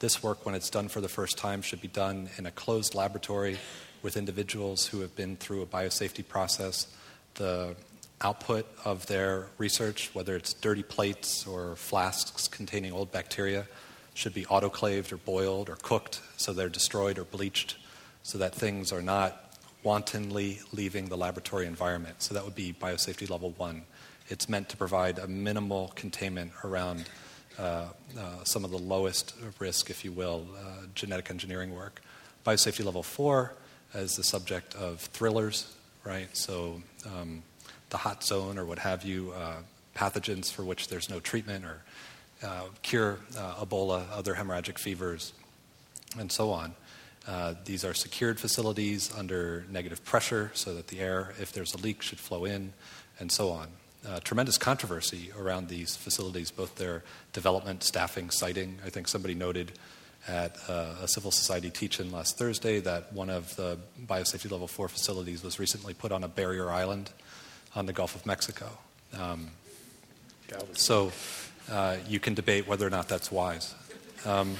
This 0.00 0.22
work, 0.22 0.44
when 0.44 0.54
it's 0.54 0.68
done 0.68 0.88
for 0.88 1.00
the 1.00 1.08
first 1.08 1.38
time, 1.38 1.62
should 1.62 1.80
be 1.80 1.88
done 1.88 2.28
in 2.36 2.46
a 2.46 2.50
closed 2.50 2.94
laboratory 2.94 3.58
with 4.02 4.16
individuals 4.16 4.86
who 4.86 5.00
have 5.00 5.14
been 5.16 5.36
through 5.36 5.62
a 5.62 5.66
biosafety 5.66 6.26
process. 6.26 6.86
The 7.34 7.76
output 8.20 8.66
of 8.84 9.06
their 9.06 9.48
research, 9.58 10.10
whether 10.14 10.36
it's 10.36 10.54
dirty 10.54 10.82
plates 10.82 11.46
or 11.46 11.76
flasks 11.76 12.48
containing 12.48 12.92
old 12.92 13.12
bacteria, 13.12 13.66
should 14.14 14.32
be 14.32 14.44
autoclaved 14.46 15.12
or 15.12 15.18
boiled 15.18 15.68
or 15.68 15.76
cooked 15.76 16.22
so 16.36 16.52
they're 16.52 16.70
destroyed 16.70 17.18
or 17.18 17.24
bleached 17.24 17.76
so 18.22 18.38
that 18.38 18.54
things 18.54 18.92
are 18.92 19.02
not 19.02 19.54
wantonly 19.82 20.58
leaving 20.72 21.06
the 21.06 21.16
laboratory 21.16 21.66
environment. 21.66 22.20
So 22.22 22.34
that 22.34 22.44
would 22.44 22.54
be 22.54 22.72
biosafety 22.72 23.30
level 23.30 23.52
one. 23.56 23.82
It's 24.28 24.48
meant 24.48 24.68
to 24.70 24.76
provide 24.76 25.18
a 25.18 25.28
minimal 25.28 25.92
containment 25.94 26.52
around 26.64 27.08
uh, 27.58 27.62
uh, 28.18 28.44
some 28.44 28.64
of 28.64 28.70
the 28.70 28.78
lowest 28.78 29.34
risk, 29.58 29.90
if 29.90 30.04
you 30.04 30.12
will, 30.12 30.46
uh, 30.58 30.86
genetic 30.94 31.30
engineering 31.30 31.74
work. 31.74 32.02
Biosafety 32.44 32.84
level 32.84 33.02
four 33.02 33.54
is 33.94 34.16
the 34.16 34.24
subject 34.24 34.74
of 34.74 35.00
thrillers, 35.00 35.72
right? 36.04 36.28
So 36.36 36.82
um, 37.06 37.42
the 37.90 37.98
hot 37.98 38.22
zone 38.22 38.58
or 38.58 38.64
what 38.64 38.78
have 38.78 39.04
you, 39.04 39.32
uh, 39.36 39.56
pathogens 39.94 40.52
for 40.52 40.64
which 40.64 40.88
there's 40.88 41.08
no 41.08 41.20
treatment 41.20 41.64
or 41.64 41.82
uh, 42.42 42.64
cure 42.82 43.18
uh, 43.38 43.64
Ebola, 43.64 44.04
other 44.12 44.34
hemorrhagic 44.34 44.78
fevers, 44.78 45.32
and 46.18 46.30
so 46.30 46.50
on. 46.50 46.74
Uh, 47.26 47.54
these 47.64 47.84
are 47.84 47.94
secured 47.94 48.38
facilities 48.38 49.12
under 49.16 49.64
negative 49.70 50.04
pressure 50.04 50.50
so 50.54 50.74
that 50.74 50.88
the 50.88 51.00
air, 51.00 51.34
if 51.40 51.52
there's 51.52 51.74
a 51.74 51.78
leak, 51.78 52.02
should 52.02 52.20
flow 52.20 52.44
in, 52.44 52.72
and 53.18 53.32
so 53.32 53.50
on. 53.50 53.68
Uh, 54.06 54.20
tremendous 54.20 54.56
controversy 54.56 55.32
around 55.36 55.68
these 55.68 55.96
facilities, 55.96 56.52
both 56.52 56.76
their 56.76 57.02
development, 57.32 57.82
staffing, 57.82 58.30
siting. 58.30 58.78
I 58.86 58.90
think 58.90 59.08
somebody 59.08 59.34
noted 59.34 59.72
at 60.28 60.56
uh, 60.68 60.94
a 61.02 61.08
civil 61.08 61.30
society 61.30 61.70
teach-in 61.70 62.12
last 62.12 62.38
Thursday 62.38 62.78
that 62.80 63.12
one 63.12 63.30
of 63.30 63.56
the 63.56 63.78
biosafety 64.06 64.50
level 64.50 64.68
four 64.68 64.88
facilities 64.88 65.42
was 65.42 65.58
recently 65.58 65.94
put 65.94 66.12
on 66.12 66.22
a 66.22 66.28
barrier 66.28 66.70
island 66.70 67.10
on 67.76 67.86
the 67.86 67.92
Gulf 67.92 68.16
of 68.16 68.26
Mexico. 68.26 68.66
Um, 69.16 69.50
so 70.72 71.12
uh, 71.70 71.96
you 72.08 72.18
can 72.18 72.34
debate 72.34 72.66
whether 72.66 72.86
or 72.86 72.90
not 72.90 73.06
that's 73.06 73.30
wise. 73.30 73.74
Um, 74.24 74.56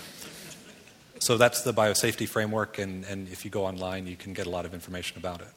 so 1.18 1.36
that's 1.36 1.62
the 1.62 1.72
biosafety 1.72 2.28
framework, 2.28 2.78
and, 2.78 3.04
and 3.04 3.28
if 3.28 3.44
you 3.44 3.50
go 3.50 3.64
online, 3.64 4.06
you 4.06 4.16
can 4.16 4.34
get 4.34 4.46
a 4.46 4.50
lot 4.50 4.66
of 4.66 4.74
information 4.74 5.18
about 5.18 5.40
it. 5.40 5.48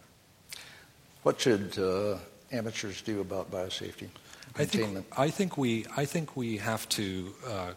What 1.24 1.40
should 1.40 1.78
uh, 1.78 2.18
amateurs 2.52 3.02
do 3.02 3.20
about 3.20 3.52
biosafety? 3.52 4.08
I 4.56 4.66
think, 4.66 5.06
I 5.16 5.30
think 5.30 5.58
we 5.58 5.86
I 5.96 6.06
think 6.06 6.36
we 6.36 6.58
have 6.58 6.90
to 6.90 7.34
uh, 7.48 7.72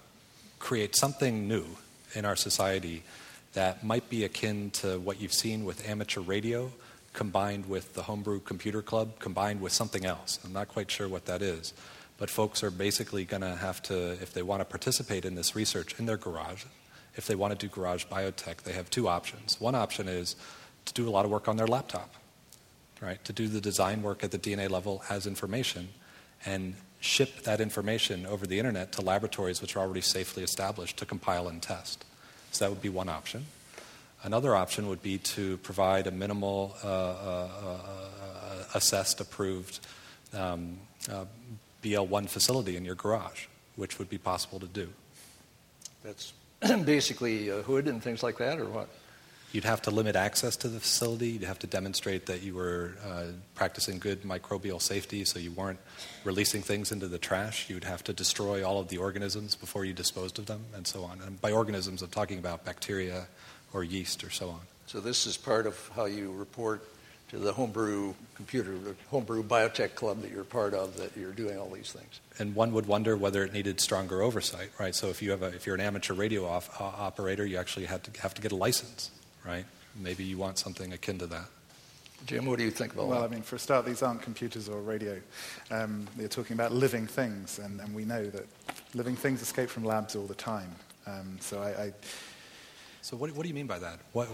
create 0.58 0.96
something 0.96 1.46
new 1.46 1.66
in 2.14 2.24
our 2.24 2.36
society 2.36 3.02
that 3.52 3.84
might 3.84 4.08
be 4.08 4.24
akin 4.24 4.70
to 4.70 4.98
what 4.98 5.20
you've 5.20 5.34
seen 5.34 5.64
with 5.64 5.86
amateur 5.86 6.20
radio, 6.20 6.72
combined 7.12 7.66
with 7.66 7.94
the 7.94 8.02
homebrew 8.02 8.40
computer 8.40 8.82
club, 8.82 9.18
combined 9.18 9.60
with 9.60 9.72
something 9.72 10.04
else. 10.04 10.38
I'm 10.44 10.52
not 10.52 10.68
quite 10.68 10.90
sure 10.90 11.08
what 11.08 11.26
that 11.26 11.42
is, 11.42 11.74
but 12.18 12.30
folks 12.30 12.62
are 12.62 12.70
basically 12.70 13.24
going 13.24 13.42
to 13.42 13.56
have 13.56 13.82
to, 13.84 14.12
if 14.12 14.32
they 14.32 14.42
want 14.42 14.60
to 14.60 14.64
participate 14.64 15.24
in 15.24 15.34
this 15.34 15.54
research 15.54 15.98
in 15.98 16.06
their 16.06 16.16
garage, 16.16 16.64
if 17.16 17.26
they 17.26 17.34
want 17.34 17.58
to 17.58 17.66
do 17.66 17.72
garage 17.72 18.06
biotech, 18.06 18.62
they 18.62 18.72
have 18.72 18.88
two 18.88 19.08
options. 19.08 19.60
One 19.60 19.74
option 19.74 20.08
is 20.08 20.36
to 20.86 20.94
do 20.94 21.08
a 21.08 21.10
lot 21.10 21.24
of 21.24 21.30
work 21.30 21.48
on 21.48 21.56
their 21.56 21.66
laptop 21.66 22.14
right, 23.02 23.22
to 23.24 23.32
do 23.32 23.48
the 23.48 23.60
design 23.60 24.02
work 24.02 24.24
at 24.24 24.30
the 24.30 24.38
DNA 24.38 24.70
level 24.70 25.02
as 25.10 25.26
information 25.26 25.88
and 26.46 26.74
ship 27.00 27.42
that 27.42 27.60
information 27.60 28.24
over 28.24 28.46
the 28.46 28.58
internet 28.58 28.92
to 28.92 29.02
laboratories 29.02 29.60
which 29.60 29.76
are 29.76 29.80
already 29.80 30.00
safely 30.00 30.42
established 30.42 30.96
to 30.96 31.04
compile 31.04 31.48
and 31.48 31.60
test. 31.60 32.04
So 32.52 32.64
that 32.64 32.70
would 32.70 32.82
be 32.82 32.88
one 32.88 33.08
option. 33.08 33.46
Another 34.24 34.54
option 34.54 34.88
would 34.88 35.02
be 35.02 35.18
to 35.18 35.56
provide 35.58 36.06
a 36.06 36.10
minimal, 36.12 36.76
uh, 36.84 36.88
uh, 36.88 37.48
uh, 37.64 38.64
assessed, 38.74 39.20
approved 39.20 39.80
um, 40.32 40.78
uh, 41.10 41.24
BL1 41.82 42.28
facility 42.28 42.76
in 42.76 42.84
your 42.84 42.94
garage, 42.94 43.46
which 43.76 43.98
would 43.98 44.08
be 44.08 44.18
possible 44.18 44.60
to 44.60 44.66
do. 44.66 44.88
That's 46.04 46.32
basically 46.84 47.48
a 47.48 47.62
hood 47.62 47.88
and 47.88 48.02
things 48.02 48.22
like 48.22 48.38
that, 48.38 48.60
or 48.60 48.66
what? 48.66 48.88
You'd 49.52 49.64
have 49.64 49.82
to 49.82 49.90
limit 49.90 50.16
access 50.16 50.56
to 50.56 50.68
the 50.68 50.80
facility. 50.80 51.30
You'd 51.30 51.42
have 51.42 51.58
to 51.58 51.66
demonstrate 51.66 52.24
that 52.26 52.42
you 52.42 52.54
were 52.54 52.94
uh, 53.04 53.24
practicing 53.54 53.98
good 53.98 54.22
microbial 54.22 54.80
safety 54.80 55.26
so 55.26 55.38
you 55.38 55.50
weren't 55.50 55.78
releasing 56.24 56.62
things 56.62 56.90
into 56.90 57.06
the 57.06 57.18
trash. 57.18 57.68
You'd 57.68 57.84
have 57.84 58.02
to 58.04 58.14
destroy 58.14 58.66
all 58.66 58.80
of 58.80 58.88
the 58.88 58.96
organisms 58.96 59.54
before 59.54 59.84
you 59.84 59.92
disposed 59.92 60.38
of 60.38 60.46
them, 60.46 60.64
and 60.74 60.86
so 60.86 61.04
on. 61.04 61.20
And 61.20 61.38
by 61.42 61.52
organisms, 61.52 62.00
I'm 62.00 62.08
talking 62.08 62.38
about 62.38 62.64
bacteria 62.64 63.26
or 63.72 63.84
yeast 63.84 64.24
or 64.24 64.30
so 64.30 64.50
on. 64.50 64.60
So 64.86 65.00
this 65.00 65.26
is 65.26 65.36
part 65.36 65.66
of 65.66 65.90
how 65.94 66.04
you 66.04 66.32
report 66.32 66.86
to 67.30 67.38
the 67.38 67.52
homebrew 67.52 68.12
computer, 68.34 68.76
the 68.76 68.94
homebrew 69.10 69.42
biotech 69.42 69.94
club 69.94 70.20
that 70.20 70.30
you're 70.30 70.44
part 70.44 70.74
of, 70.74 70.98
that 70.98 71.16
you're 71.16 71.32
doing 71.32 71.58
all 71.58 71.70
these 71.70 71.90
things. 71.90 72.20
And 72.38 72.54
one 72.54 72.72
would 72.72 72.86
wonder 72.86 73.16
whether 73.16 73.42
it 73.42 73.54
needed 73.54 73.80
stronger 73.80 74.20
oversight, 74.20 74.70
right? 74.78 74.94
So 74.94 75.08
if 75.08 75.22
you 75.22 75.30
have 75.30 75.42
a, 75.42 75.46
if 75.46 75.64
you're 75.64 75.74
an 75.74 75.80
amateur 75.80 76.12
radio 76.12 76.46
off, 76.46 76.78
uh, 76.78 76.84
operator, 76.84 77.46
you 77.46 77.56
actually 77.56 77.86
have 77.86 78.02
to 78.02 78.20
have 78.20 78.34
to 78.34 78.42
get 78.42 78.52
a 78.52 78.56
license, 78.56 79.10
right? 79.46 79.64
Maybe 79.96 80.24
you 80.24 80.36
want 80.36 80.58
something 80.58 80.92
akin 80.92 81.18
to 81.18 81.26
that. 81.28 81.46
Jim, 82.26 82.44
what 82.44 82.58
do 82.58 82.64
you 82.64 82.70
think 82.70 82.92
about 82.92 83.08
that? 83.08 83.08
Well, 83.08 83.24
I 83.24 83.28
mean, 83.28 83.42
for 83.42 83.56
a 83.56 83.58
start, 83.58 83.84
these 83.84 84.02
aren't 84.02 84.22
computers 84.22 84.68
or 84.68 84.80
radio. 84.80 85.20
Um, 85.70 86.06
they're 86.16 86.28
talking 86.28 86.54
about 86.54 86.72
living 86.72 87.06
things, 87.06 87.58
and, 87.58 87.80
and 87.80 87.94
we 87.94 88.04
know 88.04 88.26
that 88.26 88.46
living 88.94 89.16
things 89.16 89.42
escape 89.42 89.70
from 89.70 89.84
labs 89.84 90.14
all 90.14 90.26
the 90.26 90.34
time. 90.34 90.70
Um, 91.06 91.38
so 91.40 91.60
I, 91.60 91.84
I 91.84 91.92
so 93.02 93.16
what, 93.16 93.32
what 93.32 93.42
do 93.42 93.48
you 93.48 93.54
mean 93.54 93.66
by 93.66 93.80
that? 93.80 93.98
What, 94.12 94.28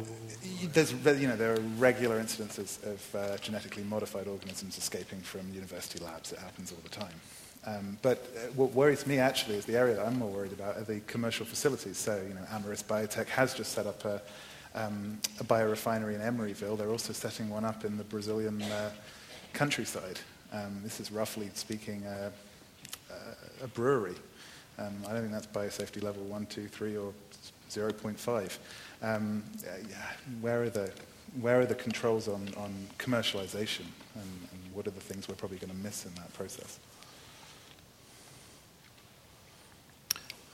there's, 0.73 0.93
you 0.93 1.27
know, 1.27 1.37
there 1.37 1.55
are 1.55 1.61
regular 1.79 2.21
incidences 2.21 2.83
of 2.85 3.15
uh, 3.15 3.39
genetically 3.39 3.83
modified 3.83 4.29
organisms 4.29 4.77
escaping 4.77 5.21
from 5.21 5.41
university 5.53 6.05
labs. 6.05 6.33
It 6.33 6.39
happens 6.39 6.71
all 6.71 6.79
the 6.83 6.91
time. 6.91 7.15
Um, 7.65 7.99
but 8.03 8.19
uh, 8.37 8.53
what 8.53 8.73
worries 8.73 9.07
me 9.07 9.19
actually 9.19 9.57
is 9.57 9.65
the 9.65 9.77
area 9.77 9.95
that 9.95 10.07
I'm 10.07 10.19
more 10.19 10.29
worried 10.29 10.53
about 10.53 10.77
are 10.77 10.85
the 10.85 11.01
commercial 11.07 11.47
facilities. 11.47 11.97
So, 11.97 12.23
you 12.29 12.35
know, 12.35 12.43
Amyris 12.53 12.85
Biotech 12.85 13.27
has 13.29 13.55
just 13.55 13.73
set 13.73 13.87
up 13.87 14.05
a, 14.05 14.23
um, 14.75 15.19
a 15.41 15.45
biorefinery 15.45 16.15
in 16.15 16.21
Emeryville. 16.21 16.77
They're 16.77 16.91
also 16.91 17.15
setting 17.15 17.49
one 17.49 17.65
up 17.65 17.85
in 17.85 17.97
the 17.97 18.05
Brazilian 18.05 18.61
uh, 18.63 18.91
countryside. 19.55 20.21
Um, 20.53 20.81
this 20.85 21.01
is 21.01 21.11
roughly 21.11 21.51
speaking 21.55 22.05
uh, 22.05 22.31
a 23.63 23.67
brewery. 23.69 24.15
Um, 24.79 24.95
I 25.09 25.13
don't 25.13 25.23
think 25.23 25.33
that's 25.33 25.47
biosafety 25.47 26.03
level 26.03 26.23
1, 26.25 26.47
2, 26.47 26.69
3, 26.69 26.97
or 26.97 27.13
0.5. 27.69 28.59
Um, 29.01 29.45
yeah, 29.63 29.97
where, 30.41 30.63
are 30.63 30.71
the, 30.71 30.91
where 31.41 31.61
are 31.61 31.67
the 31.67 31.75
controls 31.75 32.29
on, 32.29 32.49
on 32.57 32.75
commercialization, 32.99 33.87
and, 34.15 34.49
and 34.53 34.75
what 34.75 34.87
are 34.87 34.91
the 34.91 35.01
things 35.01 35.29
we're 35.29 35.37
probably 35.37 35.59
going 35.59 35.71
to 35.71 35.77
miss 35.77 36.05
in 36.05 36.15
that 36.15 36.33
process? 36.35 36.79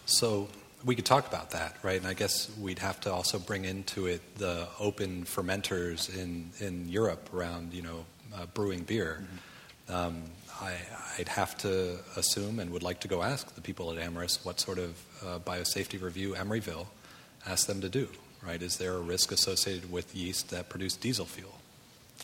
So 0.07 0.49
we 0.85 0.95
could 0.95 1.07
talk 1.07 1.27
about 1.27 1.51
that, 1.53 1.77
right? 1.83 1.99
And 1.99 2.07
I 2.07 2.15
guess 2.15 2.51
we'd 2.59 2.79
have 2.81 3.01
to 3.01 3.13
also 3.13 3.39
bring 3.39 3.65
into 3.65 4.07
it 4.07 4.37
the 4.37 4.69
open 4.79 5.25
fermenters 5.25 6.15
in, 6.15 6.51
in 6.61 6.89
Europe 6.89 7.31
around, 7.35 7.73
you 7.73 7.83
know, 7.83 8.05
uh, 8.35 8.47
brewing 8.47 8.83
beer. 8.83 9.25
Mm-hmm. 9.89 9.95
Um, 9.95 10.23
I, 10.61 10.77
would 11.19 11.29
have 11.29 11.57
to 11.59 11.99
assume 12.17 12.59
and 12.59 12.71
would 12.71 12.83
like 12.83 13.01
to 13.01 13.09
go 13.09 13.23
ask 13.23 13.55
the 13.55 13.61
people 13.61 13.93
at 13.93 13.99
Amyris 13.99 14.45
what 14.45 14.61
sort 14.61 14.79
of 14.79 15.03
uh, 15.25 15.39
biosafety 15.39 16.01
review 16.01 16.35
Emeryville 16.35 16.87
asked 17.47 17.67
them 17.67 17.81
to 17.81 17.89
do, 17.89 18.09
right? 18.43 18.61
Is 18.63 18.77
there 18.79 18.93
a 18.95 19.01
risk 19.01 19.33
associated 19.33 19.91
with 19.91 20.15
yeast 20.15 20.51
that 20.51 20.69
produce 20.69 20.97
diesel 20.97 21.27
fuel? 21.27 21.59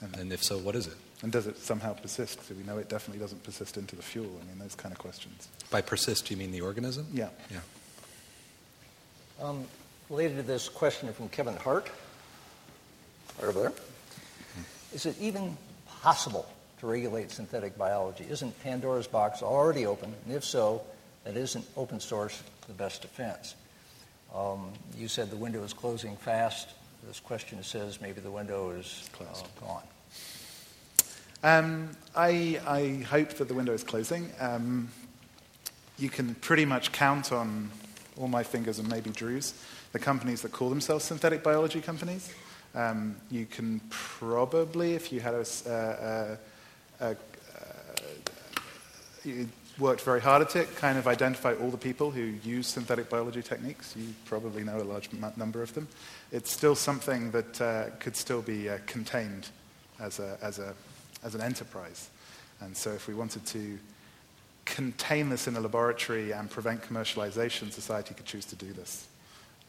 And, 0.03 0.17
and 0.17 0.33
if 0.33 0.43
so, 0.43 0.59
what 0.59 0.77
is 0.77 0.87
it? 0.87 0.97
And 1.23 1.31
does 1.31 1.47
it 1.47 1.59
somehow 1.59 1.93
persist? 1.93 2.49
Do 2.49 2.55
we 2.55 2.63
know 2.63 2.79
it 2.79 2.89
definitely 2.89 3.21
doesn't 3.21 3.43
persist 3.45 3.77
into 3.77 3.95
the 3.95 4.03
fuel? 4.03 4.31
I 4.41 4.47
mean, 4.49 4.59
those 4.59 4.75
kind 4.75 4.93
of 4.93 4.99
questions. 4.99 5.49
By 5.71 5.83
persist, 5.83 6.27
do 6.27 6.35
you 6.35 6.39
mean 6.39 6.51
the 6.51 6.63
organism? 6.63 7.07
Yeah. 7.13 7.29
Yeah. 7.51 7.59
Um, 9.43 9.65
related 10.09 10.37
to 10.37 10.43
this 10.43 10.69
question 10.69 11.13
from 11.13 11.29
Kevin 11.29 11.57
Hart, 11.57 11.91
right 13.39 13.49
over 13.49 13.61
there, 13.61 13.73
is 14.95 15.07
it 15.07 15.17
even 15.21 15.57
possible 16.03 16.47
to 16.81 16.87
regulate 16.87 17.31
synthetic 17.31 17.77
biology? 17.77 18.27
Isn't 18.29 18.59
Pandora's 18.63 19.07
box 19.07 19.43
already 19.43 19.87
open? 19.87 20.15
And 20.25 20.35
if 20.35 20.45
so, 20.45 20.83
that 21.25 21.37
isn't 21.37 21.65
open 21.77 22.01
source 22.01 22.43
the 22.67 22.73
best 22.73 23.03
defense? 23.03 23.55
Um, 24.35 24.73
you 24.97 25.09
said 25.09 25.31
the 25.31 25.36
window 25.36 25.62
is 25.62 25.73
closing 25.73 26.16
fast. 26.16 26.69
This 27.07 27.20
question 27.20 27.62
says 27.62 28.01
maybe 28.01 28.20
the 28.20 28.31
window 28.31 28.70
is 28.70 29.09
uh, 29.20 29.24
gone. 29.61 29.82
Um, 31.43 31.90
I, 32.15 32.61
I, 32.66 33.02
hope 33.05 33.31
that 33.31 33.48
the 33.48 33.55
window 33.55 33.73
is 33.73 33.82
closing. 33.82 34.31
Um, 34.39 34.89
you 35.98 36.11
can 36.11 36.35
pretty 36.36 36.66
much 36.66 36.93
count 36.93 37.32
on 37.32 37.70
all 38.19 38.28
my 38.28 38.43
fingers 38.43 38.78
and 38.78 38.89
maybe 38.90 39.09
Drew's 39.11 39.55
the 39.93 39.98
companies 39.98 40.43
that 40.43 40.52
call 40.52 40.69
themselves 40.69 41.05
synthetic 41.05 41.43
biology 41.43 41.81
companies. 41.81 42.32
Um, 42.74 43.16
you 43.31 43.47
can 43.47 43.81
probably, 43.90 44.94
if 44.94 45.12
you 45.12 45.20
had 45.20 45.35
a, 45.35 45.44
uh, 45.66 45.73
uh, 47.01 47.05
uh, 47.05 47.15
you 49.24 49.48
worked 49.81 50.02
very 50.02 50.20
hard 50.20 50.43
at 50.43 50.55
it, 50.57 50.77
kind 50.77 50.98
of 50.98 51.09
identify 51.09 51.55
all 51.55 51.70
the 51.70 51.78
people 51.78 52.11
who 52.11 52.35
use 52.44 52.66
synthetic 52.66 53.09
biology 53.09 53.43
techniques. 53.43 53.94
You 53.97 54.15
probably 54.27 54.62
know 54.62 54.78
a 54.78 54.85
large 54.85 55.09
number 55.36 55.62
of 55.62 55.74
them. 55.74 55.89
It's 56.31 56.52
still 56.52 56.74
something 56.74 57.31
that 57.31 57.61
uh, 57.61 57.85
could 57.98 58.16
still 58.16 58.43
be 58.43 58.69
uh, 58.69 58.78
contained 58.86 59.48
as 59.98 60.19
a, 60.19 60.39
as 60.43 60.59
a 60.59 60.74
as 61.23 61.35
an 61.35 61.40
enterprise. 61.40 62.11
And 62.61 62.77
so 62.77 62.90
if 62.90 63.09
we 63.09 63.15
wanted 63.15 63.47
to 63.47 63.78
contain 64.65 65.28
this 65.28 65.48
in 65.48 65.57
a 65.57 65.61
laboratory 65.61 66.32
and 66.32 66.51
prevent 66.51 66.82
commercialization, 66.82 67.73
society 67.73 68.15
could 68.15 68.27
choose 68.27 68.44
to 68.47 68.57
do 68.57 68.73
this. 68.73 69.07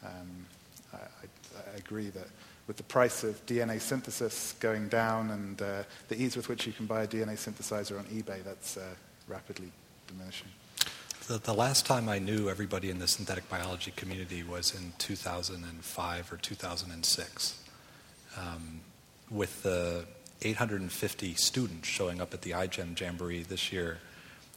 Um, 0.04 0.46
I, 0.92 0.96
I, 0.96 1.76
agree 1.76 2.10
that 2.10 2.26
with 2.66 2.76
the 2.76 2.82
price 2.82 3.24
of 3.24 3.44
DNA 3.46 3.80
synthesis 3.80 4.54
going 4.60 4.88
down 4.88 5.30
and 5.30 5.62
uh, 5.62 5.82
the 6.08 6.20
ease 6.20 6.36
with 6.36 6.48
which 6.48 6.66
you 6.66 6.72
can 6.72 6.86
buy 6.86 7.02
a 7.02 7.06
DNA 7.06 7.34
synthesizer 7.34 7.98
on 7.98 8.04
eBay, 8.06 8.44
that's 8.44 8.76
uh, 8.76 8.82
rapidly 9.28 9.72
diminishing. 10.12 10.48
The, 11.28 11.38
the, 11.38 11.54
last 11.54 11.86
time 11.86 12.08
I 12.08 12.18
knew 12.18 12.48
everybody 12.48 12.90
in 12.90 12.98
the 12.98 13.08
synthetic 13.08 13.48
biology 13.48 13.92
community 13.92 14.42
was 14.42 14.74
in 14.74 14.92
2005 14.98 16.32
or 16.32 16.36
2006. 16.36 17.62
Um, 18.36 18.80
with 19.30 19.62
the 19.62 20.04
850 20.42 21.34
students 21.34 21.88
showing 21.88 22.20
up 22.20 22.34
at 22.34 22.42
the 22.42 22.50
iGEM 22.50 22.98
Jamboree 22.98 23.42
this 23.42 23.72
year. 23.72 23.98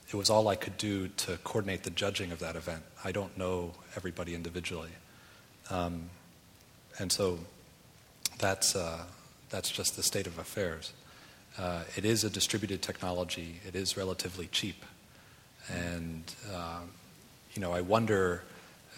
It 0.07 0.15
was 0.15 0.30
all 0.30 0.48
I 0.48 0.56
could 0.56 0.77
do 0.77 1.07
to 1.07 1.38
coordinate 1.44 1.84
the 1.84 1.90
judging 1.90 2.32
of 2.32 2.40
that 2.40 2.56
event. 2.56 2.84
I 3.03 3.11
don't 3.11 3.38
know 3.38 3.73
everybody 3.95 4.36
individually. 4.36 4.90
Um, 5.69 6.10
and 6.99 7.11
so 7.11 7.40
that's, 8.40 8.76
uh, 8.76 9.03
that's 9.49 9.69
just 9.72 9.95
the 9.95 10.03
state 10.03 10.27
of 10.27 10.38
affairs. 10.38 10.94
Uh, 11.57 11.84
it 11.95 12.06
is 12.06 12.23
a 12.23 12.30
distributed 12.30 12.82
technology, 12.82 13.61
it 13.65 13.76
is 13.76 13.95
relatively 13.95 14.48
cheap. 14.48 14.84
And, 15.72 16.24
uh, 16.54 16.82
you 17.54 17.62
know, 17.62 17.74
I 17.74 17.82
wonder, 17.82 18.44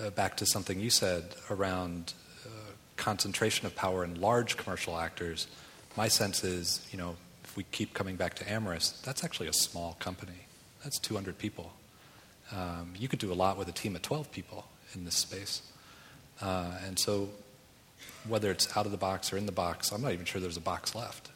uh, 0.03 0.09
back 0.11 0.37
to 0.37 0.45
something 0.45 0.79
you 0.79 0.89
said 0.89 1.35
around 1.49 2.13
uh, 2.45 2.49
concentration 2.97 3.65
of 3.65 3.75
power 3.75 4.03
in 4.03 4.19
large 4.19 4.57
commercial 4.57 4.97
actors 4.97 5.47
my 5.97 6.07
sense 6.07 6.43
is, 6.43 6.87
you 6.91 6.97
know, 6.97 7.15
if 7.43 7.57
we 7.57 7.63
keep 7.71 7.93
coming 7.95 8.15
back 8.15 8.35
to 8.35 8.45
Amyris, 8.45 9.01
that's 9.01 9.23
actually 9.23 9.47
a 9.47 9.53
small 9.53 9.97
company. 9.99 10.45
That's 10.83 10.99
200 10.99 11.37
people. 11.37 11.73
Um, 12.55 12.93
you 12.97 13.07
could 13.07 13.19
do 13.19 13.33
a 13.33 13.35
lot 13.35 13.57
with 13.57 13.67
a 13.67 13.71
team 13.71 13.95
of 13.95 14.03
12 14.03 14.31
people 14.31 14.67
in 14.93 15.03
this 15.03 15.15
space. 15.15 15.63
Uh, 16.39 16.71
and 16.85 16.99
so, 16.99 17.29
whether 18.27 18.51
it's 18.51 18.77
out 18.77 18.85
of 18.85 18.91
the 18.91 18.97
box 18.97 19.33
or 19.33 19.37
in 19.37 19.47
the 19.47 19.51
box, 19.51 19.91
I'm 19.91 20.03
not 20.03 20.13
even 20.13 20.25
sure 20.25 20.39
there's 20.39 20.55
a 20.55 20.61
box 20.61 20.93
left. 20.93 21.29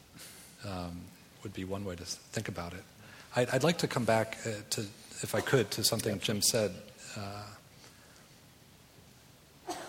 Um, 0.63 1.01
would 1.41 1.53
be 1.53 1.65
one 1.65 1.83
way 1.83 1.95
to 1.95 2.05
think 2.05 2.47
about 2.47 2.73
it. 2.73 2.83
I'd, 3.35 3.49
I'd 3.49 3.63
like 3.63 3.79
to 3.79 3.87
come 3.87 4.05
back 4.05 4.37
uh, 4.45 4.49
to, 4.71 4.85
if 5.21 5.35
I 5.35 5.41
could, 5.41 5.71
to 5.71 5.83
something 5.83 6.19
Jim 6.19 6.41
said. 6.41 6.73
Uh, 7.15 7.43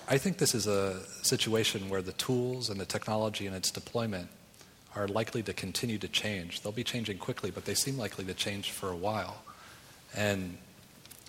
I 0.09 0.19
think 0.19 0.39
this 0.39 0.55
is 0.55 0.67
a 0.67 1.01
situation 1.23 1.89
where 1.89 2.03
the 2.03 2.13
tools 2.13 2.69
and 2.69 2.81
the 2.81 2.85
technology 2.85 3.47
and 3.47 3.57
its 3.57 3.71
deployment 3.71 4.29
are 4.95 5.09
likely 5.09 5.43
to 5.45 5.53
continue 5.55 5.97
to 5.99 6.09
change. 6.09 6.61
They'll 6.61 6.73
be 6.73 6.85
changing 6.85 7.19
quickly, 7.19 7.51
but 7.51 7.65
they 7.65 7.75
seem 7.75 7.97
likely 7.97 8.25
to 8.27 8.35
change 8.35 8.73
for 8.73 8.91
a 8.91 8.97
while. 8.97 9.43
And 10.15 10.59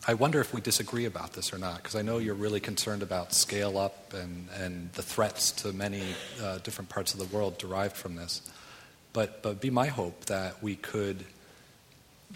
I 0.06 0.16
wonder 0.16 0.42
if 0.42 0.54
we 0.54 0.60
disagree 0.60 1.06
about 1.06 1.32
this 1.32 1.54
or 1.54 1.58
not, 1.58 1.78
because 1.78 1.96
I 1.96 2.02
know 2.02 2.18
you're 2.18 2.36
really 2.36 2.60
concerned 2.60 3.04
about 3.04 3.34
scale 3.34 3.78
up 3.78 4.14
and, 4.14 4.50
and 4.60 4.92
the 4.94 5.02
threats 5.02 5.52
to 5.64 5.72
many 5.72 6.04
uh, 6.42 6.58
different 6.58 6.90
parts 6.90 7.14
of 7.14 7.20
the 7.20 7.36
world 7.36 7.58
derived 7.58 7.96
from 7.96 8.18
this. 8.18 8.42
But, 9.14 9.42
but 9.42 9.62
be 9.62 9.70
my 9.70 9.88
hope 9.88 10.26
that 10.26 10.62
we 10.62 10.76
could 10.76 11.24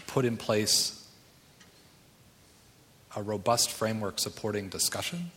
put 0.06 0.24
in 0.24 0.38
place 0.38 0.97
a 3.18 3.22
robust 3.22 3.70
framework 3.70 4.18
supporting 4.18 4.68
discussion 4.68 5.30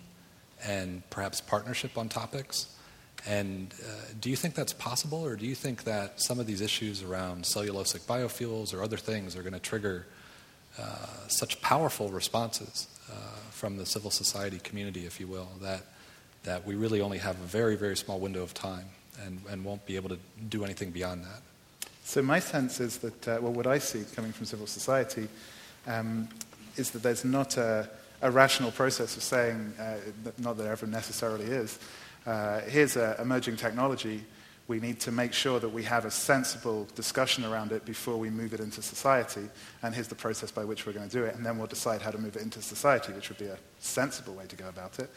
and 0.63 1.01
perhaps 1.09 1.41
partnership 1.41 1.97
on 1.97 2.07
topics 2.07 2.67
and 3.27 3.73
uh, 3.83 3.91
do 4.19 4.29
you 4.29 4.35
think 4.35 4.55
that's 4.55 4.73
possible, 4.73 5.23
or 5.23 5.35
do 5.35 5.45
you 5.45 5.53
think 5.53 5.83
that 5.83 6.21
some 6.21 6.39
of 6.39 6.47
these 6.47 6.61
issues 6.61 7.03
around 7.03 7.43
cellulosic 7.43 8.01
biofuels 8.01 8.73
or 8.73 8.81
other 8.81 8.97
things 8.97 9.35
are 9.35 9.43
going 9.43 9.53
to 9.53 9.59
trigger 9.59 10.07
uh, 10.79 10.95
such 11.27 11.61
powerful 11.61 12.09
responses 12.09 12.87
uh, 13.11 13.13
from 13.51 13.77
the 13.77 13.85
civil 13.85 14.09
society 14.09 14.57
community, 14.59 15.05
if 15.05 15.19
you 15.19 15.27
will, 15.27 15.49
that, 15.61 15.81
that 16.43 16.65
we 16.65 16.73
really 16.73 16.99
only 16.99 17.19
have 17.19 17.35
a 17.35 17.45
very, 17.45 17.75
very 17.75 17.95
small 17.95 18.19
window 18.19 18.41
of 18.41 18.53
time 18.53 18.85
and, 19.23 19.39
and 19.49 19.63
won't 19.63 19.85
be 19.85 19.95
able 19.95 20.09
to 20.09 20.17
do 20.49 20.63
anything 20.63 20.89
beyond 20.89 21.23
that? 21.23 21.41
So, 22.03 22.23
my 22.23 22.39
sense 22.39 22.79
is 22.79 22.97
that, 22.99 23.27
uh, 23.27 23.37
well, 23.39 23.53
what 23.53 23.67
I 23.67 23.77
see 23.77 24.03
coming 24.15 24.31
from 24.31 24.47
civil 24.47 24.65
society 24.65 25.27
um, 25.85 26.27
is 26.77 26.91
that 26.91 27.03
there's 27.03 27.25
not 27.25 27.57
a, 27.57 27.89
a 28.21 28.31
rational 28.31 28.71
process 28.71 29.17
of 29.17 29.23
saying, 29.23 29.73
uh, 29.79 29.95
not 30.37 30.57
that 30.57 30.63
there 30.63 30.71
ever 30.71 30.87
necessarily 30.87 31.45
is, 31.45 31.79
uh, 32.25 32.59
here's 32.61 32.95
an 32.95 33.15
emerging 33.19 33.57
technology. 33.57 34.23
We 34.67 34.79
need 34.79 34.99
to 35.01 35.11
make 35.11 35.33
sure 35.33 35.59
that 35.59 35.69
we 35.69 35.83
have 35.83 36.05
a 36.05 36.11
sensible 36.11 36.87
discussion 36.95 37.43
around 37.43 37.71
it 37.71 37.83
before 37.83 38.17
we 38.17 38.29
move 38.29 38.53
it 38.53 38.59
into 38.59 38.81
society. 38.81 39.49
And 39.81 39.93
here's 39.93 40.07
the 40.07 40.15
process 40.15 40.51
by 40.51 40.63
which 40.63 40.85
we're 40.85 40.93
going 40.93 41.09
to 41.09 41.17
do 41.17 41.25
it. 41.25 41.35
And 41.35 41.45
then 41.45 41.57
we'll 41.57 41.67
decide 41.67 42.01
how 42.01 42.11
to 42.11 42.17
move 42.17 42.35
it 42.35 42.41
into 42.41 42.61
society, 42.61 43.11
which 43.11 43.29
would 43.29 43.39
be 43.39 43.47
a 43.47 43.57
sensible 43.79 44.33
way 44.33 44.45
to 44.47 44.55
go 44.55 44.69
about 44.69 44.99
it. 44.99 45.09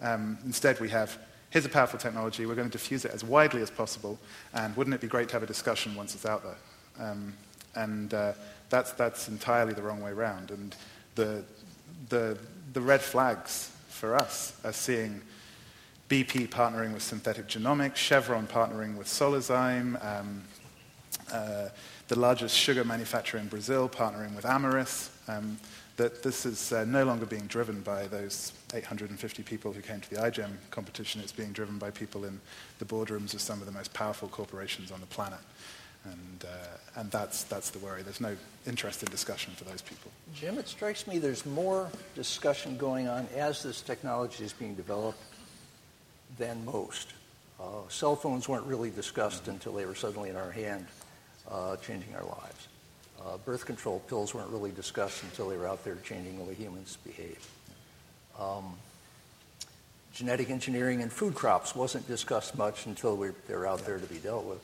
Um, 0.00 0.38
instead, 0.44 0.80
we 0.80 0.90
have 0.90 1.18
here's 1.50 1.66
a 1.66 1.68
powerful 1.68 1.98
technology. 1.98 2.46
We're 2.46 2.54
going 2.54 2.70
to 2.70 2.78
diffuse 2.78 3.04
it 3.04 3.12
as 3.12 3.24
widely 3.24 3.60
as 3.60 3.70
possible. 3.70 4.18
And 4.54 4.74
wouldn't 4.76 4.94
it 4.94 5.00
be 5.00 5.08
great 5.08 5.28
to 5.28 5.34
have 5.34 5.42
a 5.42 5.46
discussion 5.46 5.94
once 5.94 6.14
it's 6.14 6.24
out 6.26 6.42
there? 6.44 7.08
Um, 7.08 7.34
and 7.74 8.14
uh, 8.14 8.32
that's, 8.68 8.92
that's 8.92 9.28
entirely 9.28 9.74
the 9.74 9.82
wrong 9.82 10.00
way 10.00 10.12
around. 10.12 10.50
And 10.50 10.74
the, 11.14 11.44
the, 12.08 12.38
the 12.72 12.80
red 12.80 13.00
flags 13.00 13.72
for 13.88 14.14
us 14.14 14.58
are 14.64 14.72
seeing 14.72 15.20
BP 16.08 16.48
partnering 16.48 16.92
with 16.92 17.02
Synthetic 17.02 17.46
Genomics, 17.46 17.96
Chevron 17.96 18.46
partnering 18.46 18.96
with 18.96 19.06
Solazyme, 19.06 20.04
um, 20.04 20.42
uh, 21.32 21.68
the 22.08 22.18
largest 22.18 22.56
sugar 22.56 22.84
manufacturer 22.84 23.38
in 23.38 23.46
Brazil 23.46 23.88
partnering 23.88 24.34
with 24.34 24.44
Amyris. 24.44 25.10
Um, 25.28 25.58
that 26.00 26.22
this 26.22 26.46
is 26.46 26.72
uh, 26.72 26.84
no 26.86 27.04
longer 27.04 27.26
being 27.26 27.46
driven 27.46 27.82
by 27.82 28.06
those 28.06 28.54
850 28.72 29.42
people 29.42 29.70
who 29.70 29.82
came 29.82 30.00
to 30.00 30.08
the 30.08 30.16
iGEM 30.16 30.48
competition. 30.70 31.20
It's 31.20 31.30
being 31.30 31.52
driven 31.52 31.76
by 31.76 31.90
people 31.90 32.24
in 32.24 32.40
the 32.78 32.86
boardrooms 32.86 33.34
of 33.34 33.42
some 33.42 33.60
of 33.60 33.66
the 33.66 33.72
most 33.72 33.92
powerful 33.92 34.26
corporations 34.26 34.90
on 34.90 35.00
the 35.00 35.06
planet. 35.06 35.40
And, 36.04 36.44
uh, 36.44 37.00
and 37.00 37.10
that's, 37.10 37.44
that's 37.44 37.70
the 37.70 37.78
worry. 37.78 38.02
There's 38.02 38.20
no 38.20 38.36
interest 38.66 39.02
in 39.02 39.10
discussion 39.10 39.52
for 39.54 39.64
those 39.64 39.82
people. 39.82 40.10
Jim, 40.34 40.58
it 40.58 40.66
strikes 40.68 41.06
me 41.06 41.18
there's 41.18 41.44
more 41.44 41.90
discussion 42.14 42.76
going 42.76 43.06
on 43.06 43.28
as 43.36 43.62
this 43.62 43.82
technology 43.82 44.44
is 44.44 44.52
being 44.52 44.74
developed 44.74 45.22
than 46.38 46.64
most. 46.64 47.12
Uh, 47.60 47.86
cell 47.88 48.16
phones 48.16 48.48
weren't 48.48 48.64
really 48.64 48.90
discussed 48.90 49.42
mm-hmm. 49.42 49.52
until 49.52 49.74
they 49.74 49.84
were 49.84 49.94
suddenly 49.94 50.30
in 50.30 50.36
our 50.36 50.50
hand, 50.50 50.86
uh, 51.50 51.76
changing 51.76 52.14
our 52.14 52.24
lives. 52.24 52.68
Uh, 53.22 53.36
birth 53.38 53.66
control 53.66 54.00
pills 54.08 54.34
weren't 54.34 54.48
really 54.50 54.70
discussed 54.70 55.22
until 55.24 55.48
they 55.48 55.56
were 55.56 55.68
out 55.68 55.84
there 55.84 55.96
changing 55.96 56.38
the 56.38 56.44
way 56.44 56.54
humans 56.54 56.96
behave. 57.04 57.46
Um, 58.38 58.64
genetic 60.14 60.48
engineering 60.48 61.02
in 61.02 61.10
food 61.10 61.34
crops 61.34 61.76
wasn't 61.76 62.06
discussed 62.08 62.56
much 62.56 62.86
until 62.86 63.16
we, 63.16 63.28
they 63.46 63.54
were 63.54 63.66
out 63.66 63.84
there 63.84 63.98
to 63.98 64.06
be 64.06 64.16
dealt 64.16 64.46
with. 64.46 64.60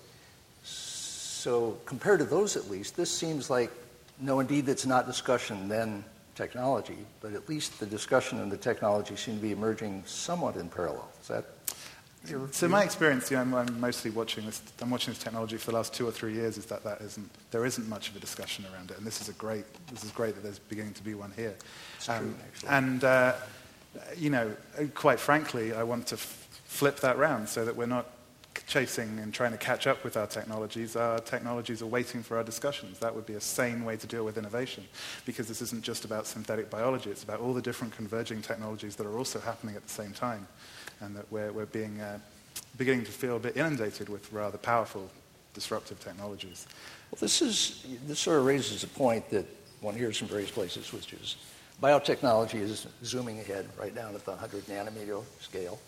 So, 1.36 1.76
compared 1.84 2.20
to 2.20 2.24
those 2.24 2.56
at 2.56 2.70
least, 2.70 2.96
this 2.96 3.10
seems 3.10 3.50
like, 3.50 3.70
no, 4.18 4.40
indeed, 4.40 4.68
it's 4.70 4.86
not 4.86 5.06
discussion, 5.06 5.68
then 5.68 6.02
technology, 6.34 6.96
but 7.20 7.34
at 7.34 7.46
least 7.46 7.78
the 7.78 7.84
discussion 7.84 8.40
and 8.40 8.50
the 8.50 8.56
technology 8.56 9.16
seem 9.16 9.36
to 9.36 9.42
be 9.42 9.52
emerging 9.52 10.02
somewhat 10.06 10.56
in 10.56 10.68
parallel. 10.70 11.08
Is 11.20 11.28
that 11.28 11.44
so 12.50 12.66
my 12.66 12.82
experience, 12.82 13.30
you 13.30 13.36
know, 13.36 13.42
I'm, 13.42 13.54
I'm, 13.54 13.80
mostly 13.80 14.10
watching 14.10 14.46
this. 14.46 14.60
I'm 14.80 14.90
watching 14.90 15.12
this 15.12 15.22
technology 15.22 15.58
for 15.58 15.70
the 15.70 15.76
last 15.76 15.94
two 15.94 16.08
or 16.08 16.10
three 16.10 16.32
years. 16.32 16.58
Is 16.58 16.66
that 16.66 16.82
that 16.82 17.00
isn't 17.00 17.30
there 17.52 17.64
isn't 17.64 17.88
much 17.88 18.08
of 18.08 18.16
a 18.16 18.18
discussion 18.18 18.64
around 18.72 18.90
it, 18.90 18.98
and 18.98 19.06
this 19.06 19.20
is 19.20 19.28
a 19.28 19.32
great. 19.34 19.64
This 19.92 20.02
is 20.02 20.10
great 20.10 20.34
that 20.34 20.42
there's 20.42 20.58
beginning 20.58 20.94
to 20.94 21.04
be 21.04 21.14
one 21.14 21.32
here. 21.36 21.54
Um, 22.08 22.34
true, 22.58 22.68
and 22.68 23.04
uh, 23.04 23.34
you 24.16 24.30
know, 24.30 24.50
quite 24.94 25.20
frankly, 25.20 25.72
I 25.72 25.84
want 25.84 26.08
to 26.08 26.16
f- 26.16 26.48
flip 26.64 26.98
that 27.00 27.16
round 27.16 27.48
so 27.48 27.64
that 27.64 27.76
we're 27.76 27.86
not 27.86 28.10
chasing 28.66 29.18
and 29.20 29.32
trying 29.32 29.52
to 29.52 29.58
catch 29.58 29.86
up 29.86 30.02
with 30.02 30.16
our 30.16 30.26
technologies. 30.26 30.96
Our 30.96 31.20
technologies 31.20 31.82
are 31.82 31.86
waiting 31.86 32.22
for 32.22 32.36
our 32.36 32.42
discussions. 32.42 32.98
That 32.98 33.14
would 33.14 33.26
be 33.26 33.34
a 33.34 33.40
sane 33.40 33.84
way 33.84 33.96
to 33.96 34.06
deal 34.06 34.24
with 34.24 34.36
innovation, 34.36 34.84
because 35.24 35.46
this 35.46 35.62
isn't 35.62 35.82
just 35.82 36.04
about 36.04 36.26
synthetic 36.26 36.68
biology. 36.68 37.10
It's 37.10 37.22
about 37.22 37.40
all 37.40 37.54
the 37.54 37.62
different 37.62 37.94
converging 37.94 38.42
technologies 38.42 38.96
that 38.96 39.06
are 39.06 39.16
also 39.16 39.38
happening 39.38 39.76
at 39.76 39.84
the 39.84 39.92
same 39.92 40.12
time 40.12 40.46
and 41.00 41.14
that 41.16 41.30
we're, 41.30 41.52
we're 41.52 41.66
being, 41.66 42.00
uh, 42.00 42.18
beginning 42.76 43.04
to 43.04 43.12
feel 43.12 43.36
a 43.36 43.40
bit 43.40 43.56
inundated 43.56 44.08
with 44.08 44.32
rather 44.32 44.58
powerful 44.58 45.10
disruptive 45.54 46.00
technologies. 46.00 46.66
Well, 47.10 47.18
this, 47.20 47.40
is, 47.40 47.86
this 48.06 48.18
sort 48.18 48.38
of 48.38 48.46
raises 48.46 48.82
a 48.82 48.88
point 48.88 49.30
that 49.30 49.46
one 49.80 49.94
hears 49.94 50.18
from 50.18 50.28
various 50.28 50.50
places, 50.50 50.92
which 50.92 51.12
is 51.12 51.36
biotechnology 51.82 52.60
is 52.60 52.86
zooming 53.04 53.38
ahead 53.40 53.68
right 53.78 53.94
down 53.94 54.14
at 54.14 54.24
the 54.24 54.32
100 54.32 54.66
nanometer 54.66 55.22
scale. 55.40 55.78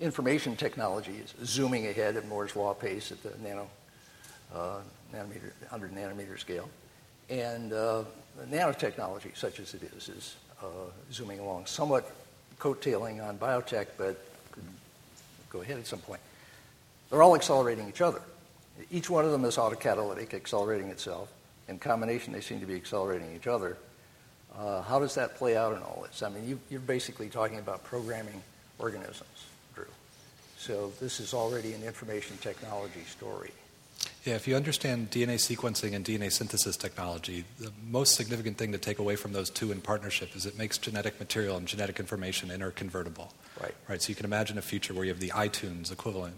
Information 0.00 0.54
technology 0.54 1.12
is 1.12 1.34
zooming 1.44 1.88
ahead 1.88 2.16
at 2.16 2.28
Moore's 2.28 2.54
law 2.54 2.72
pace 2.72 3.10
at 3.10 3.20
the 3.22 3.32
nano, 3.42 3.68
uh, 4.54 4.78
nanometer, 5.12 5.52
100 5.70 5.92
nanometer 5.92 6.38
scale. 6.38 6.68
And 7.28 7.72
uh, 7.72 8.04
nanotechnology, 8.48 9.36
such 9.36 9.58
as 9.58 9.74
it 9.74 9.82
is, 9.96 10.08
is 10.08 10.36
uh, 10.62 10.66
zooming 11.12 11.40
along, 11.40 11.66
somewhat 11.66 12.12
coattailing 12.60 13.26
on 13.26 13.38
biotech, 13.38 13.86
but 13.96 14.24
go 15.50 15.62
ahead 15.62 15.78
at 15.78 15.86
some 15.86 15.98
point. 15.98 16.20
They're 17.10 17.22
all 17.22 17.34
accelerating 17.34 17.88
each 17.88 18.00
other. 18.00 18.20
Each 18.90 19.10
one 19.10 19.24
of 19.24 19.32
them 19.32 19.44
is 19.44 19.56
autocatalytic, 19.56 20.32
accelerating 20.32 20.88
itself. 20.88 21.28
In 21.68 21.78
combination, 21.78 22.32
they 22.32 22.40
seem 22.40 22.60
to 22.60 22.66
be 22.66 22.76
accelerating 22.76 23.34
each 23.34 23.46
other. 23.46 23.76
Uh, 24.56 24.82
how 24.82 24.98
does 24.98 25.14
that 25.16 25.36
play 25.36 25.56
out 25.56 25.76
in 25.76 25.82
all 25.82 26.04
this? 26.06 26.22
I 26.22 26.28
mean, 26.28 26.60
you, 26.70 26.76
are 26.76 26.80
basically 26.80 27.28
talking 27.28 27.58
about 27.58 27.84
programming 27.84 28.42
organisms. 28.78 29.46
So 30.58 30.92
this 31.00 31.20
is 31.20 31.34
already 31.34 31.72
an 31.72 31.84
information 31.84 32.36
technology 32.38 33.04
story. 33.06 33.52
Yeah, 34.24 34.34
if 34.34 34.48
you 34.48 34.56
understand 34.56 35.10
DNA 35.10 35.36
sequencing 35.36 35.94
and 35.94 36.04
DNA 36.04 36.30
synthesis 36.32 36.76
technology, 36.76 37.44
the 37.58 37.72
most 37.86 38.16
significant 38.16 38.58
thing 38.58 38.72
to 38.72 38.78
take 38.78 38.98
away 38.98 39.14
from 39.16 39.32
those 39.32 39.50
two 39.50 39.70
in 39.70 39.80
partnership 39.80 40.34
is 40.34 40.46
it 40.46 40.58
makes 40.58 40.76
genetic 40.76 41.18
material 41.20 41.56
and 41.56 41.66
genetic 41.66 42.00
information 42.00 42.50
interconvertible. 42.50 43.30
Right. 43.60 43.74
Right. 43.88 44.02
So 44.02 44.10
you 44.10 44.16
can 44.16 44.26
imagine 44.26 44.58
a 44.58 44.62
future 44.62 44.92
where 44.94 45.04
you 45.04 45.10
have 45.10 45.20
the 45.20 45.30
iTunes 45.30 45.92
equivalent. 45.92 46.34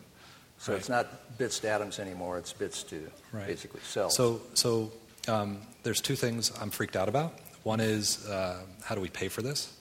So 0.58 0.72
right? 0.72 0.78
it's 0.78 0.90
not 0.90 1.38
bits 1.38 1.58
to 1.60 1.70
atoms 1.70 1.98
anymore; 1.98 2.36
it's 2.36 2.52
bits 2.52 2.82
to 2.84 3.10
right. 3.32 3.46
basically 3.46 3.80
cells. 3.80 4.14
So, 4.14 4.42
so 4.52 4.92
um, 5.26 5.62
there's 5.82 6.02
two 6.02 6.16
things 6.16 6.52
I'm 6.60 6.70
freaked 6.70 6.96
out 6.96 7.08
about. 7.08 7.38
One 7.62 7.80
is 7.80 8.26
uh, 8.28 8.60
how 8.84 8.94
do 8.94 9.00
we 9.00 9.08
pay 9.08 9.28
for 9.28 9.40
this? 9.40 9.72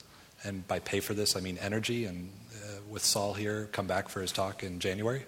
And 0.42 0.66
by 0.66 0.78
pay 0.78 1.00
for 1.00 1.12
this, 1.12 1.36
I 1.36 1.40
mean 1.40 1.58
energy. 1.58 2.06
And 2.06 2.30
with 2.90 3.04
Saul 3.04 3.34
here, 3.34 3.68
come 3.72 3.86
back 3.86 4.08
for 4.08 4.20
his 4.20 4.32
talk 4.32 4.62
in 4.62 4.80
January 4.80 5.24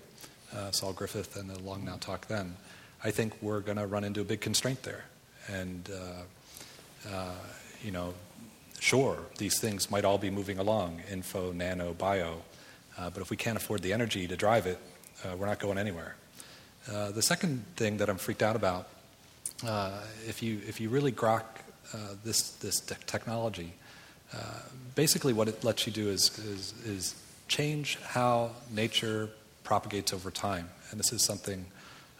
uh, 0.57 0.71
Saul 0.71 0.93
Griffith 0.93 1.37
and 1.37 1.49
the 1.49 1.59
Long 1.61 1.85
Now 1.85 1.97
talk 1.97 2.27
then, 2.27 2.57
I 3.05 3.11
think 3.11 3.35
we're 3.43 3.61
going 3.61 3.79
to 3.79 3.87
run 3.87 4.05
into 4.05 4.21
a 4.21 4.25
big 4.25 4.41
constraint 4.41 4.83
there. 4.83 5.05
And, 5.49 5.89
uh, 5.91 7.09
uh, 7.11 7.35
you 7.83 7.91
know, 7.91 8.15
sure, 8.79 9.19
these 9.39 9.59
things 9.61 9.91
might 9.91 10.05
all 10.05 10.19
be 10.19 10.31
moving 10.31 10.59
along 10.59 11.01
info, 11.11 11.53
nano, 11.53 11.95
bio. 11.95 12.43
Uh, 12.99 13.11
but 13.11 13.23
if 13.23 13.31
we 13.31 13.37
can't 13.37 13.57
afford 13.57 13.83
the 13.83 13.93
energy 13.93 14.29
to 14.29 14.37
drive 14.37 14.67
it, 14.67 14.79
uh, 15.25 15.37
we're 15.37 15.47
not 15.47 15.59
going 15.59 15.79
anywhere. 15.79 16.17
Uh, 16.91 17.11
the 17.11 17.23
second 17.23 17.65
thing 17.77 17.97
that 17.99 18.09
I'm 18.09 18.19
freaked 18.19 18.43
out 18.43 18.57
about, 18.57 18.89
if, 20.27 20.43
you, 20.43 20.61
if 20.67 20.81
you 20.81 20.89
really 20.89 21.13
grok 21.13 21.45
this, 22.25 22.51
this 22.53 22.81
te- 22.81 22.97
technology, 23.07 23.73
basically 24.95 25.33
what 25.33 25.49
it 25.49 25.63
lets 25.65 25.87
you 25.87 25.93
do 25.93 26.09
is, 26.09 26.37
is, 26.39 26.75
is 26.85 27.15
change 27.53 27.99
how 28.01 28.51
nature 28.70 29.29
propagates 29.62 30.15
over 30.15 30.31
time. 30.31 30.70
And 30.91 30.99
this 30.99 31.12
is 31.12 31.23
something 31.23 31.66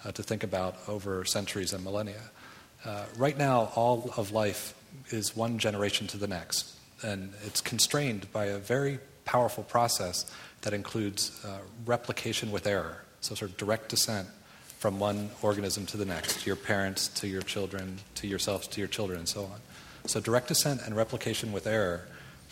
uh, 0.05 0.13
to 0.13 0.23
think 0.23 0.45
about 0.45 0.77
over 0.89 1.25
centuries 1.25 1.73
and 1.73 1.83
millennia. 1.83 2.21
Uh, 2.85 3.05
right 3.17 3.39
now, 3.39 3.73
all 3.75 4.11
of 4.19 4.31
life 4.33 4.75
is 5.09 5.35
one 5.35 5.59
generation 5.59 6.07
to 6.09 6.19
the 6.19 6.27
next, 6.27 6.75
and 7.03 7.33
it's 7.47 7.63
constrained 7.63 8.31
by 8.31 8.47
a 8.47 8.59
very 8.59 8.99
powerful 9.25 9.65
process 9.65 10.31
that 10.63 10.75
includes 10.75 11.43
uh, 11.45 11.59
replication 11.87 12.53
with 12.53 12.67
error, 12.67 13.03
so 13.23 13.35
sort 13.35 13.51
of 13.51 13.57
direct 13.57 13.89
descent 13.89 14.29
from 14.79 14.99
one 14.99 15.31
organism 15.41 15.87
to 15.87 15.97
the 15.97 16.05
next, 16.05 16.45
your 16.45 16.57
parents 16.57 17.09
to 17.09 17.27
your 17.27 17.43
children, 17.43 17.99
to 18.17 18.27
yourselves 18.27 18.67
to 18.67 18.81
your 18.81 18.89
children, 18.89 19.21
and 19.21 19.29
so 19.29 19.45
on. 19.45 19.61
So, 20.07 20.21
direct 20.21 20.49
descent 20.49 20.83
and 20.85 20.97
replication 20.97 21.53
with 21.53 21.67
error 21.67 22.03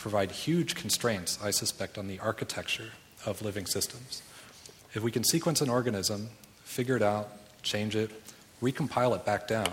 provide 0.01 0.31
huge 0.31 0.74
constraints, 0.74 1.39
I 1.43 1.51
suspect, 1.51 1.98
on 1.98 2.09
the 2.09 2.18
architecture 2.18 2.90
of 3.27 3.43
living 3.43 3.66
systems. 3.66 4.22
If 4.94 5.02
we 5.02 5.12
can 5.12 5.24
sequence 5.24 5.60
an 5.60 5.68
organism, 5.68 6.31
figure 6.64 6.97
it 6.97 7.02
out, 7.02 7.28
change 7.62 7.94
it, 7.94 8.10
recompile 8.62 9.14
it 9.14 9.24
back 9.24 9.47
down, 9.47 9.72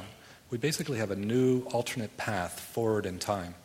we 0.49 0.57
basically 0.57 0.97
have 0.97 1.11
a 1.11 1.15
new 1.15 1.61
alternate 1.73 2.17
path 2.17 2.59
forward 2.59 3.05
in 3.05 3.19
time 3.19 3.55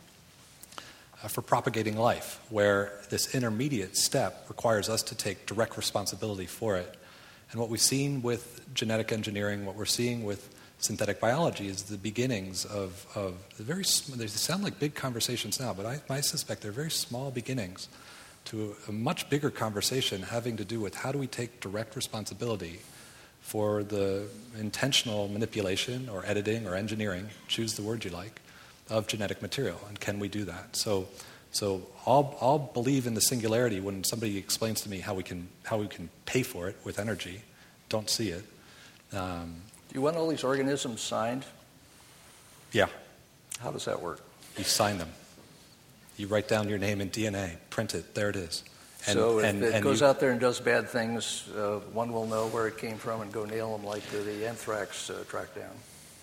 uh, 1.21 1.27
for 1.27 1.41
propagating 1.41 1.97
life, 1.97 2.39
where 2.49 2.91
this 3.09 3.35
intermediate 3.35 3.95
step 3.95 4.45
requires 4.47 4.89
us 4.89 5.03
to 5.03 5.15
take 5.15 5.45
direct 5.45 5.77
responsibility 5.77 6.45
for 6.45 6.77
it. 6.77 6.95
And 7.51 7.59
what 7.59 7.69
we've 7.69 7.81
seen 7.81 8.21
with 8.21 8.73
genetic 8.73 9.11
engineering, 9.11 9.65
what 9.65 9.75
we're 9.75 9.85
seeing 9.85 10.23
with 10.23 10.52
synthetic 10.83 11.21
biology, 11.21 11.67
is 11.67 11.83
the 11.83 11.97
beginnings 11.97 12.65
of, 12.65 13.07
of 13.15 13.35
the 13.57 13.63
very, 13.63 13.83
they 14.17 14.27
sound 14.27 14.63
like 14.63 14.79
big 14.79 14.93
conversations 14.93 15.57
now, 15.59 15.73
but 15.73 15.85
I, 15.85 16.01
I 16.09 16.19
suspect 16.19 16.61
they're 16.61 16.73
very 16.73 16.91
small 16.91 17.31
beginnings 17.31 17.87
to 18.45 18.75
a 18.89 18.91
much 18.91 19.29
bigger 19.29 19.49
conversation 19.49 20.21
having 20.23 20.57
to 20.57 20.65
do 20.65 20.81
with 20.81 20.95
how 20.95 21.13
do 21.13 21.17
we 21.17 21.27
take 21.27 21.61
direct 21.61 21.95
responsibility 21.95 22.81
for 23.39 23.83
the 23.83 24.27
intentional 24.59 25.29
manipulation 25.29 26.09
or 26.09 26.25
editing 26.25 26.67
or 26.67 26.75
engineering, 26.75 27.29
choose 27.47 27.75
the 27.75 27.81
word 27.81 28.03
you 28.03 28.11
like, 28.11 28.41
of 28.89 29.07
genetic 29.07 29.41
material, 29.41 29.79
and 29.87 29.97
can 30.01 30.19
we 30.19 30.27
do 30.27 30.43
that? 30.43 30.75
So, 30.75 31.07
so 31.51 31.81
I'll, 32.05 32.37
I'll 32.41 32.59
believe 32.59 33.07
in 33.07 33.13
the 33.13 33.21
singularity 33.21 33.79
when 33.79 34.03
somebody 34.03 34.37
explains 34.37 34.81
to 34.81 34.89
me 34.89 34.99
how 34.99 35.13
we 35.13 35.23
can, 35.23 35.47
how 35.63 35.77
we 35.77 35.87
can 35.87 36.09
pay 36.25 36.43
for 36.43 36.67
it 36.67 36.75
with 36.83 36.99
energy. 36.99 37.41
Don't 37.87 38.09
see 38.09 38.29
it. 38.29 38.43
Um, 39.13 39.61
do 39.93 39.99
you 39.99 40.01
want 40.01 40.17
all 40.17 40.27
these 40.27 40.43
organisms 40.43 41.01
signed? 41.01 41.45
Yeah. 42.71 42.87
How 43.59 43.69
does 43.69 43.85
that 43.85 44.01
work? 44.01 44.21
You 44.57 44.63
sign 44.63 44.97
them. 44.97 45.09
You 46.17 46.25
write 46.25 46.47
down 46.47 46.67
your 46.67 46.79
name 46.79 46.99
in 46.99 47.11
DNA, 47.11 47.57
print 47.69 47.93
it, 47.93 48.15
there 48.15 48.29
it 48.29 48.35
is. 48.35 48.63
And, 49.05 49.13
so 49.13 49.37
if 49.37 49.45
and, 49.45 49.63
it 49.63 49.75
and 49.75 49.83
goes 49.83 50.01
you, 50.01 50.07
out 50.07 50.19
there 50.19 50.31
and 50.31 50.39
does 50.39 50.59
bad 50.59 50.89
things, 50.89 51.47
uh, 51.55 51.79
one 51.91 52.11
will 52.11 52.25
know 52.25 52.47
where 52.47 52.67
it 52.67 52.79
came 52.79 52.97
from 52.97 53.21
and 53.21 53.31
go 53.31 53.45
nail 53.45 53.77
them 53.77 53.85
like 53.85 54.01
the, 54.07 54.17
the 54.17 54.47
anthrax 54.47 55.11
uh, 55.11 55.23
track 55.27 55.53
down. 55.53 55.71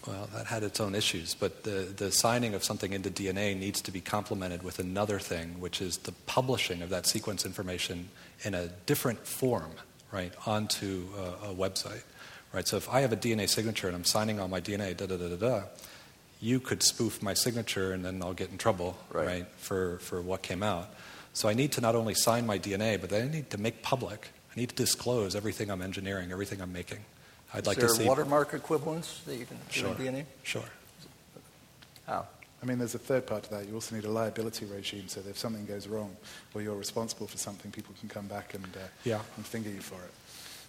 Well, 0.05 0.29
that 0.35 0.47
had 0.47 0.65
its 0.65 0.81
own 0.81 0.97
issues, 0.97 1.35
but 1.35 1.63
the, 1.63 1.93
the 1.97 2.11
signing 2.11 2.55
of 2.55 2.65
something 2.65 2.93
into 2.93 3.11
DNA 3.11 3.57
needs 3.57 3.83
to 3.83 3.93
be 3.93 4.01
complemented 4.01 4.65
with 4.65 4.81
another 4.81 5.21
thing, 5.21 5.61
which 5.61 5.81
is 5.81 5.99
the 5.99 6.13
publishing 6.27 6.83
of 6.83 6.91
that 6.91 7.07
sequence 7.07 7.45
information 7.47 8.09
in 8.43 8.55
a 8.55 8.67
different 8.87 9.25
form, 9.25 9.71
right, 10.11 10.33
onto 10.47 11.07
a, 11.17 11.51
a 11.51 11.55
website, 11.55 12.03
right? 12.53 12.67
So 12.67 12.77
if 12.77 12.89
I 12.89 13.01
have 13.01 13.13
a 13.13 13.17
DNA 13.17 13.49
signature 13.49 13.87
and 13.87 13.97
I'm 13.97 14.05
signing 14.05 14.41
on 14.41 14.51
my 14.51 14.61
DNA, 14.61 14.97
da 14.97 15.07
da 15.07 15.17
da 15.17 15.29
da 15.29 15.37
da, 15.37 15.63
you 16.41 16.59
could 16.61 16.83
spoof 16.83 17.23
my 17.23 17.35
signature 17.35 17.93
and 17.93 18.05
then 18.05 18.23
I'll 18.23 18.33
get 18.33 18.51
in 18.51 18.59
trouble, 18.59 18.97
Right. 19.13 19.27
right, 19.27 19.47
for, 19.59 19.99
for 19.99 20.21
what 20.23 20.43
came 20.43 20.63
out. 20.63 20.89
So 21.33 21.49
I 21.49 21.55
need 21.55 21.73
to 21.73 21.81
not 21.81 21.95
only 21.95 22.15
sign 22.15 22.47
my 22.47 22.59
DNA, 22.59 23.01
but 23.01 23.11
then 23.11 23.29
I 23.29 23.31
need 23.33 23.51
to 23.51 23.59
make 23.59 23.83
public. 23.83 24.29
I 24.55 24.59
need 24.59 24.71
to 24.71 24.75
disclose 24.75 25.37
everything 25.37 25.71
I'm 25.71 25.81
engineering, 25.83 26.33
everything 26.33 26.61
I'm 26.61 26.73
making. 26.73 26.99
I'd 27.55 27.67
like 27.67 27.77
Is 27.79 27.83
there 27.85 27.89
to 27.89 27.95
see. 28.03 28.05
watermark 28.09 28.55
equivalents 28.55 29.21
that 29.27 29.37
you 29.37 29.45
can 29.47 29.57
do 29.57 29.63
Sure. 29.73 29.89
in 29.91 29.97
DNA? 29.97 30.25
Sure. 30.43 30.63
How? 32.07 32.27
I 32.63 32.67
mean, 32.67 32.79
there's 32.79 32.95
a 32.95 32.99
third 32.99 33.27
part 33.27 33.45
to 33.45 33.51
that. 33.51 33.67
You 33.69 33.75
also 33.75 33.95
need 33.95 34.05
a 34.05 34.11
liability 34.11 34.67
regime 34.67 35.09
so 35.09 35.21
that 35.21 35.31
if 35.31 35.39
something 35.39 35.65
goes 35.67 35.87
wrong 35.89 36.15
or 36.55 36.61
you're 36.63 36.75
responsible 36.77 37.27
for 37.27 37.39
something, 37.39 37.71
people 37.71 37.95
can 38.01 38.09
come 38.09 38.27
back 38.27 38.55
and, 38.55 38.65
uh, 38.65 38.81
Yeah. 39.05 39.21
and 39.37 39.47
finger 39.47 39.71
you 39.71 39.81
for 39.81 39.95
it. 39.97 40.11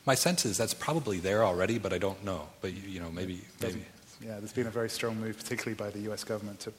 My 0.06 0.16
sense 0.16 0.46
is 0.46 0.58
that's 0.58 0.74
probably 0.74 1.20
there 1.20 1.44
already, 1.44 1.78
but 1.78 1.94
I 1.94 1.98
don't 1.98 2.24
know. 2.24 2.48
But 2.62 2.74
you, 2.74 2.90
you 2.90 3.00
know, 3.00 3.12
maybe 3.12 3.42
maybe. 3.62 3.86
Yeah, 4.24 4.38
there's 4.38 4.54
been 4.54 4.68
a 4.68 4.72
very 4.72 4.90
strong 4.90 5.20
move, 5.20 5.38
particularly 5.38 5.74
by 5.74 5.90
the 5.90 6.12
US 6.12 6.24
government, 6.24 6.60
to, 6.62 6.74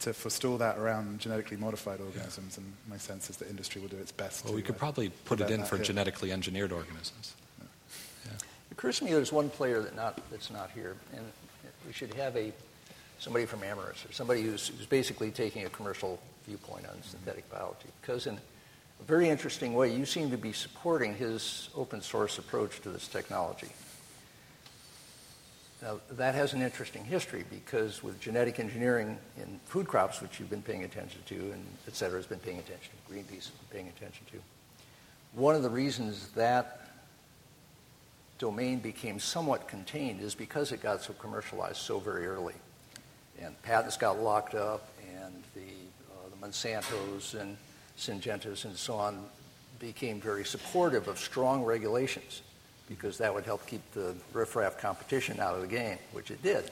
to 0.00 0.12
forestall 0.12 0.56
that 0.58 0.78
around 0.78 1.18
genetically 1.18 1.56
modified 1.56 2.00
organisms, 2.00 2.56
and 2.56 2.72
my 2.88 2.98
sense 2.98 3.28
is 3.30 3.36
that 3.38 3.50
industry 3.50 3.80
will 3.80 3.88
do 3.88 3.96
its 3.96 4.12
best 4.12 4.44
Well, 4.44 4.52
to 4.52 4.56
we 4.56 4.62
could 4.62 4.76
uh, 4.76 4.78
probably 4.78 5.08
put 5.24 5.40
it 5.40 5.50
in 5.50 5.64
for 5.64 5.76
hit. 5.76 5.86
genetically 5.86 6.30
engineered 6.30 6.70
organisms. 6.70 7.34
It 8.30 8.38
occurs 8.70 8.98
to 8.98 9.04
me 9.04 9.12
there's 9.12 9.32
one 9.32 9.50
player 9.50 9.80
that 9.82 9.96
not, 9.96 10.20
that's 10.30 10.50
not 10.50 10.70
here, 10.70 10.96
and 11.16 11.24
we 11.86 11.92
should 11.92 12.14
have 12.14 12.36
a 12.36 12.52
somebody 13.18 13.46
from 13.46 13.60
Amyris 13.60 14.08
or 14.08 14.12
somebody 14.12 14.42
who's, 14.42 14.68
who's 14.68 14.86
basically 14.86 15.30
taking 15.30 15.64
a 15.64 15.70
commercial 15.70 16.20
viewpoint 16.46 16.86
on 16.86 17.02
synthetic 17.02 17.48
biology. 17.50 17.88
Because 18.00 18.26
in 18.26 18.34
a 18.34 18.40
very 19.04 19.28
interesting 19.28 19.74
way, 19.74 19.94
you 19.94 20.06
seem 20.06 20.30
to 20.30 20.38
be 20.38 20.52
supporting 20.52 21.14
his 21.14 21.68
open 21.76 22.00
source 22.00 22.38
approach 22.38 22.80
to 22.82 22.90
this 22.90 23.06
technology. 23.08 23.68
Now, 25.82 26.00
that 26.12 26.34
has 26.34 26.54
an 26.54 26.62
interesting 26.62 27.04
history 27.04 27.44
because 27.50 28.02
with 28.02 28.18
genetic 28.18 28.58
engineering 28.58 29.18
in 29.36 29.60
food 29.66 29.86
crops, 29.86 30.22
which 30.22 30.40
you've 30.40 30.48
been 30.48 30.62
paying 30.62 30.84
attention 30.84 31.20
to, 31.26 31.34
and 31.34 31.64
et 31.86 31.94
cetera, 31.94 32.16
has 32.16 32.26
been 32.26 32.38
paying 32.38 32.58
attention 32.58 32.92
to, 33.06 33.12
Greenpeace 33.12 33.34
has 33.34 33.50
been 33.50 33.68
paying 33.70 33.88
attention 33.88 34.24
to, 34.32 34.38
one 35.34 35.54
of 35.54 35.62
the 35.62 35.68
reasons 35.68 36.28
that 36.28 36.80
domain 38.38 38.78
became 38.78 39.18
somewhat 39.18 39.68
contained 39.68 40.20
is 40.20 40.34
because 40.34 40.72
it 40.72 40.82
got 40.82 41.02
so 41.02 41.12
commercialized 41.14 41.76
so 41.76 41.98
very 41.98 42.26
early. 42.26 42.54
And 43.42 43.60
patents 43.62 43.96
got 43.96 44.18
locked 44.20 44.54
up, 44.54 44.88
and 45.20 45.34
the, 45.54 45.60
uh, 45.60 46.28
the 46.30 46.46
Monsantos 46.46 47.38
and 47.38 47.56
Syngentas 47.98 48.64
and 48.64 48.76
so 48.76 48.94
on 48.94 49.24
became 49.78 50.20
very 50.20 50.44
supportive 50.44 51.08
of 51.08 51.18
strong 51.18 51.64
regulations 51.64 52.42
because 52.88 53.18
that 53.18 53.32
would 53.32 53.44
help 53.44 53.66
keep 53.66 53.80
the 53.92 54.14
riffraff 54.32 54.78
competition 54.78 55.40
out 55.40 55.54
of 55.54 55.60
the 55.60 55.66
game, 55.66 55.98
which 56.12 56.30
it 56.30 56.42
did. 56.42 56.70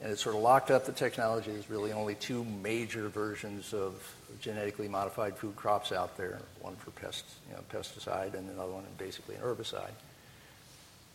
And 0.00 0.12
it 0.12 0.18
sort 0.18 0.36
of 0.36 0.42
locked 0.42 0.70
up 0.70 0.84
the 0.84 0.92
technology. 0.92 1.50
There's 1.50 1.70
really 1.70 1.92
only 1.92 2.14
two 2.14 2.44
major 2.44 3.08
versions 3.08 3.72
of 3.72 3.94
genetically 4.40 4.88
modified 4.88 5.36
food 5.36 5.56
crops 5.56 5.90
out 5.90 6.16
there, 6.16 6.40
one 6.60 6.76
for 6.76 6.90
pest, 6.90 7.24
you 7.48 7.54
know, 7.54 7.62
pesticide 7.72 8.34
and 8.34 8.48
another 8.50 8.72
one 8.72 8.84
basically 8.98 9.36
an 9.36 9.40
herbicide 9.40 9.92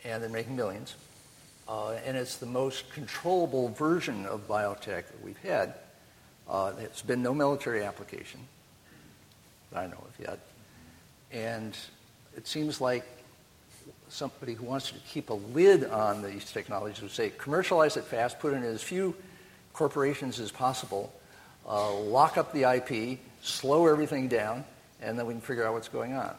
and 0.03 0.21
they're 0.21 0.29
making 0.29 0.55
millions. 0.55 0.95
Uh, 1.67 1.91
and 2.05 2.17
it's 2.17 2.37
the 2.37 2.45
most 2.45 2.91
controllable 2.91 3.69
version 3.69 4.25
of 4.25 4.47
biotech 4.47 5.05
that 5.07 5.23
we've 5.23 5.37
had. 5.39 5.73
Uh, 6.49 6.71
there's 6.71 7.01
been 7.01 7.21
no 7.21 7.33
military 7.33 7.83
application 7.83 8.39
that 9.71 9.79
I 9.79 9.87
know 9.87 9.97
of 9.97 10.19
yet. 10.19 10.39
And 11.31 11.77
it 12.35 12.47
seems 12.47 12.81
like 12.81 13.05
somebody 14.09 14.53
who 14.53 14.65
wants 14.65 14.91
to 14.91 14.99
keep 15.09 15.29
a 15.29 15.33
lid 15.33 15.85
on 15.85 16.21
these 16.21 16.51
technologies 16.51 17.01
would 17.01 17.11
say 17.11 17.31
commercialize 17.37 17.97
it 17.97 18.03
fast, 18.03 18.39
put 18.39 18.53
in 18.53 18.63
as 18.63 18.83
few 18.83 19.15
corporations 19.73 20.39
as 20.39 20.51
possible, 20.51 21.13
uh, 21.67 21.93
lock 21.93 22.37
up 22.37 22.51
the 22.53 22.63
IP, 22.63 23.19
slow 23.41 23.87
everything 23.87 24.27
down, 24.27 24.65
and 25.01 25.17
then 25.17 25.25
we 25.25 25.33
can 25.33 25.41
figure 25.41 25.65
out 25.65 25.73
what's 25.73 25.87
going 25.87 26.13
on. 26.13 26.35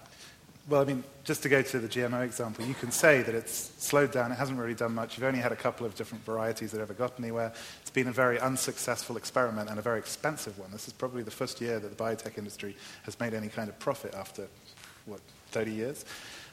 Well, 0.69 0.81
I 0.81 0.85
mean, 0.85 1.03
just 1.25 1.43
to 1.43 1.49
go 1.49 1.61
to 1.61 1.79
the 1.81 1.89
GMO 1.89 2.23
example, 2.23 2.65
you 2.65 2.75
can 2.75 2.93
say 2.93 3.23
that 3.23 3.35
it's 3.35 3.73
slowed 3.79 4.13
down. 4.13 4.31
It 4.31 4.37
hasn't 4.37 4.59
really 4.59 4.75
done 4.75 4.95
much. 4.95 5.17
You've 5.17 5.27
only 5.27 5.41
had 5.41 5.51
a 5.51 5.57
couple 5.57 5.85
of 5.85 5.97
different 5.97 6.25
varieties 6.25 6.71
that 6.71 6.81
ever 6.81 6.95
got 6.95 7.19
anywhere. 7.19 7.53
It's 7.81 7.91
been 7.91 8.07
a 8.07 8.13
very 8.13 8.39
unsuccessful 8.39 9.17
experiment 9.17 9.71
and 9.71 9.79
a 9.81 9.83
very 9.83 9.99
expensive 9.99 10.57
one. 10.61 10.71
This 10.71 10.87
is 10.87 10.93
probably 10.93 11.25
the 11.25 11.33
first 11.33 11.61
year 11.61 11.81
that 11.81 11.89
the 11.89 12.05
biotech 12.05 12.39
industry 12.39 12.77
has 13.03 13.19
made 13.19 13.35
any 13.35 13.49
kind 13.49 13.69
of 13.69 13.79
profit 13.81 14.15
after, 14.15 14.47
what, 15.07 15.21
30 15.51 15.73
years? 15.73 16.05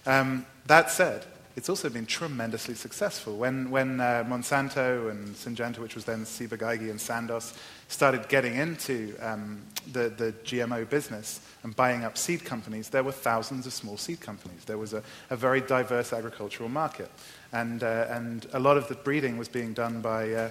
Um, 0.08 0.46
that 0.66 0.90
said, 0.90 1.26
it's 1.56 1.70
also 1.70 1.90
been 1.90 2.06
tremendously 2.06 2.76
successful. 2.76 3.36
When, 3.36 3.70
when 3.70 4.00
uh, 4.00 4.24
Monsanto 4.28 5.10
and 5.10 5.36
Syngenta, 5.36 5.80
which 5.80 5.96
was 5.96 6.06
then 6.06 6.26
Ciba-Geigy 6.26 6.90
and 6.90 7.02
Sandoz, 7.02 7.54
started 7.88 8.30
getting 8.30 8.56
into 8.56 9.16
um, 9.22 9.62
the, 9.92 10.10
the 10.10 10.34
GMO 10.44 10.88
business 10.90 11.42
and 11.64 11.76
buying 11.76 12.06
up 12.06 12.18
seed 12.18 12.46
companies, 12.46 12.90
there 12.90 13.04
were 13.04 13.12
thousands 13.12 13.66
of 13.66 13.74
small 13.74 13.98
seed 13.98 14.22
companies. 14.22 14.64
There 14.66 14.78
was 14.78 14.94
a, 14.94 15.04
a 15.30 15.36
very 15.36 15.62
diverse 15.62 16.14
agricultural 16.14 16.70
market. 16.70 17.10
And, 17.52 17.84
uh, 17.84 18.06
and 18.10 18.46
a 18.54 18.60
lot 18.60 18.78
of 18.78 18.88
the 18.88 18.96
breeding 18.96 19.38
was 19.38 19.50
being 19.50 19.74
done 19.74 20.02
by, 20.02 20.32
uh, 20.32 20.50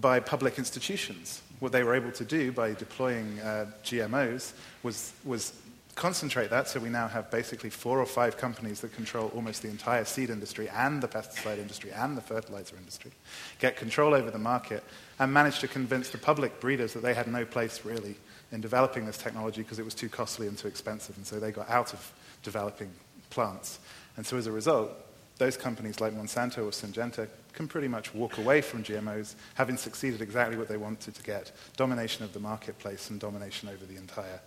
by 0.00 0.20
public 0.20 0.58
institutions. 0.58 1.42
What 1.60 1.72
they 1.72 1.84
were 1.84 1.94
able 1.94 2.12
to 2.12 2.24
do 2.24 2.52
by 2.52 2.74
deploying 2.74 3.40
uh, 3.40 3.66
GMOs 3.84 4.52
was, 4.82 5.12
was 5.24 5.52
concentrate 5.94 6.50
that 6.50 6.68
so 6.68 6.80
we 6.80 6.88
now 6.88 7.06
have 7.06 7.30
basically 7.30 7.70
four 7.70 8.00
or 8.00 8.06
five 8.06 8.36
companies 8.36 8.80
that 8.80 8.94
control 8.94 9.30
almost 9.34 9.62
the 9.62 9.68
entire 9.68 10.04
seed 10.04 10.30
industry 10.30 10.68
and 10.70 11.02
the 11.02 11.08
pesticide 11.08 11.58
industry 11.58 11.90
and 11.92 12.16
the 12.16 12.22
fertilizer 12.22 12.76
industry, 12.76 13.10
get 13.58 13.76
control 13.76 14.14
over 14.14 14.30
the 14.30 14.38
market, 14.38 14.82
and 15.18 15.32
manage 15.32 15.58
to 15.60 15.68
convince 15.68 16.08
the 16.08 16.18
public 16.18 16.60
breeders 16.60 16.92
that 16.94 17.02
they 17.02 17.14
had 17.14 17.28
no 17.28 17.44
place 17.44 17.84
really 17.84 18.16
in 18.52 18.60
developing 18.60 19.06
this 19.06 19.18
technology 19.18 19.62
because 19.62 19.78
it 19.78 19.84
was 19.84 19.94
too 19.94 20.08
costly 20.08 20.46
and 20.46 20.56
too 20.56 20.68
expensive, 20.68 21.16
and 21.16 21.26
so 21.26 21.38
they 21.38 21.52
got 21.52 21.68
out 21.68 21.92
of 21.92 22.12
developing 22.42 22.90
plants. 23.30 23.78
And 24.16 24.26
so 24.26 24.36
as 24.36 24.46
a 24.46 24.52
result, 24.52 24.90
those 25.38 25.56
companies 25.56 26.00
like 26.00 26.12
Monsanto 26.12 26.58
or 26.58 26.70
Syngenta 26.70 27.28
can 27.52 27.66
pretty 27.68 27.88
much 27.88 28.14
walk 28.14 28.38
away 28.38 28.60
from 28.60 28.82
GMOs 28.82 29.34
having 29.54 29.76
succeeded 29.76 30.22
exactly 30.22 30.56
what 30.56 30.68
they 30.68 30.76
wanted 30.76 31.14
to 31.14 31.22
get 31.22 31.52
domination 31.76 32.24
of 32.24 32.32
the 32.32 32.40
marketplace 32.40 33.10
and 33.10 33.18
domination 33.18 33.68
over 33.68 33.84
the 33.84 33.96
entire 33.96 34.40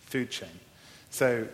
food 0.00 0.30
chain. 0.30 0.48
So, 1.10 1.46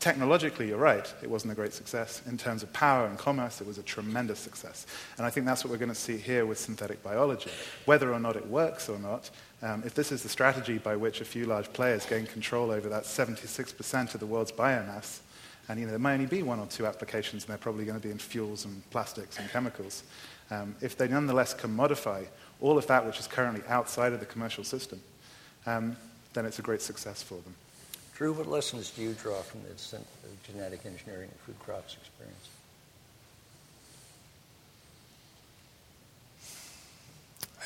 technologically, 0.00 0.68
you're 0.68 0.78
right, 0.78 1.12
it 1.22 1.30
wasn't 1.30 1.52
a 1.52 1.56
great 1.56 1.72
success. 1.72 2.22
In 2.26 2.38
terms 2.38 2.62
of 2.62 2.72
power 2.72 3.06
and 3.06 3.18
commerce, 3.18 3.60
it 3.60 3.66
was 3.66 3.78
a 3.78 3.82
tremendous 3.82 4.38
success. 4.38 4.86
And 5.16 5.26
I 5.26 5.30
think 5.30 5.46
that's 5.46 5.64
what 5.64 5.70
we're 5.70 5.78
going 5.78 5.88
to 5.88 5.94
see 5.94 6.16
here 6.16 6.46
with 6.46 6.58
synthetic 6.58 7.02
biology. 7.02 7.50
Whether 7.84 8.12
or 8.12 8.20
not 8.20 8.36
it 8.36 8.46
works 8.46 8.88
or 8.88 8.98
not, 8.98 9.30
um, 9.62 9.82
if 9.84 9.94
this 9.94 10.12
is 10.12 10.22
the 10.22 10.28
strategy 10.28 10.78
by 10.78 10.96
which 10.96 11.20
a 11.20 11.24
few 11.24 11.46
large 11.46 11.72
players 11.72 12.06
gain 12.06 12.26
control 12.26 12.70
over 12.70 12.88
that 12.88 13.04
76% 13.04 14.14
of 14.14 14.20
the 14.20 14.26
world's 14.26 14.52
biomass, 14.52 15.20
and 15.68 15.78
you 15.78 15.86
know, 15.86 15.90
there 15.90 15.98
may 15.98 16.14
only 16.14 16.26
be 16.26 16.42
one 16.42 16.58
or 16.58 16.66
two 16.66 16.86
applications, 16.86 17.44
and 17.44 17.50
they're 17.50 17.58
probably 17.58 17.84
going 17.84 17.98
to 17.98 18.02
be 18.02 18.10
in 18.10 18.18
fuels 18.18 18.64
and 18.64 18.88
plastics 18.90 19.38
and 19.38 19.48
chemicals. 19.50 20.02
Um, 20.50 20.74
if 20.80 20.96
they 20.96 21.08
nonetheless 21.08 21.54
can 21.54 21.74
modify 21.74 22.24
all 22.60 22.76
of 22.76 22.86
that 22.88 23.06
which 23.06 23.18
is 23.18 23.26
currently 23.26 23.62
outside 23.68 24.12
of 24.12 24.20
the 24.20 24.26
commercial 24.26 24.64
system, 24.64 25.00
um, 25.66 25.96
then 26.34 26.44
it's 26.46 26.58
a 26.58 26.62
great 26.62 26.82
success 26.82 27.22
for 27.22 27.34
them. 27.34 27.54
Drew, 28.22 28.32
what 28.34 28.46
lessons 28.46 28.90
do 28.90 29.02
you 29.02 29.14
draw 29.14 29.42
from 29.42 29.62
the 29.62 29.98
genetic 30.46 30.86
engineering 30.86 31.28
and 31.28 31.40
food 31.40 31.58
crops 31.58 31.96
experience? 32.00 32.48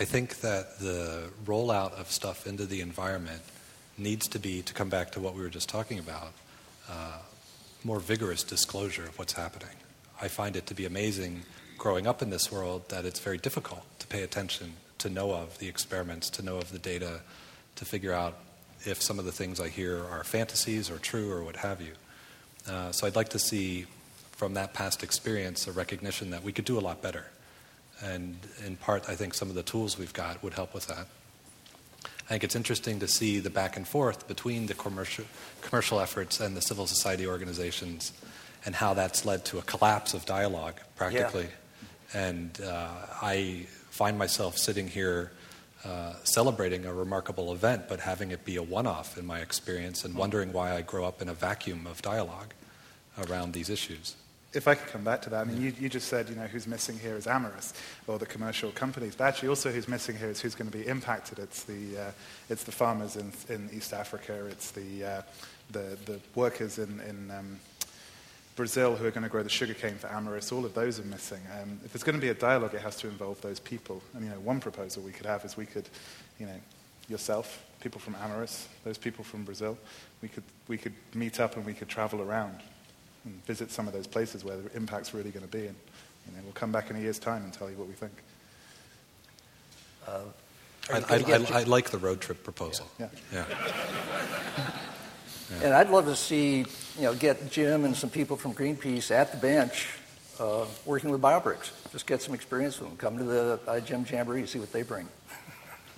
I 0.00 0.06
think 0.06 0.40
that 0.40 0.78
the 0.78 1.28
rollout 1.44 1.92
of 2.00 2.10
stuff 2.10 2.46
into 2.46 2.64
the 2.64 2.80
environment 2.80 3.42
needs 3.98 4.28
to 4.28 4.38
be, 4.38 4.62
to 4.62 4.72
come 4.72 4.88
back 4.88 5.10
to 5.10 5.20
what 5.20 5.34
we 5.34 5.42
were 5.42 5.50
just 5.50 5.68
talking 5.68 5.98
about, 5.98 6.32
uh, 6.88 7.18
more 7.84 8.00
vigorous 8.00 8.42
disclosure 8.42 9.02
of 9.02 9.18
what's 9.18 9.34
happening. 9.34 9.76
I 10.22 10.28
find 10.28 10.56
it 10.56 10.64
to 10.68 10.74
be 10.74 10.86
amazing 10.86 11.42
growing 11.76 12.06
up 12.06 12.22
in 12.22 12.30
this 12.30 12.50
world 12.50 12.88
that 12.88 13.04
it's 13.04 13.20
very 13.20 13.36
difficult 13.36 13.84
to 13.98 14.06
pay 14.06 14.22
attention, 14.22 14.72
to 15.00 15.10
know 15.10 15.34
of 15.34 15.58
the 15.58 15.68
experiments, 15.68 16.30
to 16.30 16.42
know 16.42 16.56
of 16.56 16.72
the 16.72 16.78
data, 16.78 17.20
to 17.74 17.84
figure 17.84 18.14
out 18.14 18.38
if 18.84 19.02
some 19.02 19.18
of 19.18 19.24
the 19.24 19.32
things 19.32 19.60
I 19.60 19.68
hear 19.68 20.04
are 20.04 20.24
fantasies 20.24 20.90
or 20.90 20.98
true 20.98 21.30
or 21.30 21.42
what 21.42 21.56
have 21.56 21.80
you. 21.80 21.92
Uh, 22.68 22.92
so 22.92 23.06
I'd 23.06 23.16
like 23.16 23.30
to 23.30 23.38
see 23.38 23.86
from 24.32 24.54
that 24.54 24.74
past 24.74 25.02
experience 25.02 25.66
a 25.66 25.72
recognition 25.72 26.30
that 26.30 26.42
we 26.42 26.52
could 26.52 26.64
do 26.64 26.78
a 26.78 26.80
lot 26.80 27.00
better. 27.02 27.26
And 28.02 28.36
in 28.64 28.76
part, 28.76 29.08
I 29.08 29.14
think 29.14 29.34
some 29.34 29.48
of 29.48 29.54
the 29.54 29.62
tools 29.62 29.98
we've 29.98 30.12
got 30.12 30.42
would 30.42 30.54
help 30.54 30.74
with 30.74 30.86
that. 30.88 31.06
I 32.04 32.30
think 32.30 32.44
it's 32.44 32.56
interesting 32.56 32.98
to 33.00 33.08
see 33.08 33.38
the 33.38 33.50
back 33.50 33.76
and 33.76 33.86
forth 33.86 34.26
between 34.26 34.66
the 34.66 34.74
commercial, 34.74 35.24
commercial 35.62 36.00
efforts 36.00 36.40
and 36.40 36.56
the 36.56 36.60
civil 36.60 36.86
society 36.86 37.26
organizations 37.26 38.12
and 38.64 38.74
how 38.74 38.94
that's 38.94 39.24
led 39.24 39.44
to 39.46 39.58
a 39.58 39.62
collapse 39.62 40.12
of 40.12 40.26
dialogue, 40.26 40.74
practically. 40.96 41.46
And 42.12 42.60
uh, 42.60 42.88
I 43.22 43.66
find 43.90 44.18
myself 44.18 44.58
sitting 44.58 44.88
here 44.88 45.30
uh, 45.86 46.14
celebrating 46.24 46.84
a 46.84 46.92
remarkable 46.92 47.52
event, 47.52 47.88
but 47.88 48.00
having 48.00 48.32
it 48.32 48.44
be 48.44 48.56
a 48.56 48.62
one 48.62 48.86
off 48.86 49.16
in 49.16 49.24
my 49.24 49.38
experience 49.38 50.04
and 50.04 50.16
wondering 50.16 50.52
why 50.52 50.74
I 50.74 50.82
grow 50.82 51.04
up 51.04 51.22
in 51.22 51.28
a 51.28 51.34
vacuum 51.34 51.86
of 51.86 52.02
dialogue 52.02 52.54
around 53.28 53.52
these 53.52 53.70
issues. 53.70 54.16
If 54.52 54.66
I 54.66 54.74
could 54.74 54.88
come 54.88 55.04
back 55.04 55.22
to 55.22 55.30
that, 55.30 55.42
I 55.42 55.44
mean, 55.44 55.60
you, 55.60 55.72
you 55.78 55.88
just 55.88 56.08
said, 56.08 56.28
you 56.28 56.34
know, 56.34 56.46
who's 56.46 56.66
missing 56.66 56.98
here 56.98 57.14
is 57.14 57.26
Amyris 57.26 57.72
or 58.08 58.18
the 58.18 58.26
commercial 58.26 58.72
companies. 58.72 59.14
But 59.14 59.28
actually, 59.28 59.48
also, 59.48 59.70
who's 59.70 59.86
missing 59.86 60.16
here 60.16 60.30
is 60.30 60.40
who's 60.40 60.54
going 60.54 60.70
to 60.70 60.76
be 60.76 60.86
impacted. 60.86 61.38
It's 61.38 61.64
the, 61.64 61.98
uh, 61.98 62.10
it's 62.48 62.64
the 62.64 62.72
farmers 62.72 63.16
in, 63.16 63.32
in 63.48 63.70
East 63.72 63.92
Africa, 63.92 64.46
it's 64.46 64.72
the, 64.72 65.04
uh, 65.04 65.22
the, 65.70 65.96
the 66.06 66.20
workers 66.34 66.78
in, 66.78 67.00
in 67.00 67.30
um, 67.30 67.60
Brazil 68.56 68.96
who 68.96 69.06
are 69.06 69.10
going 69.10 69.22
to 69.22 69.28
grow 69.28 69.42
the 69.42 69.50
sugarcane 69.50 69.96
for 69.96 70.08
Amyris, 70.08 70.50
all 70.50 70.64
of 70.64 70.74
those 70.74 70.98
are 70.98 71.04
missing. 71.04 71.40
Um, 71.60 71.78
if 71.84 71.92
there's 71.92 72.02
going 72.02 72.16
to 72.16 72.20
be 72.20 72.30
a 72.30 72.34
dialogue, 72.34 72.74
it 72.74 72.80
has 72.80 72.96
to 72.96 73.08
involve 73.08 73.40
those 73.42 73.60
people. 73.60 74.02
And, 74.14 74.24
you 74.24 74.30
know, 74.30 74.40
one 74.40 74.60
proposal 74.60 75.02
we 75.02 75.12
could 75.12 75.26
have 75.26 75.44
is 75.44 75.56
we 75.56 75.66
could, 75.66 75.88
you 76.40 76.46
know, 76.46 76.58
yourself, 77.08 77.62
people 77.80 78.00
from 78.00 78.14
Amyris, 78.14 78.66
those 78.82 78.98
people 78.98 79.22
from 79.22 79.44
Brazil, 79.44 79.78
we 80.22 80.28
could, 80.28 80.42
we 80.68 80.78
could 80.78 80.94
meet 81.14 81.38
up 81.38 81.56
and 81.56 81.64
we 81.64 81.74
could 81.74 81.88
travel 81.88 82.22
around 82.22 82.60
and 83.24 83.44
visit 83.44 83.70
some 83.70 83.86
of 83.86 83.92
those 83.92 84.06
places 84.06 84.42
where 84.42 84.56
the 84.56 84.74
impact's 84.74 85.12
really 85.12 85.30
going 85.30 85.46
to 85.46 85.52
be. 85.52 85.66
And, 85.66 85.76
you 86.26 86.36
know, 86.36 86.42
we'll 86.42 86.52
come 86.52 86.72
back 86.72 86.90
in 86.90 86.96
a 86.96 87.00
year's 87.00 87.18
time 87.18 87.44
and 87.44 87.52
tell 87.52 87.70
you 87.70 87.76
what 87.76 87.88
we 87.88 87.94
think. 87.94 88.12
Uh, 90.08 90.20
I, 90.90 90.98
I, 90.98 91.16
I, 91.16 91.60
I, 91.60 91.62
like 91.64 91.90
the 91.90 91.98
road 91.98 92.20
trip 92.20 92.42
proposal. 92.42 92.86
Yeah. 92.98 93.08
yeah. 93.32 93.44
yeah. 93.50 94.70
And 95.62 95.74
I'd 95.74 95.90
love 95.90 96.06
to 96.06 96.16
see, 96.16 96.64
you 96.96 97.02
know, 97.02 97.14
get 97.14 97.50
Jim 97.50 97.84
and 97.84 97.94
some 97.94 98.10
people 98.10 98.36
from 98.36 98.54
Greenpeace 98.54 99.10
at 99.10 99.30
the 99.32 99.38
bench 99.38 99.88
uh, 100.40 100.64
working 100.84 101.10
with 101.10 101.20
BioBricks. 101.20 101.70
Just 101.92 102.06
get 102.06 102.22
some 102.22 102.34
experience 102.34 102.80
with 102.80 102.88
them. 102.88 102.96
Come 102.96 103.18
to 103.18 103.24
the 103.24 103.60
iGEM 103.66 104.10
Jamboree 104.10 104.40
and 104.40 104.48
see 104.48 104.58
what 104.58 104.72
they 104.72 104.82
bring. 104.82 105.08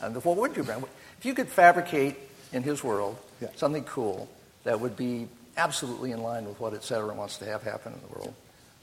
and 0.00 0.24
what 0.24 0.36
would 0.36 0.56
you 0.56 0.62
bring? 0.64 0.82
If 1.18 1.24
you 1.24 1.34
could 1.34 1.48
fabricate 1.48 2.16
in 2.52 2.62
his 2.62 2.82
world 2.82 3.16
yeah. 3.40 3.48
something 3.56 3.84
cool 3.84 4.28
that 4.64 4.80
would 4.80 4.96
be 4.96 5.28
absolutely 5.56 6.12
in 6.12 6.22
line 6.22 6.46
with 6.46 6.60
what 6.60 6.74
et 6.74 6.84
cetera 6.84 7.14
wants 7.14 7.38
to 7.38 7.44
have 7.46 7.62
happen 7.62 7.92
in 7.92 8.00
the 8.00 8.18
world, 8.18 8.34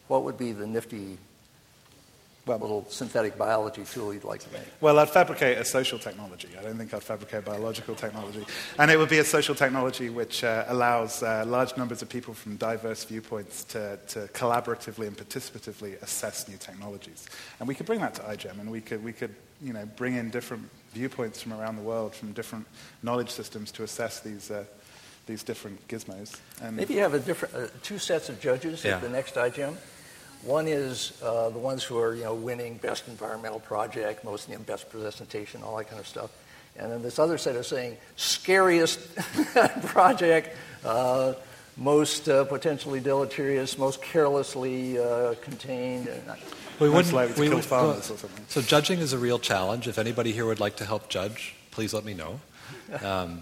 what 0.07 0.23
would 0.23 0.37
be 0.37 0.51
the 0.51 0.67
nifty 0.67 1.17
well, 2.45 2.59
little 2.59 2.85
synthetic 2.89 3.37
biology 3.37 3.83
tool 3.85 4.13
you'd 4.13 4.25
like 4.25 4.41
to 4.41 4.51
make? 4.51 4.63
Well, 4.81 4.99
I'd 4.99 5.09
fabricate 5.09 5.57
a 5.57 5.65
social 5.65 5.97
technology. 5.97 6.49
I 6.59 6.63
don't 6.63 6.77
think 6.77 6.93
I'd 6.93 7.03
fabricate 7.03 7.45
biological 7.45 7.95
technology. 7.95 8.45
And 8.77 8.91
it 8.91 8.97
would 8.97 9.09
be 9.09 9.19
a 9.19 9.23
social 9.23 9.55
technology 9.55 10.09
which 10.09 10.43
uh, 10.43 10.65
allows 10.67 11.23
uh, 11.23 11.45
large 11.47 11.77
numbers 11.77 12.01
of 12.01 12.09
people 12.09 12.33
from 12.33 12.57
diverse 12.57 13.05
viewpoints 13.05 13.63
to, 13.65 13.97
to 14.09 14.27
collaboratively 14.33 15.07
and 15.07 15.17
participatively 15.17 16.01
assess 16.01 16.49
new 16.49 16.57
technologies. 16.57 17.27
And 17.59 17.67
we 17.67 17.75
could 17.75 17.85
bring 17.85 18.01
that 18.01 18.15
to 18.15 18.21
iGEM, 18.23 18.59
and 18.59 18.69
we 18.69 18.81
could, 18.81 19.01
we 19.03 19.13
could 19.13 19.33
you 19.61 19.71
know, 19.71 19.85
bring 19.95 20.15
in 20.15 20.29
different 20.29 20.69
viewpoints 20.93 21.41
from 21.41 21.53
around 21.53 21.77
the 21.77 21.81
world, 21.81 22.13
from 22.13 22.33
different 22.33 22.67
knowledge 23.03 23.29
systems 23.29 23.71
to 23.73 23.83
assess 23.83 24.19
these. 24.19 24.51
Uh, 24.51 24.65
these 25.25 25.41
different 25.41 25.87
gizmos. 25.87 26.37
And 26.61 26.75
Maybe 26.75 26.95
you 26.95 26.99
have 26.99 27.13
a 27.13 27.19
different, 27.19 27.55
uh, 27.55 27.67
two 27.81 27.97
sets 27.97 28.27
of 28.27 28.41
judges 28.41 28.83
yeah. 28.83 28.95
at 28.95 29.01
the 29.01 29.07
next 29.07 29.35
iGEM. 29.35 29.77
One 30.45 30.67
is 30.67 31.13
uh, 31.23 31.49
the 31.49 31.59
ones 31.59 31.83
who 31.83 31.97
are, 31.97 32.15
you 32.15 32.23
know, 32.23 32.35
winning 32.35 32.77
best 32.77 33.07
environmental 33.07 33.61
project, 33.61 34.25
most 34.25 34.49
you 34.49 34.55
know, 34.55 34.61
best 34.61 34.89
presentation, 34.89 35.63
all 35.63 35.77
that 35.77 35.85
kind 35.85 35.99
of 35.99 36.07
stuff. 36.07 36.31
And 36.77 36.91
then 36.91 37.01
this 37.01 37.17
other 37.17 37.37
set 37.37 37.55
is 37.55 37.67
saying 37.67 37.97
scariest 38.17 39.15
project, 39.85 40.55
uh, 40.83 41.33
most 41.77 42.27
uh, 42.27 42.43
potentially 42.45 42.99
deleterious, 42.99 43.77
most 43.77 44.01
carelessly 44.01 44.99
uh, 44.99 45.35
contained. 45.41 46.09
We 46.79 46.89
wouldn't 46.89 47.13
like 47.13 47.37
we 47.37 47.49
would, 47.49 47.69
well, 47.69 48.01
So 48.47 48.61
judging 48.61 48.99
is 48.99 49.13
a 49.13 49.17
real 49.17 49.39
challenge. 49.39 49.87
If 49.87 49.97
anybody 49.97 50.33
here 50.33 50.45
would 50.45 50.59
like 50.59 50.75
to 50.77 50.85
help 50.85 51.09
judge, 51.09 51.55
please 51.71 51.93
let 51.93 52.03
me 52.03 52.13
know. 52.13 52.39
Um, 53.01 53.41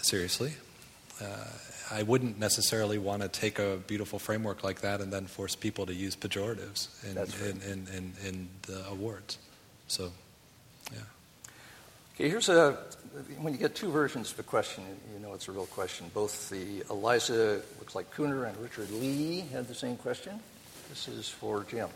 seriously. 0.00 0.54
I 1.90 2.02
wouldn't 2.02 2.38
necessarily 2.38 2.98
want 2.98 3.22
to 3.22 3.28
take 3.28 3.58
a 3.58 3.76
beautiful 3.86 4.18
framework 4.18 4.62
like 4.62 4.82
that 4.82 5.00
and 5.00 5.12
then 5.12 5.26
force 5.26 5.54
people 5.54 5.86
to 5.86 5.94
use 5.94 6.14
pejoratives 6.16 6.88
in, 7.08 7.16
right. 7.16 7.40
in, 7.40 7.62
in, 7.62 7.86
in, 7.94 8.12
in, 8.26 8.48
the 8.66 8.86
awards. 8.88 9.38
So, 9.86 10.12
yeah. 10.92 10.98
Okay, 12.14 12.28
here's 12.28 12.48
a 12.48 12.78
when 13.40 13.52
you 13.52 13.58
get 13.58 13.74
two 13.74 13.90
versions 13.90 14.32
of 14.32 14.38
a 14.38 14.42
question, 14.42 14.84
you 15.12 15.18
know 15.20 15.34
it's 15.34 15.48
a 15.48 15.52
real 15.52 15.66
question. 15.66 16.10
Both 16.14 16.50
the 16.50 16.84
Eliza, 16.90 17.62
looks 17.78 17.94
like 17.94 18.14
Cooner, 18.14 18.48
and 18.48 18.56
Richard 18.58 18.90
Lee 18.90 19.40
had 19.52 19.66
the 19.66 19.74
same 19.74 19.96
question. 19.96 20.38
This 20.88 21.08
is 21.08 21.28
for 21.28 21.64
Jim. 21.64 21.88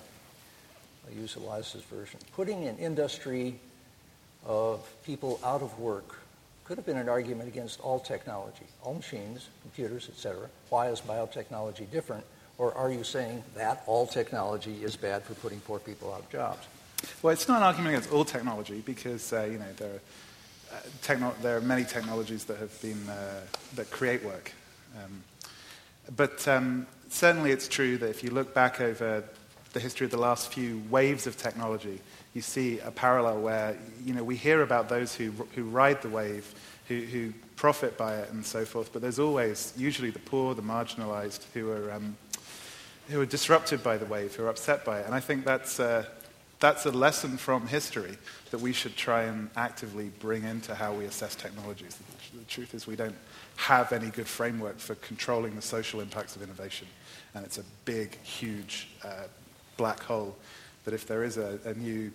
I 1.09 1.20
use 1.20 1.36
Eliza's 1.36 1.82
version. 1.85 2.20
Putting 2.35 2.66
an 2.66 2.78
industry 2.78 3.59
of 4.44 4.89
people 5.05 5.39
out 5.44 5.62
of 5.62 5.78
work 5.78 6.22
could 6.64 6.76
have 6.76 6.86
been 6.86 6.97
an 6.97 7.09
argument 7.09 7.48
against 7.48 7.80
all 7.80 7.98
technology, 7.98 8.66
all 8.82 8.94
machines, 8.94 9.48
computers, 9.62 10.09
etc. 10.09 10.48
Why 10.68 10.89
is 10.89 11.01
biotechnology 11.01 11.90
different? 11.90 12.24
Or 12.59 12.74
are 12.74 12.90
you 12.90 13.02
saying 13.02 13.43
that 13.56 13.82
all 13.86 14.06
technology 14.06 14.84
is 14.84 14.97
bad 14.97 15.22
for 15.24 15.34
putting 15.34 15.60
poor 15.60 15.78
people 15.78 16.12
out 16.12 16.20
of 16.20 16.30
jobs? 16.30 16.66
Well, 17.22 17.32
it's 17.32 17.48
not 17.48 17.59
an 17.59 17.62
argument 17.64 17.97
against 17.97 18.12
all 18.12 18.24
technology 18.24 18.82
because 18.84 19.32
uh, 19.32 19.48
you 19.51 19.59
know 19.59 19.72
there 19.76 19.90
are, 19.90 20.76
uh, 20.76 20.80
techno- 21.02 21.34
there 21.43 21.56
are 21.56 21.60
many 21.60 21.84
technologies 21.84 22.44
that 22.44 22.59
have 22.59 22.80
been 22.80 23.09
uh, 23.09 23.40
that 23.74 23.90
create 23.90 24.22
work. 24.24 24.52
Um, 25.02 25.24
but 26.14 26.47
um, 26.47 26.86
certainly, 27.09 27.51
it's 27.51 27.68
true 27.68 27.97
that 27.98 28.10
if 28.10 28.22
you 28.22 28.30
look 28.30 28.55
back 28.55 28.80
over 28.80 29.24
the 29.72 29.80
history 29.80 30.05
of 30.05 30.10
the 30.10 30.18
last 30.18 30.52
few 30.52 30.82
waves 30.90 31.26
of 31.26 31.36
technology, 31.36 32.01
you 32.35 32.43
see 32.43 32.79
a 32.81 32.91
parallel 32.91 33.41
where 33.41 33.77
you 34.05 34.15
know, 34.15 34.25
we 34.25 34.37
hear 34.37 34.63
about 34.63 34.89
those 34.89 35.15
who, 35.15 35.33
who 35.55 35.65
ride 35.65 36.03
the 36.03 36.09
wave, 36.09 36.55
who, 36.89 37.01
who 37.01 37.33
profit 37.57 37.97
by 37.97 38.17
it, 38.17 38.31
and 38.31 38.45
so 38.45 38.65
forth, 38.65 38.93
but 38.93 39.03
there's 39.03 39.19
always 39.19 39.73
usually 39.77 40.11
the 40.11 40.19
poor, 40.19 40.55
the 40.55 40.63
marginalized, 40.63 41.45
who 41.55 41.71
are, 41.71 41.93
um, 41.93 42.17
who 43.09 43.21
are 43.21 43.27
disrupted 43.27 43.83
by 43.83 43.97
the 43.97 44.07
wave, 44.07 44.35
who 44.35 44.45
are 44.45 44.49
upset 44.49 44.85
by 44.85 45.01
it. 45.01 45.07
And 45.07 45.15
I 45.15 45.21
think 45.21 45.45
that's, 45.45 45.79
uh, 45.79 46.07
that's 46.59 46.87
a 46.87 46.91
lesson 46.91 47.37
from 47.37 47.67
history 47.67 48.17
that 48.51 48.61
we 48.61 48.73
should 48.73 48.97
try 48.97 49.25
and 49.25 49.51
actively 49.57 50.11
bring 50.21 50.45
into 50.45 50.75
how 50.75 50.93
we 50.93 51.05
assess 51.05 51.35
technologies. 51.35 51.99
The, 52.33 52.45
truth 52.45 52.75
is, 52.75 52.87
we 52.87 52.97
don't 52.97 53.17
have 53.57 53.93
any 53.93 54.09
good 54.11 54.27
framework 54.27 54.79
for 54.79 54.95
controlling 54.97 55.55
the 55.55 55.63
social 55.63 56.01
impacts 56.01 56.37
of 56.37 56.43
innovation. 56.43 56.89
And 57.35 57.45
it's 57.45 57.59
a 57.59 57.65
big, 57.85 58.21
huge 58.23 58.89
uh, 59.05 59.25
black 59.77 60.03
hole 60.03 60.37
that 60.85 60.95
if 60.95 61.07
there 61.07 61.25
is 61.25 61.37
a, 61.37 61.59
a 61.65 61.75
new 61.75 62.11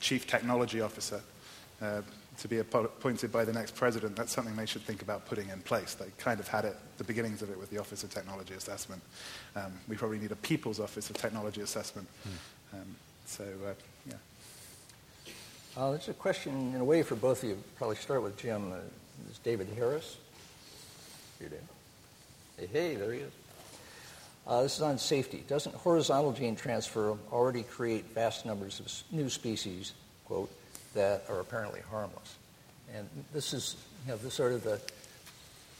chief 0.00 0.26
technology 0.26 0.80
officer 0.80 1.20
uh, 1.82 2.02
to 2.38 2.48
be 2.48 2.58
appointed 2.58 3.32
by 3.32 3.44
the 3.44 3.52
next 3.52 3.74
president, 3.74 4.14
that's 4.16 4.32
something 4.32 4.56
they 4.56 4.66
should 4.66 4.82
think 4.82 5.02
about 5.02 5.26
putting 5.26 5.48
in 5.48 5.60
place. 5.60 5.94
They 5.94 6.06
kind 6.18 6.38
of 6.38 6.48
had 6.48 6.64
it, 6.64 6.76
the 6.98 7.04
beginnings 7.04 7.42
of 7.42 7.50
it 7.50 7.58
with 7.58 7.70
the 7.70 7.78
Office 7.78 8.04
of 8.04 8.10
Technology 8.10 8.54
Assessment. 8.54 9.02
Um, 9.54 9.72
we 9.88 9.96
probably 9.96 10.18
need 10.18 10.32
a 10.32 10.36
People's 10.36 10.80
Office 10.80 11.08
of 11.08 11.16
Technology 11.16 11.62
Assessment. 11.62 12.06
Hmm. 12.22 12.76
Um, 12.76 12.96
so, 13.24 13.44
uh, 13.44 13.72
yeah. 14.06 14.14
Uh, 15.76 15.90
there's 15.90 16.08
a 16.08 16.14
question, 16.14 16.74
in 16.74 16.80
a 16.80 16.84
way, 16.84 17.02
for 17.02 17.16
both 17.16 17.42
of 17.42 17.48
you. 17.48 17.58
Probably 17.76 17.96
start 17.96 18.22
with 18.22 18.36
Jim. 18.36 18.72
Uh, 18.72 18.76
is 19.30 19.38
David 19.38 19.68
Harris? 19.74 20.18
Here, 21.38 21.48
David. 21.48 21.64
Hey, 22.58 22.66
hey, 22.66 22.94
there 22.96 23.12
he 23.12 23.20
is. 23.20 23.32
Uh, 24.46 24.62
this 24.62 24.76
is 24.76 24.82
on 24.82 24.96
safety. 24.96 25.44
Doesn't 25.48 25.74
horizontal 25.74 26.32
gene 26.32 26.54
transfer 26.54 27.16
already 27.32 27.64
create 27.64 28.04
vast 28.14 28.46
numbers 28.46 28.78
of 28.78 28.92
new 29.16 29.28
species, 29.28 29.92
quote, 30.24 30.50
that 30.94 31.24
are 31.28 31.40
apparently 31.40 31.80
harmless? 31.90 32.36
And 32.94 33.08
this 33.32 33.52
is 33.52 33.76
you 34.04 34.12
know, 34.12 34.18
the 34.18 34.30
sort 34.30 34.52
of 34.52 34.62
the, 34.62 34.80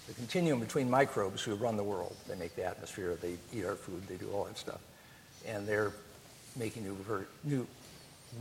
the 0.08 0.14
continuum 0.14 0.58
between 0.58 0.90
microbes 0.90 1.42
who 1.42 1.54
run 1.54 1.76
the 1.76 1.84
world. 1.84 2.16
They 2.28 2.34
make 2.34 2.56
the 2.56 2.64
atmosphere, 2.64 3.16
they 3.20 3.36
eat 3.54 3.64
our 3.64 3.76
food, 3.76 4.02
they 4.08 4.16
do 4.16 4.30
all 4.32 4.44
that 4.44 4.58
stuff. 4.58 4.80
And 5.46 5.66
they're 5.66 5.92
making 6.56 6.82
new, 6.82 6.96
ver- 7.06 7.28
new 7.44 7.66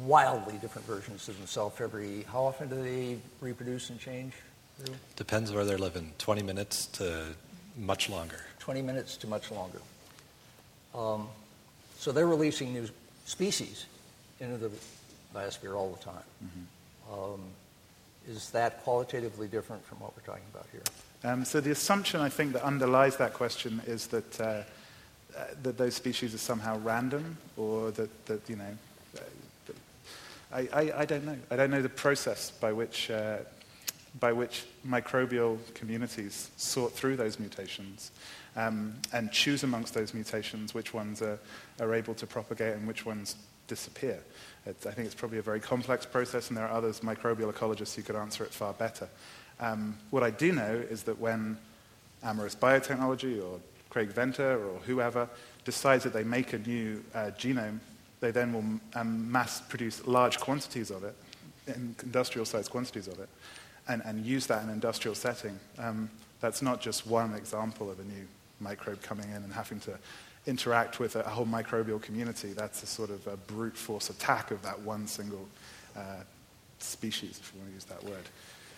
wildly 0.02 0.58
different 0.58 0.88
versions 0.88 1.30
of 1.30 1.38
themselves 1.38 1.80
every, 1.80 2.24
how 2.24 2.46
often 2.46 2.68
do 2.68 2.82
they 2.82 3.20
reproduce 3.42 3.92
and 3.92 4.00
change? 4.00 4.34
Depends 5.16 5.52
where 5.52 5.66
they're 5.66 5.78
living. 5.78 6.12
20 6.18 6.42
minutes 6.42 6.88
to 6.88 7.28
much 7.78 8.10
longer. 8.10 8.40
20 8.60 8.82
minutes 8.82 9.18
to 9.18 9.28
much 9.28 9.52
longer. 9.52 9.80
Um, 10.96 11.28
so 11.98 12.12
they're 12.12 12.28
releasing 12.28 12.74
new 12.74 12.88
species 13.26 13.86
into 14.40 14.58
the 14.58 14.72
biosphere 15.34 15.76
all 15.76 15.92
the 15.92 16.04
time. 16.04 16.24
Mm-hmm. 16.44 17.14
Um, 17.14 17.42
is 18.28 18.50
that 18.52 18.84
qualitatively 18.84 19.48
different 19.48 19.86
from 19.86 20.00
what 20.00 20.16
we're 20.16 20.24
talking 20.24 20.46
about 20.54 20.66
here? 20.72 20.82
Um, 21.24 21.46
so 21.46 21.60
the 21.62 21.72
assumption 21.72 22.22
I 22.22 22.30
think 22.30 22.54
that 22.54 22.64
underlies 22.64 23.18
that 23.18 23.34
question 23.34 23.82
is 23.86 24.08
that, 24.08 24.42
uh, 24.42 24.44
uh, 24.44 24.64
that 25.64 25.78
those 25.78 25.96
species 25.96 26.34
are 26.34 26.40
somehow 26.40 26.80
random 26.80 27.38
or 27.58 27.92
that, 27.92 28.26
that 28.26 28.50
you 28.50 28.56
know, 28.56 28.78
uh, 29.18 29.74
I, 30.52 30.60
I, 30.72 31.00
I, 31.00 31.06
don't 31.06 31.26
know. 31.26 31.38
I 31.52 31.56
don't 31.56 31.72
know 31.72 31.82
the 31.82 31.90
process 31.90 32.52
by 32.52 32.72
which, 32.72 33.12
uh, 33.12 33.38
by 34.20 34.32
which 34.32 34.66
microbial 34.88 35.58
communities 35.74 36.50
sort 36.58 36.94
through 36.94 37.18
those 37.18 37.40
mutations 37.40 38.12
um, 38.56 38.96
and 39.14 39.32
choose 39.32 39.64
amongst 39.64 39.94
those 39.94 40.14
mutations 40.14 40.74
which 40.74 40.94
ones 40.94 41.22
are, 41.22 41.40
are 41.80 41.94
able 41.94 42.14
to 42.16 42.26
propagate 42.26 42.76
and 42.76 42.88
which 42.88 43.06
ones 43.06 43.36
disappear. 43.68 44.20
I 44.68 44.72
think 44.72 45.06
it's 45.06 45.16
probably 45.16 45.38
a 45.38 45.44
very 45.44 45.60
complex 45.60 46.06
process, 46.06 46.50
and 46.50 46.58
there 46.58 46.66
are 46.66 46.76
others, 46.76 47.02
microbial 47.02 47.54
ecologists, 47.54 47.96
who 47.96 48.02
could 48.02 48.16
answer 48.16 48.44
it 48.44 48.52
far 48.52 48.74
better. 48.74 49.08
Um, 49.60 49.98
what 50.10 50.24
I 50.24 50.32
do 50.32 50.52
know 50.52 50.84
is 50.90 51.04
that 51.04 51.20
when 51.20 51.58
Amyris 52.24 52.56
Biotechnology 52.56 53.44
or 53.44 53.60
Craig 53.90 54.10
Venter 54.10 54.58
or 54.58 54.80
whoever 54.80 55.30
decides 55.64 56.04
that 56.04 56.14
they 56.14 56.24
make 56.24 56.54
a 56.54 56.60
new 56.60 57.04
uh, 57.14 57.32
genome, 57.38 57.80
they 58.20 58.32
then 58.32 58.54
will 58.54 59.00
um, 59.00 59.32
mass 59.32 59.62
produce 59.62 60.06
large 60.08 60.40
quantities 60.40 60.90
of 60.90 61.04
it, 61.04 61.16
industrial 62.04 62.46
sized 62.46 62.72
quantities 62.72 63.08
of 63.08 63.20
it, 63.20 63.30
and, 63.88 64.02
and, 64.06 64.26
use 64.26 64.48
that 64.48 64.64
in 64.64 64.70
an 64.70 64.74
industrial 64.74 65.16
setting. 65.16 65.60
Um, 65.78 66.10
that's 66.42 66.62
not 66.62 66.82
just 66.82 67.06
one 67.06 67.34
example 67.36 67.92
of 67.92 68.00
a 68.00 68.04
new 68.04 68.28
microbe 68.60 69.02
coming 69.02 69.30
in 69.30 69.44
and 69.44 69.54
having 69.54 69.80
to 69.82 69.98
interact 70.48 71.00
with 71.00 71.16
a, 71.16 71.24
whole 71.24 71.46
microbial 71.46 72.02
community. 72.02 72.54
That's 72.54 72.84
a 72.84 72.86
sort 72.86 73.10
of 73.10 73.26
a 73.28 73.38
brute 73.38 73.78
force 73.78 74.10
attack 74.10 74.52
of 74.52 74.62
that 74.62 74.80
one 74.82 75.08
single 75.08 75.48
uh, 75.96 76.24
species, 76.80 77.40
if 77.42 77.52
you 77.54 77.60
want 77.60 77.72
to 77.72 77.74
use 77.76 77.86
that 77.86 78.04
word. 78.04 78.26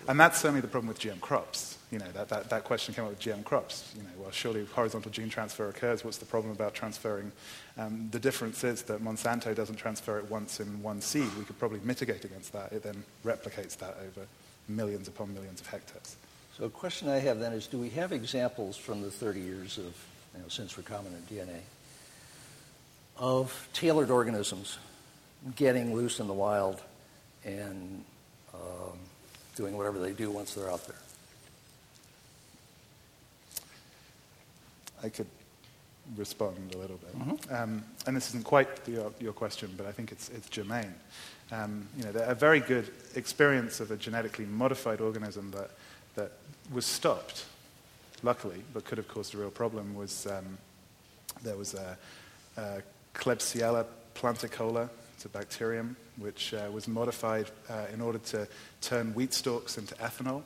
And 0.07 0.19
that's 0.19 0.39
certainly 0.39 0.61
the 0.61 0.67
problem 0.67 0.87
with 0.87 0.99
GM 0.99 1.19
crops. 1.19 1.77
You 1.91 1.99
know, 1.99 2.09
that, 2.13 2.29
that, 2.29 2.49
that 2.49 2.63
question 2.63 2.93
came 2.93 3.03
up 3.05 3.09
with 3.09 3.19
GM 3.19 3.43
crops. 3.43 3.93
You 3.95 4.03
know, 4.03 4.09
well, 4.17 4.31
surely 4.31 4.65
horizontal 4.65 5.11
gene 5.11 5.29
transfer 5.29 5.67
occurs. 5.67 6.05
What's 6.05 6.17
the 6.17 6.25
problem 6.25 6.53
about 6.53 6.73
transferring? 6.73 7.31
Um, 7.77 8.07
the 8.11 8.19
difference 8.19 8.63
is 8.63 8.83
that 8.83 9.03
Monsanto 9.03 9.53
doesn't 9.53 9.75
transfer 9.75 10.17
it 10.19 10.29
once 10.29 10.59
in 10.59 10.81
one 10.81 11.01
seed. 11.01 11.27
We 11.37 11.43
could 11.43 11.59
probably 11.59 11.79
mitigate 11.83 12.23
against 12.23 12.53
that. 12.53 12.71
It 12.71 12.83
then 12.83 13.03
replicates 13.25 13.75
that 13.77 13.97
over 14.01 14.27
millions 14.69 15.07
upon 15.07 15.33
millions 15.33 15.59
of 15.59 15.67
hectares. 15.67 16.15
So 16.57 16.65
a 16.65 16.69
question 16.69 17.07
I 17.07 17.19
have 17.19 17.39
then 17.39 17.53
is, 17.53 17.67
do 17.67 17.77
we 17.77 17.89
have 17.91 18.11
examples 18.11 18.75
from 18.75 19.03
the 19.03 19.11
30 19.11 19.41
years 19.41 19.77
of, 19.77 19.83
you 20.33 20.41
know, 20.41 20.47
since 20.47 20.73
recombinant 20.73 21.21
DNA 21.31 21.59
of 23.15 23.67
tailored 23.73 24.09
organisms 24.09 24.79
getting 25.55 25.93
loose 25.93 26.19
in 26.19 26.25
the 26.25 26.33
wild 26.33 26.81
and 27.45 28.03
um, 28.55 28.97
doing 29.55 29.77
whatever 29.77 29.99
they 29.99 30.13
do 30.13 30.31
once 30.31 30.55
they're 30.55 30.69
out 30.69 30.83
there. 30.87 30.95
I 35.03 35.09
could 35.09 35.27
respond 36.15 36.73
a 36.73 36.77
little 36.77 36.97
bit. 36.97 37.19
Mm-hmm. 37.19 37.53
Um, 37.53 37.83
and 38.07 38.17
this 38.17 38.29
isn't 38.29 38.45
quite 38.45 38.67
your, 38.87 39.11
your, 39.19 39.33
question, 39.33 39.71
but 39.77 39.85
I 39.85 39.91
think 39.91 40.11
it's, 40.11 40.29
it's 40.29 40.49
germane. 40.49 40.95
Um, 41.51 41.87
you 41.97 42.03
know, 42.03 42.11
a 42.15 42.33
very 42.33 42.61
good 42.61 42.91
experience 43.13 43.79
of 43.79 43.91
a 43.91 43.95
genetically 43.95 44.45
modified 44.45 45.01
organism 45.01 45.51
that, 45.51 45.69
that 46.17 46.33
was 46.73 46.85
stopped, 46.85 47.45
luckily, 48.21 48.61
but 48.73 48.83
could 48.83 48.97
have 48.97 49.07
caused 49.07 49.33
a 49.33 49.37
real 49.37 49.49
problem 49.49 49.95
was 49.95 50.27
um, 50.27 50.57
there 51.41 51.55
was 51.55 51.73
a, 51.73 51.97
a 52.57 52.81
Klebsiella 53.15 53.85
planticola 54.13 54.89
it's 55.17 55.25
a 55.25 55.29
bacterium 55.29 55.95
which 56.17 56.53
uh, 56.53 56.69
was 56.71 56.87
modified 56.87 57.49
uh, 57.71 57.85
in 57.91 58.01
order 58.01 58.19
to 58.19 58.47
turn 58.81 59.15
wheat 59.15 59.33
stalks 59.33 59.79
into 59.79 59.95
ethanol. 59.95 60.43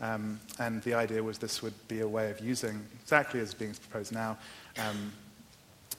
Um, 0.00 0.40
and 0.58 0.82
the 0.82 0.94
idea 0.94 1.22
was 1.22 1.36
this 1.36 1.60
would 1.60 1.74
be 1.88 2.00
a 2.00 2.08
way 2.08 2.30
of 2.30 2.40
using, 2.40 2.86
exactly 3.02 3.38
as 3.40 3.52
being 3.52 3.74
proposed 3.74 4.14
now, 4.14 4.38
um, 4.78 5.12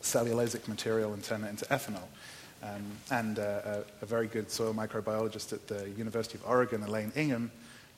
cellulosic 0.01 0.67
material 0.67 1.13
and 1.13 1.23
turn 1.23 1.43
it 1.43 1.49
into 1.49 1.65
ethanol. 1.65 2.07
Um, 2.63 2.83
and 3.11 3.37
uh, 3.37 3.61
a, 3.63 3.83
a, 4.01 4.05
very 4.07 4.25
good 4.25 4.49
soil 4.49 4.73
microbiologist 4.73 5.53
at 5.53 5.67
the 5.67 5.87
University 5.91 6.39
of 6.39 6.47
Oregon, 6.47 6.81
Elaine 6.81 7.11
Ingham, 7.15 7.51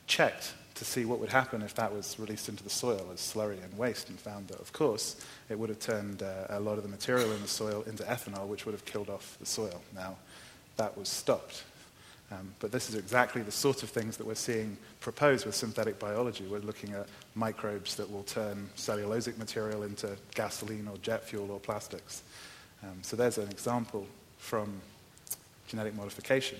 checked 0.08 0.56
to 0.76 0.86
see 0.86 1.06
what 1.06 1.20
would 1.20 1.30
happen 1.30 1.62
if 1.62 1.76
that 1.76 1.94
was 1.94 2.18
released 2.20 2.50
into 2.50 2.64
the 2.64 2.70
soil 2.70 3.10
as 3.14 3.20
slurry 3.20 3.64
and 3.64 3.78
waste, 3.78 4.10
and 4.10 4.20
found 4.20 4.48
that, 4.48 4.60
of 4.60 4.74
course, 4.74 5.24
it 5.50 5.58
would 5.58 5.70
have 5.70 5.80
turned 5.80 6.24
uh, 6.24 6.46
a 6.50 6.60
lot 6.60 6.78
of 6.78 6.84
the 6.84 6.90
material 6.90 7.32
in 7.32 7.42
the 7.42 7.48
soil 7.48 7.84
into 7.88 8.04
ethanol, 8.04 8.48
which 8.48 8.66
would 8.66 8.74
have 8.74 8.86
killed 8.86 9.10
off 9.10 9.38
the 9.40 9.46
soil. 9.46 9.82
Now, 9.96 10.16
that 10.78 10.98
was 10.98 11.10
stopped. 11.10 11.64
Um, 12.32 12.54
but 12.60 12.72
this 12.72 12.90
is 12.90 12.96
exactly 12.96 13.42
the 13.42 13.52
sort 13.52 13.84
of 13.84 13.90
things 13.90 14.16
that 14.16 14.26
we're 14.26 14.36
seeing 14.36 14.78
proposed 15.02 15.46
with 15.46 15.54
synthetic 15.54 16.00
biology. 16.00 16.46
We're 16.46 16.60
looking 16.60 16.94
at 16.94 17.08
microbes 17.36 17.96
that 17.96 18.10
will 18.10 18.24
turn 18.24 18.70
cellulosic 18.78 19.38
material 19.38 19.84
into 19.84 20.16
gasoline 20.34 20.88
or 20.88 20.98
jet 21.00 21.26
fuel 21.26 21.52
or 21.52 21.60
plastics. 21.60 22.24
Um, 22.84 23.00
so 23.02 23.18
there's 23.18 23.38
an 23.38 23.50
example 23.50 24.08
from 24.38 24.82
genetic 25.68 25.94
modification 25.94 26.58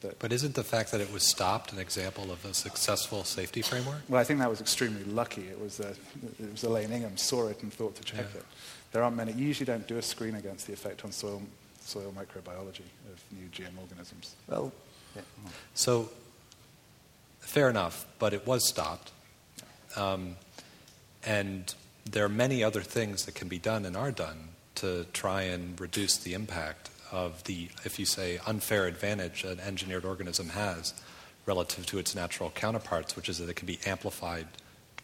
that 0.00 0.18
but 0.18 0.32
isn't 0.32 0.54
the 0.54 0.64
fact 0.64 0.92
that 0.92 1.00
it 1.00 1.12
was 1.12 1.22
stopped 1.22 1.72
an 1.72 1.78
example 1.78 2.30
of 2.30 2.44
a 2.44 2.54
successful 2.54 3.24
safety 3.24 3.62
framework? 3.62 4.02
Well, 4.08 4.20
I 4.20 4.24
think 4.24 4.40
that 4.40 4.50
was 4.50 4.60
extremely 4.60 5.04
lucky. 5.04 5.42
It 5.42 5.60
was, 5.60 5.80
uh, 5.80 5.94
it 6.38 6.52
was 6.52 6.64
Elaine 6.64 6.92
Ingham 6.92 7.16
saw 7.16 7.48
it 7.48 7.62
and 7.62 7.72
thought 7.72 7.96
to 7.96 8.02
check 8.02 8.26
yeah. 8.32 8.40
it. 8.40 8.46
There 8.92 9.02
aren't 9.02 9.16
many. 9.16 9.32
You 9.32 9.46
usually 9.46 9.66
don't 9.66 9.86
do 9.86 9.98
a 9.98 10.02
screen 10.02 10.34
against 10.34 10.66
the 10.66 10.72
effect 10.72 11.04
on 11.04 11.12
soil, 11.12 11.42
soil 11.80 12.12
microbiology 12.16 12.86
of 13.12 13.22
new 13.30 13.48
GM 13.52 13.78
organisms. 13.80 14.34
Well, 14.48 14.72
yeah. 15.14 15.22
so 15.74 16.10
fair 17.40 17.68
enough, 17.70 18.06
but 18.18 18.32
it 18.32 18.46
was 18.46 18.66
stopped. 18.68 19.12
Um, 19.96 20.36
and 21.24 21.74
there 22.10 22.24
are 22.24 22.30
many 22.30 22.64
other 22.64 22.80
things 22.80 23.24
that 23.26 23.34
can 23.34 23.48
be 23.48 23.58
done 23.58 23.84
and 23.84 23.96
are 23.96 24.10
done 24.10 24.48
to 24.76 25.04
try 25.12 25.42
and 25.42 25.78
reduce 25.80 26.16
the 26.16 26.34
impact 26.34 26.90
of 27.12 27.44
the, 27.44 27.68
if 27.84 27.98
you 27.98 28.06
say, 28.06 28.40
unfair 28.46 28.86
advantage 28.86 29.44
an 29.44 29.60
engineered 29.60 30.04
organism 30.04 30.50
has 30.50 30.94
relative 31.46 31.86
to 31.86 31.98
its 31.98 32.14
natural 32.14 32.50
counterparts, 32.50 33.16
which 33.16 33.28
is 33.28 33.38
that 33.38 33.48
it 33.48 33.56
can 33.56 33.66
be 33.66 33.78
amplified 33.86 34.46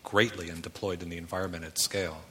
greatly 0.05 0.49
and 0.49 0.63
deployed 0.63 1.03
in 1.03 1.09
the 1.09 1.17
environment 1.17 1.65
at 1.65 1.79
scale. 1.79 2.23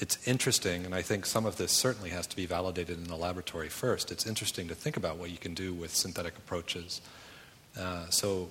It's 0.00 0.16
interesting, 0.28 0.84
and 0.84 0.94
I 0.94 1.02
think 1.02 1.26
some 1.26 1.44
of 1.44 1.56
this 1.56 1.72
certainly 1.72 2.10
has 2.10 2.26
to 2.28 2.36
be 2.36 2.46
validated 2.46 2.98
in 2.98 3.04
the 3.04 3.16
laboratory 3.16 3.68
first. 3.68 4.12
It's 4.12 4.26
interesting 4.26 4.68
to 4.68 4.74
think 4.74 4.96
about 4.96 5.16
what 5.16 5.30
you 5.30 5.38
can 5.38 5.54
do 5.54 5.74
with 5.74 5.92
synthetic 5.92 6.36
approaches. 6.36 7.00
Uh, 7.76 8.08
so, 8.08 8.50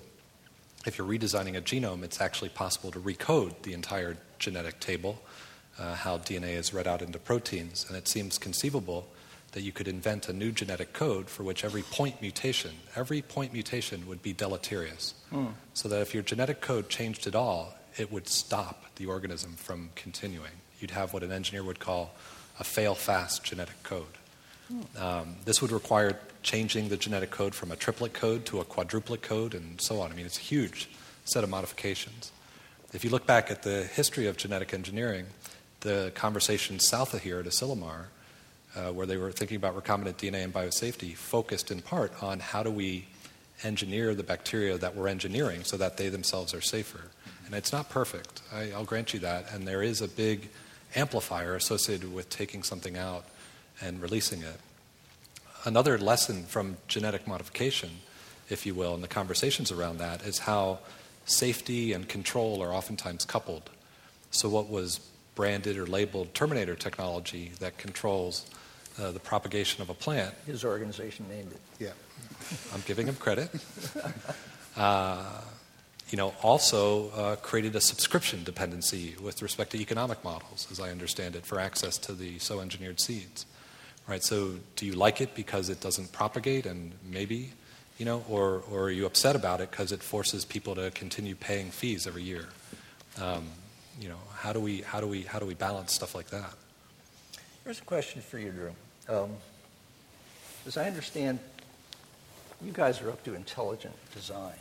if 0.84 0.98
you're 0.98 1.06
redesigning 1.06 1.56
a 1.56 1.62
genome, 1.62 2.02
it's 2.02 2.20
actually 2.20 2.50
possible 2.50 2.90
to 2.90 3.00
recode 3.00 3.62
the 3.62 3.72
entire 3.72 4.18
genetic 4.38 4.78
table, 4.78 5.22
uh, 5.78 5.94
how 5.94 6.18
DNA 6.18 6.52
is 6.54 6.74
read 6.74 6.86
out 6.86 7.00
into 7.00 7.18
proteins, 7.18 7.86
and 7.88 7.96
it 7.96 8.08
seems 8.08 8.36
conceivable 8.36 9.08
that 9.52 9.62
you 9.62 9.72
could 9.72 9.88
invent 9.88 10.28
a 10.28 10.32
new 10.32 10.52
genetic 10.52 10.92
code 10.92 11.28
for 11.28 11.42
which 11.42 11.64
every 11.64 11.82
point 11.82 12.20
mutation, 12.20 12.72
every 12.94 13.22
point 13.22 13.52
mutation 13.52 14.06
would 14.06 14.22
be 14.22 14.32
deleterious. 14.32 15.14
Mm. 15.32 15.52
So 15.74 15.88
that 15.88 16.00
if 16.00 16.14
your 16.14 16.22
genetic 16.22 16.60
code 16.60 16.88
changed 16.88 17.26
at 17.26 17.34
all, 17.34 17.74
it 17.96 18.12
would 18.12 18.28
stop 18.28 18.84
the 18.96 19.06
organism 19.06 19.54
from 19.54 19.90
continuing. 19.94 20.52
You'd 20.80 20.90
have 20.92 21.12
what 21.12 21.22
an 21.22 21.32
engineer 21.32 21.64
would 21.64 21.80
call 21.80 22.14
a 22.60 22.64
fail 22.64 22.94
fast 22.94 23.42
genetic 23.42 23.82
code. 23.82 24.18
Mm. 24.72 25.00
Um, 25.00 25.36
this 25.44 25.62
would 25.62 25.72
require 25.72 26.18
changing 26.42 26.88
the 26.88 26.96
genetic 26.96 27.30
code 27.30 27.54
from 27.54 27.72
a 27.72 27.76
triplet 27.76 28.12
code 28.12 28.44
to 28.46 28.60
a 28.60 28.64
quadruplet 28.64 29.22
code 29.22 29.54
and 29.54 29.80
so 29.80 30.00
on. 30.00 30.12
I 30.12 30.14
mean, 30.14 30.26
it's 30.26 30.38
a 30.38 30.42
huge 30.42 30.88
set 31.24 31.42
of 31.42 31.50
modifications. 31.50 32.32
If 32.92 33.04
you 33.04 33.10
look 33.10 33.26
back 33.26 33.50
at 33.50 33.62
the 33.62 33.84
history 33.84 34.26
of 34.26 34.36
genetic 34.36 34.72
engineering, 34.72 35.26
the 35.80 36.12
conversation 36.14 36.78
south 36.78 37.14
of 37.14 37.22
here 37.22 37.38
at 37.38 37.46
Asilomar 37.46 38.06
uh, 38.76 38.92
where 38.92 39.06
they 39.06 39.16
were 39.16 39.32
thinking 39.32 39.56
about 39.56 39.76
recombinant 39.76 40.16
DNA 40.16 40.44
and 40.44 40.52
biosafety, 40.52 41.14
focused 41.14 41.70
in 41.70 41.80
part 41.80 42.22
on 42.22 42.40
how 42.40 42.62
do 42.62 42.70
we 42.70 43.06
engineer 43.64 44.14
the 44.14 44.22
bacteria 44.22 44.78
that 44.78 44.94
we're 44.94 45.08
engineering 45.08 45.64
so 45.64 45.76
that 45.76 45.96
they 45.96 46.08
themselves 46.08 46.54
are 46.54 46.60
safer. 46.60 47.10
And 47.46 47.54
it's 47.54 47.72
not 47.72 47.88
perfect, 47.88 48.42
I, 48.52 48.66
will 48.76 48.84
grant 48.84 49.14
you 49.14 49.20
that, 49.20 49.52
and 49.52 49.66
there 49.66 49.82
is 49.82 50.00
a 50.00 50.08
big 50.08 50.50
amplifier 50.94 51.54
associated 51.54 52.12
with 52.12 52.28
taking 52.28 52.62
something 52.62 52.96
out 52.96 53.24
and 53.80 54.00
releasing 54.00 54.42
it. 54.42 54.60
Another 55.64 55.98
lesson 55.98 56.44
from 56.44 56.76
genetic 56.88 57.26
modification, 57.26 57.90
if 58.48 58.64
you 58.64 58.74
will, 58.74 58.94
and 58.94 59.02
the 59.02 59.08
conversations 59.08 59.72
around 59.72 59.98
that, 59.98 60.22
is 60.22 60.40
how 60.40 60.78
safety 61.24 61.92
and 61.92 62.08
control 62.08 62.62
are 62.62 62.72
oftentimes 62.72 63.24
coupled. 63.24 63.70
So, 64.30 64.48
what 64.48 64.68
was 64.68 65.00
branded 65.34 65.76
or 65.76 65.86
labeled 65.86 66.34
Terminator 66.34 66.74
technology 66.74 67.52
that 67.60 67.78
controls 67.78 68.46
uh, 68.98 69.12
the 69.12 69.20
propagation 69.20 69.82
of 69.82 69.90
a 69.90 69.94
plant. 69.94 70.34
His 70.46 70.64
organization 70.64 71.26
named 71.28 71.52
it. 71.52 71.60
Yeah. 71.78 71.92
I'm 72.74 72.82
giving 72.86 73.06
him 73.06 73.16
credit. 73.16 73.50
Uh, 74.76 75.40
you 76.08 76.16
know, 76.16 76.32
also 76.40 77.10
uh, 77.10 77.36
created 77.36 77.74
a 77.74 77.80
subscription 77.80 78.44
dependency 78.44 79.16
with 79.20 79.42
respect 79.42 79.72
to 79.72 79.80
economic 79.80 80.22
models, 80.22 80.68
as 80.70 80.78
I 80.78 80.90
understand 80.90 81.36
it, 81.36 81.44
for 81.44 81.58
access 81.58 81.98
to 81.98 82.12
the 82.12 82.38
so 82.38 82.60
engineered 82.60 83.00
seeds. 83.00 83.44
Right. 84.06 84.22
So, 84.22 84.54
do 84.76 84.86
you 84.86 84.92
like 84.92 85.20
it 85.20 85.34
because 85.34 85.68
it 85.68 85.80
doesn't 85.80 86.12
propagate, 86.12 86.64
and 86.64 86.92
maybe, 87.04 87.50
you 87.98 88.06
know, 88.06 88.24
or 88.28 88.62
or 88.70 88.84
are 88.84 88.90
you 88.90 89.04
upset 89.04 89.36
about 89.36 89.60
it 89.60 89.70
because 89.70 89.92
it 89.92 90.02
forces 90.02 90.46
people 90.46 90.74
to 90.76 90.90
continue 90.92 91.34
paying 91.34 91.70
fees 91.70 92.06
every 92.06 92.22
year? 92.22 92.46
Um, 93.20 93.48
you 94.00 94.08
know, 94.08 94.18
how 94.34 94.52
do 94.52 94.60
we 94.60 94.80
how 94.82 95.00
do 95.00 95.06
we 95.06 95.22
how 95.22 95.38
do 95.38 95.44
we 95.44 95.54
balance 95.54 95.92
stuff 95.92 96.14
like 96.14 96.30
that? 96.30 96.54
Here's 97.64 97.80
a 97.80 97.84
question 97.84 98.22
for 98.22 98.38
you, 98.38 98.50
Drew. 98.50 98.72
Um, 99.08 99.30
as 100.66 100.76
I 100.76 100.86
understand, 100.86 101.38
you 102.62 102.72
guys 102.72 103.00
are 103.00 103.08
up 103.10 103.24
to 103.24 103.34
intelligent 103.34 103.94
design. 104.14 104.52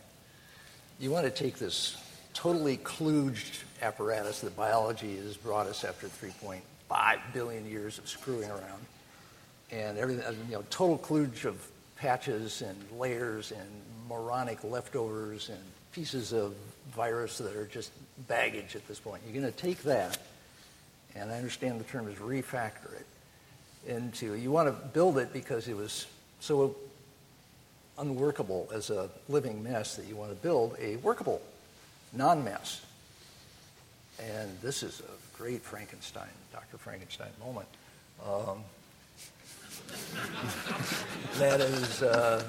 You 1.00 1.12
want 1.12 1.26
to 1.26 1.32
take 1.32 1.58
this 1.58 1.98
totally 2.34 2.78
kludged 2.78 3.64
apparatus 3.82 4.40
that 4.42 4.56
biology 4.56 5.18
has 5.18 5.36
brought 5.36 5.68
us 5.68 5.84
after 5.84 6.08
3.5 6.08 6.62
billion 7.34 7.70
years 7.70 7.98
of 7.98 8.08
screwing 8.08 8.50
around 8.50 8.86
and 9.72 9.98
everything, 9.98 10.24
you 10.48 10.56
know, 10.56 10.64
total 10.70 10.98
kludge 10.98 11.44
of 11.44 11.68
patches 11.98 12.62
and 12.62 12.78
layers 12.98 13.52
and 13.52 13.68
moronic 14.08 14.64
leftovers 14.64 15.50
and 15.50 15.60
pieces 15.92 16.32
of 16.32 16.54
virus 16.96 17.38
that 17.38 17.54
are 17.54 17.66
just 17.66 17.92
baggage 18.30 18.78
at 18.78 18.88
this 18.88 19.00
point. 19.00 19.22
You're 19.26 19.42
going 19.42 19.52
to 19.52 19.60
take 19.60 19.84
that, 19.84 20.18
and 21.16 21.32
I 21.32 21.36
understand 21.36 21.82
the 21.82 21.86
term 21.86 22.08
is 22.08 22.16
refactor 22.16 22.94
it 22.94 23.06
into, 23.88 24.34
you 24.34 24.52
want 24.52 24.68
to 24.68 24.88
build 24.90 25.18
it 25.18 25.34
because 25.34 25.68
it 25.68 25.76
was 25.76 26.06
so 26.40 26.76
unworkable 27.98 28.70
as 28.74 28.90
a 28.90 29.10
living 29.28 29.64
mess 29.64 29.96
that 29.96 30.06
you 30.08 30.16
want 30.16 30.30
to 30.30 30.36
build 30.36 30.76
a 30.80 30.98
workable 30.98 31.42
non 32.14 32.44
mess. 32.44 32.86
And 34.20 34.50
this 34.62 34.84
is 34.84 35.02
a 35.02 35.38
great 35.38 35.62
Frankenstein, 35.62 36.30
Dr. 36.52 36.78
Frankenstein 36.78 37.30
moment. 37.40 37.68
Um, 38.26 38.64
that 41.38 41.62
is, 41.62 42.02
uh, 42.02 42.44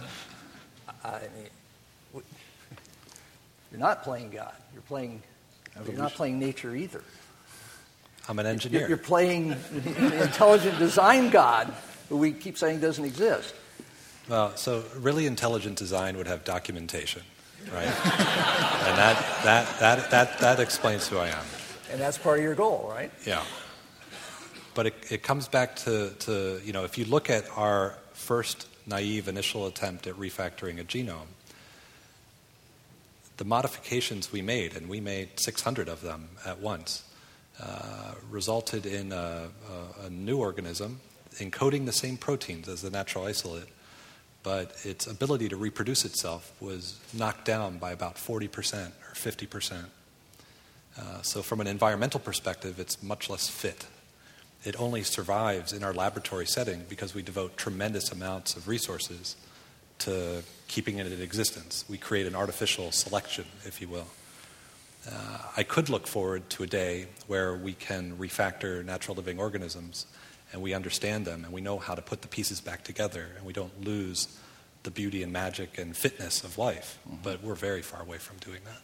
I 1.04 1.20
mean, 1.20 2.22
you're 3.70 3.80
not 3.80 4.02
playing 4.02 4.30
God. 4.30 4.54
You're 4.72 4.82
playing. 4.82 5.22
You're 5.86 5.96
not 5.96 6.12
playing 6.12 6.40
nature 6.40 6.74
either. 6.74 7.04
I'm 8.28 8.38
an 8.38 8.46
engineer. 8.46 8.80
You're, 8.80 8.88
you're 8.90 8.98
playing 8.98 9.56
the 9.72 10.22
intelligent 10.22 10.78
design 10.78 11.30
God, 11.30 11.72
who 12.08 12.18
we 12.18 12.32
keep 12.32 12.58
saying 12.58 12.80
doesn't 12.80 13.04
exist. 13.04 13.54
Well, 14.28 14.54
so 14.56 14.84
really 14.98 15.26
intelligent 15.26 15.78
design 15.78 16.18
would 16.18 16.26
have 16.26 16.44
documentation, 16.44 17.22
right? 17.72 17.86
and 17.86 18.98
that, 18.98 19.40
that, 19.44 19.80
that, 19.80 20.10
that, 20.10 20.38
that 20.40 20.60
explains 20.60 21.08
who 21.08 21.16
I 21.16 21.28
am. 21.28 21.44
And 21.90 21.98
that's 21.98 22.18
part 22.18 22.38
of 22.38 22.44
your 22.44 22.54
goal, 22.54 22.86
right? 22.90 23.10
Yeah. 23.26 23.42
But 24.74 24.88
it, 24.88 24.94
it 25.10 25.22
comes 25.22 25.48
back 25.48 25.76
to, 25.76 26.10
to, 26.10 26.60
you 26.62 26.74
know, 26.74 26.84
if 26.84 26.98
you 26.98 27.06
look 27.06 27.30
at 27.30 27.46
our 27.56 27.96
first 28.12 28.66
naive 28.86 29.28
initial 29.28 29.66
attempt 29.66 30.06
at 30.06 30.14
refactoring 30.16 30.78
a 30.78 30.84
genome, 30.84 31.28
the 33.38 33.44
modifications 33.46 34.30
we 34.30 34.42
made, 34.42 34.76
and 34.76 34.88
we 34.88 35.00
made 35.00 35.40
600 35.40 35.88
of 35.88 36.02
them 36.02 36.28
at 36.44 36.60
once, 36.60 37.04
uh, 37.60 38.12
resulted 38.30 38.86
in 38.86 39.12
a, 39.12 39.48
a, 40.02 40.06
a, 40.06 40.10
new 40.10 40.38
organism 40.38 41.00
encoding 41.38 41.86
the 41.86 41.92
same 41.92 42.16
proteins 42.16 42.68
as 42.68 42.82
the 42.82 42.90
natural 42.90 43.26
isolate, 43.26 43.68
but 44.44 44.76
its 44.84 45.06
ability 45.06 45.48
to 45.48 45.56
reproduce 45.56 46.04
itself 46.04 46.52
was 46.60 47.00
knocked 47.12 47.44
down 47.44 47.78
by 47.78 47.90
about 47.90 48.14
40% 48.14 48.46
or 48.46 49.14
50%. 49.14 49.84
Uh, 50.96 51.22
so, 51.22 51.42
from 51.42 51.60
an 51.60 51.66
environmental 51.66 52.20
perspective, 52.20 52.78
it's 52.78 53.02
much 53.02 53.28
less 53.28 53.48
fit. 53.48 53.86
It 54.64 54.78
only 54.80 55.02
survives 55.02 55.72
in 55.72 55.84
our 55.84 55.92
laboratory 55.92 56.46
setting 56.46 56.84
because 56.88 57.14
we 57.14 57.22
devote 57.22 57.56
tremendous 57.56 58.10
amounts 58.10 58.56
of 58.56 58.66
resources 58.66 59.36
to 60.00 60.42
keeping 60.66 60.98
it 60.98 61.10
in 61.10 61.20
existence. 61.20 61.84
We 61.88 61.98
create 61.98 62.26
an 62.26 62.34
artificial 62.34 62.90
selection, 62.92 63.46
if 63.64 63.80
you 63.80 63.88
will. 63.88 64.06
Uh, 65.10 65.38
I 65.56 65.62
could 65.62 65.88
look 65.88 66.06
forward 66.06 66.48
to 66.50 66.62
a 66.62 66.66
day 66.66 67.06
where 67.26 67.54
we 67.54 67.72
can 67.72 68.16
refactor 68.16 68.84
natural 68.84 69.16
living 69.16 69.38
organisms 69.38 70.06
and 70.52 70.60
we 70.62 70.74
understand 70.74 71.24
them 71.24 71.44
and 71.44 71.52
we 71.52 71.60
know 71.60 71.78
how 71.78 71.94
to 71.94 72.02
put 72.02 72.22
the 72.22 72.28
pieces 72.28 72.60
back 72.60 72.84
together 72.84 73.26
and 73.36 73.46
we 73.46 73.52
don't 73.52 73.84
lose 73.84 74.38
the 74.82 74.90
beauty 74.90 75.22
and 75.22 75.32
magic 75.32 75.78
and 75.78 75.96
fitness 75.96 76.44
of 76.44 76.58
life. 76.58 76.98
Mm-hmm. 77.06 77.16
But 77.22 77.42
we're 77.42 77.54
very 77.54 77.82
far 77.82 78.02
away 78.02 78.18
from 78.18 78.36
doing 78.38 78.60
that. 78.64 78.80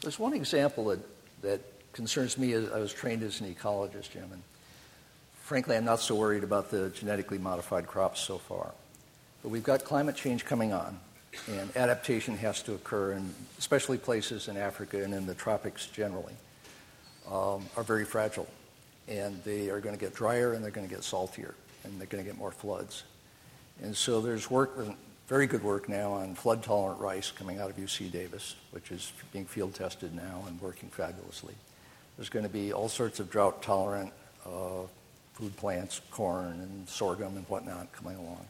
There's 0.00 0.18
one 0.18 0.34
example 0.34 0.86
that, 0.86 1.00
that 1.42 1.60
concerns 1.92 2.38
me. 2.38 2.52
As 2.52 2.70
I 2.70 2.78
was 2.78 2.92
trained 2.92 3.22
as 3.22 3.40
an 3.40 3.52
ecologist, 3.52 4.10
Jim, 4.10 4.28
and 4.32 4.42
frankly, 5.42 5.76
I'm 5.76 5.84
not 5.84 6.00
so 6.00 6.14
worried 6.14 6.44
about 6.44 6.70
the 6.70 6.90
genetically 6.90 7.38
modified 7.38 7.86
crops 7.86 8.20
so 8.20 8.38
far. 8.38 8.72
But 9.42 9.50
we've 9.50 9.64
got 9.64 9.84
climate 9.84 10.16
change 10.16 10.44
coming 10.44 10.72
on, 10.72 11.00
and 11.48 11.74
adaptation 11.76 12.36
has 12.36 12.62
to 12.62 12.74
occur, 12.74 13.12
and 13.12 13.34
especially 13.58 13.98
places 13.98 14.48
in 14.48 14.56
Africa 14.56 15.02
and 15.02 15.14
in 15.14 15.26
the 15.26 15.34
tropics 15.34 15.86
generally 15.86 16.34
um, 17.30 17.64
are 17.76 17.82
very 17.82 18.04
fragile. 18.04 18.46
And 19.08 19.42
they 19.44 19.70
are 19.70 19.80
going 19.80 19.94
to 19.94 20.00
get 20.00 20.14
drier 20.14 20.52
and 20.52 20.62
they're 20.62 20.70
going 20.70 20.88
to 20.88 20.94
get 20.94 21.04
saltier, 21.04 21.54
and 21.84 21.98
they're 21.98 22.06
going 22.06 22.22
to 22.22 22.28
get 22.28 22.38
more 22.38 22.50
floods. 22.50 23.04
And 23.82 23.96
so 23.96 24.20
there's 24.20 24.50
work, 24.50 24.76
very 25.28 25.46
good 25.46 25.62
work 25.62 25.88
now 25.88 26.12
on 26.12 26.34
flood 26.34 26.62
tolerant 26.62 27.00
rice 27.00 27.30
coming 27.30 27.58
out 27.58 27.70
of 27.70 27.76
UC 27.76 28.10
Davis, 28.10 28.56
which 28.72 28.90
is 28.90 29.12
being 29.32 29.46
field 29.46 29.74
tested 29.74 30.14
now 30.14 30.44
and 30.46 30.60
working 30.60 30.88
fabulously. 30.90 31.54
There's 32.16 32.28
going 32.28 32.44
to 32.44 32.50
be 32.50 32.72
all 32.72 32.88
sorts 32.88 33.20
of 33.20 33.30
drought 33.30 33.62
tolerant 33.62 34.12
uh, 34.44 34.82
food 35.34 35.56
plants, 35.56 36.00
corn 36.10 36.60
and 36.60 36.88
sorghum 36.88 37.36
and 37.36 37.46
whatnot 37.48 37.92
coming 37.92 38.16
along 38.16 38.44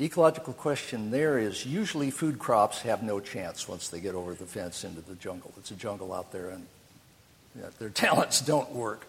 ecological 0.00 0.52
question 0.52 1.10
there 1.10 1.38
is 1.38 1.66
usually 1.66 2.10
food 2.10 2.38
crops 2.38 2.82
have 2.82 3.02
no 3.02 3.20
chance 3.20 3.68
once 3.68 3.88
they 3.88 4.00
get 4.00 4.14
over 4.14 4.34
the 4.34 4.46
fence 4.46 4.84
into 4.84 5.00
the 5.00 5.14
jungle. 5.16 5.52
It's 5.58 5.70
a 5.70 5.76
jungle 5.76 6.12
out 6.12 6.32
there, 6.32 6.48
and 6.48 6.66
you 7.54 7.62
know, 7.62 7.68
their 7.78 7.88
talents 7.90 8.40
don't 8.40 8.70
work. 8.72 9.06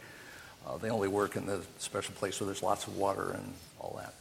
Uh, 0.67 0.77
they 0.77 0.89
only 0.89 1.07
work 1.07 1.35
in 1.35 1.45
the 1.45 1.61
special 1.77 2.13
place 2.15 2.39
where 2.39 2.45
there's 2.45 2.63
lots 2.63 2.87
of 2.87 2.97
water 2.97 3.31
and 3.31 3.53
all 3.79 3.95
that. 3.97 4.13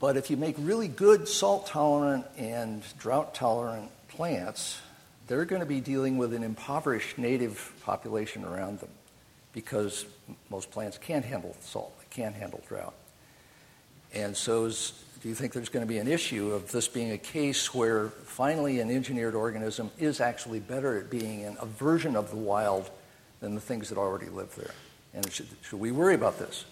But 0.00 0.16
if 0.16 0.30
you 0.30 0.36
make 0.36 0.56
really 0.58 0.88
good 0.88 1.28
salt 1.28 1.68
tolerant 1.68 2.26
and 2.36 2.82
drought 2.98 3.36
tolerant 3.36 3.88
plants, 4.08 4.80
they're 5.28 5.44
going 5.44 5.60
to 5.60 5.66
be 5.66 5.80
dealing 5.80 6.18
with 6.18 6.34
an 6.34 6.42
impoverished 6.42 7.18
native 7.18 7.72
population 7.84 8.44
around 8.44 8.80
them 8.80 8.90
because 9.52 10.04
most 10.50 10.72
plants 10.72 10.98
can't 10.98 11.24
handle 11.24 11.54
salt, 11.60 11.96
they 12.00 12.22
can't 12.22 12.34
handle 12.34 12.60
drought. 12.68 12.94
And 14.14 14.36
so, 14.36 14.66
is, 14.66 14.92
do 15.22 15.28
you 15.28 15.34
think 15.34 15.52
there's 15.52 15.68
going 15.68 15.86
to 15.86 15.88
be 15.88 15.98
an 15.98 16.08
issue 16.08 16.52
of 16.52 16.70
this 16.70 16.88
being 16.88 17.12
a 17.12 17.18
case 17.18 17.74
where 17.74 18.08
finally 18.08 18.80
an 18.80 18.90
engineered 18.90 19.34
organism 19.34 19.90
is 19.98 20.20
actually 20.20 20.60
better 20.60 20.98
at 20.98 21.10
being 21.10 21.42
in 21.42 21.56
a 21.60 21.66
version 21.66 22.16
of 22.16 22.30
the 22.30 22.36
wild 22.36 22.90
than 23.40 23.54
the 23.54 23.60
things 23.60 23.88
that 23.88 23.98
already 23.98 24.28
live 24.28 24.54
there? 24.56 24.74
And 25.14 25.30
should, 25.30 25.48
should 25.62 25.80
we 25.80 25.92
worry 25.92 26.14
about 26.14 26.38
this? 26.38 26.64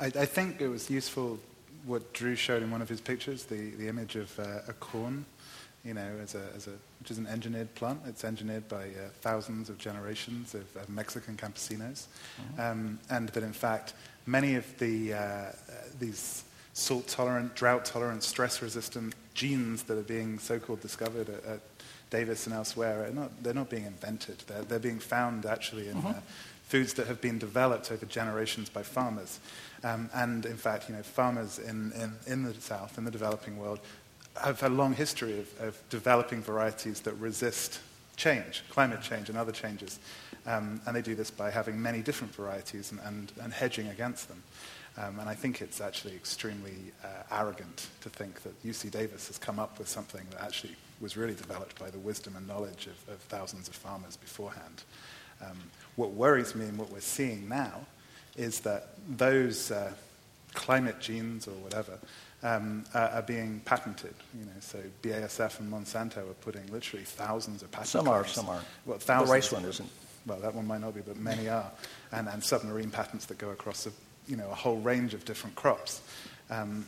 I, 0.00 0.06
I, 0.06 0.26
think 0.26 0.60
it 0.60 0.68
was 0.68 0.88
useful 0.88 1.38
what 1.84 2.12
Drew 2.12 2.36
showed 2.36 2.62
in 2.62 2.70
one 2.70 2.82
of 2.82 2.88
his 2.88 3.00
pictures, 3.00 3.44
the, 3.44 3.70
the 3.72 3.88
image 3.88 4.16
of 4.16 4.38
uh, 4.38 4.60
a 4.68 4.72
corn, 4.74 5.24
you 5.84 5.94
know, 5.94 6.08
as 6.22 6.34
a, 6.34 6.42
as 6.54 6.66
a, 6.66 6.72
which 7.00 7.10
is 7.10 7.18
an 7.18 7.26
engineered 7.26 7.74
plant. 7.74 8.00
It's 8.06 8.24
engineered 8.24 8.68
by 8.68 8.84
uh, 8.84 9.10
thousands 9.20 9.68
of 9.68 9.78
generations 9.78 10.54
of, 10.54 10.76
of 10.76 10.88
Mexican 10.88 11.36
campesinos. 11.36 12.06
Mm-hmm. 12.06 12.60
Um, 12.60 12.98
and 13.10 13.28
that, 13.30 13.42
in 13.42 13.52
fact, 13.52 13.94
many 14.28 14.54
of 14.56 14.78
the, 14.78 15.14
uh, 15.14 15.52
these 15.98 16.44
salt 16.74 17.08
tolerant, 17.08 17.54
drought 17.54 17.84
tolerant, 17.84 18.22
stress 18.22 18.62
resistant 18.62 19.14
genes 19.34 19.84
that 19.84 19.96
are 19.96 20.02
being 20.02 20.38
so 20.38 20.58
called 20.58 20.80
discovered 20.80 21.28
at, 21.28 21.44
at, 21.44 21.60
Davis 22.10 22.46
and 22.46 22.54
elsewhere 22.54 23.04
are 23.04 23.10
not, 23.10 23.42
they're 23.42 23.52
not 23.52 23.68
being 23.68 23.84
invented. 23.84 24.38
They're, 24.46 24.62
they're 24.62 24.78
being 24.78 24.98
found 24.98 25.44
actually 25.44 25.88
in 25.88 25.98
uh-huh. 25.98 26.08
uh, 26.08 26.20
foods 26.62 26.94
that 26.94 27.06
have 27.06 27.20
been 27.20 27.38
developed 27.38 27.92
over 27.92 28.06
generations 28.06 28.70
by 28.70 28.82
farmers. 28.82 29.40
Um, 29.84 30.08
and 30.14 30.46
in 30.46 30.56
fact, 30.56 30.88
you 30.88 30.96
know, 30.96 31.02
farmers 31.02 31.58
in, 31.58 31.92
in, 31.92 32.14
in 32.26 32.44
the 32.44 32.54
South, 32.54 32.96
in 32.96 33.04
the 33.04 33.10
developing 33.10 33.58
world, 33.58 33.80
have 34.42 34.62
a 34.62 34.70
long 34.70 34.94
history 34.94 35.38
of, 35.38 35.60
of 35.60 35.82
developing 35.90 36.40
varieties 36.40 37.00
that 37.00 37.12
resist 37.16 37.80
change, 38.16 38.62
climate 38.70 39.02
change, 39.02 39.28
and 39.28 39.36
other 39.36 39.52
changes. 39.52 39.98
Um, 40.48 40.80
and 40.86 40.96
they 40.96 41.02
do 41.02 41.14
this 41.14 41.30
by 41.30 41.50
having 41.50 41.80
many 41.80 42.00
different 42.00 42.34
varieties 42.34 42.90
and, 42.90 43.00
and, 43.04 43.32
and 43.42 43.52
hedging 43.52 43.88
against 43.88 44.28
them. 44.28 44.42
Um, 44.96 45.18
and 45.20 45.28
I 45.28 45.34
think 45.34 45.60
it's 45.60 45.80
actually 45.80 46.14
extremely 46.14 46.92
uh, 47.04 47.08
arrogant 47.30 47.88
to 48.00 48.08
think 48.08 48.42
that 48.42 48.60
UC 48.64 48.90
Davis 48.90 49.28
has 49.28 49.36
come 49.36 49.58
up 49.58 49.78
with 49.78 49.88
something 49.88 50.22
that 50.30 50.42
actually 50.42 50.74
was 51.00 51.18
really 51.18 51.34
developed 51.34 51.78
by 51.78 51.90
the 51.90 51.98
wisdom 51.98 52.34
and 52.34 52.48
knowledge 52.48 52.86
of, 52.86 53.14
of 53.14 53.20
thousands 53.20 53.68
of 53.68 53.74
farmers 53.74 54.16
beforehand. 54.16 54.82
Um, 55.42 55.58
what 55.96 56.12
worries 56.12 56.54
me 56.54 56.64
and 56.64 56.78
what 56.78 56.90
we're 56.90 57.00
seeing 57.00 57.46
now 57.48 57.80
is 58.36 58.60
that 58.60 58.94
those 59.06 59.70
uh, 59.70 59.92
climate 60.54 60.98
genes 60.98 61.46
or 61.46 61.52
whatever 61.52 61.98
um, 62.42 62.84
are, 62.94 63.08
are, 63.10 63.22
being 63.22 63.60
patented. 63.66 64.14
You 64.36 64.46
know, 64.46 64.52
so 64.60 64.78
BASF 65.02 65.60
and 65.60 65.70
Monsanto 65.70 66.18
are 66.18 66.34
putting 66.40 66.66
literally 66.72 67.04
thousands 67.04 67.62
of 67.62 67.70
patents. 67.70 67.90
Some 67.90 68.08
are, 68.08 68.26
some 68.26 68.48
are. 68.48 68.62
Well, 68.86 68.98
thousands. 68.98 69.28
The 69.28 69.34
rice 69.34 69.52
one 69.52 69.64
isn't 69.64 69.90
well, 70.28 70.38
that 70.40 70.54
one 70.54 70.66
might 70.66 70.80
not 70.80 70.94
be, 70.94 71.00
but 71.00 71.16
many 71.16 71.48
are, 71.48 71.70
and, 72.12 72.28
and 72.28 72.42
submarine 72.44 72.90
patents 72.90 73.26
that 73.26 73.38
go 73.38 73.50
across 73.50 73.86
a, 73.86 73.90
you 74.28 74.36
know, 74.36 74.48
a 74.50 74.54
whole 74.54 74.78
range 74.78 75.14
of 75.14 75.24
different 75.24 75.56
crops. 75.56 76.02
Um, 76.50 76.86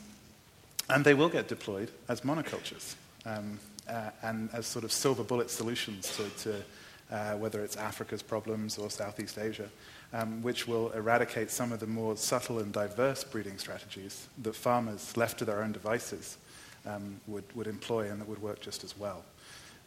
and 0.88 1.04
they 1.04 1.14
will 1.14 1.28
get 1.28 1.48
deployed 1.48 1.90
as 2.08 2.22
monocultures 2.22 2.94
um, 3.24 3.58
uh, 3.88 4.10
and 4.22 4.50
as 4.52 4.66
sort 4.66 4.84
of 4.84 4.92
silver 4.92 5.22
bullet 5.22 5.50
solutions 5.50 6.16
to, 6.16 6.28
to 6.44 6.62
uh, 7.10 7.36
whether 7.36 7.62
it's 7.64 7.76
Africa's 7.76 8.22
problems 8.22 8.78
or 8.78 8.90
Southeast 8.90 9.38
Asia, 9.38 9.68
um, 10.12 10.42
which 10.42 10.66
will 10.66 10.90
eradicate 10.90 11.50
some 11.50 11.72
of 11.72 11.80
the 11.80 11.86
more 11.86 12.16
subtle 12.16 12.58
and 12.58 12.72
diverse 12.72 13.24
breeding 13.24 13.58
strategies 13.58 14.28
that 14.42 14.54
farmers, 14.54 15.16
left 15.16 15.38
to 15.38 15.44
their 15.44 15.62
own 15.62 15.72
devices, 15.72 16.38
um, 16.86 17.20
would, 17.26 17.44
would 17.54 17.66
employ 17.66 18.10
and 18.10 18.20
that 18.20 18.28
would 18.28 18.42
work 18.42 18.60
just 18.60 18.84
as 18.84 18.96
well. 18.98 19.24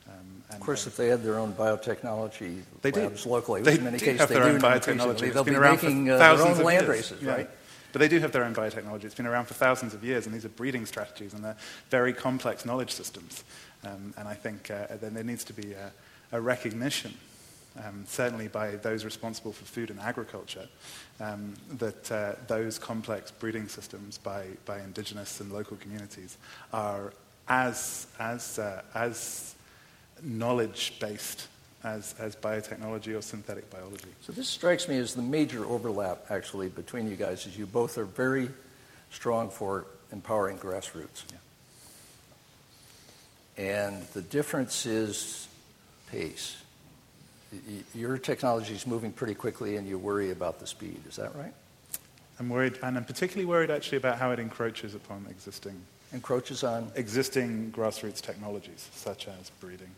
Um, 0.08 0.44
of 0.50 0.60
course, 0.60 0.86
if 0.88 0.98
they 0.98 1.08
had 1.08 1.24
their 1.24 1.40
own 1.40 1.54
biotechnology 1.54 2.62
they 2.82 2.92
labs 2.92 3.24
do. 3.24 3.30
locally, 3.30 3.62
they 3.62 3.76
in 3.76 3.84
many 3.84 4.00
cases 4.00 4.28
they 4.28 4.36
do 4.36 4.42
own 4.42 4.60
biotechnology. 4.60 5.34
They'll 5.34 5.44
be 5.44 5.58
making 5.58 6.10
uh, 6.10 6.18
their 6.18 6.32
own 6.32 6.58
land 6.64 6.82
years. 6.82 6.90
races, 6.90 7.22
yeah. 7.22 7.32
right? 7.32 7.50
But 7.94 8.00
they 8.00 8.08
do 8.08 8.20
have 8.20 8.32
their 8.32 8.44
own 8.44 8.56
biotechnology. 8.56 9.04
It's 9.06 9.16
been 9.16 9.28
around 9.28 9.46
for 9.46 9.54
thousands 9.54 9.94
of 9.94 10.04
years, 10.04 10.26
and 10.26 10.34
these 10.34 10.46
are 10.46 10.50
breeding 10.50 10.86
strategies, 10.88 11.34
and 11.34 11.44
they're 11.44 11.56
very 11.92 12.12
complex 12.12 12.66
knowledge 12.66 12.92
systems. 12.92 13.44
Um, 13.86 14.14
and 14.18 14.28
I 14.28 14.34
think 14.34 14.72
uh, 14.72 14.88
then 15.00 15.14
there 15.14 15.24
needs 15.24 15.44
to 15.46 15.54
be 15.54 15.74
a, 15.74 15.92
a 16.32 16.42
recognition, 16.42 17.14
um, 17.86 18.04
certainly 18.08 18.48
by 18.48 18.78
those 18.78 19.06
responsible 19.06 19.54
for 19.54 19.66
food 19.66 19.92
and 19.92 20.00
agriculture, 20.00 20.68
um, 21.20 21.54
that 21.78 22.12
uh, 22.12 22.34
those 22.48 22.80
complex 22.80 23.30
breeding 23.30 23.68
systems 23.68 24.18
by, 24.18 24.48
by 24.66 24.80
indigenous 24.80 25.40
and 25.40 25.52
local 25.52 25.78
communities 25.78 26.38
are 26.74 27.14
as, 27.48 28.08
as, 28.20 28.58
uh, 28.58 28.82
as 28.96 29.54
knowledge 30.24 31.00
based 31.00 31.48
as, 31.84 32.16
as 32.20 32.36
biotechnology 32.36 33.18
or 33.18 33.22
synthetic 33.22 33.70
biology. 33.70 34.08
So 34.22 34.32
this 34.32 34.48
strikes 34.48 34.88
me 34.88 34.98
as 34.98 35.14
the 35.14 35.22
major 35.22 35.66
overlap, 35.66 36.26
actually, 36.30 36.70
between 36.70 37.10
you 37.10 37.16
guys, 37.16 37.46
is 37.46 37.58
you 37.58 37.66
both 37.66 37.98
are 37.98 38.06
very 38.06 38.50
strong 39.12 39.50
for 39.50 39.86
empowering 40.12 40.58
grassroots. 40.58 41.24
Yeah. 41.32 41.38
And 43.58 44.04
the 44.14 44.22
difference 44.22 44.86
is 44.86 45.48
pace. 46.10 46.58
Your 47.94 48.18
technology 48.18 48.74
is 48.74 48.88
moving 48.88 49.12
pretty 49.12 49.36
quickly, 49.36 49.76
and 49.76 49.88
you 49.88 50.00
worry 50.00 50.32
about 50.32 50.60
the 50.60 50.66
speed. 50.66 51.02
Is 51.08 51.18
that 51.18 51.36
right? 51.36 51.54
I'm 52.40 52.50
worried, 52.50 52.80
and 52.82 52.98
I'm 52.98 53.06
particularly 53.06 53.46
worried 53.46 53.70
actually 53.70 54.00
about 54.00 54.18
how 54.18 54.32
it 54.32 54.40
encroaches 54.40 54.96
upon 54.96 55.28
existing 55.30 55.80
encroaches 56.14 56.64
on 56.64 56.92
existing 56.96 57.72
grassroots 57.76 58.22
technologies 58.22 58.88
such 58.94 59.28
as 59.28 59.50
breeding. 59.60 59.90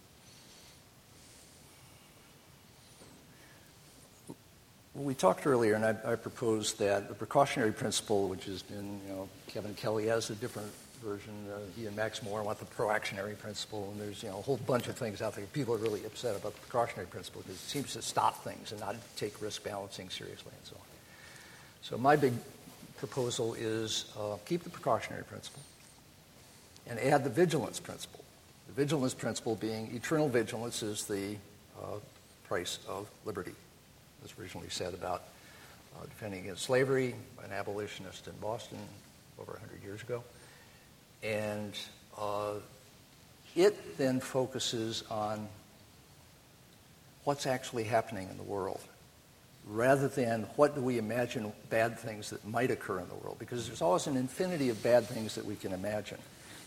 We 4.96 5.14
talked 5.14 5.46
earlier, 5.46 5.76
and 5.76 5.86
I, 5.86 5.96
I, 6.06 6.16
proposed 6.16 6.80
that 6.80 7.10
the 7.10 7.14
precautionary 7.14 7.74
principle, 7.74 8.30
which 8.30 8.46
has 8.46 8.62
been, 8.62 9.00
you 9.06 9.14
know, 9.14 9.30
Kevin 9.48 9.74
Kelly 9.74 10.08
has 10.08 10.30
a 10.30 10.36
different 10.36 10.72
version. 11.04 11.34
Uh, 11.54 11.58
he 11.76 11.86
and 11.86 11.96
Max 11.96 12.24
Moore 12.24 12.44
want 12.44 12.60
the 12.60 12.66
proactionary 12.66 13.36
principle, 13.36 13.90
and 13.92 14.00
there's, 14.00 14.24
you 14.24 14.30
know, 14.30 14.40
a 14.40 14.42
whole 14.42 14.58
bunch 14.66 14.88
of 14.88 14.96
things 14.96 15.22
out 15.22 15.36
there. 15.36 15.46
People 15.48 15.74
are 15.74 15.80
really 15.80 16.06
upset 16.06 16.36
about 16.36 16.54
the 16.56 16.62
precautionary 16.62 17.08
principle 17.08 17.42
because 17.42 17.56
it 17.56 17.68
seems 17.68 17.94
to 17.94 18.02
stop 18.02 18.44
things 18.44 18.72
and 18.72 18.80
not 18.80 18.96
take 19.18 19.42
risk 19.42 19.64
balancing 19.64 20.10
seriously 20.10 20.52
and 20.58 20.66
so 20.66 20.76
on. 20.76 20.86
So 21.82 21.98
my 21.98 22.16
big 22.16 22.34
proposal 22.98 23.54
is 23.56 24.14
uh, 24.18 24.38
keep 24.46 24.64
the 24.64 24.70
precautionary 24.70 25.26
principle 25.26 25.62
and 26.88 27.00
add 27.00 27.26
the 27.26 27.30
vigilance 27.30 27.82
principle. 27.82 28.24
The 28.68 28.74
vigilance 28.74 29.14
principle 29.14 29.56
being 29.56 29.94
eternal 29.94 30.30
vigilance 30.30 30.82
is 30.82 31.06
the 31.06 31.36
uh, 31.78 31.98
price 32.48 32.80
of 32.88 33.10
liberty 33.26 33.52
was 34.26 34.34
originally 34.40 34.70
said 34.70 34.96
about 34.96 35.24
uh, 35.96 36.06
defending 36.06 36.42
against 36.42 36.64
slavery 36.64 37.14
an 37.44 37.52
abolitionist 37.52 38.28
in 38.28 38.34
Boston 38.42 38.80
over 39.40 39.52
100 39.52 39.84
years 39.84 40.02
ago. 40.02 40.24
And 41.22 41.78
uh, 42.18 42.54
it 43.56 43.98
then 43.98 44.20
focuses 44.20 45.04
on 45.12 45.48
what's 47.24 47.46
actually 47.46 47.84
happening 47.84 48.28
in 48.30 48.38
the 48.38 48.44
world 48.44 48.82
rather 49.68 50.08
than 50.08 50.44
what 50.56 50.76
do 50.76 50.82
we 50.82 50.98
imagine 50.98 51.52
bad 51.70 51.98
things 52.00 52.32
that 52.32 52.44
might 52.48 52.72
occur 52.72 53.00
in 53.00 53.08
the 53.08 53.16
world 53.16 53.38
because 53.40 53.68
there's 53.68 53.82
always 53.82 54.06
an 54.08 54.16
infinity 54.18 54.70
of 54.70 54.82
bad 54.84 55.06
things 55.06 55.36
that 55.36 55.46
we 55.46 55.56
can 55.56 55.72
imagine 55.72 56.20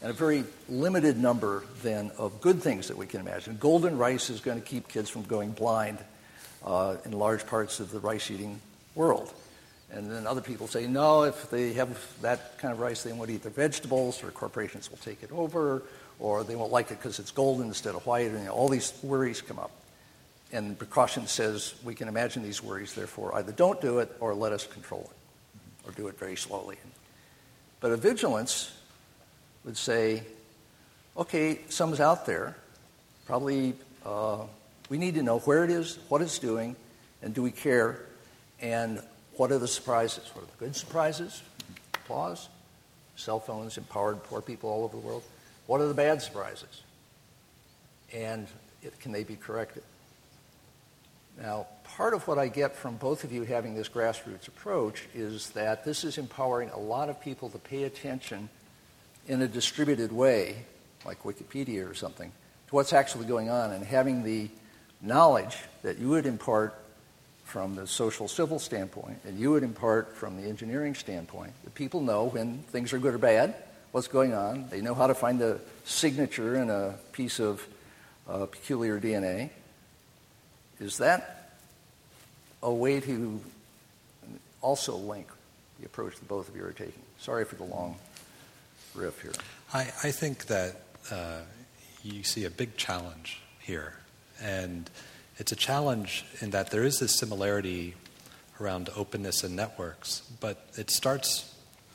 and 0.02 0.10
a 0.10 0.14
very 0.14 0.44
limited 0.68 1.16
number 1.16 1.62
then 1.82 2.10
of 2.18 2.40
good 2.40 2.60
things 2.60 2.88
that 2.88 2.96
we 2.96 3.06
can 3.06 3.20
imagine 3.20 3.56
golden 3.60 3.96
rice 3.96 4.30
is 4.30 4.40
going 4.40 4.60
to 4.60 4.66
keep 4.66 4.88
kids 4.88 5.08
from 5.08 5.22
going 5.22 5.52
blind 5.52 5.98
uh, 6.64 6.96
in 7.04 7.12
large 7.12 7.46
parts 7.46 7.80
of 7.80 7.90
the 7.90 8.00
rice 8.00 8.30
eating 8.30 8.60
world. 8.94 9.32
And 9.90 10.10
then 10.10 10.26
other 10.26 10.42
people 10.42 10.66
say, 10.66 10.86
no, 10.86 11.22
if 11.22 11.50
they 11.50 11.72
have 11.74 11.98
that 12.20 12.58
kind 12.58 12.72
of 12.72 12.80
rice, 12.80 13.02
they 13.02 13.12
won't 13.12 13.30
eat 13.30 13.42
their 13.42 13.52
vegetables, 13.52 14.22
or 14.22 14.30
corporations 14.30 14.90
will 14.90 14.98
take 14.98 15.22
it 15.22 15.32
over, 15.32 15.82
or 16.18 16.44
they 16.44 16.56
won't 16.56 16.72
like 16.72 16.90
it 16.90 16.98
because 16.98 17.18
it's 17.18 17.30
golden 17.30 17.68
instead 17.68 17.94
of 17.94 18.04
white, 18.04 18.26
and 18.26 18.38
you 18.38 18.44
know, 18.44 18.52
all 18.52 18.68
these 18.68 18.92
worries 19.02 19.40
come 19.40 19.58
up. 19.58 19.70
And 20.52 20.78
precaution 20.78 21.26
says 21.26 21.74
we 21.84 21.94
can 21.94 22.08
imagine 22.08 22.42
these 22.42 22.62
worries, 22.62 22.94
therefore 22.94 23.34
either 23.36 23.52
don't 23.52 23.80
do 23.80 23.98
it 24.00 24.14
or 24.20 24.34
let 24.34 24.52
us 24.52 24.66
control 24.66 25.10
it, 25.10 25.88
or 25.88 25.92
do 25.92 26.08
it 26.08 26.18
very 26.18 26.36
slowly. 26.36 26.76
But 27.80 27.92
a 27.92 27.96
vigilance 27.96 28.74
would 29.64 29.76
say, 29.76 30.22
okay, 31.16 31.60
some's 31.68 32.00
out 32.00 32.26
there, 32.26 32.56
probably 33.26 33.74
uh, 34.04 34.40
we 34.88 34.98
need 34.98 35.14
to 35.14 35.22
know 35.22 35.38
where 35.40 35.64
it 35.64 35.70
is, 35.70 35.98
what 36.08 36.22
it's 36.22 36.38
doing, 36.38 36.76
and 37.22 37.34
do 37.34 37.42
we 37.42 37.50
care, 37.50 38.00
and 38.60 39.02
what 39.36 39.52
are 39.52 39.58
the 39.58 39.68
surprises? 39.68 40.30
What 40.34 40.44
are 40.44 40.46
the 40.46 40.64
good 40.64 40.76
surprises? 40.76 41.42
Applause. 41.94 42.48
Cell 43.16 43.40
phones 43.40 43.76
empowered 43.78 44.22
poor 44.24 44.40
people 44.40 44.70
all 44.70 44.84
over 44.84 44.96
the 44.96 45.02
world. 45.02 45.22
What 45.66 45.80
are 45.80 45.88
the 45.88 45.94
bad 45.94 46.22
surprises? 46.22 46.82
And 48.14 48.46
it, 48.82 48.98
can 49.00 49.12
they 49.12 49.24
be 49.24 49.36
corrected? 49.36 49.82
Now, 51.40 51.66
part 51.84 52.14
of 52.14 52.26
what 52.26 52.38
I 52.38 52.48
get 52.48 52.74
from 52.74 52.96
both 52.96 53.22
of 53.22 53.32
you 53.32 53.44
having 53.44 53.74
this 53.74 53.88
grassroots 53.88 54.48
approach 54.48 55.04
is 55.14 55.50
that 55.50 55.84
this 55.84 56.02
is 56.02 56.18
empowering 56.18 56.70
a 56.70 56.78
lot 56.78 57.08
of 57.08 57.20
people 57.20 57.48
to 57.50 57.58
pay 57.58 57.84
attention 57.84 58.48
in 59.28 59.42
a 59.42 59.48
distributed 59.48 60.10
way, 60.10 60.64
like 61.04 61.22
Wikipedia 61.22 61.88
or 61.88 61.94
something, 61.94 62.32
to 62.68 62.74
what's 62.74 62.92
actually 62.92 63.26
going 63.26 63.50
on 63.50 63.72
and 63.72 63.84
having 63.84 64.24
the 64.24 64.48
knowledge 65.00 65.56
that 65.82 65.98
you 65.98 66.08
would 66.08 66.26
impart 66.26 66.74
from 67.44 67.74
the 67.74 67.86
social 67.86 68.28
civil 68.28 68.58
standpoint 68.58 69.18
and 69.24 69.38
you 69.38 69.50
would 69.50 69.62
impart 69.62 70.14
from 70.14 70.36
the 70.40 70.46
engineering 70.46 70.94
standpoint 70.94 71.52
that 71.64 71.74
people 71.74 72.02
know 72.02 72.26
when 72.26 72.58
things 72.64 72.92
are 72.92 72.98
good 72.98 73.14
or 73.14 73.18
bad, 73.18 73.54
what's 73.92 74.08
going 74.08 74.34
on. 74.34 74.68
They 74.68 74.82
know 74.82 74.94
how 74.94 75.06
to 75.06 75.14
find 75.14 75.40
the 75.40 75.58
signature 75.84 76.56
in 76.56 76.68
a 76.68 76.94
piece 77.12 77.40
of 77.40 77.66
uh, 78.28 78.46
peculiar 78.46 79.00
DNA. 79.00 79.50
Is 80.78 80.98
that 80.98 81.52
a 82.62 82.72
way 82.72 83.00
to 83.00 83.40
also 84.60 84.96
link 84.96 85.28
the 85.80 85.86
approach 85.86 86.16
that 86.16 86.28
both 86.28 86.48
of 86.48 86.56
you 86.56 86.64
are 86.64 86.72
taking? 86.72 87.02
Sorry 87.18 87.44
for 87.44 87.54
the 87.54 87.64
long 87.64 87.96
riff 88.94 89.22
here. 89.22 89.32
I, 89.72 89.80
I 89.80 90.10
think 90.10 90.46
that 90.46 90.82
uh, 91.10 91.40
you 92.02 92.24
see 92.24 92.44
a 92.44 92.50
big 92.50 92.76
challenge 92.76 93.40
here 93.60 93.97
and 94.42 94.90
it's 95.36 95.52
a 95.52 95.56
challenge 95.56 96.24
in 96.40 96.50
that 96.50 96.70
there 96.70 96.84
is 96.84 96.98
this 96.98 97.16
similarity 97.16 97.94
around 98.60 98.90
openness 98.96 99.44
and 99.44 99.54
networks, 99.54 100.22
but 100.40 100.66
it 100.76 100.90
starts, 100.90 101.54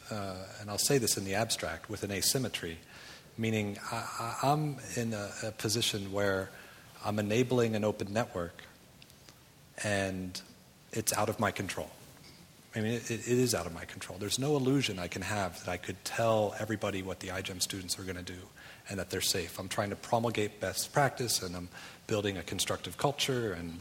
uh, 0.10 0.36
and 0.62 0.70
I'll 0.70 0.78
say 0.78 0.98
this 0.98 1.18
in 1.18 1.26
the 1.26 1.36
abstract, 1.36 1.90
with 1.90 2.04
an 2.04 2.12
asymmetry, 2.12 2.78
meaning 3.38 3.78
I, 3.92 4.38
am 4.44 4.78
in 4.96 5.14
a, 5.14 5.30
a 5.44 5.52
position 5.52 6.12
where 6.12 6.50
I'm 7.04 7.20
enabling 7.20 7.76
an 7.76 7.84
open 7.84 8.14
network 8.14 8.64
and 9.84 10.40
it's 10.94 11.12
out 11.12 11.28
of 11.28 11.40
my 11.40 11.52
control. 11.52 11.90
I 12.76 12.80
mean, 12.80 12.94
it, 12.94 13.10
it 13.10 13.28
is 13.28 13.54
out 13.54 13.66
of 13.66 13.74
my 13.74 13.86
control. 13.86 14.18
There's 14.18 14.40
no 14.40 14.56
illusion 14.56 15.00
I 15.00 15.08
can 15.08 15.22
have 15.22 15.64
that 15.66 15.72
I 15.72 15.78
could 15.78 16.04
tell 16.06 16.56
everybody 16.60 17.02
what 17.02 17.20
the 17.20 17.28
iGEM 17.28 17.62
students 17.62 18.00
are 18.00 18.04
going 18.04 18.16
to 18.16 18.24
do 18.24 18.40
and 18.90 19.00
that 19.00 19.10
they're 19.10 19.22
safe. 19.22 19.60
I'm 19.60 19.70
trying 19.70 19.90
to 19.92 19.96
promulgate 19.96 20.60
best 20.60 20.94
practice 20.94 21.42
and 21.42 21.56
I'm 21.56 21.70
building 22.08 22.38
a 22.38 22.44
constructive 22.44 22.98
culture 22.98 23.54
and 23.54 23.80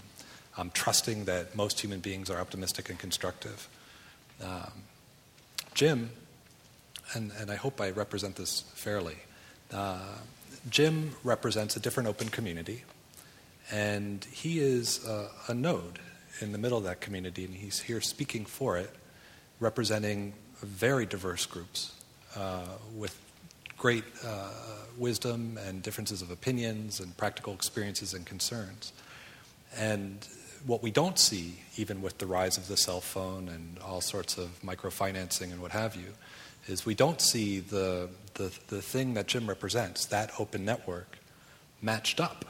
I'm 0.57 0.71
trusting 0.71 1.25
that 1.25 1.55
most 1.57 1.81
human 1.81 2.01
beings 2.01 2.31
are 2.31 2.39
optimistic 2.39 2.91
and 2.91 2.99
constructive. 2.99 3.69
Um, 4.43 4.73
Jim, 5.75 6.11
and, 7.15 7.33
and 7.39 7.51
I 7.51 7.57
hope 7.57 7.81
I 7.81 7.91
represent 7.91 8.37
this 8.37 8.63
fairly, 8.75 9.17
uh, 9.73 9.99
Jim 10.69 11.15
represents 11.25 11.77
a 11.77 11.81
different 11.81 12.09
open 12.09 12.29
community, 12.29 12.85
and 13.71 14.25
he 14.25 14.61
is 14.61 15.05
a, 15.07 15.29
a 15.49 15.55
node 15.55 15.99
in 16.41 16.53
the 16.53 16.59
middle 16.59 16.79
of 16.79 16.85
that 16.85 17.01
community, 17.01 17.45
and 17.45 17.55
he's 17.55 17.81
here 17.81 18.01
speaking 18.01 18.45
for 18.45 18.77
it, 18.77 18.91
representing 19.59 20.35
very 20.61 21.07
diverse 21.07 21.47
groups 21.47 21.93
uh, 22.37 22.67
with 22.95 23.19
great 23.83 24.05
uh, 24.25 24.49
wisdom 24.97 25.59
and 25.67 25.83
differences 25.83 26.23
of 26.23 26.31
opinions 26.31 27.01
and 27.01 27.17
practical 27.17 27.53
experiences 27.53 28.15
and 28.15 28.25
concerns. 28.25 28.93
And 29.77 30.25
what 30.65 30.85
we 30.85 30.93
don't 30.93 31.19
see, 31.19 31.59
even 31.77 32.01
with 32.01 32.19
the 32.19 32.27
rise 32.27 32.57
of 32.57 32.69
the 32.69 32.77
cell 32.77 33.01
phone 33.01 33.49
and 33.49 33.81
all 33.81 34.01
sorts 34.01 34.39
of 34.39 34.51
microfinancing 34.63 35.51
and 35.51 35.61
what 35.61 35.73
have 35.73 35.97
you, 35.97 36.15
is 36.69 36.87
we 36.87 36.95
don't 36.95 37.21
see 37.21 37.59
the, 37.59 38.09
the, 38.35 38.57
the 38.69 38.81
thing 38.81 39.15
that 39.15 39.27
Jim 39.27 39.49
represents, 39.49 40.07
that 40.07 40.31
open 40.39 40.65
network, 40.65 41.19
matched 41.81 42.21
up 42.21 42.45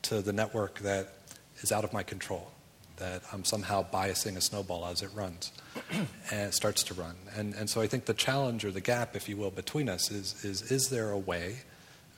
to 0.00 0.22
the 0.22 0.32
network 0.32 0.78
that 0.78 1.12
is 1.58 1.72
out 1.72 1.84
of 1.84 1.92
my 1.92 2.02
control 2.02 2.52
that 3.00 3.22
I'm 3.32 3.44
somehow 3.44 3.84
biasing 3.92 4.36
a 4.36 4.40
snowball 4.40 4.86
as 4.86 5.02
it 5.02 5.10
runs 5.14 5.52
and 6.30 6.48
it 6.48 6.54
starts 6.54 6.84
to 6.84 6.94
run. 6.94 7.16
And, 7.36 7.54
and 7.54 7.68
so 7.68 7.80
I 7.80 7.86
think 7.86 8.04
the 8.04 8.14
challenge 8.14 8.64
or 8.64 8.70
the 8.70 8.80
gap, 8.80 9.16
if 9.16 9.28
you 9.28 9.36
will, 9.36 9.50
between 9.50 9.88
us 9.88 10.10
is, 10.10 10.44
is 10.44 10.70
is 10.70 10.88
there 10.88 11.10
a 11.10 11.18
way 11.18 11.56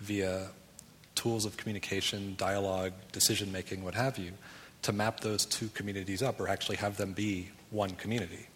via 0.00 0.48
tools 1.14 1.44
of 1.44 1.56
communication, 1.56 2.34
dialogue, 2.36 2.92
decision 3.12 3.50
making, 3.50 3.82
what 3.82 3.94
have 3.94 4.18
you, 4.18 4.32
to 4.82 4.92
map 4.92 5.20
those 5.20 5.46
two 5.46 5.68
communities 5.68 6.22
up 6.22 6.40
or 6.40 6.48
actually 6.48 6.76
have 6.76 6.96
them 6.96 7.12
be 7.12 7.48
one 7.70 7.90
community? 7.90 8.48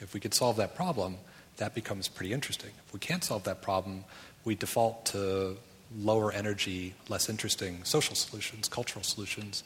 If 0.00 0.14
we 0.14 0.20
could 0.20 0.34
solve 0.34 0.56
that 0.56 0.74
problem, 0.74 1.16
that 1.56 1.74
becomes 1.74 2.08
pretty 2.08 2.32
interesting. 2.32 2.70
If 2.86 2.92
we 2.92 3.00
can't 3.00 3.24
solve 3.24 3.44
that 3.44 3.62
problem, 3.62 4.04
we 4.44 4.54
default 4.54 5.06
to 5.06 5.56
lower 5.98 6.32
energy, 6.32 6.94
less 7.08 7.28
interesting 7.28 7.84
social 7.84 8.14
solutions, 8.14 8.68
cultural 8.68 9.02
solutions, 9.02 9.62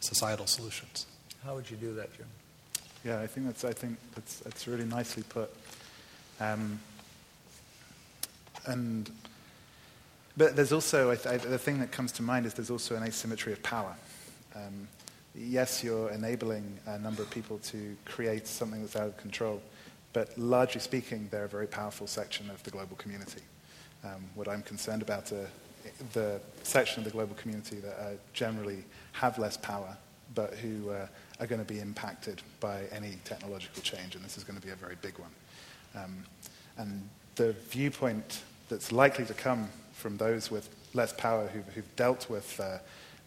societal 0.00 0.46
solutions. 0.46 1.06
How 1.44 1.54
would 1.54 1.70
you 1.70 1.76
do 1.76 1.94
that, 1.94 2.12
Jim? 2.16 2.26
Yeah, 3.04 3.20
I 3.20 3.26
think 3.26 3.46
that's, 3.46 3.64
I 3.64 3.72
think 3.72 3.96
that's, 4.14 4.38
that's 4.40 4.66
really 4.66 4.84
nicely 4.84 5.22
put. 5.28 5.50
Um, 6.40 6.80
and, 8.66 9.10
but 10.36 10.56
there's 10.56 10.72
also, 10.72 11.10
I 11.10 11.16
th- 11.16 11.42
the 11.42 11.58
thing 11.58 11.78
that 11.80 11.92
comes 11.92 12.12
to 12.12 12.22
mind 12.22 12.46
is 12.46 12.54
there's 12.54 12.70
also 12.70 12.96
an 12.96 13.02
asymmetry 13.02 13.52
of 13.52 13.62
power. 13.62 13.94
Um, 14.54 14.88
yes, 15.34 15.84
you're 15.84 16.10
enabling 16.10 16.78
a 16.86 16.98
number 16.98 17.22
of 17.22 17.30
people 17.30 17.58
to 17.58 17.96
create 18.04 18.46
something 18.46 18.80
that's 18.80 18.96
out 18.96 19.06
of 19.06 19.16
control, 19.16 19.62
but 20.12 20.36
largely 20.36 20.80
speaking, 20.80 21.28
they're 21.30 21.44
a 21.44 21.48
very 21.48 21.66
powerful 21.66 22.06
section 22.06 22.50
of 22.50 22.62
the 22.64 22.70
global 22.70 22.96
community. 22.96 23.42
Um, 24.04 24.24
what 24.34 24.48
I'm 24.48 24.62
concerned 24.62 25.02
about 25.02 25.32
are 25.32 25.48
the 26.12 26.40
section 26.62 27.00
of 27.00 27.04
the 27.04 27.10
global 27.10 27.34
community 27.36 27.76
that 27.76 27.98
uh, 28.00 28.10
generally 28.32 28.84
have 29.12 29.38
less 29.38 29.56
power, 29.56 29.96
but 30.34 30.54
who 30.54 30.90
uh, 30.90 31.06
are 31.40 31.46
going 31.46 31.64
to 31.64 31.72
be 31.72 31.80
impacted 31.80 32.42
by 32.60 32.82
any 32.92 33.16
technological 33.24 33.82
change, 33.82 34.14
and 34.14 34.24
this 34.24 34.36
is 34.36 34.44
going 34.44 34.58
to 34.58 34.66
be 34.66 34.72
a 34.72 34.76
very 34.76 34.96
big 35.02 35.18
one. 35.18 35.30
Um, 35.94 36.24
and 36.76 37.08
the 37.36 37.52
viewpoint 37.70 38.42
that's 38.68 38.92
likely 38.92 39.24
to 39.24 39.34
come 39.34 39.68
from 39.92 40.16
those 40.16 40.50
with 40.50 40.68
less 40.94 41.12
power 41.12 41.46
who've, 41.48 41.66
who've 41.74 41.96
dealt 41.96 42.28
with 42.28 42.58
uh, 42.60 42.78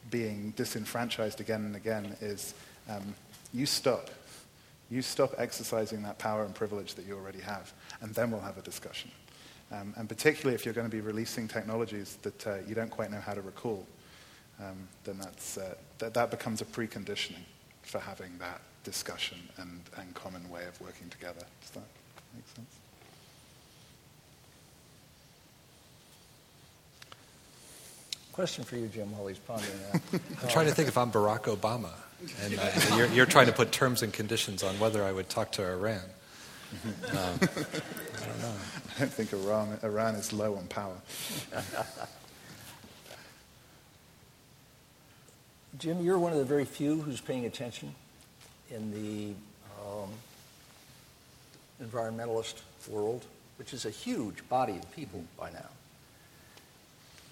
being 0.10 0.52
disenfranchised 0.56 1.40
again 1.40 1.66
and 1.66 1.76
again 1.76 2.16
is 2.22 2.54
um, 2.90 3.14
you 3.54 3.66
stop. 3.66 4.10
You 4.90 5.02
stop 5.02 5.34
exercising 5.38 6.04
that 6.04 6.18
power 6.18 6.44
and 6.44 6.54
privilege 6.54 6.96
that 6.96 7.06
you 7.06 7.16
already 7.16 7.40
have, 7.40 7.72
and 8.02 8.14
then 8.14 8.30
we'll 8.32 8.42
have 8.42 8.58
a 8.58 8.62
discussion. 8.62 9.10
Um, 9.72 9.94
and 9.96 10.10
particularly 10.10 10.54
if 10.54 10.66
you're 10.66 10.74
going 10.74 10.90
to 10.90 10.96
be 10.96 11.00
releasing 11.00 11.48
technologies 11.48 12.18
that 12.24 12.48
uh, 12.48 12.58
you 12.68 12.76
don't 12.76 12.92
quite 12.92 13.10
know 13.10 13.22
how 13.22 13.34
to 13.34 13.42
recall, 13.42 13.88
um, 14.60 14.88
then 15.06 15.18
that's, 15.18 15.58
uh, 15.58 15.76
that, 16.00 16.14
that 16.14 16.30
becomes 16.30 16.60
a 16.62 16.66
preconditioning 16.66 17.46
for 17.92 18.00
having 18.00 18.32
that 18.40 18.62
discussion 18.86 19.38
and, 19.58 19.82
and 19.98 20.14
common 20.14 20.50
way 20.50 20.66
of 20.66 20.80
working 20.80 21.10
together. 21.10 21.42
Does 21.60 21.72
that 21.72 21.84
make 22.34 22.48
sense? 22.56 22.76
Question 28.32 28.64
for 28.64 28.78
you, 28.78 28.88
Jim, 28.88 29.12
while 29.12 29.28
he's 29.28 29.40
pondering 29.40 29.74
that. 29.92 30.22
I'm 30.42 30.48
trying 30.48 30.68
to 30.68 30.74
think 30.74 30.88
if 30.88 30.98
I'm 30.98 31.12
Barack 31.12 31.54
Obama, 31.54 31.90
and 32.42 32.58
uh, 32.58 32.72
you're, 32.96 33.08
you're, 33.08 33.26
trying 33.26 33.48
to 33.48 33.52
put 33.52 33.74
terms 33.74 34.04
and 34.04 34.14
conditions 34.14 34.64
on 34.64 34.80
whether 34.80 35.04
I 35.04 35.12
would 35.12 35.28
talk 35.30 35.52
to 35.54 35.68
Iran. 35.68 36.02
Um, 36.86 36.88
I 37.12 38.26
don't 38.28 38.40
know. 38.40 38.54
I 38.96 39.00
don't 39.00 39.12
think 39.12 39.34
Iran, 39.34 39.78
Iran 39.84 40.16
is 40.16 40.32
low 40.32 40.56
on 40.56 40.68
power. 40.68 40.96
Jim, 45.78 46.02
you're 46.02 46.20
one 46.20 46.34
of 46.34 46.38
the 46.38 46.46
very 46.46 46.66
few 46.66 47.02
who's 47.02 47.22
paying 47.22 47.46
attention 47.46 47.96
in 48.70 48.92
the 48.92 49.34
um, 49.82 50.10
environmentalist 51.82 52.56
world, 52.90 53.24
which 53.58 53.74
is 53.74 53.86
a 53.86 53.90
huge 53.90 54.48
body 54.50 54.74
of 54.74 54.92
people 54.92 55.24
by 55.40 55.50
now. 55.50 55.70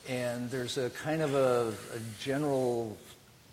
And 0.07 0.49
there's 0.49 0.77
a 0.77 0.89
kind 0.89 1.21
of 1.21 1.35
a, 1.35 1.73
a 1.95 1.99
general 2.21 2.97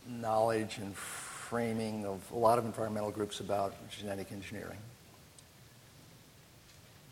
knowledge 0.09 0.79
and 0.79 0.95
framing 0.97 2.07
of 2.07 2.21
a 2.33 2.39
lot 2.39 2.59
of 2.59 2.65
environmental 2.65 3.11
groups 3.11 3.41
about 3.41 3.75
genetic 3.91 4.31
engineering. 4.31 4.79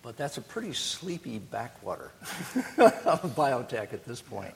But 0.03 0.17
that's 0.17 0.39
a 0.39 0.43
pretty 0.43 0.75
sleepy 0.75 1.39
backwater 1.41 2.13
of 2.79 3.35
biotech 3.35 3.93
at 3.93 4.05
this 4.05 4.21
point. 4.21 4.55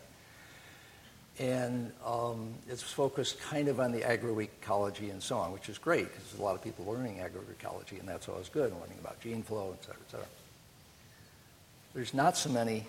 And 1.40 1.92
um, 2.04 2.52
it's 2.68 2.82
focused 2.82 3.40
kind 3.40 3.68
of 3.68 3.78
on 3.78 3.92
the 3.92 4.00
agroecology 4.00 5.10
and 5.10 5.22
so 5.22 5.38
on, 5.38 5.52
which 5.52 5.68
is 5.68 5.78
great 5.78 6.08
because 6.08 6.24
there's 6.24 6.40
a 6.40 6.42
lot 6.42 6.56
of 6.56 6.62
people 6.62 6.84
learning 6.84 7.18
agroecology, 7.18 8.00
and 8.00 8.08
that's 8.08 8.28
always 8.28 8.48
good, 8.48 8.72
learning 8.72 8.98
about 9.00 9.20
gene 9.20 9.42
flow, 9.42 9.76
et 9.78 9.84
cetera, 9.84 10.00
et 10.06 10.10
cetera. 10.10 10.26
There's 11.94 12.12
not 12.12 12.36
so 12.36 12.50
many 12.50 12.84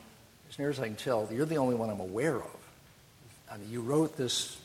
as 0.50 0.58
near 0.58 0.70
as 0.70 0.80
I 0.80 0.88
can 0.88 0.96
tell, 0.96 1.30
you're 1.32 1.46
the 1.46 1.58
only 1.58 1.76
one 1.76 1.90
I'm 1.90 2.00
aware 2.00 2.38
of. 2.38 2.58
I 3.52 3.58
mean, 3.58 3.70
you 3.70 3.82
wrote 3.82 4.18
this 4.18 4.58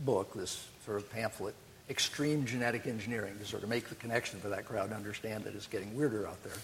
book, 0.00 0.32
this 0.34 0.66
sort 0.84 0.98
of 0.98 1.10
pamphlet, 1.10 1.54
Extreme 1.90 2.46
Genetic 2.46 2.86
Engineering, 2.86 3.36
to 3.38 3.44
sort 3.44 3.62
of 3.62 3.68
make 3.68 3.88
the 3.88 3.96
connection 3.96 4.38
for 4.38 4.48
that 4.50 4.64
crowd 4.64 4.90
to 4.90 4.96
understand 4.96 5.44
that 5.44 5.54
it's 5.54 5.66
getting 5.66 5.96
weirder 5.96 6.26
out 6.26 6.42
there. 6.44 6.56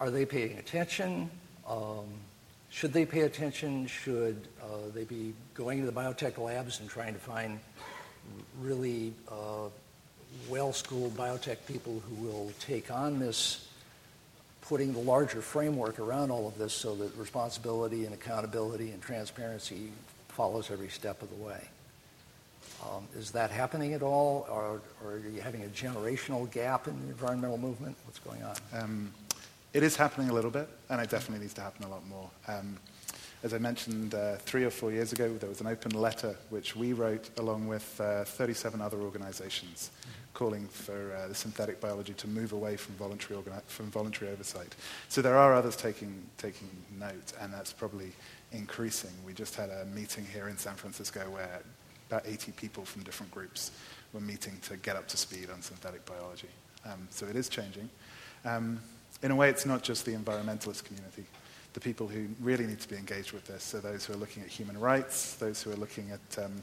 Are 0.00 0.10
they 0.10 0.24
paying 0.24 0.58
attention? 0.58 1.30
Um, 1.68 2.06
should 2.70 2.92
they 2.92 3.04
pay 3.04 3.22
attention? 3.22 3.86
Should 3.86 4.48
uh, 4.62 4.90
they 4.94 5.04
be 5.04 5.34
going 5.54 5.80
to 5.80 5.86
the 5.86 5.92
biotech 5.92 6.38
labs 6.38 6.80
and 6.80 6.88
trying 6.88 7.14
to 7.14 7.20
find 7.20 7.58
really 8.60 9.12
uh, 9.28 9.68
well 10.48 10.72
schooled 10.72 11.16
biotech 11.16 11.58
people 11.66 12.00
who 12.08 12.26
will 12.26 12.52
take 12.60 12.90
on 12.90 13.18
this 13.18 13.66
putting 14.62 14.92
the 14.92 15.00
larger 15.00 15.42
framework 15.42 15.98
around 15.98 16.30
all 16.30 16.46
of 16.46 16.56
this 16.56 16.72
so 16.72 16.94
that 16.94 17.14
responsibility 17.16 18.04
and 18.04 18.14
accountability 18.14 18.92
and 18.92 19.02
transparency 19.02 19.90
follows 20.28 20.70
every 20.70 20.88
step 20.88 21.22
of 21.22 21.28
the 21.30 21.44
way. 21.44 21.68
Um, 22.84 23.08
is 23.16 23.32
that 23.32 23.50
happening 23.50 23.94
at 23.94 24.02
all, 24.02 24.46
or, 24.48 24.80
or, 25.04 25.14
are 25.14 25.18
you 25.18 25.40
having 25.40 25.64
a 25.64 25.68
generational 25.68 26.50
gap 26.50 26.86
in 26.86 26.98
the 27.02 27.08
environmental 27.08 27.58
movement? 27.58 27.96
What's 28.06 28.20
going 28.20 28.42
on? 28.42 28.56
Um, 28.72 29.12
it 29.72 29.82
is 29.82 29.96
happening 29.96 30.30
a 30.30 30.32
little 30.32 30.50
bit, 30.50 30.68
and 30.88 31.00
it 31.00 31.10
definitely 31.10 31.42
needs 31.42 31.54
to 31.54 31.60
happen 31.60 31.84
a 31.84 31.88
lot 31.88 32.06
more. 32.08 32.30
Um, 32.48 32.76
as 33.42 33.54
I 33.54 33.58
mentioned 33.58 34.14
uh, 34.14 34.36
three 34.36 34.64
or 34.64 34.70
four 34.70 34.92
years 34.92 35.12
ago, 35.12 35.34
there 35.38 35.48
was 35.48 35.60
an 35.60 35.66
open 35.66 35.92
letter 35.92 36.36
which 36.50 36.76
we 36.76 36.92
wrote 36.92 37.30
along 37.38 37.68
with 37.68 37.98
uh, 38.00 38.24
37 38.24 38.80
other 38.80 39.00
organizations. 39.00 39.90
Mm-hmm 40.00 40.20
calling 40.34 40.66
for 40.68 41.14
uh, 41.14 41.28
the 41.28 41.34
synthetic 41.34 41.80
biology 41.80 42.12
to 42.14 42.28
move 42.28 42.52
away 42.52 42.76
from 42.76 42.94
voluntary, 42.94 43.40
organi- 43.40 43.62
from 43.66 43.90
voluntary 43.90 44.30
oversight. 44.30 44.74
So 45.08 45.22
there 45.22 45.36
are 45.36 45.54
others 45.54 45.76
taking, 45.76 46.22
taking 46.38 46.68
note, 46.98 47.32
and 47.40 47.52
that's 47.52 47.72
probably 47.72 48.12
increasing. 48.52 49.10
We 49.26 49.32
just 49.32 49.54
had 49.56 49.70
a 49.70 49.84
meeting 49.86 50.26
here 50.32 50.48
in 50.48 50.56
San 50.56 50.74
Francisco 50.74 51.20
where 51.30 51.60
about 52.08 52.22
80 52.26 52.52
people 52.52 52.84
from 52.84 53.02
different 53.02 53.32
groups 53.32 53.70
were 54.12 54.20
meeting 54.20 54.56
to 54.62 54.76
get 54.76 54.96
up 54.96 55.08
to 55.08 55.16
speed 55.16 55.48
on 55.52 55.62
synthetic 55.62 56.04
biology. 56.04 56.48
Um, 56.84 57.08
so 57.10 57.26
it 57.26 57.36
is 57.36 57.48
changing. 57.48 57.88
Um, 58.44 58.80
in 59.22 59.30
a 59.30 59.36
way, 59.36 59.50
it's 59.50 59.66
not 59.66 59.82
just 59.82 60.06
the 60.06 60.12
environmentalist 60.12 60.84
community. 60.84 61.24
The 61.72 61.80
people 61.80 62.08
who 62.08 62.26
really 62.40 62.66
need 62.66 62.80
to 62.80 62.88
be 62.88 62.96
engaged 62.96 63.32
with 63.32 63.46
this 63.46 63.74
are 63.74 63.80
those 63.80 64.04
who 64.04 64.12
are 64.14 64.16
looking 64.16 64.42
at 64.42 64.48
human 64.48 64.78
rights, 64.78 65.34
those 65.34 65.62
who 65.62 65.70
are 65.70 65.76
looking 65.76 66.10
at 66.10 66.44
um, 66.44 66.62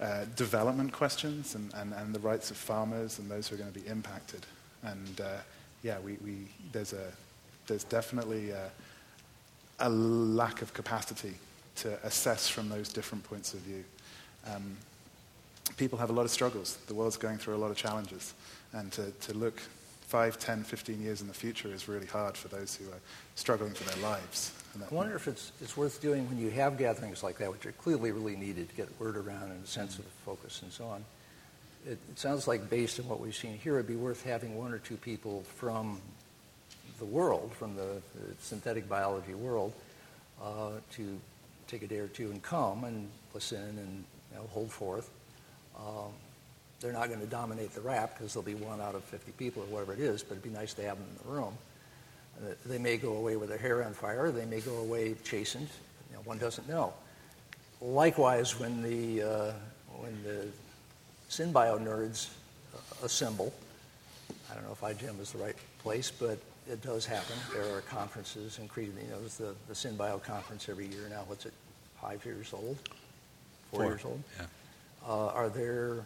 uh, 0.00 0.24
development 0.36 0.92
questions 0.92 1.54
and, 1.54 1.72
and, 1.74 1.92
and, 1.92 2.14
the 2.14 2.18
rights 2.20 2.50
of 2.50 2.56
farmers 2.56 3.18
and 3.18 3.30
those 3.30 3.48
who 3.48 3.54
are 3.54 3.58
going 3.58 3.72
to 3.72 3.78
be 3.78 3.86
impacted. 3.86 4.46
And 4.82 5.20
uh, 5.20 5.38
yeah, 5.82 5.98
we, 6.00 6.14
we, 6.24 6.48
there's, 6.72 6.92
a, 6.92 7.12
there's 7.66 7.84
definitely 7.84 8.50
a, 8.50 8.70
a, 9.78 9.88
lack 9.90 10.62
of 10.62 10.72
capacity 10.72 11.34
to 11.76 11.98
assess 12.04 12.48
from 12.48 12.68
those 12.68 12.90
different 12.90 13.24
points 13.24 13.52
of 13.52 13.60
view. 13.60 13.84
Um, 14.46 14.76
people 15.76 15.98
have 15.98 16.10
a 16.10 16.14
lot 16.14 16.24
of 16.24 16.30
struggles. 16.30 16.76
The 16.86 16.94
world's 16.94 17.16
going 17.16 17.38
through 17.38 17.56
a 17.56 17.58
lot 17.58 17.70
of 17.70 17.76
challenges. 17.76 18.34
And 18.72 18.90
to, 18.92 19.10
to 19.10 19.34
look 19.34 19.60
5, 20.10 20.40
10, 20.40 20.64
15 20.64 21.00
years 21.00 21.20
in 21.20 21.28
the 21.28 21.34
future 21.34 21.72
is 21.72 21.86
really 21.86 22.06
hard 22.06 22.36
for 22.36 22.48
those 22.48 22.74
who 22.74 22.84
are 22.90 22.98
struggling 23.36 23.72
for 23.72 23.84
their 23.84 24.02
lives. 24.02 24.52
I 24.74 24.92
wonder 24.92 25.14
if 25.14 25.28
it's, 25.28 25.52
it's 25.60 25.76
worth 25.76 26.02
doing 26.02 26.28
when 26.28 26.36
you 26.36 26.50
have 26.50 26.78
gatherings 26.78 27.22
like 27.22 27.38
that, 27.38 27.52
which 27.52 27.64
are 27.64 27.70
clearly 27.72 28.10
really 28.10 28.34
needed 28.34 28.68
to 28.70 28.74
get 28.74 28.88
word 28.98 29.16
around 29.16 29.52
and 29.52 29.62
a 29.62 29.66
sense 29.68 30.00
of 30.00 30.04
focus 30.26 30.62
and 30.62 30.72
so 30.72 30.86
on. 30.86 31.04
It, 31.86 31.98
it 32.10 32.18
sounds 32.18 32.48
like, 32.48 32.68
based 32.68 32.98
on 32.98 33.06
what 33.06 33.20
we've 33.20 33.36
seen 33.36 33.56
here, 33.56 33.74
it'd 33.74 33.86
be 33.86 33.94
worth 33.94 34.24
having 34.24 34.58
one 34.58 34.72
or 34.72 34.78
two 34.78 34.96
people 34.96 35.44
from 35.54 36.00
the 36.98 37.04
world, 37.04 37.52
from 37.56 37.76
the, 37.76 38.02
the 38.16 38.34
synthetic 38.40 38.88
biology 38.88 39.34
world, 39.34 39.72
uh, 40.42 40.70
to 40.94 41.20
take 41.68 41.84
a 41.84 41.86
day 41.86 41.98
or 41.98 42.08
two 42.08 42.32
and 42.32 42.42
come 42.42 42.82
and 42.82 43.08
listen 43.32 43.60
and 43.60 44.04
you 44.32 44.38
know, 44.38 44.48
hold 44.48 44.72
forth. 44.72 45.08
Um, 45.78 46.10
they're 46.80 46.92
not 46.92 47.08
going 47.08 47.20
to 47.20 47.26
dominate 47.26 47.74
the 47.74 47.80
rap 47.80 48.16
because 48.16 48.32
there'll 48.32 48.44
be 48.44 48.54
one 48.54 48.80
out 48.80 48.94
of 48.94 49.04
50 49.04 49.32
people 49.32 49.62
or 49.62 49.66
whatever 49.66 49.92
it 49.92 50.00
is, 50.00 50.22
but 50.22 50.32
it'd 50.32 50.42
be 50.42 50.50
nice 50.50 50.74
to 50.74 50.82
have 50.82 50.96
them 50.96 51.06
in 51.10 51.26
the 51.26 51.32
room. 51.36 51.54
They 52.64 52.78
may 52.78 52.96
go 52.96 53.16
away 53.16 53.36
with 53.36 53.50
their 53.50 53.58
hair 53.58 53.84
on 53.84 53.92
fire. 53.92 54.30
They 54.30 54.46
may 54.46 54.60
go 54.60 54.78
away 54.78 55.14
chastened. 55.24 55.68
You 56.10 56.16
know, 56.16 56.22
one 56.24 56.38
doesn't 56.38 56.66
know. 56.68 56.94
Likewise, 57.82 58.58
when 58.58 58.82
the 58.82 59.22
uh, 59.22 59.52
when 59.98 60.22
the 60.24 60.46
synbio 61.28 61.78
nerds 61.78 62.28
assemble, 63.02 63.52
I 64.50 64.54
don't 64.54 64.64
know 64.64 64.72
if 64.72 64.80
IGEM 64.80 65.20
is 65.20 65.32
the 65.32 65.38
right 65.38 65.56
place, 65.82 66.10
but 66.10 66.38
it 66.66 66.82
does 66.82 67.04
happen. 67.04 67.36
There 67.52 67.76
are 67.76 67.82
conferences, 67.82 68.58
including 68.58 68.94
you 69.04 69.10
know, 69.10 69.20
there's 69.20 69.36
the 69.36 69.54
the 69.68 69.74
synbio 69.74 70.22
conference 70.22 70.68
every 70.70 70.86
year 70.86 71.08
now. 71.10 71.24
What's 71.26 71.44
it? 71.44 71.52
Five 72.00 72.24
years 72.24 72.54
old? 72.54 72.78
Four, 73.70 73.80
Four. 73.80 73.84
years 73.84 74.04
old? 74.06 74.22
Yeah. 74.38 74.46
Uh, 75.06 75.26
are 75.28 75.50
there 75.50 76.04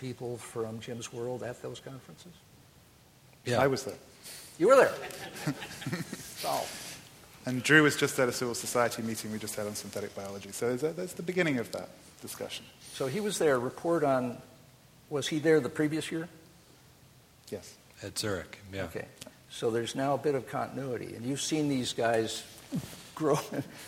people 0.00 0.36
from 0.38 0.80
Jim's 0.80 1.12
world 1.12 1.42
at 1.42 1.60
those 1.62 1.80
conferences? 1.80 2.32
Yeah. 3.44 3.60
I 3.62 3.66
was 3.66 3.84
there. 3.84 3.94
You 4.58 4.68
were 4.68 4.76
there. 4.76 4.94
so, 6.36 6.48
oh. 6.48 6.66
And 7.44 7.62
Drew 7.62 7.82
was 7.84 7.94
just 7.96 8.18
at 8.18 8.28
a 8.28 8.32
civil 8.32 8.54
society 8.54 9.02
meeting 9.02 9.30
we 9.30 9.38
just 9.38 9.54
had 9.54 9.66
on 9.66 9.74
synthetic 9.74 10.14
biology. 10.16 10.50
So 10.52 10.74
there's- 10.74 10.96
that's 10.96 11.12
the 11.12 11.22
beginning 11.22 11.58
of 11.58 11.70
that 11.72 11.88
discussion. 12.20 12.64
so 12.94 13.06
he 13.06 13.20
was 13.20 13.38
there. 13.38 13.58
Report 13.58 14.02
on. 14.02 14.38
Was 15.10 15.28
he 15.28 15.38
there 15.38 15.60
the 15.60 15.68
previous 15.68 16.10
year? 16.10 16.28
Yes. 17.50 17.74
At 18.02 18.18
Zurich, 18.18 18.58
yeah. 18.72 18.84
Okay. 18.84 19.04
So 19.50 19.70
there's 19.70 19.94
now 19.94 20.14
a 20.14 20.18
bit 20.18 20.34
of 20.34 20.48
continuity, 20.48 21.14
and 21.14 21.24
you've 21.24 21.40
seen 21.40 21.68
these 21.68 21.92
guys 21.92 22.42
grow. 23.14 23.38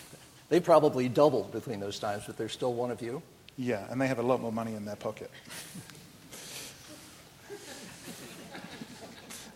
they 0.48 0.60
probably 0.60 1.08
doubled 1.08 1.50
between 1.52 1.80
those 1.80 1.98
times, 1.98 2.22
but 2.26 2.36
they're 2.38 2.48
still 2.48 2.72
one 2.72 2.90
of 2.92 3.02
you. 3.02 3.20
Yeah, 3.56 3.84
and 3.90 4.00
they 4.00 4.06
have 4.06 4.20
a 4.20 4.22
lot 4.22 4.40
more 4.40 4.52
money 4.52 4.74
in 4.74 4.84
their 4.84 4.96
pocket. 4.96 5.30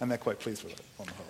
and 0.02 0.10
they're 0.10 0.18
quite 0.18 0.40
pleased 0.40 0.64
with 0.64 0.72
it 0.72 0.80
on 0.98 1.06
the 1.06 1.12
whole. 1.12 1.26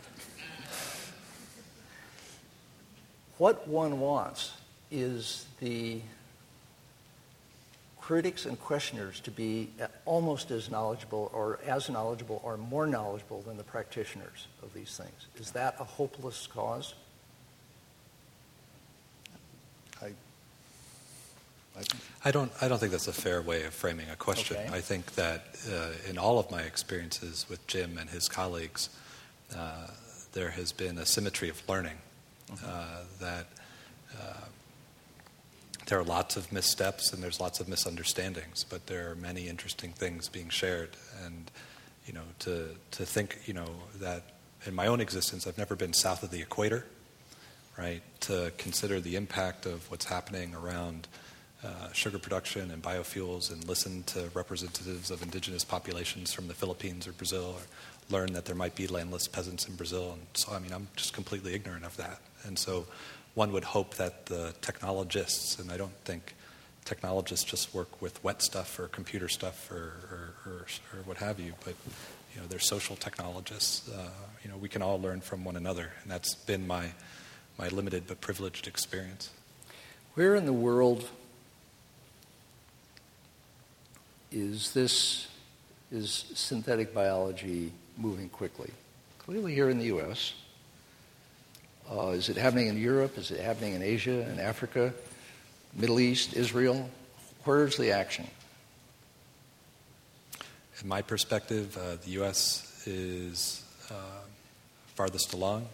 What 3.37 3.69
one 3.69 4.01
wants 4.01 4.53
is 4.91 5.45
the 5.61 6.01
critics 8.01 8.47
and 8.47 8.59
questioners 8.59 9.21
to 9.21 9.31
be 9.31 9.69
almost 10.07 10.51
as 10.51 10.71
knowledgeable 10.71 11.31
or 11.35 11.61
as 11.67 11.91
knowledgeable 11.91 12.41
or 12.43 12.57
more 12.57 12.87
knowledgeable 12.87 13.43
than 13.43 13.59
the 13.59 13.63
practitioners 13.63 14.47
of 14.63 14.73
these 14.73 14.97
things. 14.97 15.27
Is 15.37 15.51
that 15.51 15.77
a 15.79 15.85
hopeless 15.85 16.47
cause? 16.47 16.95
I 22.25 22.31
don't, 22.31 22.53
I 22.61 22.69
don't 22.69 22.79
think 22.79 22.93
that's 22.93 23.09
a 23.09 23.13
fair 23.13 23.43
way 23.43 23.65
of 23.65 23.75
framing 23.75 24.09
a 24.11 24.17
question. 24.17 24.57
Okay. 24.57 24.69
I 24.77 24.81
think 24.81 25.15
that 25.15 25.57
uh, 25.73 26.09
in 26.09 26.19
all 26.19 26.39
of 26.39 26.51
my 26.51 26.63
experiences 26.63 27.47
with 27.49 27.67
Jim 27.67 27.99
and 27.99 28.11
his 28.11 28.29
colleagues, 28.29 28.91
uh, 29.57 29.89
there 30.33 30.51
has 30.51 30.73
been 30.73 30.99
a 30.99 31.07
symmetry 31.07 31.49
of 31.49 31.63
learning. 31.69 31.97
Uh, 32.65 32.99
that 33.21 33.47
uh, 34.21 34.35
there 35.87 35.99
are 35.99 36.05
lots 36.05 36.37
of 36.37 36.53
missteps 36.53 37.13
and 37.13 37.23
there's 37.23 37.41
lots 37.41 37.61
of 37.61 37.69
misunderstandings, 37.69 38.65
but 38.65 38.87
there 38.87 39.11
are 39.11 39.15
many 39.15 39.49
interesting 39.49 39.93
things 39.93 40.29
being 40.29 40.51
shared. 40.51 40.91
And 41.25 41.51
you 42.07 42.13
know, 42.13 42.23
to 42.41 42.69
to 42.93 43.07
think, 43.07 43.39
you 43.47 43.55
know, 43.55 43.69
that 43.97 44.23
in 44.67 44.75
my 44.75 44.87
own 44.87 45.01
existence, 45.01 45.47
I've 45.47 45.59
never 45.59 45.75
been 45.75 45.93
south 45.93 46.23
of 46.23 46.31
the 46.31 46.41
equator, 46.41 46.85
right? 47.79 48.03
To 48.21 48.53
consider 48.59 49.01
the 49.01 49.17
impact 49.17 49.67
of 49.67 49.91
what's 49.91 50.05
happening 50.05 50.55
around 50.55 51.09
uh, 51.65 51.93
sugar 51.93 52.19
production 52.19 52.71
and 52.71 52.83
biofuels, 52.83 53.53
and 53.53 53.67
listen 53.69 54.03
to 54.05 54.31
representatives 54.35 55.11
of 55.11 55.23
indigenous 55.23 55.65
populations 55.65 56.33
from 56.33 56.49
the 56.49 56.55
Philippines 56.55 57.07
or 57.07 57.13
Brazil, 57.13 57.57
or 57.57 57.63
learn 58.11 58.33
that 58.33 58.45
there 58.45 58.57
might 58.57 58.75
be 58.75 58.87
landless 58.87 59.29
peasants 59.29 59.69
in 59.69 59.77
Brazil. 59.77 60.13
And 60.13 60.27
so, 60.35 60.53
I 60.53 60.59
mean, 60.59 60.73
I'm 60.73 60.89
just 60.97 61.13
completely 61.13 61.55
ignorant 61.55 61.85
of 61.85 61.97
that. 61.97 62.21
And 62.45 62.59
so, 62.59 62.87
one 63.35 63.53
would 63.53 63.65
hope 63.65 63.95
that 63.95 64.27
the 64.27 64.55
technologists, 64.61 65.59
and 65.59 65.71
I 65.71 65.77
don't 65.77 65.97
think 66.05 66.35
technologists 66.85 67.45
just 67.45 67.73
work 67.73 68.03
with 68.03 68.23
wet 68.25 68.43
stuff 68.43 68.79
or 68.79 68.89
computer 68.89 69.29
stuff 69.29 69.71
or, 69.71 69.77
or, 69.77 70.35
or, 70.45 70.67
or 70.93 71.03
what 71.05 71.17
have 71.19 71.39
you, 71.39 71.55
but 71.65 71.75
you 72.35 72.41
know, 72.41 72.47
they're 72.49 72.59
social 72.59 72.97
technologists. 72.97 73.89
Uh, 73.89 74.09
you 74.43 74.51
know, 74.51 74.57
we 74.57 74.69
can 74.69 74.83
all 74.83 75.01
learn 75.01 75.21
from 75.21 75.45
one 75.45 75.57
another, 75.57 75.93
and 76.03 76.11
that's 76.11 76.35
been 76.35 76.67
my 76.67 76.93
my 77.59 77.69
limited 77.69 78.05
but 78.07 78.21
privileged 78.21 78.67
experience. 78.67 79.31
Where 80.15 80.35
in 80.35 80.47
the 80.47 80.53
world 80.53 81.09
is 84.33 84.73
this 84.73 85.29
is 85.91 86.25
synthetic 86.35 86.95
biology 86.95 87.73
moving 87.99 88.29
quickly? 88.29 88.71
Clearly 89.19 89.55
here 89.55 89.69
in 89.69 89.79
the 89.79 89.87
U.S. 89.87 90.33
Uh, 91.91 92.09
is 92.09 92.29
it 92.29 92.37
happening 92.37 92.69
in 92.69 92.81
Europe? 92.81 93.19
Is 93.19 93.31
it 93.31 93.41
happening 93.41 93.75
in 93.75 93.83
Asia 93.83 94.23
and 94.23 94.41
Africa, 94.41 94.95
Middle 95.75 96.01
East, 96.01 96.35
Israel? 96.35 96.89
Where's 97.45 97.77
the 97.77 97.91
action? 97.91 98.27
In 100.81 100.89
my 100.89 101.03
perspective, 101.03 101.77
uh, 101.77 101.97
the 102.05 102.13
U.S. 102.13 102.87
is 102.87 103.63
uh, 103.91 103.95
farthest 104.95 105.35
along. 105.35 105.69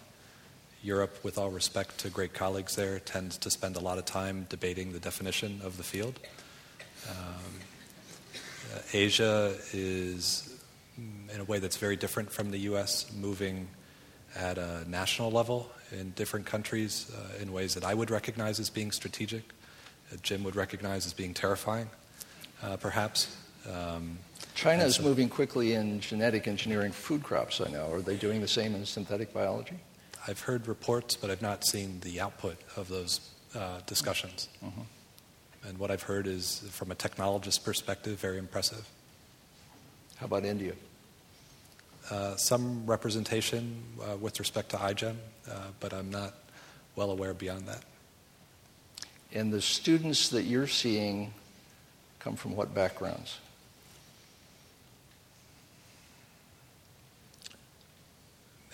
Europe, 0.83 1.19
with 1.23 1.39
all 1.39 1.51
respect 1.51 1.99
to 1.99 2.11
great 2.11 2.35
colleagues 2.35 2.77
there, 2.77 2.99
tends 3.01 3.37
to 3.39 3.51
spend 3.51 3.77
a 3.77 3.81
lot 3.81 3.99
of 3.99 4.05
time 4.05 4.47
debating 4.49 4.93
the 4.93 5.01
definition 5.01 5.61
of 5.65 5.77
the 5.77 5.83
field. 5.83 6.19
Um, 7.09 7.45
Asia 8.93 9.55
is, 9.73 10.53
in 11.33 11.41
a 11.41 11.45
way 11.45 11.59
that's 11.59 11.77
very 11.77 11.97
different 11.97 12.31
from 12.31 12.51
the 12.51 12.59
U.S., 12.61 13.11
moving 13.13 13.69
at 14.37 14.59
a 14.59 14.89
national 14.89 15.31
level 15.31 15.71
in 15.93 16.11
different 16.11 16.47
countries 16.47 17.11
uh, 17.17 17.43
in 17.43 17.53
ways 17.53 17.75
that 17.75 17.85
I 17.85 17.95
would 17.95 18.11
recognize 18.11 18.61
as 18.61 18.71
being 18.71 18.91
strategic, 18.91 19.43
that 20.11 20.23
Jim 20.23 20.45
would 20.45 20.57
recognize 20.57 21.07
as 21.07 21.13
being 21.15 21.35
terrifying, 21.35 21.89
uh, 22.63 22.77
perhaps. 22.77 23.35
Um, 23.71 24.19
China 24.55 24.85
is 24.85 24.97
so- 24.97 25.03
moving 25.03 25.29
quickly 25.29 25.75
in 25.75 26.01
genetic 26.01 26.47
engineering 26.49 26.93
food 26.93 27.23
crops, 27.23 27.61
I 27.61 27.71
know. 27.71 27.93
Are 27.93 28.01
they 28.01 28.17
doing 28.17 28.41
the 28.41 28.49
same 28.49 28.75
in 28.75 28.85
synthetic 28.85 29.33
biology? 29.33 29.77
I've 30.27 30.41
heard 30.41 30.67
reports, 30.67 31.17
but 31.17 31.31
I've 31.31 31.43
not 31.43 31.67
seen 31.67 32.01
the 32.01 32.21
output 32.21 32.57
of 32.77 32.89
those 32.89 33.21
uh, 33.55 33.81
discussions. 33.87 34.49
And 35.67 35.79
what 35.79 35.91
I've 35.91 36.03
heard 36.03 36.27
is, 36.27 36.65
from 36.71 36.91
a 36.91 36.95
technologist 36.95 37.65
perspective, 37.65 38.19
very 38.19 38.39
impressive. 38.39 38.89
How 40.17 40.27
about 40.27 40.45
India? 40.45 40.73
Uh, 42.11 42.37
some 42.37 42.87
representation 42.87 43.83
uh, 44.03 44.17
with 44.17 44.39
respect 44.39 44.71
to 44.71 44.77
iGEM, 44.77 45.17
uh, 45.51 45.55
but 45.81 45.93
I'm 45.93 46.11
not 46.11 46.35
well 46.97 47.11
aware 47.11 47.35
beyond 47.35 47.67
that. 47.67 47.83
And 49.33 49.53
the 49.53 49.61
students 49.61 50.31
that 50.31 50.45
you're 50.45 50.67
seeing 50.69 51.35
come 52.19 52.37
from 52.37 52.57
what 52.57 52.75
backgrounds? 52.75 53.39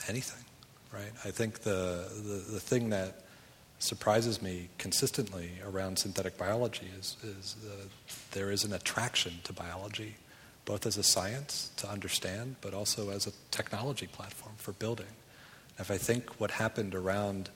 anything, 0.09 0.45
right? 0.93 1.13
I 1.25 1.31
think 1.31 1.61
the, 1.61 2.09
the, 2.15 2.53
the 2.53 2.61
thing 2.61 2.91
that 2.91 3.24
surprises 3.85 4.41
me 4.41 4.69
consistently 4.79 5.51
around 5.65 5.99
synthetic 5.99 6.39
biology 6.39 6.89
is, 6.99 7.17
is 7.23 7.57
uh, 7.69 7.85
there 8.33 8.51
is 8.51 8.65
an 8.65 8.73
attraction 8.73 9.35
to 9.45 9.53
biology, 9.53 10.15
both 10.65 10.87
as 10.87 10.97
a 10.97 11.03
science 11.03 11.71
to 11.77 11.87
understand, 11.89 12.57
but 12.63 12.73
also 12.73 13.11
as 13.11 13.27
a 13.27 13.33
technology 13.51 14.07
platform 14.07 14.55
for 14.57 14.73
building. 14.73 15.15
If 15.79 15.91
I 15.91 15.99
think 15.99 16.41
what 16.41 16.53
happened 16.53 16.95
around 16.95 17.51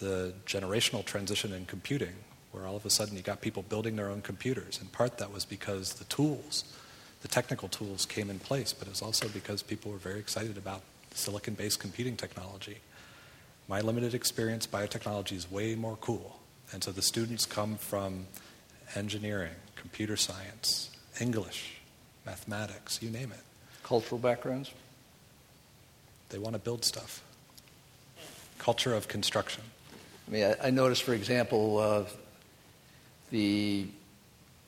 the 0.00 0.34
generational 0.44 1.02
transition 1.02 1.52
in 1.52 1.64
computing, 1.64 2.14
where 2.52 2.66
all 2.66 2.76
of 2.76 2.84
a 2.84 2.90
sudden 2.90 3.16
you 3.16 3.22
got 3.22 3.40
people 3.40 3.62
building 3.62 3.96
their 3.96 4.10
own 4.10 4.20
computers, 4.20 4.78
in 4.82 4.88
part 4.88 5.16
that 5.16 5.32
was 5.32 5.46
because 5.46 5.94
the 5.94 6.04
tools, 6.04 6.64
the 7.22 7.28
technical 7.28 7.68
tools 7.68 8.04
came 8.04 8.28
in 8.28 8.38
place, 8.38 8.74
but 8.74 8.86
it 8.86 8.90
was 8.90 9.02
also 9.02 9.28
because 9.28 9.62
people 9.62 9.90
were 9.90 9.98
very 9.98 10.18
excited 10.18 10.58
about 10.58 10.82
silicon 11.14 11.54
based 11.54 11.80
computing 11.80 12.16
technology. 12.16 12.78
My 13.70 13.82
limited 13.82 14.14
experience, 14.14 14.66
biotechnology 14.66 15.36
is 15.36 15.48
way 15.48 15.76
more 15.76 15.96
cool. 16.00 16.40
And 16.72 16.82
so 16.82 16.90
the 16.90 17.02
students 17.02 17.46
come 17.46 17.76
from 17.76 18.26
engineering, 18.96 19.54
computer 19.76 20.16
science, 20.16 20.90
English, 21.20 21.76
mathematics, 22.26 23.00
you 23.00 23.10
name 23.10 23.30
it. 23.30 23.38
Cultural 23.84 24.18
backgrounds? 24.18 24.72
They 26.30 26.38
want 26.38 26.54
to 26.54 26.58
build 26.58 26.84
stuff. 26.84 27.22
Culture 28.58 28.92
of 28.92 29.06
construction. 29.06 29.62
I 30.26 30.30
mean, 30.32 30.44
I, 30.46 30.66
I 30.66 30.70
noticed, 30.70 31.04
for 31.04 31.14
example, 31.14 31.78
uh, 31.78 32.04
the 33.30 33.86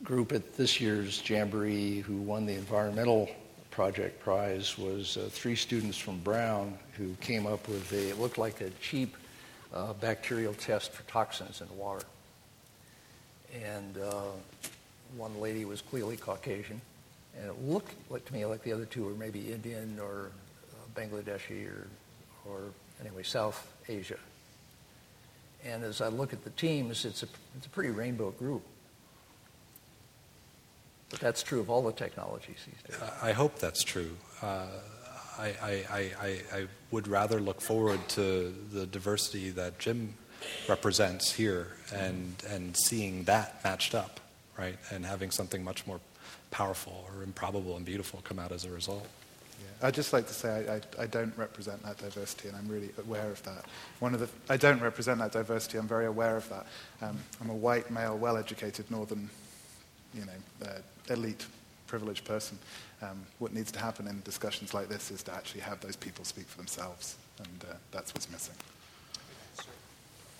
group 0.04 0.30
at 0.30 0.56
this 0.56 0.80
year's 0.80 1.28
Jamboree 1.28 2.02
who 2.02 2.18
won 2.18 2.46
the 2.46 2.54
environmental 2.54 3.28
project 3.72 4.20
prize 4.20 4.78
was 4.78 5.16
uh, 5.16 5.28
three 5.28 5.56
students 5.56 5.98
from 5.98 6.20
Brown 6.20 6.78
who 6.96 7.14
came 7.20 7.46
up 7.46 7.68
with 7.68 7.92
a, 7.92 8.10
it 8.10 8.18
looked 8.18 8.38
like 8.38 8.60
a 8.60 8.70
cheap 8.80 9.16
uh, 9.74 9.92
bacterial 9.94 10.54
test 10.54 10.92
for 10.92 11.02
toxins 11.10 11.60
in 11.60 11.78
water. 11.78 12.04
And 13.64 13.98
uh, 13.98 14.30
one 15.16 15.40
lady 15.40 15.64
was 15.64 15.80
clearly 15.82 16.16
Caucasian, 16.16 16.80
and 17.36 17.46
it 17.46 17.62
looked 17.62 17.92
like 18.10 18.24
to 18.26 18.32
me 18.32 18.44
like 18.46 18.62
the 18.62 18.72
other 18.72 18.86
two 18.86 19.04
were 19.04 19.14
maybe 19.14 19.52
Indian 19.52 19.98
or 20.00 20.30
uh, 20.72 21.00
Bangladeshi 21.00 21.66
or, 21.66 21.86
or 22.46 22.60
anyway, 23.00 23.22
South 23.22 23.72
Asia. 23.88 24.18
And 25.64 25.84
as 25.84 26.00
I 26.00 26.08
look 26.08 26.32
at 26.32 26.44
the 26.44 26.50
teams, 26.50 27.04
it's 27.04 27.22
a, 27.22 27.28
it's 27.56 27.66
a 27.66 27.70
pretty 27.70 27.90
rainbow 27.90 28.30
group. 28.30 28.62
But 31.10 31.20
that's 31.20 31.42
true 31.42 31.60
of 31.60 31.68
all 31.68 31.82
the 31.82 31.92
technologies 31.92 32.56
these 32.66 32.98
days. 32.98 33.10
I 33.22 33.32
hope 33.32 33.58
that's 33.58 33.84
true. 33.84 34.16
Uh, 34.40 34.66
I, 35.38 35.46
I, 35.62 35.84
I, 36.20 36.40
I, 36.52 36.66
would 36.90 37.08
rather 37.08 37.40
look 37.40 37.60
forward 37.60 38.06
to 38.10 38.54
the 38.72 38.86
diversity 38.86 39.50
that 39.50 39.78
Jim 39.78 40.14
represents 40.68 41.32
here 41.32 41.68
and, 41.94 42.34
and 42.50 42.76
seeing 42.76 43.24
that 43.24 43.62
matched 43.64 43.94
up, 43.94 44.20
right? 44.58 44.76
And 44.90 45.06
having 45.06 45.30
something 45.30 45.64
much 45.64 45.86
more 45.86 46.00
powerful 46.50 47.06
or 47.08 47.22
improbable 47.22 47.76
and 47.76 47.84
beautiful 47.84 48.20
come 48.24 48.38
out 48.38 48.52
as 48.52 48.64
a 48.64 48.70
result. 48.70 49.08
I'd 49.82 49.94
just 49.94 50.12
like 50.12 50.28
to 50.28 50.34
say 50.34 50.68
I, 50.68 50.74
I, 50.74 50.80
I, 51.04 51.06
don't 51.06 51.36
represent 51.36 51.82
that 51.82 51.98
diversity, 51.98 52.48
and 52.48 52.56
I'm 52.56 52.68
really 52.68 52.90
aware 52.98 53.28
of 53.28 53.42
that. 53.42 53.64
One 53.98 54.14
of 54.14 54.20
the, 54.20 54.28
I 54.48 54.56
don't 54.56 54.80
represent 54.80 55.18
that 55.18 55.32
diversity. 55.32 55.76
I'm 55.76 55.88
very 55.88 56.06
aware 56.06 56.36
of 56.36 56.48
that. 56.50 56.66
Um, 57.00 57.18
I'm 57.40 57.50
a 57.50 57.54
white, 57.54 57.90
male, 57.90 58.16
well-educated, 58.16 58.88
northern, 58.92 59.28
you 60.14 60.24
know, 60.24 60.68
uh, 60.68 61.12
elite, 61.12 61.46
privileged 61.88 62.24
person. 62.24 62.58
Um, 63.02 63.26
what 63.40 63.52
needs 63.52 63.72
to 63.72 63.80
happen 63.80 64.06
in 64.06 64.22
discussions 64.22 64.74
like 64.74 64.88
this 64.88 65.10
is 65.10 65.24
to 65.24 65.32
actually 65.34 65.62
have 65.62 65.80
those 65.80 65.96
people 65.96 66.24
speak 66.24 66.46
for 66.46 66.56
themselves, 66.56 67.16
and 67.38 67.64
uh, 67.68 67.74
that's 67.90 68.14
what's 68.14 68.30
missing. 68.30 68.54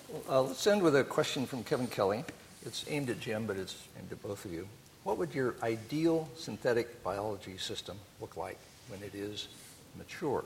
Well, 0.09 0.23
uh, 0.29 0.43
let's 0.43 0.67
end 0.67 0.83
with 0.83 0.95
a 0.95 1.03
question 1.03 1.45
from 1.45 1.65
Kevin 1.65 1.89
Kelly. 1.89 2.25
It's 2.65 2.85
aimed 2.89 3.11
at 3.11 3.19
Jim, 3.19 3.47
but 3.47 3.57
it's 3.57 3.89
aimed 3.99 4.13
at 4.13 4.23
both 4.23 4.45
of 4.45 4.53
you. 4.53 4.69
What 5.03 5.19
would 5.19 5.35
your 5.35 5.57
ideal 5.63 6.29
synthetic 6.37 7.03
biology 7.03 7.59
system 7.59 7.97
look 8.21 8.37
like 8.37 8.59
when 8.89 9.03
it 9.03 9.15
is 9.15 9.49
mature, 9.99 10.45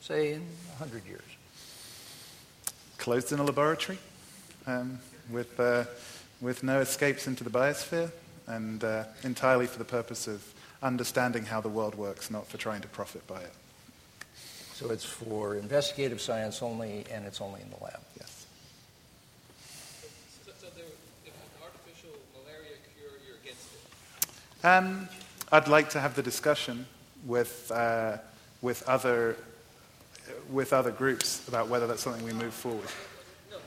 say 0.00 0.32
in 0.32 0.40
100 0.78 1.06
years? 1.06 1.22
Closed 2.98 3.30
in 3.30 3.38
a 3.38 3.44
laboratory 3.44 3.98
um, 4.66 4.98
with, 5.30 5.60
uh, 5.60 5.84
with 6.40 6.64
no 6.64 6.80
escapes 6.80 7.28
into 7.28 7.44
the 7.44 7.50
biosphere 7.50 8.10
and 8.48 8.82
uh, 8.82 9.04
entirely 9.22 9.66
for 9.66 9.78
the 9.78 9.84
purpose 9.84 10.26
of 10.26 10.42
understanding 10.82 11.44
how 11.44 11.60
the 11.60 11.68
world 11.68 11.94
works, 11.94 12.30
not 12.30 12.46
for 12.46 12.58
trying 12.58 12.80
to 12.82 12.88
profit 12.88 13.26
by 13.26 13.40
it. 13.40 13.52
So 14.74 14.90
it's 14.90 15.04
for 15.04 15.54
investigative 15.54 16.20
science 16.20 16.62
only, 16.62 17.04
and 17.10 17.24
it's 17.24 17.40
only 17.40 17.60
in 17.60 17.70
the 17.70 17.84
lab? 17.84 18.00
Yes. 18.18 18.46
So, 20.44 20.52
so 20.60 20.66
there, 20.74 20.84
if 21.24 21.32
an 21.32 21.62
artificial 21.62 22.10
malaria 22.34 22.76
cure, 22.96 23.12
you're 23.26 23.36
against 23.42 23.68
it? 23.74 24.66
Um, 24.66 25.08
I'd 25.52 25.68
like 25.68 25.90
to 25.90 26.00
have 26.00 26.16
the 26.16 26.22
discussion 26.22 26.86
with, 27.26 27.70
uh, 27.72 28.16
with, 28.60 28.82
other, 28.88 29.36
with 30.50 30.72
other 30.72 30.90
groups 30.90 31.46
about 31.46 31.68
whether 31.68 31.86
that's 31.86 32.02
something 32.02 32.24
we 32.24 32.32
move 32.32 32.54
forward. 32.54 32.88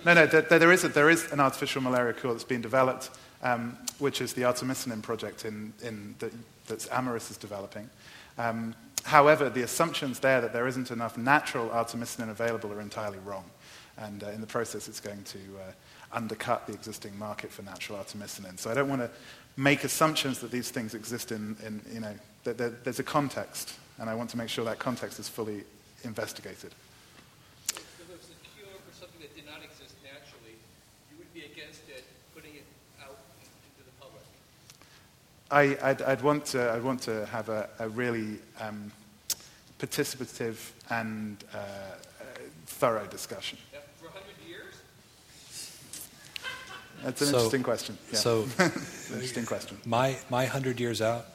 No, 0.05 0.13
no, 0.13 0.25
there, 0.27 0.41
there, 0.43 0.71
is, 0.71 0.83
a, 0.83 0.89
there 0.89 1.09
is 1.09 1.31
an 1.31 1.39
artificial 1.39 1.81
malaria 1.81 2.13
cure 2.13 2.31
that's 2.31 2.43
been 2.43 2.61
developed, 2.61 3.09
um, 3.41 3.77
which 3.97 4.21
is 4.21 4.33
the 4.33 4.43
artemisinin 4.43 5.01
project 5.01 5.45
in, 5.45 5.73
in 5.81 6.13
the, 6.19 6.31
that 6.67 6.79
Amyris 6.91 7.31
is 7.31 7.37
developing. 7.37 7.89
Um, 8.37 8.75
however, 9.03 9.49
the 9.49 9.63
assumptions 9.63 10.19
there 10.19 10.41
that 10.41 10.53
there 10.53 10.67
isn't 10.67 10.91
enough 10.91 11.17
natural 11.17 11.69
artemisinin 11.69 12.29
available 12.29 12.71
are 12.71 12.81
entirely 12.81 13.19
wrong. 13.19 13.45
And 13.97 14.23
uh, 14.23 14.29
in 14.29 14.41
the 14.41 14.47
process, 14.47 14.87
it's 14.87 14.99
going 14.99 15.23
to 15.23 15.39
uh, 15.39 15.71
undercut 16.11 16.67
the 16.67 16.73
existing 16.73 17.17
market 17.17 17.51
for 17.51 17.63
natural 17.63 17.97
artemisinin. 17.97 18.59
So 18.59 18.69
I 18.69 18.73
don't 18.73 18.89
want 18.89 19.01
to 19.01 19.09
make 19.57 19.83
assumptions 19.83 20.39
that 20.39 20.51
these 20.51 20.69
things 20.69 20.93
exist 20.93 21.31
in, 21.31 21.55
in 21.65 21.81
you 21.91 21.99
know, 21.99 22.13
that 22.43 22.57
there, 22.57 22.69
there's 22.83 22.99
a 22.99 23.03
context, 23.03 23.75
and 23.99 24.09
I 24.09 24.15
want 24.15 24.29
to 24.31 24.37
make 24.37 24.49
sure 24.49 24.65
that 24.65 24.79
context 24.79 25.19
is 25.19 25.29
fully 25.29 25.63
investigated. 26.03 26.71
If 27.69 27.77
it 27.99 28.07
was 28.11 28.29
a 28.29 28.37
cure 28.55 28.67
for 28.67 28.93
something 28.99 29.21
that 29.21 29.33
did 29.35 29.45
not 29.45 29.63
exist 29.63 29.95
naturally, 30.03 30.59
you 31.09 31.17
would 31.17 31.33
be 31.33 31.45
against 31.45 31.87
it 31.89 32.03
putting 32.35 32.55
it 32.55 32.67
out 33.01 33.17
into 33.41 33.83
the 33.83 33.95
public? 33.99 34.23
I, 35.51 35.67
would 35.67 36.01
I'd 36.01 36.21
want, 36.21 36.45
to, 36.47 36.71
I'd 36.71 36.83
want 36.83 37.01
to 37.03 37.25
have 37.27 37.49
a, 37.49 37.69
a 37.79 37.89
really 37.89 38.39
um, 38.59 38.91
participative 39.79 40.71
and 40.89 41.43
uh, 41.53 41.57
uh, 41.57 42.23
thorough 42.65 43.05
discussion. 43.07 43.57
That's 47.03 47.21
an 47.21 47.27
so, 47.27 47.33
interesting 47.35 47.63
question. 47.63 47.97
Yeah. 48.11 48.17
So, 48.17 48.47
interesting 49.13 49.45
question. 49.45 49.77
My 49.85 50.17
my 50.31 50.45
hundred 50.45 50.79
years 50.79 51.03
out, 51.03 51.27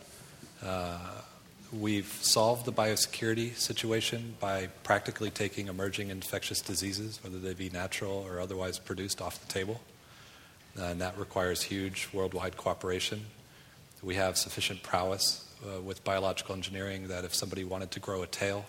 uh, 0.65 0.99
we've 1.73 2.13
solved 2.23 2.65
the 2.65 2.73
biosecurity 2.73 3.55
situation 3.57 4.35
by 4.41 4.69
practically 4.83 5.31
taking 5.31 5.69
emerging 5.69 6.11
infectious 6.11 6.61
diseases, 6.61 7.21
whether 7.23 7.39
they 7.39 7.55
be 7.55 7.71
natural 7.71 8.27
or 8.27 8.41
otherwise 8.41 8.81
produced, 8.81 9.23
off 9.23 9.47
the 9.47 9.53
table, 9.53 9.81
and 10.77 11.01
that 11.01 11.17
requires 11.17 11.63
huge 11.63 12.09
worldwide 12.13 12.57
cooperation. 12.57 13.27
We 14.03 14.15
have 14.15 14.37
sufficient 14.37 14.83
prowess 14.83 15.47
uh, 15.65 15.81
with 15.81 16.03
biological 16.05 16.55
engineering 16.55 17.09
that 17.09 17.25
if 17.25 17.35
somebody 17.35 17.65
wanted 17.65 17.91
to 17.93 18.01
grow 18.01 18.23
a 18.23 18.27
tail, 18.27 18.65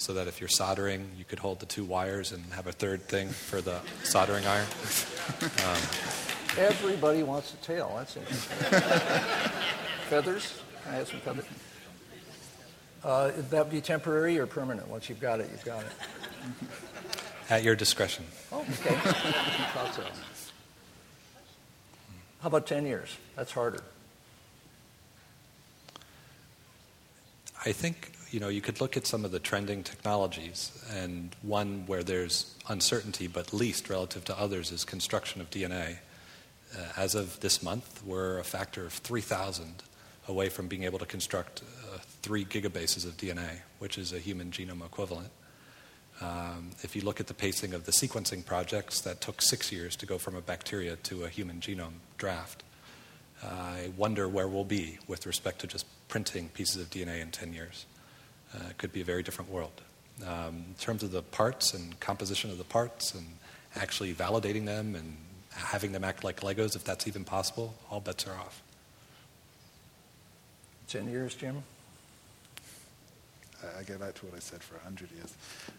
so 0.00 0.14
that 0.14 0.26
if 0.26 0.40
you're 0.40 0.48
soldering, 0.48 1.10
you 1.18 1.24
could 1.24 1.38
hold 1.38 1.60
the 1.60 1.66
two 1.66 1.84
wires 1.84 2.32
and 2.32 2.42
have 2.54 2.66
a 2.66 2.72
third 2.72 3.02
thing 3.02 3.28
for 3.28 3.60
the 3.60 3.80
soldering 4.02 4.46
iron. 4.46 4.66
Um, 5.42 5.78
Everybody 6.58 7.22
wants 7.22 7.54
a 7.54 7.56
tail. 7.58 7.92
That's 7.96 8.16
interesting. 8.16 8.80
feathers? 10.08 10.60
Can 10.82 10.92
I 10.92 10.96
have 10.96 11.08
some 11.08 11.20
feathers? 11.20 11.44
Uh, 13.04 13.30
that 13.50 13.70
be 13.70 13.80
temporary 13.80 14.38
or 14.38 14.46
permanent? 14.46 14.88
Once 14.88 15.08
you've 15.08 15.20
got 15.20 15.38
it, 15.40 15.48
you've 15.52 15.64
got 15.64 15.84
it. 15.84 15.92
At 17.50 17.62
your 17.62 17.76
discretion. 17.76 18.24
Oh, 18.50 18.60
okay. 18.80 18.94
How 22.40 22.48
about 22.48 22.66
10 22.66 22.86
years? 22.86 23.16
That's 23.36 23.52
harder. 23.52 23.80
I 27.64 27.72
think 27.72 28.12
you 28.30 28.40
know 28.40 28.48
you 28.48 28.62
could 28.62 28.80
look 28.80 28.96
at 28.96 29.06
some 29.06 29.24
of 29.24 29.32
the 29.32 29.38
trending 29.38 29.82
technologies, 29.82 30.72
and 30.90 31.34
one 31.42 31.84
where 31.86 32.02
there's 32.02 32.56
uncertainty, 32.68 33.26
but 33.26 33.52
least 33.52 33.90
relative 33.90 34.24
to 34.26 34.38
others, 34.38 34.72
is 34.72 34.84
construction 34.84 35.40
of 35.40 35.50
DNA. 35.50 35.98
Uh, 36.74 36.84
as 36.96 37.14
of 37.14 37.40
this 37.40 37.62
month, 37.62 38.02
we're 38.04 38.38
a 38.38 38.44
factor 38.44 38.86
of 38.86 38.92
3,000 38.92 39.82
away 40.28 40.48
from 40.48 40.68
being 40.68 40.84
able 40.84 41.00
to 41.00 41.06
construct 41.06 41.62
uh, 41.62 41.98
three 42.22 42.44
gigabases 42.44 43.04
of 43.04 43.16
DNA, 43.16 43.60
which 43.80 43.98
is 43.98 44.12
a 44.12 44.20
human 44.20 44.52
genome 44.52 44.84
equivalent. 44.84 45.30
Um, 46.20 46.70
if 46.82 46.94
you 46.94 47.02
look 47.02 47.18
at 47.18 47.26
the 47.26 47.34
pacing 47.34 47.74
of 47.74 47.86
the 47.86 47.92
sequencing 47.92 48.44
projects, 48.44 49.00
that 49.00 49.20
took 49.20 49.42
six 49.42 49.72
years 49.72 49.96
to 49.96 50.06
go 50.06 50.16
from 50.16 50.36
a 50.36 50.40
bacteria 50.40 50.96
to 50.96 51.24
a 51.24 51.28
human 51.28 51.60
genome 51.60 51.98
draft. 52.18 52.62
I 53.42 53.90
wonder 53.96 54.28
where 54.28 54.48
we'll 54.48 54.64
be 54.64 54.98
with 55.06 55.26
respect 55.26 55.60
to 55.60 55.66
just 55.66 55.86
printing 56.08 56.48
pieces 56.50 56.82
of 56.82 56.90
DNA 56.90 57.20
in 57.20 57.30
10 57.30 57.52
years. 57.52 57.86
Uh, 58.54 58.68
it 58.70 58.78
could 58.78 58.92
be 58.92 59.00
a 59.00 59.04
very 59.04 59.22
different 59.22 59.50
world. 59.50 59.80
Um, 60.26 60.64
in 60.68 60.74
terms 60.78 61.02
of 61.02 61.12
the 61.12 61.22
parts 61.22 61.72
and 61.72 61.98
composition 62.00 62.50
of 62.50 62.58
the 62.58 62.64
parts 62.64 63.14
and 63.14 63.26
actually 63.76 64.12
validating 64.12 64.66
them 64.66 64.94
and 64.94 65.16
having 65.52 65.92
them 65.92 66.04
act 66.04 66.24
like 66.24 66.40
Legos, 66.40 66.76
if 66.76 66.84
that's 66.84 67.06
even 67.06 67.24
possible, 67.24 67.74
all 67.90 68.00
bets 68.00 68.26
are 68.26 68.34
off. 68.34 68.62
10 70.88 71.08
years, 71.08 71.34
Jim? 71.34 71.62
I 73.78 73.82
go 73.82 73.98
back 73.98 74.14
to 74.14 74.26
what 74.26 74.34
I 74.34 74.38
said 74.38 74.62
for 74.62 74.74
100 74.76 75.10
years. 75.12 75.34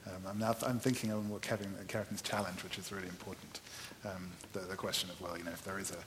Um, 0.07 0.21
I'm 0.27 0.39
now 0.39 0.53
th- 0.53 0.69
I'm 0.69 0.79
thinking 0.79 1.11
of 1.11 1.29
what 1.29 1.41
Kevin, 1.41 1.73
Kevin's 1.87 2.21
challenge, 2.21 2.63
which 2.63 2.77
is 2.77 2.91
really 2.91 3.07
important. 3.07 3.59
Um, 4.05 4.29
the, 4.53 4.59
the, 4.59 4.75
question 4.75 5.09
of, 5.09 5.19
well, 5.19 5.37
you 5.37 5.43
know, 5.43 5.51
if 5.51 5.63
there 5.63 5.79
is 5.79 5.91
a, 5.91 5.97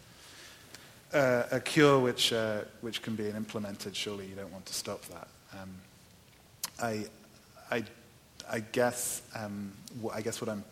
uh, 1.15 1.45
a 1.51 1.61
cure 1.61 1.99
which, 1.99 2.33
uh, 2.33 2.63
which 2.81 3.03
can 3.03 3.15
be 3.15 3.29
implemented, 3.29 3.95
surely 3.95 4.27
you 4.27 4.35
don't 4.35 4.53
want 4.53 4.67
to 4.67 4.75
stop 4.75 5.03
that. 5.07 5.29
Um, 5.61 5.71
I, 6.83 7.07
I, 7.71 7.85
I, 8.51 8.61
guess, 8.61 9.23
um, 9.35 9.73
I 10.13 10.21
guess 10.21 10.41
what 10.41 10.51
I'm 10.51 10.65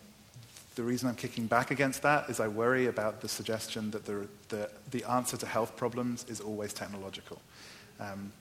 the 0.74 0.82
reason 0.82 1.08
I'm 1.08 1.16
kicking 1.16 1.46
back 1.46 1.70
against 1.70 2.02
that 2.02 2.30
is 2.30 2.40
I 2.40 2.48
worry 2.48 2.86
about 2.86 3.20
the 3.20 3.28
suggestion 3.28 3.90
that 3.90 4.06
the, 4.06 4.26
the, 4.48 4.70
the 4.90 5.04
answer 5.04 5.36
to 5.36 5.46
health 5.46 5.76
problems 5.76 6.24
is 6.28 6.40
always 6.40 6.72
technological. 6.72 7.40
Um, 8.00 8.32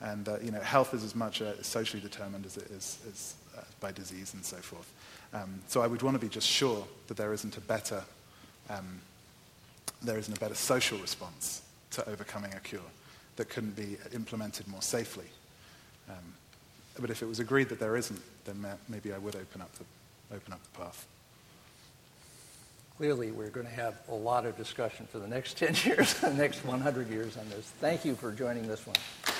and 0.00 0.28
you 0.42 0.50
know, 0.50 0.60
health 0.60 0.94
is 0.94 1.04
as 1.04 1.14
much 1.14 1.42
uh, 1.42 1.60
socially 1.62 2.00
determined 2.00 2.46
as 2.46 2.56
it 2.56 2.70
is, 2.70 2.98
is 3.06 3.34
uh, 3.56 3.62
by 3.80 3.92
disease 3.92 4.34
and 4.34 4.44
so 4.44 4.56
forth. 4.56 4.90
Um, 5.32 5.60
so 5.66 5.82
I 5.82 5.86
would 5.86 6.02
want 6.02 6.14
to 6.14 6.20
be 6.20 6.28
just 6.28 6.46
sure 6.46 6.86
that 7.08 7.16
there 7.16 7.32
isn't 7.32 7.56
a 7.56 7.60
better, 7.60 8.02
um, 8.68 9.00
there 10.02 10.18
isn't 10.18 10.36
a 10.36 10.40
better 10.40 10.54
social 10.54 10.98
response 10.98 11.62
to 11.92 12.08
overcoming 12.08 12.54
a 12.54 12.60
cure 12.60 12.80
that 13.36 13.48
couldn't 13.48 13.76
be 13.76 13.96
implemented 14.14 14.66
more 14.68 14.82
safely. 14.82 15.26
Um, 16.08 16.34
but 16.98 17.10
if 17.10 17.22
it 17.22 17.26
was 17.26 17.40
agreed 17.40 17.68
that 17.68 17.78
there 17.78 17.96
isn't, 17.96 18.20
then 18.44 18.64
maybe 18.88 19.12
I 19.12 19.18
would 19.18 19.36
open 19.36 19.60
up 19.60 19.72
the, 19.74 19.84
open 20.34 20.52
up 20.52 20.62
the 20.62 20.78
path 20.78 21.06
clearly 23.00 23.30
we're 23.30 23.48
going 23.48 23.64
to 23.64 23.72
have 23.72 23.94
a 24.10 24.14
lot 24.14 24.44
of 24.44 24.54
discussion 24.58 25.08
for 25.10 25.18
the 25.20 25.26
next 25.26 25.56
10 25.56 25.74
years, 25.84 26.12
the 26.20 26.34
next 26.34 26.62
100 26.66 27.08
years 27.08 27.38
on 27.38 27.48
this. 27.48 27.64
Thank 27.80 28.04
you 28.04 28.14
for 28.14 28.30
joining 28.30 28.68
this 28.68 28.86
one. 28.86 29.39